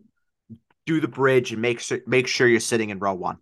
do 0.85 1.01
the 1.01 1.09
bridge 1.09 1.53
and 1.53 1.63
make 1.63 1.81
sure 1.81 2.01
make 2.07 2.27
sure 2.27 2.47
you're 2.47 2.61
sitting 2.61 2.91
in 2.91 2.99
row 2.99 3.15
one. 3.15 3.39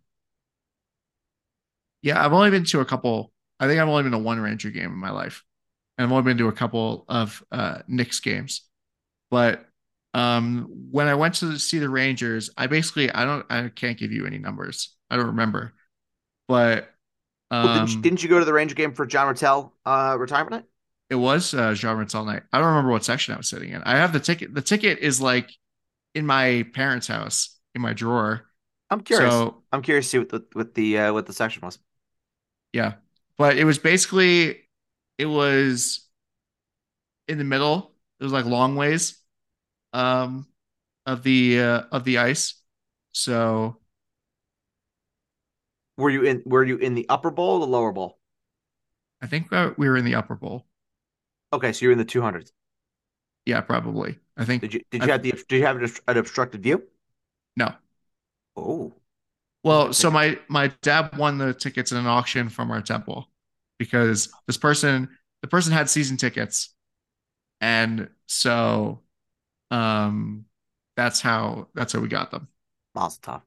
Yeah, 2.00 2.24
I've 2.24 2.32
only 2.32 2.50
been 2.50 2.62
to 2.66 2.78
a 2.78 2.84
couple. 2.84 3.32
I 3.58 3.66
think 3.66 3.80
I've 3.80 3.88
only 3.88 4.04
been 4.04 4.12
to 4.12 4.18
one 4.18 4.38
Ranger 4.38 4.70
game 4.70 4.84
in 4.84 4.98
my 4.98 5.10
life, 5.10 5.42
and 5.96 6.06
I've 6.06 6.12
only 6.12 6.22
been 6.22 6.38
to 6.38 6.46
a 6.46 6.52
couple 6.52 7.04
of 7.08 7.42
uh, 7.50 7.80
Knicks 7.88 8.20
games. 8.20 8.62
But 9.28 9.66
um, 10.14 10.68
when 10.92 11.08
I 11.08 11.16
went 11.16 11.34
to 11.36 11.58
see 11.58 11.80
the 11.80 11.88
Rangers, 11.88 12.50
I 12.56 12.68
basically 12.68 13.10
I 13.10 13.24
don't 13.24 13.44
I 13.50 13.68
can't 13.68 13.98
give 13.98 14.12
you 14.12 14.26
any 14.26 14.38
numbers. 14.38 14.94
I 15.10 15.16
don't 15.16 15.26
remember, 15.26 15.74
but 16.46 16.88
Well, 17.50 17.66
um, 17.66 17.78
didn't, 17.78 17.96
you, 17.96 18.02
didn't 18.02 18.22
you 18.22 18.28
go 18.28 18.38
to 18.38 18.44
the 18.44 18.52
Ranger 18.52 18.76
game 18.76 18.94
for 18.94 19.06
John 19.06 19.26
Ratelle 19.26 19.72
uh, 19.84 20.14
retirement 20.16 20.52
night? 20.52 20.64
It 21.10 21.14
was 21.14 21.54
uh, 21.54 21.74
Jean 21.74 21.96
Ratelle 21.96 22.26
night. 22.26 22.42
I 22.52 22.58
don't 22.58 22.68
remember 22.68 22.90
what 22.90 23.04
section 23.04 23.34
I 23.34 23.38
was 23.38 23.48
sitting 23.48 23.70
in. 23.70 23.82
I 23.82 23.96
have 23.96 24.12
the 24.12 24.20
ticket. 24.20 24.54
The 24.54 24.62
ticket 24.62 24.98
is 24.98 25.20
like 25.20 25.50
in 26.14 26.26
my 26.26 26.66
parents' 26.74 27.06
house 27.06 27.56
in 27.74 27.80
my 27.80 27.92
drawer. 27.92 28.46
I'm 28.90 29.00
curious. 29.00 29.32
So 29.32 29.62
I'm 29.72 29.82
curious 29.82 30.06
to 30.06 30.10
see 30.10 30.18
what 30.18 30.28
the 30.28 30.44
what 30.52 30.74
the 30.74 30.98
uh, 30.98 31.12
what 31.12 31.26
the 31.26 31.32
section 31.32 31.62
was. 31.62 31.78
Yeah. 32.72 32.94
But 33.36 33.56
it 33.56 33.64
was 33.64 33.78
basically 33.78 34.68
it 35.16 35.26
was 35.26 36.06
in 37.26 37.38
the 37.38 37.44
middle. 37.44 37.92
It 38.20 38.24
was 38.24 38.32
like 38.32 38.44
long 38.44 38.76
ways 38.76 39.18
um 39.92 40.46
of 41.06 41.22
the 41.22 41.60
uh, 41.60 41.82
of 41.92 42.04
the 42.04 42.18
ice. 42.18 42.54
So 43.12 43.78
Were 45.98 46.08
you 46.08 46.22
in 46.22 46.42
Were 46.46 46.64
you 46.64 46.78
in 46.78 46.94
the 46.94 47.06
upper 47.10 47.30
bowl 47.30 47.56
or 47.56 47.60
the 47.60 47.66
lower 47.66 47.92
bowl? 47.92 48.18
I 49.20 49.26
think 49.26 49.52
uh, 49.52 49.74
we 49.76 49.88
were 49.88 49.96
in 49.96 50.04
the 50.04 50.14
upper 50.14 50.34
bowl. 50.34 50.67
Okay, 51.52 51.72
so 51.72 51.84
you're 51.84 51.92
in 51.92 51.98
the 51.98 52.04
200s. 52.04 52.52
Yeah, 53.46 53.60
probably. 53.62 54.18
I 54.36 54.44
think 54.44 54.62
Did 54.62 54.74
you 54.74 54.80
Did 54.90 55.02
I- 55.02 55.06
you 55.06 55.12
have 55.12 55.22
the 55.22 55.32
Did 55.32 55.52
you 55.58 55.64
have 55.66 55.76
an 56.08 56.16
obstructed 56.16 56.62
view? 56.62 56.82
no. 57.56 57.72
Oh, 58.56 58.92
Well, 59.64 59.92
so 59.92 60.10
my 60.10 60.38
my 60.48 60.68
dad 60.82 61.16
won 61.16 61.38
the 61.38 61.54
tickets 61.54 61.92
in 61.92 61.98
an 61.98 62.06
auction 62.06 62.48
from 62.48 62.70
our 62.70 62.82
temple 62.82 63.30
because 63.78 64.28
this 64.46 64.56
person 64.56 65.08
the 65.42 65.48
person 65.48 65.72
had 65.72 65.88
season 65.88 66.16
tickets. 66.16 66.74
And 67.60 68.08
so 68.26 69.00
um 69.70 70.44
that's 70.96 71.20
how 71.20 71.68
that's 71.74 71.92
how 71.92 72.00
we 72.00 72.08
got 72.08 72.30
them. 72.30 72.48
Mazel 72.94 73.20
tov. 73.22 73.42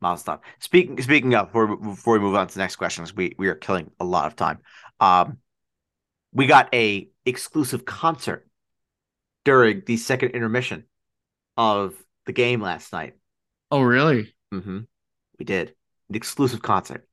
Mazel 0.00 0.34
tov. 0.34 0.40
Speaking 0.60 1.00
Speaking 1.02 1.34
of, 1.34 1.46
before, 1.48 1.76
before 1.76 2.14
we 2.14 2.20
move 2.20 2.34
on 2.34 2.46
to 2.48 2.54
the 2.54 2.60
next 2.60 2.76
question, 2.76 3.04
'cause 3.04 3.14
we 3.14 3.34
we 3.38 3.48
are 3.48 3.54
killing 3.54 3.90
a 4.00 4.04
lot 4.04 4.26
of 4.26 4.36
time. 4.36 4.58
Um, 5.00 5.38
we 6.34 6.46
got 6.46 6.72
a 6.74 7.08
exclusive 7.24 7.84
concert 7.84 8.46
during 9.44 9.82
the 9.86 9.96
second 9.96 10.30
intermission 10.30 10.84
of 11.56 11.94
the 12.26 12.32
game 12.32 12.60
last 12.60 12.92
night. 12.92 13.14
Oh, 13.70 13.82
really? 13.82 14.34
Mm-hmm. 14.52 14.80
We 15.38 15.44
did 15.44 15.74
an 16.08 16.14
exclusive 16.16 16.62
concert 16.62 17.06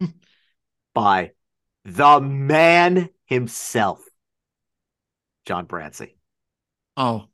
by 0.94 1.32
the 1.84 2.20
man 2.20 3.08
himself, 3.26 4.00
John 5.46 5.66
Brancy. 5.66 6.14
Oh, 6.96 7.28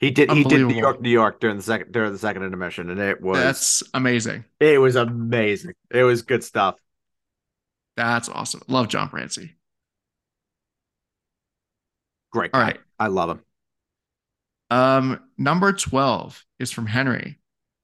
He 0.00 0.10
did 0.10 0.30
he 0.30 0.44
did 0.44 0.66
New 0.68 0.76
York, 0.76 1.00
New 1.00 1.10
York 1.10 1.40
during 1.40 1.56
the 1.56 1.62
second 1.62 1.92
during 1.92 2.12
the 2.12 2.18
second 2.18 2.44
intermission, 2.44 2.90
and 2.90 3.00
it 3.00 3.20
was 3.20 3.38
that's 3.38 3.82
amazing. 3.94 4.44
it 4.60 4.80
was 4.80 4.96
amazing. 4.96 5.74
It 5.90 6.04
was 6.04 6.22
good 6.22 6.44
stuff. 6.44 6.76
That's 7.96 8.28
awesome. 8.28 8.62
Love 8.68 8.88
John 8.88 9.08
Brancy. 9.08 9.52
Great. 12.36 12.50
All 12.52 12.60
guy. 12.60 12.66
right. 12.66 12.80
I 12.98 13.06
love 13.06 13.30
him. 13.30 13.40
Um, 14.68 15.20
number 15.38 15.72
12 15.72 16.44
is 16.58 16.70
from 16.70 16.84
Henry. 16.84 17.38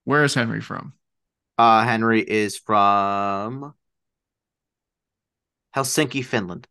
Where 0.05 0.24
is 0.24 0.35
Henry 0.35 0.61
from? 0.61 0.93
Uh, 1.57 1.85
Henry 1.85 2.20
is 2.20 2.59
from 2.59 3.73
Helsinki, 5.74 6.23
Finland. 6.23 6.69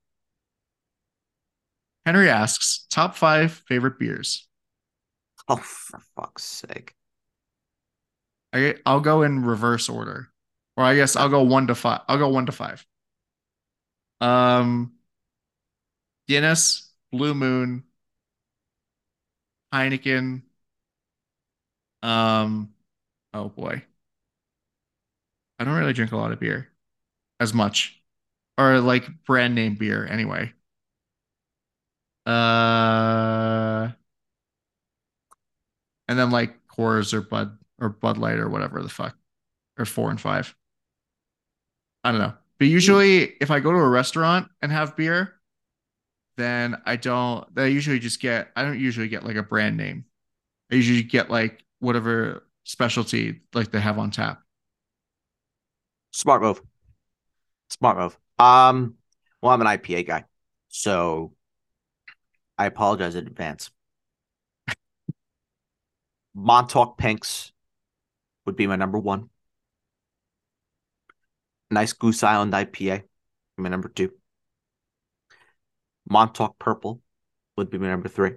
Henry 2.05 2.29
asks, 2.29 2.85
top 2.91 3.15
five 3.15 3.51
favorite 3.67 3.97
beers. 3.97 4.47
Oh, 5.47 5.55
for 5.55 5.99
fuck's 6.15 6.43
sake! 6.43 6.93
I, 8.53 8.75
I'll 8.85 8.99
go 8.99 9.23
in 9.23 9.43
reverse 9.43 9.89
order. 9.89 10.29
Or 10.77 10.83
I 10.83 10.95
guess 10.95 11.15
I'll 11.15 11.29
go 11.29 11.41
one 11.41 11.65
to 11.67 11.75
five. 11.75 12.01
I'll 12.07 12.19
go 12.19 12.29
one 12.29 12.45
to 12.45 12.51
five. 12.51 12.85
Um, 14.19 14.93
Guinness, 16.27 16.90
Blue 17.11 17.33
Moon, 17.33 17.83
Heineken. 19.73 20.43
Um, 22.03 22.73
oh 23.33 23.49
boy. 23.49 23.83
I 25.59 25.63
don't 25.63 25.75
really 25.75 25.93
drink 25.93 26.11
a 26.11 26.17
lot 26.17 26.31
of 26.31 26.39
beer 26.39 26.69
as 27.39 27.53
much, 27.53 28.01
or 28.57 28.79
like 28.79 29.23
brand 29.25 29.55
name 29.55 29.75
beer 29.75 30.05
anyway. 30.07 30.53
Uh, 32.25 33.89
and 36.07 36.19
then 36.19 36.31
like 36.31 36.67
Coors 36.67 37.13
or 37.13 37.21
Bud 37.21 37.57
or 37.79 37.89
Bud 37.89 38.17
Light 38.17 38.39
or 38.39 38.49
whatever 38.49 38.81
the 38.81 38.89
fuck, 38.89 39.15
or 39.77 39.85
four 39.85 40.09
and 40.09 40.19
five. 40.19 40.55
I 42.03 42.11
don't 42.11 42.21
know. 42.21 42.33
But 42.59 42.67
usually, 42.67 43.23
if 43.41 43.51
I 43.51 43.59
go 43.59 43.71
to 43.71 43.77
a 43.77 43.89
restaurant 43.89 44.49
and 44.61 44.71
have 44.71 44.95
beer, 44.95 45.40
then 46.41 46.81
I 46.85 46.95
don't. 46.95 47.45
I 47.55 47.65
usually 47.65 47.99
just 47.99 48.19
get. 48.21 48.49
I 48.55 48.63
don't 48.63 48.79
usually 48.79 49.07
get 49.07 49.25
like 49.25 49.35
a 49.35 49.43
brand 49.43 49.77
name. 49.77 50.05
I 50.71 50.75
usually 50.75 51.03
get 51.03 51.29
like 51.29 51.63
whatever 51.79 52.47
specialty 52.63 53.41
like 53.53 53.71
they 53.71 53.79
have 53.79 53.99
on 53.99 54.11
tap. 54.11 54.41
Smart 56.11 56.41
move. 56.41 56.61
Smart 57.69 57.97
move. 57.97 58.17
Um, 58.39 58.95
well, 59.41 59.51
I'm 59.51 59.61
an 59.61 59.67
IPA 59.67 60.07
guy, 60.07 60.25
so 60.69 61.33
I 62.57 62.65
apologize 62.65 63.15
in 63.15 63.27
advance. 63.27 63.71
Montauk 66.33 66.97
Pinks 66.97 67.51
would 68.45 68.55
be 68.55 68.67
my 68.67 68.75
number 68.75 68.99
one. 68.99 69.29
Nice 71.69 71.93
Goose 71.93 72.23
Island 72.23 72.51
IPA, 72.53 73.03
my 73.57 73.69
number 73.69 73.87
two. 73.87 74.11
Montauk 76.11 76.59
Purple 76.59 76.99
would 77.55 77.69
be 77.69 77.77
my 77.77 77.87
number 77.87 78.09
three. 78.09 78.33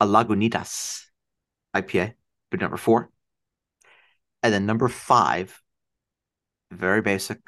a 0.00 0.06
Lagunitas 0.06 1.06
IPA, 1.74 2.14
be 2.50 2.58
number 2.58 2.76
four. 2.76 3.10
And 4.42 4.54
then 4.54 4.66
number 4.66 4.88
five, 4.88 5.60
very 6.70 7.02
basic, 7.02 7.38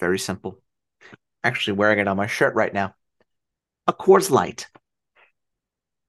very 0.00 0.18
simple. 0.18 0.60
Actually, 1.44 1.74
wearing 1.74 2.00
it 2.00 2.08
on 2.08 2.16
my 2.16 2.26
shirt 2.26 2.56
right 2.56 2.74
now. 2.74 2.94
A 3.86 3.92
Coors 3.92 4.28
Light. 4.28 4.66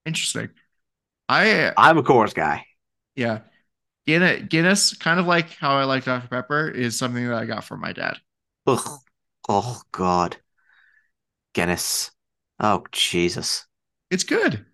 Interesting. 0.08 0.50
I 1.28 1.72
I'm 1.78 2.00
a 2.00 2.04
Coors 2.04 2.34
guy. 2.34 2.66
yeah. 3.16 3.42
Guinness, 4.08 4.48
Guinness, 4.50 4.98
kind 4.98 5.20
of 5.20 5.28
like 5.28 5.52
how 5.52 5.78
I 5.78 5.84
like 5.84 6.06
Dr. 6.06 6.28
Pepper, 6.30 6.68
is 6.68 6.98
something 6.98 7.28
that 7.28 7.36
I 7.36 7.46
got 7.46 7.64
from 7.64 7.80
my 7.80 7.94
dad. 7.94 8.18
Ugh. 8.66 9.00
Oh 9.48 9.82
God. 9.92 10.38
Guinness. 11.54 12.12
Oh 12.60 12.84
Jesus. 12.92 13.66
It's 14.12 14.24
good. 14.24 14.66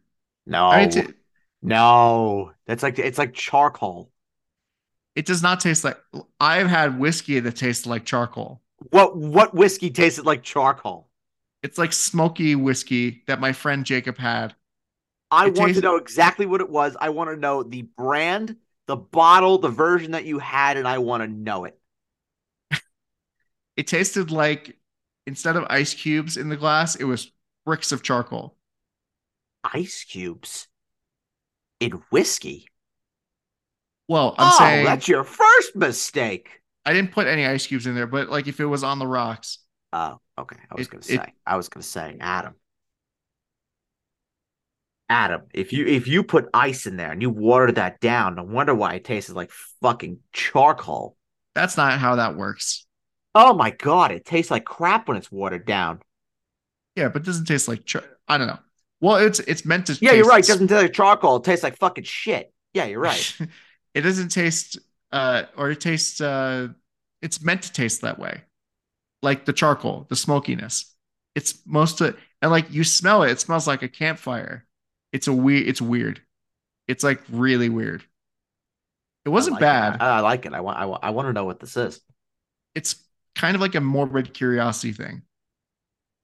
No. 0.45 0.68
I 0.68 0.81
mean, 0.81 0.89
t- 0.89 1.14
no. 1.61 2.52
That's 2.68 2.84
like 2.84 2.99
it's 2.99 3.18
like 3.18 3.34
charcoal. 3.34 4.11
it 5.15 5.26
does 5.26 5.41
not 5.41 5.60
taste 5.60 5.84
like 5.84 5.97
I've 6.39 6.68
had 6.68 6.99
whiskey 6.99 7.39
that 7.39 7.56
tastes 7.56 7.85
like 7.85 8.06
charcoal. 8.06 8.61
What 8.89 9.15
what 9.18 9.53
whiskey 9.53 9.89
tasted 9.89 10.26
like 10.26 10.43
charcoal? 10.43 11.10
It's 11.64 11.77
like 11.77 11.93
smoky 11.93 12.56
whiskey 12.56 13.23
that 13.27 13.39
my 13.39 13.53
friend 13.53 13.85
Jacob 13.85 14.18
had. 14.18 14.53
I 15.31 15.47
It 15.47 15.56
want 15.57 15.69
tastes- 15.69 15.81
to 15.81 15.88
know 15.88 15.95
exactly 15.95 16.45
what 16.45 16.61
it 16.61 16.69
was. 16.69 16.95
I 16.99 17.10
want 17.10 17.30
to 17.31 17.35
know 17.35 17.64
the 17.64 17.81
brand, 17.84 18.56
the 18.88 18.95
bottle, 18.95 19.57
the 19.57 19.69
version 19.69 20.11
that 20.11 20.26
you 20.26 20.38
had, 20.39 20.77
and 20.77 20.88
I 20.88 20.99
want 20.99 21.23
to 21.23 21.27
know 21.27 21.65
it. 21.65 21.80
It 23.76 23.88
tasted 23.88 24.31
like 24.31 24.77
instead 25.27 25.56
of 25.56 25.65
ice 25.69 25.93
cubes 25.93 26.38
in 26.38 26.49
the 26.49 26.57
glass, 26.57 26.95
it 26.95 27.03
was 27.06 27.31
bricks 27.65 27.91
of 27.91 28.03
charcoal. 28.03 28.56
Ice 29.73 30.03
cubes 30.03 30.68
in 31.80 31.91
whiskey. 32.11 32.68
Well, 34.07 34.35
I'm 34.38 34.52
oh, 34.53 34.57
saying 34.57 34.85
that's 34.85 35.07
your 35.07 35.23
first 35.23 35.76
mistake. 35.76 36.61
I 36.85 36.93
didn't 36.93 37.11
put 37.11 37.26
any 37.27 37.45
ice 37.45 37.65
cubes 37.65 37.88
in 37.88 37.95
there, 37.95 38.06
but 38.06 38.30
like 38.30 38.47
if 38.47 38.60
it 38.60 38.65
was 38.65 38.84
on 38.84 38.99
the 38.99 39.07
rocks, 39.07 39.60
Oh, 39.93 40.19
okay. 40.38 40.57
I 40.69 40.76
was 40.76 40.88
It- 40.88 40.89
gonna 40.91 40.99
it- 40.99 41.06
say. 41.06 41.34
I 41.45 41.56
was 41.56 41.69
gonna 41.69 41.84
say, 41.84 42.18
Adam. 42.19 42.56
Adam, 45.07 45.43
if 45.53 45.72
you 45.72 45.85
if 45.85 46.07
you 46.07 46.23
put 46.23 46.49
ice 46.53 46.85
in 46.85 46.97
there 46.97 47.11
and 47.11 47.22
you 47.22 47.30
water 47.30 47.72
that 47.72 47.99
down, 48.02 48.35
no 48.35 48.43
wonder 48.43 48.73
why 48.76 48.95
it 48.95 49.06
tasted 49.06 49.35
like 49.35 49.52
fucking 49.81 50.19
charcoal. 50.34 51.15
that's 51.53 51.77
not 51.77 51.97
how 51.99 52.18
that 52.18 52.35
works. 52.35 52.85
Oh 53.36 53.53
my 53.53 53.72
god, 53.72 54.12
it 54.12 54.26
tastes 54.26 54.49
like 54.49 54.64
crap 54.66 55.07
when 55.07 55.18
it's 55.18 55.32
watered 55.32 55.66
down. 55.66 56.02
Yeah, 56.95 57.10
but 57.10 57.22
it 57.22 57.26
doesn't 57.26 57.45
taste 57.45 57.68
like 57.68 57.86
char- 57.86 58.03
I 58.28 58.38
don't 58.38 58.48
know. 58.48 58.60
Well, 59.02 59.18
it's 59.18 59.40
it's 59.41 59.66
meant 59.66 59.88
to. 59.88 59.98
Yeah, 60.02 60.14
you're 60.14 60.26
right. 60.26 60.44
It 60.44 60.48
doesn't 60.48 60.68
taste 60.70 60.82
like 60.82 60.94
charcoal. 60.94 61.36
It 61.38 61.44
tastes 61.44 61.64
like 61.64 61.78
fucking 61.78 62.06
shit. 62.06 62.53
Yeah, 62.74 62.86
you're 62.86 62.99
right. 63.02 63.38
it 63.94 64.02
doesn't 64.02 64.30
taste 64.30 64.80
uh 65.12 65.44
or 65.57 65.70
it 65.70 65.80
tastes 65.82 66.22
uh 66.22 66.70
it's 67.22 67.44
meant 67.44 67.64
to 67.64 67.72
taste 67.74 68.02
that 68.02 68.18
way. 68.18 68.41
Like 69.22 69.45
the 69.45 69.53
charcoal, 69.53 70.06
the 70.10 70.16
smokiness. 70.16 70.94
It's 71.36 71.60
most 71.66 71.99
of 72.02 72.18
and 72.41 72.52
like 72.52 72.72
you 72.72 72.84
smell 72.84 73.24
it, 73.24 73.32
it 73.32 73.40
smells 73.40 73.68
like 73.68 73.84
a 73.84 73.90
campfire. 73.90 74.66
It's 75.12 75.28
a 75.28 75.34
weird 75.34 75.68
it's 75.68 75.82
weird. 75.82 76.22
It's 76.88 77.03
like 77.03 77.22
really 77.30 77.70
weird. 77.70 78.03
It 79.26 79.30
wasn't 79.30 79.56
I 79.56 79.57
like 79.57 79.62
bad. 79.62 79.95
It. 79.95 80.02
I, 80.02 80.18
I 80.18 80.20
like 80.22 80.45
it. 80.45 80.53
I 80.53 80.62
want. 80.62 80.78
I, 80.78 80.86
want- 80.86 81.03
I 81.03 81.10
want 81.10 81.28
to 81.28 81.34
know 81.34 81.45
what 81.45 81.60
this 81.60 81.76
is. 81.78 81.99
It's 82.76 82.95
kind 83.36 83.56
of 83.56 83.62
like 83.62 83.76
a 83.76 83.82
morbid 83.82 84.34
curiosity 84.34 84.94
thing. 84.94 85.24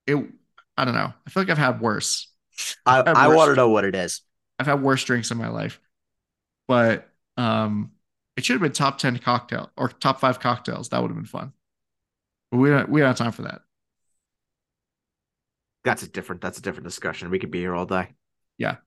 It 0.07 0.15
I 0.77 0.85
don't 0.85 0.93
know. 0.95 1.13
I 1.27 1.29
feel 1.29 1.43
like 1.43 1.49
I've 1.49 1.57
had 1.57 1.81
worse. 1.81 2.27
I, 2.85 2.99
At 2.99 3.15
I 3.15 3.27
want 3.29 3.49
to 3.49 3.55
know 3.55 3.69
what 3.69 3.85
it 3.85 3.95
is. 3.95 4.21
I've 4.59 4.65
had 4.67 4.81
worse 4.81 5.03
drinks 5.03 5.31
in 5.31 5.37
my 5.37 5.49
life. 5.49 5.79
But 6.67 7.09
um 7.37 7.91
it 8.37 8.45
should 8.45 8.53
have 8.53 8.61
been 8.61 8.71
top 8.71 8.97
10 8.97 9.19
cocktail 9.19 9.71
or 9.77 9.89
top 9.89 10.19
5 10.19 10.39
cocktails. 10.39 10.89
That 10.89 11.01
would 11.01 11.09
have 11.11 11.17
been 11.17 11.25
fun. 11.25 11.53
But 12.51 12.57
we 12.57 12.69
don't 12.69 12.89
we 12.89 13.01
don't 13.01 13.07
have 13.07 13.17
time 13.17 13.31
for 13.31 13.43
that. 13.43 13.61
That's 15.83 16.03
a 16.03 16.07
different. 16.07 16.41
That's 16.41 16.59
a 16.59 16.61
different 16.61 16.85
discussion. 16.85 17.29
We 17.29 17.39
could 17.39 17.51
be 17.51 17.59
here 17.59 17.75
all 17.75 17.85
day. 17.85 18.09
Yeah. 18.57 18.77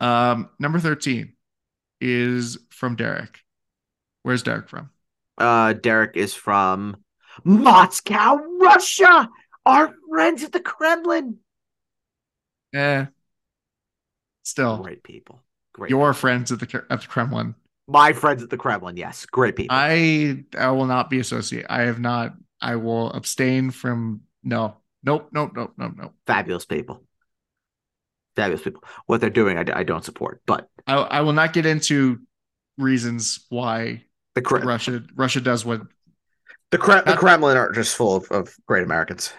Um 0.00 0.50
number 0.58 0.78
13 0.80 1.34
is 2.00 2.58
from 2.70 2.96
Derek. 2.96 3.40
Where's 4.22 4.42
Derek 4.42 4.68
from? 4.68 4.90
Uh, 5.40 5.72
Derek 5.72 6.16
is 6.16 6.34
from 6.34 6.96
Moscow, 7.44 8.36
Russia. 8.60 9.28
Our 9.66 9.94
friends 10.08 10.42
at 10.44 10.52
the 10.52 10.60
Kremlin. 10.60 11.38
Eh. 12.74 13.06
Still, 14.42 14.78
Great 14.78 15.02
people. 15.02 15.40
Great. 15.72 15.90
your 15.90 16.12
friends 16.12 16.50
at 16.52 16.60
the 16.60 16.84
at 16.90 17.00
the 17.02 17.06
Kremlin. 17.06 17.54
My 17.88 18.12
friends 18.12 18.42
at 18.42 18.50
the 18.50 18.56
Kremlin. 18.56 18.96
Yes, 18.96 19.26
great 19.26 19.56
people. 19.56 19.76
I 19.76 20.44
I 20.56 20.70
will 20.70 20.86
not 20.86 21.10
be 21.10 21.20
associated. 21.20 21.66
I 21.70 21.82
have 21.82 21.98
not 22.00 22.34
I 22.60 22.76
will 22.76 23.10
abstain 23.12 23.70
from 23.70 24.22
no. 24.42 24.76
Nope, 25.02 25.28
nope, 25.32 25.52
nope, 25.54 25.72
nope, 25.78 25.92
nope. 25.96 26.12
Fabulous 26.26 26.66
people. 26.66 27.02
Fabulous 28.36 28.62
people. 28.62 28.84
What 29.06 29.20
they're 29.20 29.30
doing, 29.30 29.56
I, 29.56 29.64
I 29.80 29.82
don't 29.84 30.04
support. 30.04 30.42
But 30.46 30.68
I 30.86 30.94
I 30.96 31.20
will 31.22 31.32
not 31.32 31.52
get 31.52 31.66
into 31.66 32.20
reasons 32.78 33.46
why 33.48 34.04
the 34.34 34.42
Russia 34.42 35.02
Russia 35.14 35.40
does 35.40 35.64
what 35.64 35.80
the, 36.70 36.78
the 36.78 37.16
Kremlin 37.18 37.56
are 37.56 37.72
just 37.72 37.96
full 37.96 38.16
of, 38.16 38.30
of 38.30 38.54
great 38.66 38.84
Americans. 38.84 39.32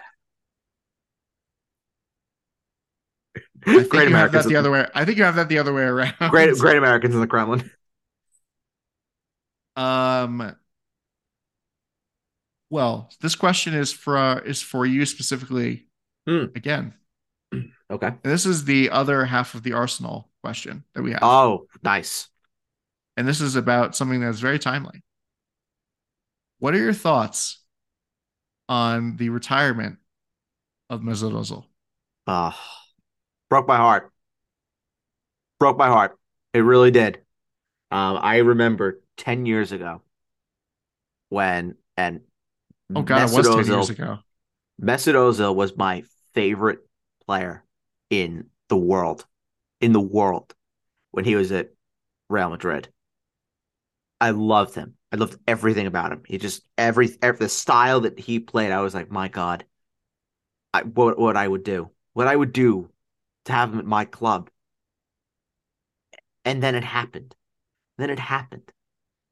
Great 3.60 3.76
you 3.92 4.14
have 4.16 4.32
that 4.32 4.44
Americans. 4.44 4.46
the 4.46 4.56
other 4.56 4.70
way. 4.70 4.86
I 4.94 5.04
think 5.04 5.18
you 5.18 5.24
have 5.24 5.36
that 5.36 5.48
the 5.48 5.58
other 5.58 5.72
way 5.72 5.84
around. 5.84 6.14
great 6.30 6.52
great 6.58 6.76
Americans 6.76 7.14
in 7.14 7.20
the 7.20 7.26
Kremlin. 7.26 7.70
Um. 9.76 10.56
Well, 12.70 13.10
this 13.20 13.34
question 13.34 13.74
is 13.74 13.92
for 13.92 14.40
is 14.40 14.60
for 14.62 14.84
you 14.84 15.06
specifically. 15.06 15.86
Hmm. 16.26 16.46
Again, 16.54 16.94
Okay. 17.90 18.06
and 18.06 18.18
this 18.22 18.46
is 18.46 18.64
the 18.64 18.90
other 18.90 19.24
half 19.24 19.54
of 19.54 19.62
the 19.62 19.72
arsenal 19.72 20.30
question 20.42 20.84
that 20.94 21.02
we 21.02 21.10
have, 21.12 21.20
Oh, 21.22 21.66
nice. 21.82 22.28
And 23.16 23.26
this 23.26 23.40
is 23.40 23.56
about 23.56 23.94
something 23.94 24.20
that's 24.20 24.40
very 24.40 24.58
timely. 24.58 25.02
What 26.58 26.74
are 26.74 26.78
your 26.78 26.92
thoughts 26.92 27.62
on 28.68 29.16
the 29.16 29.28
retirement 29.28 29.98
of 30.88 31.00
Mesut 31.00 31.32
Ozil? 31.32 31.64
Uh, 32.26 32.52
broke 33.50 33.66
my 33.66 33.76
heart. 33.76 34.12
Broke 35.58 35.76
my 35.76 35.88
heart. 35.88 36.18
It 36.54 36.60
really 36.60 36.90
did. 36.90 37.16
Um, 37.90 38.18
I 38.20 38.38
remember 38.38 39.02
10 39.16 39.46
years 39.46 39.72
ago 39.72 40.02
when, 41.28 41.76
and 41.96 42.20
Oh 42.94 43.02
God, 43.02 43.22
it 43.22 43.24
Mesut 43.26 43.56
was 43.56 43.66
ten 43.66 43.74
years 43.74 43.90
ago. 43.90 44.18
Mesut 44.80 45.14
Ozil 45.14 45.54
was 45.54 45.76
my 45.76 46.04
favorite 46.34 46.80
player 47.26 47.64
in 48.10 48.46
the 48.68 48.76
world, 48.76 49.24
in 49.80 49.92
the 49.92 50.00
world, 50.00 50.54
when 51.10 51.24
he 51.24 51.34
was 51.34 51.52
at 51.52 51.70
Real 52.28 52.50
Madrid. 52.50 52.88
I 54.22 54.30
loved 54.30 54.76
him. 54.76 54.94
I 55.10 55.16
loved 55.16 55.36
everything 55.48 55.88
about 55.88 56.12
him. 56.12 56.22
He 56.24 56.38
just 56.38 56.62
every, 56.78 57.10
every 57.20 57.38
the 57.38 57.48
style 57.48 58.02
that 58.02 58.20
he 58.20 58.38
played. 58.38 58.70
I 58.70 58.80
was 58.80 58.94
like, 58.94 59.10
my 59.10 59.26
God, 59.26 59.64
I, 60.72 60.82
what 60.82 61.18
what 61.18 61.36
I 61.36 61.48
would 61.48 61.64
do, 61.64 61.90
what 62.12 62.28
I 62.28 62.36
would 62.36 62.52
do 62.52 62.88
to 63.46 63.52
have 63.52 63.72
him 63.72 63.80
at 63.80 63.84
my 63.84 64.04
club. 64.04 64.48
And 66.44 66.62
then 66.62 66.76
it 66.76 66.84
happened. 66.84 67.34
Then 67.98 68.10
it 68.10 68.20
happened. 68.20 68.70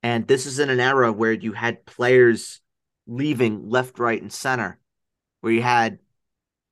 And 0.02 0.26
this 0.26 0.44
is 0.44 0.58
in 0.58 0.70
an 0.70 0.80
era 0.80 1.12
where 1.12 1.32
you 1.32 1.52
had 1.52 1.86
players 1.86 2.60
leaving 3.06 3.68
left, 3.68 4.00
right, 4.00 4.20
and 4.20 4.32
center 4.32 4.80
where 5.40 5.52
you 5.52 5.62
had 5.62 6.00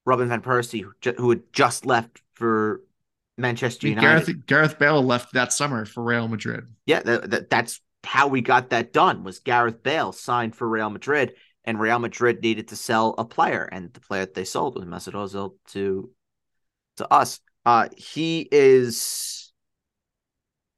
Robin 0.05 0.28
van 0.28 0.43
Persie, 0.43 0.82
who, 0.82 0.93
ju- 1.01 1.15
who 1.16 1.31
had 1.31 1.53
just 1.53 1.86
left 1.86 2.20
for 2.35 2.82
Manchester 3.36 3.86
United. 3.86 4.27
Gareth 4.27 4.47
Gareth 4.47 4.78
Bale 4.81 5.03
left 5.05 5.35
that 5.35 5.53
summer 5.53 5.85
for 5.85 6.03
Real 6.03 6.27
Madrid. 6.27 6.66
Yeah, 6.85 7.01
that, 7.03 7.31
that, 7.31 7.51
that's 7.51 7.81
how 8.05 8.29
we 8.29 8.41
got 8.41 8.70
that 8.70 8.93
done. 8.93 9.25
Was 9.25 9.41
Gareth 9.41 9.83
Bale 9.83 10.12
signed 10.12 10.55
for 10.55 10.69
Real 10.69 10.91
Madrid, 10.91 11.35
and 11.65 11.81
Real 11.81 11.99
Madrid 11.99 12.43
needed 12.43 12.69
to 12.69 12.77
sell 12.77 13.15
a 13.19 13.25
player, 13.25 13.69
and 13.70 13.93
the 13.93 14.01
player 14.01 14.25
that 14.25 14.35
they 14.35 14.45
sold 14.45 14.77
was 14.77 14.85
Mesut 14.85 15.15
Ozil 15.15 15.55
to 15.69 16.11
to 16.97 17.12
us. 17.12 17.41
Uh, 17.65 17.89
he 17.97 18.49
is 18.51 19.53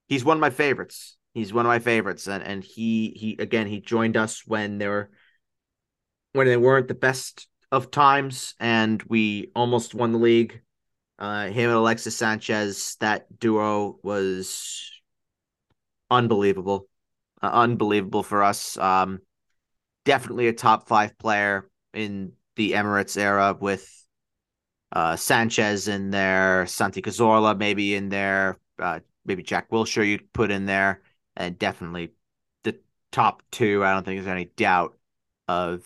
he's 0.08 0.24
one 0.24 0.36
of 0.36 0.40
my 0.40 0.50
favorites. 0.50 1.16
He's 1.34 1.52
one 1.52 1.64
of 1.66 1.70
my 1.70 1.78
favorites, 1.78 2.26
and 2.26 2.42
and 2.42 2.64
he 2.64 3.14
he 3.16 3.36
again 3.38 3.66
he 3.66 3.80
joined 3.80 4.16
us 4.16 4.46
when 4.46 4.78
they 4.78 4.88
were 4.88 5.10
when 6.32 6.46
they 6.46 6.56
weren't 6.56 6.88
the 6.88 6.94
best 6.94 7.46
of 7.72 7.90
times, 7.90 8.54
and 8.58 9.02
we 9.04 9.50
almost 9.54 9.94
won 9.94 10.12
the 10.12 10.18
league. 10.18 10.60
Uh, 11.18 11.46
him 11.48 11.68
and 11.68 11.78
Alexis 11.78 12.16
Sanchez, 12.16 12.96
that 13.00 13.38
duo 13.38 13.98
was 14.02 14.90
unbelievable, 16.10 16.88
uh, 17.42 17.50
unbelievable 17.52 18.22
for 18.22 18.42
us. 18.42 18.76
Um, 18.76 19.20
definitely 20.04 20.48
a 20.48 20.52
top 20.52 20.88
five 20.88 21.16
player 21.18 21.68
in 21.94 22.32
the 22.56 22.72
Emirates 22.72 23.16
era 23.16 23.56
with 23.58 24.06
uh, 24.92 25.16
Sanchez 25.16 25.88
in 25.88 26.10
there, 26.10 26.66
Santi 26.66 27.00
Cazorla 27.00 27.56
maybe 27.56 27.94
in 27.94 28.08
there, 28.08 28.58
uh, 28.78 29.00
maybe 29.24 29.42
Jack 29.42 29.70
Wilshere 29.70 30.06
you'd 30.06 30.32
put 30.32 30.50
in 30.50 30.66
there, 30.66 31.02
and 31.36 31.58
definitely 31.58 32.12
the 32.64 32.78
top 33.12 33.42
two. 33.50 33.84
I 33.84 33.92
don't 33.92 34.04
think 34.04 34.18
there's 34.18 34.32
any 34.32 34.46
doubt 34.56 34.96
of 35.48 35.84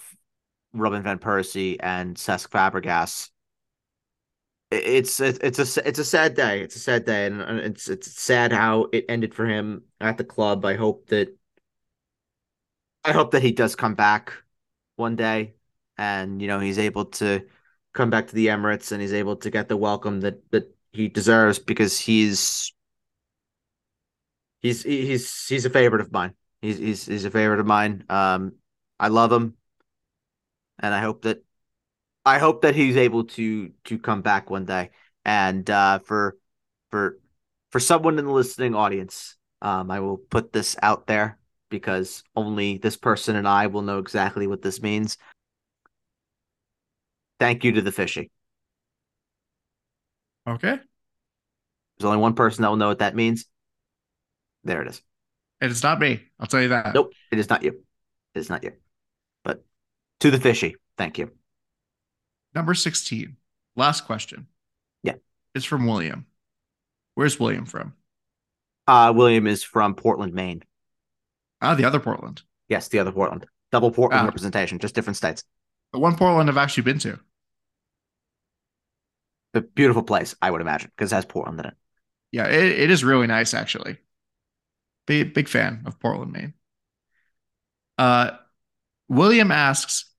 Robin 0.72 1.02
van 1.02 1.18
Persie 1.18 1.76
and 1.80 2.16
Cesc 2.16 2.48
Fabregas. 2.48 3.30
It's 4.70 5.20
it's 5.20 5.76
a 5.76 5.86
it's 5.88 5.98
a 5.98 6.04
sad 6.04 6.34
day. 6.34 6.62
It's 6.62 6.74
a 6.74 6.80
sad 6.80 7.04
day, 7.04 7.26
and 7.26 7.40
it's 7.60 7.88
it's 7.88 8.20
sad 8.20 8.52
how 8.52 8.88
it 8.92 9.04
ended 9.08 9.34
for 9.34 9.46
him 9.46 9.82
at 10.00 10.18
the 10.18 10.24
club. 10.24 10.64
I 10.64 10.74
hope 10.74 11.06
that 11.08 11.36
I 13.04 13.12
hope 13.12 13.32
that 13.32 13.42
he 13.42 13.52
does 13.52 13.76
come 13.76 13.94
back 13.94 14.32
one 14.96 15.16
day, 15.16 15.54
and 15.98 16.40
you 16.40 16.48
know 16.48 16.60
he's 16.60 16.78
able 16.78 17.06
to 17.06 17.46
come 17.92 18.10
back 18.10 18.28
to 18.28 18.34
the 18.34 18.48
Emirates 18.48 18.92
and 18.92 19.00
he's 19.00 19.12
able 19.12 19.36
to 19.36 19.50
get 19.50 19.68
the 19.68 19.76
welcome 19.76 20.20
that 20.22 20.50
that 20.50 20.74
he 20.92 21.08
deserves 21.08 21.58
because 21.58 21.98
he's 21.98 22.72
he's 24.62 24.82
he's 24.82 25.46
he's 25.48 25.64
a 25.64 25.70
favorite 25.70 26.00
of 26.00 26.12
mine. 26.12 26.34
He's 26.62 26.78
he's 26.78 27.06
he's 27.06 27.24
a 27.24 27.30
favorite 27.30 27.60
of 27.60 27.66
mine. 27.66 28.04
Um, 28.08 28.54
I 28.98 29.08
love 29.08 29.32
him, 29.32 29.56
and 30.78 30.94
I 30.94 31.00
hope 31.00 31.22
that 31.22 31.44
I 32.24 32.38
hope 32.38 32.62
that 32.62 32.74
he's 32.74 32.96
able 32.96 33.24
to 33.24 33.70
to 33.84 33.98
come 33.98 34.22
back 34.22 34.50
one 34.50 34.64
day. 34.64 34.90
And 35.24 35.68
uh, 35.68 35.98
for 36.00 36.38
for 36.90 37.18
for 37.70 37.80
someone 37.80 38.18
in 38.18 38.24
the 38.24 38.32
listening 38.32 38.74
audience, 38.74 39.36
um, 39.62 39.90
I 39.90 40.00
will 40.00 40.18
put 40.18 40.52
this 40.52 40.76
out 40.82 41.06
there 41.06 41.38
because 41.74 42.22
only 42.36 42.78
this 42.78 42.96
person 42.96 43.34
and 43.34 43.48
I 43.48 43.66
will 43.66 43.82
know 43.82 43.98
exactly 43.98 44.46
what 44.46 44.62
this 44.62 44.80
means. 44.80 45.18
Thank 47.40 47.64
you 47.64 47.72
to 47.72 47.82
the 47.82 47.90
fishy. 47.90 48.30
Okay. 50.48 50.78
There's 51.98 52.06
only 52.06 52.18
one 52.18 52.34
person 52.34 52.62
that 52.62 52.68
will 52.68 52.76
know 52.76 52.86
what 52.86 53.00
that 53.00 53.16
means. 53.16 53.46
There 54.62 54.82
it 54.82 54.88
is. 54.88 55.02
It 55.60 55.72
is 55.72 55.82
not 55.82 55.98
me. 55.98 56.22
I'll 56.38 56.46
tell 56.46 56.62
you 56.62 56.68
that. 56.68 56.94
Nope. 56.94 57.12
It 57.32 57.40
is 57.40 57.50
not 57.50 57.64
you. 57.64 57.82
It 58.36 58.38
is 58.38 58.48
not 58.48 58.62
you. 58.62 58.70
But 59.42 59.64
to 60.20 60.30
the 60.30 60.38
fishy, 60.38 60.76
thank 60.96 61.18
you. 61.18 61.32
Number 62.54 62.74
16. 62.74 63.36
Last 63.74 64.02
question. 64.02 64.46
Yeah. 65.02 65.14
It's 65.56 65.64
from 65.64 65.88
William. 65.88 66.26
Where's 67.16 67.40
William 67.40 67.66
from? 67.66 67.94
Uh, 68.86 69.12
William 69.16 69.48
is 69.48 69.64
from 69.64 69.96
Portland, 69.96 70.34
Maine. 70.34 70.62
Ah, 71.64 71.74
the 71.74 71.84
other 71.84 72.00
Portland. 72.00 72.42
Yes, 72.68 72.88
the 72.88 72.98
other 72.98 73.12
Portland. 73.12 73.46
Double 73.72 73.90
Portland 73.90 74.22
ah. 74.22 74.24
representation, 74.26 74.78
just 74.78 74.94
different 74.94 75.16
states. 75.16 75.44
The 75.92 75.98
one 75.98 76.16
Portland 76.16 76.48
I've 76.48 76.56
actually 76.56 76.84
been 76.84 76.98
to. 77.00 77.18
A 79.54 79.60
beautiful 79.60 80.02
place, 80.02 80.34
I 80.42 80.50
would 80.50 80.60
imagine, 80.60 80.90
because 80.94 81.12
it 81.12 81.14
has 81.14 81.24
Portland 81.24 81.60
in 81.60 81.66
it. 81.66 81.74
Yeah, 82.32 82.46
it, 82.46 82.80
it 82.80 82.90
is 82.90 83.04
really 83.04 83.26
nice, 83.26 83.54
actually. 83.54 83.98
Big 85.06 85.34
big 85.34 85.48
fan 85.48 85.82
of 85.86 86.00
Portland, 86.00 86.32
Maine. 86.32 86.54
Uh, 87.96 88.32
William 89.08 89.52
asks, 89.52 90.10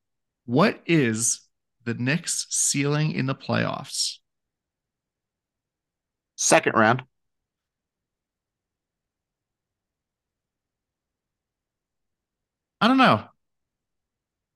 "What 0.46 0.80
is 0.86 1.42
the 1.84 1.94
Knicks' 1.94 2.48
ceiling 2.50 3.12
in 3.12 3.26
the 3.26 3.36
playoffs?" 3.36 4.20
Second 6.36 6.76
round. 6.76 7.04
I 12.82 12.88
don't 12.88 12.98
know. 12.98 13.24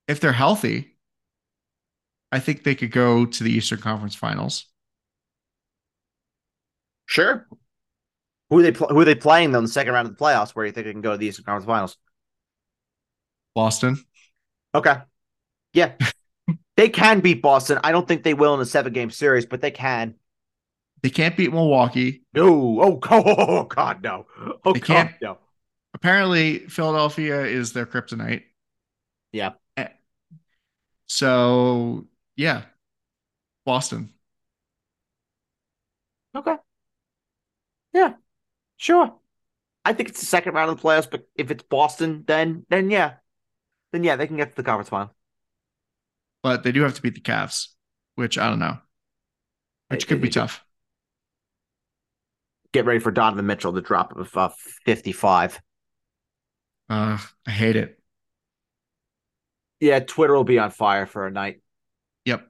If 0.07 0.19
they're 0.19 0.31
healthy, 0.31 0.97
I 2.31 2.39
think 2.39 2.63
they 2.63 2.75
could 2.75 2.91
go 2.91 3.25
to 3.25 3.43
the 3.43 3.51
Eastern 3.51 3.79
Conference 3.79 4.15
Finals. 4.15 4.65
Sure. 7.05 7.47
Who 8.49 8.59
are 8.59 8.61
they 8.61 8.71
pl- 8.71 8.87
who 8.87 8.99
are 8.99 9.05
they 9.05 9.15
playing 9.15 9.51
though 9.51 9.59
in 9.59 9.65
the 9.65 9.71
second 9.71 9.93
round 9.93 10.07
of 10.07 10.17
the 10.17 10.23
playoffs? 10.23 10.51
Where 10.51 10.65
you 10.65 10.71
think 10.71 10.85
they 10.85 10.91
can 10.91 11.01
go 11.01 11.11
to 11.11 11.17
the 11.17 11.27
Eastern 11.27 11.45
Conference 11.45 11.65
Finals? 11.65 11.97
Boston. 13.55 14.03
Okay. 14.73 14.97
Yeah. 15.73 15.93
they 16.77 16.89
can 16.89 17.19
beat 17.19 17.41
Boston. 17.41 17.79
I 17.83 17.91
don't 17.91 18.07
think 18.07 18.23
they 18.23 18.33
will 18.33 18.53
in 18.53 18.59
a 18.59 18.65
seven 18.65 18.93
game 18.93 19.09
series, 19.11 19.45
but 19.45 19.61
they 19.61 19.71
can. 19.71 20.15
They 21.01 21.09
can't 21.09 21.37
beat 21.37 21.53
Milwaukee. 21.53 22.23
No. 22.33 22.81
Oh, 22.81 22.99
oh 23.11 23.63
God, 23.63 24.03
no. 24.03 24.25
Oh, 24.65 24.73
they 24.73 24.79
God, 24.79 24.85
can't. 24.87 25.11
no. 25.21 25.37
Apparently, 25.99 26.59
Philadelphia 26.59 27.41
is 27.43 27.73
their 27.73 27.85
kryptonite. 27.85 28.43
Yeah. 29.33 29.51
Eh. 29.75 29.89
So 31.07 32.07
yeah, 32.37 32.63
Boston. 33.65 34.13
Okay. 36.33 36.55
Yeah, 37.91 38.13
sure. 38.77 39.13
I 39.83 39.91
think 39.91 40.07
it's 40.07 40.21
the 40.21 40.25
second 40.25 40.53
round 40.53 40.71
of 40.71 40.77
the 40.77 40.83
playoffs, 40.87 41.09
but 41.11 41.27
if 41.35 41.51
it's 41.51 41.63
Boston, 41.63 42.23
then 42.25 42.65
then 42.69 42.89
yeah, 42.89 43.15
then 43.91 44.05
yeah, 44.05 44.15
they 44.15 44.27
can 44.27 44.37
get 44.37 44.51
to 44.51 44.55
the 44.55 44.63
conference 44.63 44.89
final. 44.89 45.13
But 46.43 46.63
they 46.63 46.71
do 46.71 46.83
have 46.83 46.93
to 46.93 47.01
beat 47.01 47.15
the 47.15 47.21
Cavs, 47.21 47.67
which 48.15 48.37
I 48.37 48.47
don't 48.47 48.59
know, 48.59 48.77
which 49.89 50.03
it, 50.03 50.07
could 50.07 50.19
it, 50.19 50.21
be 50.21 50.27
it, 50.29 50.33
tough. 50.33 50.63
Get 52.71 52.85
ready 52.85 52.99
for 52.99 53.11
Donovan 53.11 53.47
Mitchell 53.47 53.73
to 53.73 53.81
drop 53.81 54.15
of 54.15 54.37
uh, 54.37 54.49
fifty-five. 54.85 55.59
Uh, 56.89 57.17
I 57.45 57.51
hate 57.51 57.75
it. 57.75 57.99
Yeah, 59.79 59.99
Twitter 59.99 60.33
will 60.33 60.43
be 60.43 60.59
on 60.59 60.71
fire 60.71 61.05
for 61.05 61.25
a 61.25 61.31
night. 61.31 61.61
Yep, 62.25 62.47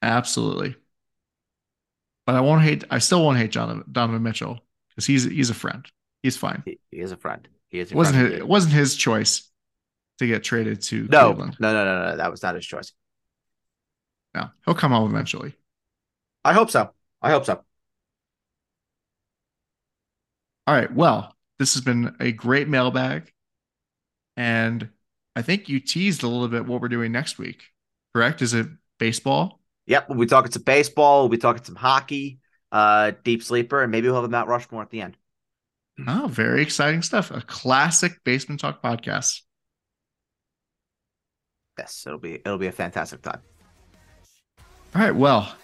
absolutely. 0.00 0.76
But 2.26 2.36
I 2.36 2.40
won't 2.40 2.62
hate. 2.62 2.84
I 2.90 2.98
still 2.98 3.24
won't 3.24 3.38
hate 3.38 3.50
John, 3.50 3.84
Donovan 3.90 4.22
Mitchell 4.22 4.60
because 4.88 5.06
he's 5.06 5.24
he's 5.24 5.50
a 5.50 5.54
friend. 5.54 5.84
He's 6.22 6.36
fine. 6.36 6.62
He, 6.64 6.78
he 6.90 6.98
is 7.00 7.12
a 7.12 7.16
friend. 7.16 7.46
He 7.68 7.80
is. 7.80 7.92
Wasn't 7.92 8.16
his, 8.16 8.38
it 8.38 8.46
wasn't 8.46 8.74
his 8.74 8.96
choice 8.96 9.50
to 10.18 10.26
get 10.26 10.44
traded 10.44 10.82
to 10.82 11.08
no, 11.10 11.26
Cleveland. 11.26 11.56
No, 11.58 11.72
no, 11.72 11.84
no, 11.84 12.10
no. 12.10 12.16
That 12.16 12.30
was 12.30 12.42
not 12.42 12.54
his 12.54 12.64
choice. 12.64 12.92
No, 14.34 14.50
he'll 14.64 14.74
come 14.74 14.92
home 14.92 15.10
eventually. 15.10 15.54
I 16.44 16.52
hope 16.52 16.70
so. 16.70 16.90
I 17.20 17.30
hope 17.30 17.44
so. 17.44 17.64
All 20.66 20.74
right. 20.74 20.92
Well, 20.94 21.34
this 21.58 21.74
has 21.74 21.82
been 21.82 22.14
a 22.20 22.32
great 22.32 22.68
mailbag. 22.68 23.32
And 24.40 24.88
I 25.36 25.42
think 25.42 25.68
you 25.68 25.80
teased 25.80 26.22
a 26.22 26.26
little 26.26 26.48
bit 26.48 26.64
what 26.64 26.80
we're 26.80 26.88
doing 26.88 27.12
next 27.12 27.36
week, 27.36 27.62
correct? 28.14 28.40
Is 28.40 28.54
it 28.54 28.68
baseball? 28.98 29.60
Yep. 29.86 30.08
We'll 30.08 30.18
be 30.18 30.24
talking 30.24 30.50
some 30.50 30.62
baseball. 30.62 31.20
We'll 31.20 31.28
be 31.28 31.36
talking 31.36 31.62
some 31.62 31.74
hockey, 31.74 32.38
uh, 32.72 33.12
deep 33.22 33.42
sleeper, 33.42 33.82
and 33.82 33.92
maybe 33.92 34.06
we'll 34.06 34.14
have 34.14 34.24
a 34.24 34.28
Mount 34.28 34.48
Rushmore 34.48 34.80
at 34.80 34.88
the 34.88 35.02
end. 35.02 35.18
Oh, 36.08 36.26
very 36.26 36.62
exciting 36.62 37.02
stuff. 37.02 37.30
A 37.30 37.42
classic 37.42 38.24
basement 38.24 38.62
talk 38.62 38.82
podcast. 38.82 39.42
Yes, 41.78 42.04
it'll 42.06 42.18
be 42.18 42.36
it'll 42.36 42.56
be 42.56 42.68
a 42.68 42.72
fantastic 42.72 43.20
time. 43.20 43.42
All 44.94 45.02
right. 45.02 45.14
Well, 45.14 45.54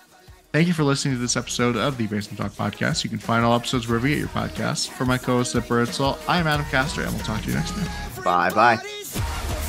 thank 0.56 0.68
you 0.68 0.72
for 0.72 0.84
listening 0.84 1.12
to 1.12 1.20
this 1.20 1.36
episode 1.36 1.76
of 1.76 1.98
the 1.98 2.06
Basement 2.06 2.38
Talk 2.38 2.52
Podcast. 2.52 3.04
You 3.04 3.10
can 3.10 3.18
find 3.18 3.44
all 3.44 3.54
episodes 3.54 3.86
wherever 3.86 4.08
you 4.08 4.14
get 4.14 4.20
your 4.20 4.28
podcasts. 4.30 4.88
For 4.88 5.04
my 5.04 5.18
co-host 5.18 5.54
at 5.54 5.68
Birdsall, 5.68 6.18
I 6.26 6.38
am 6.38 6.46
Adam 6.46 6.64
Castor, 6.70 7.02
and 7.02 7.12
we'll 7.12 7.24
talk 7.24 7.42
to 7.42 7.48
you 7.48 7.56
next 7.56 7.72
time. 7.72 8.24
Bye 8.24 8.48
bye. 8.78 9.62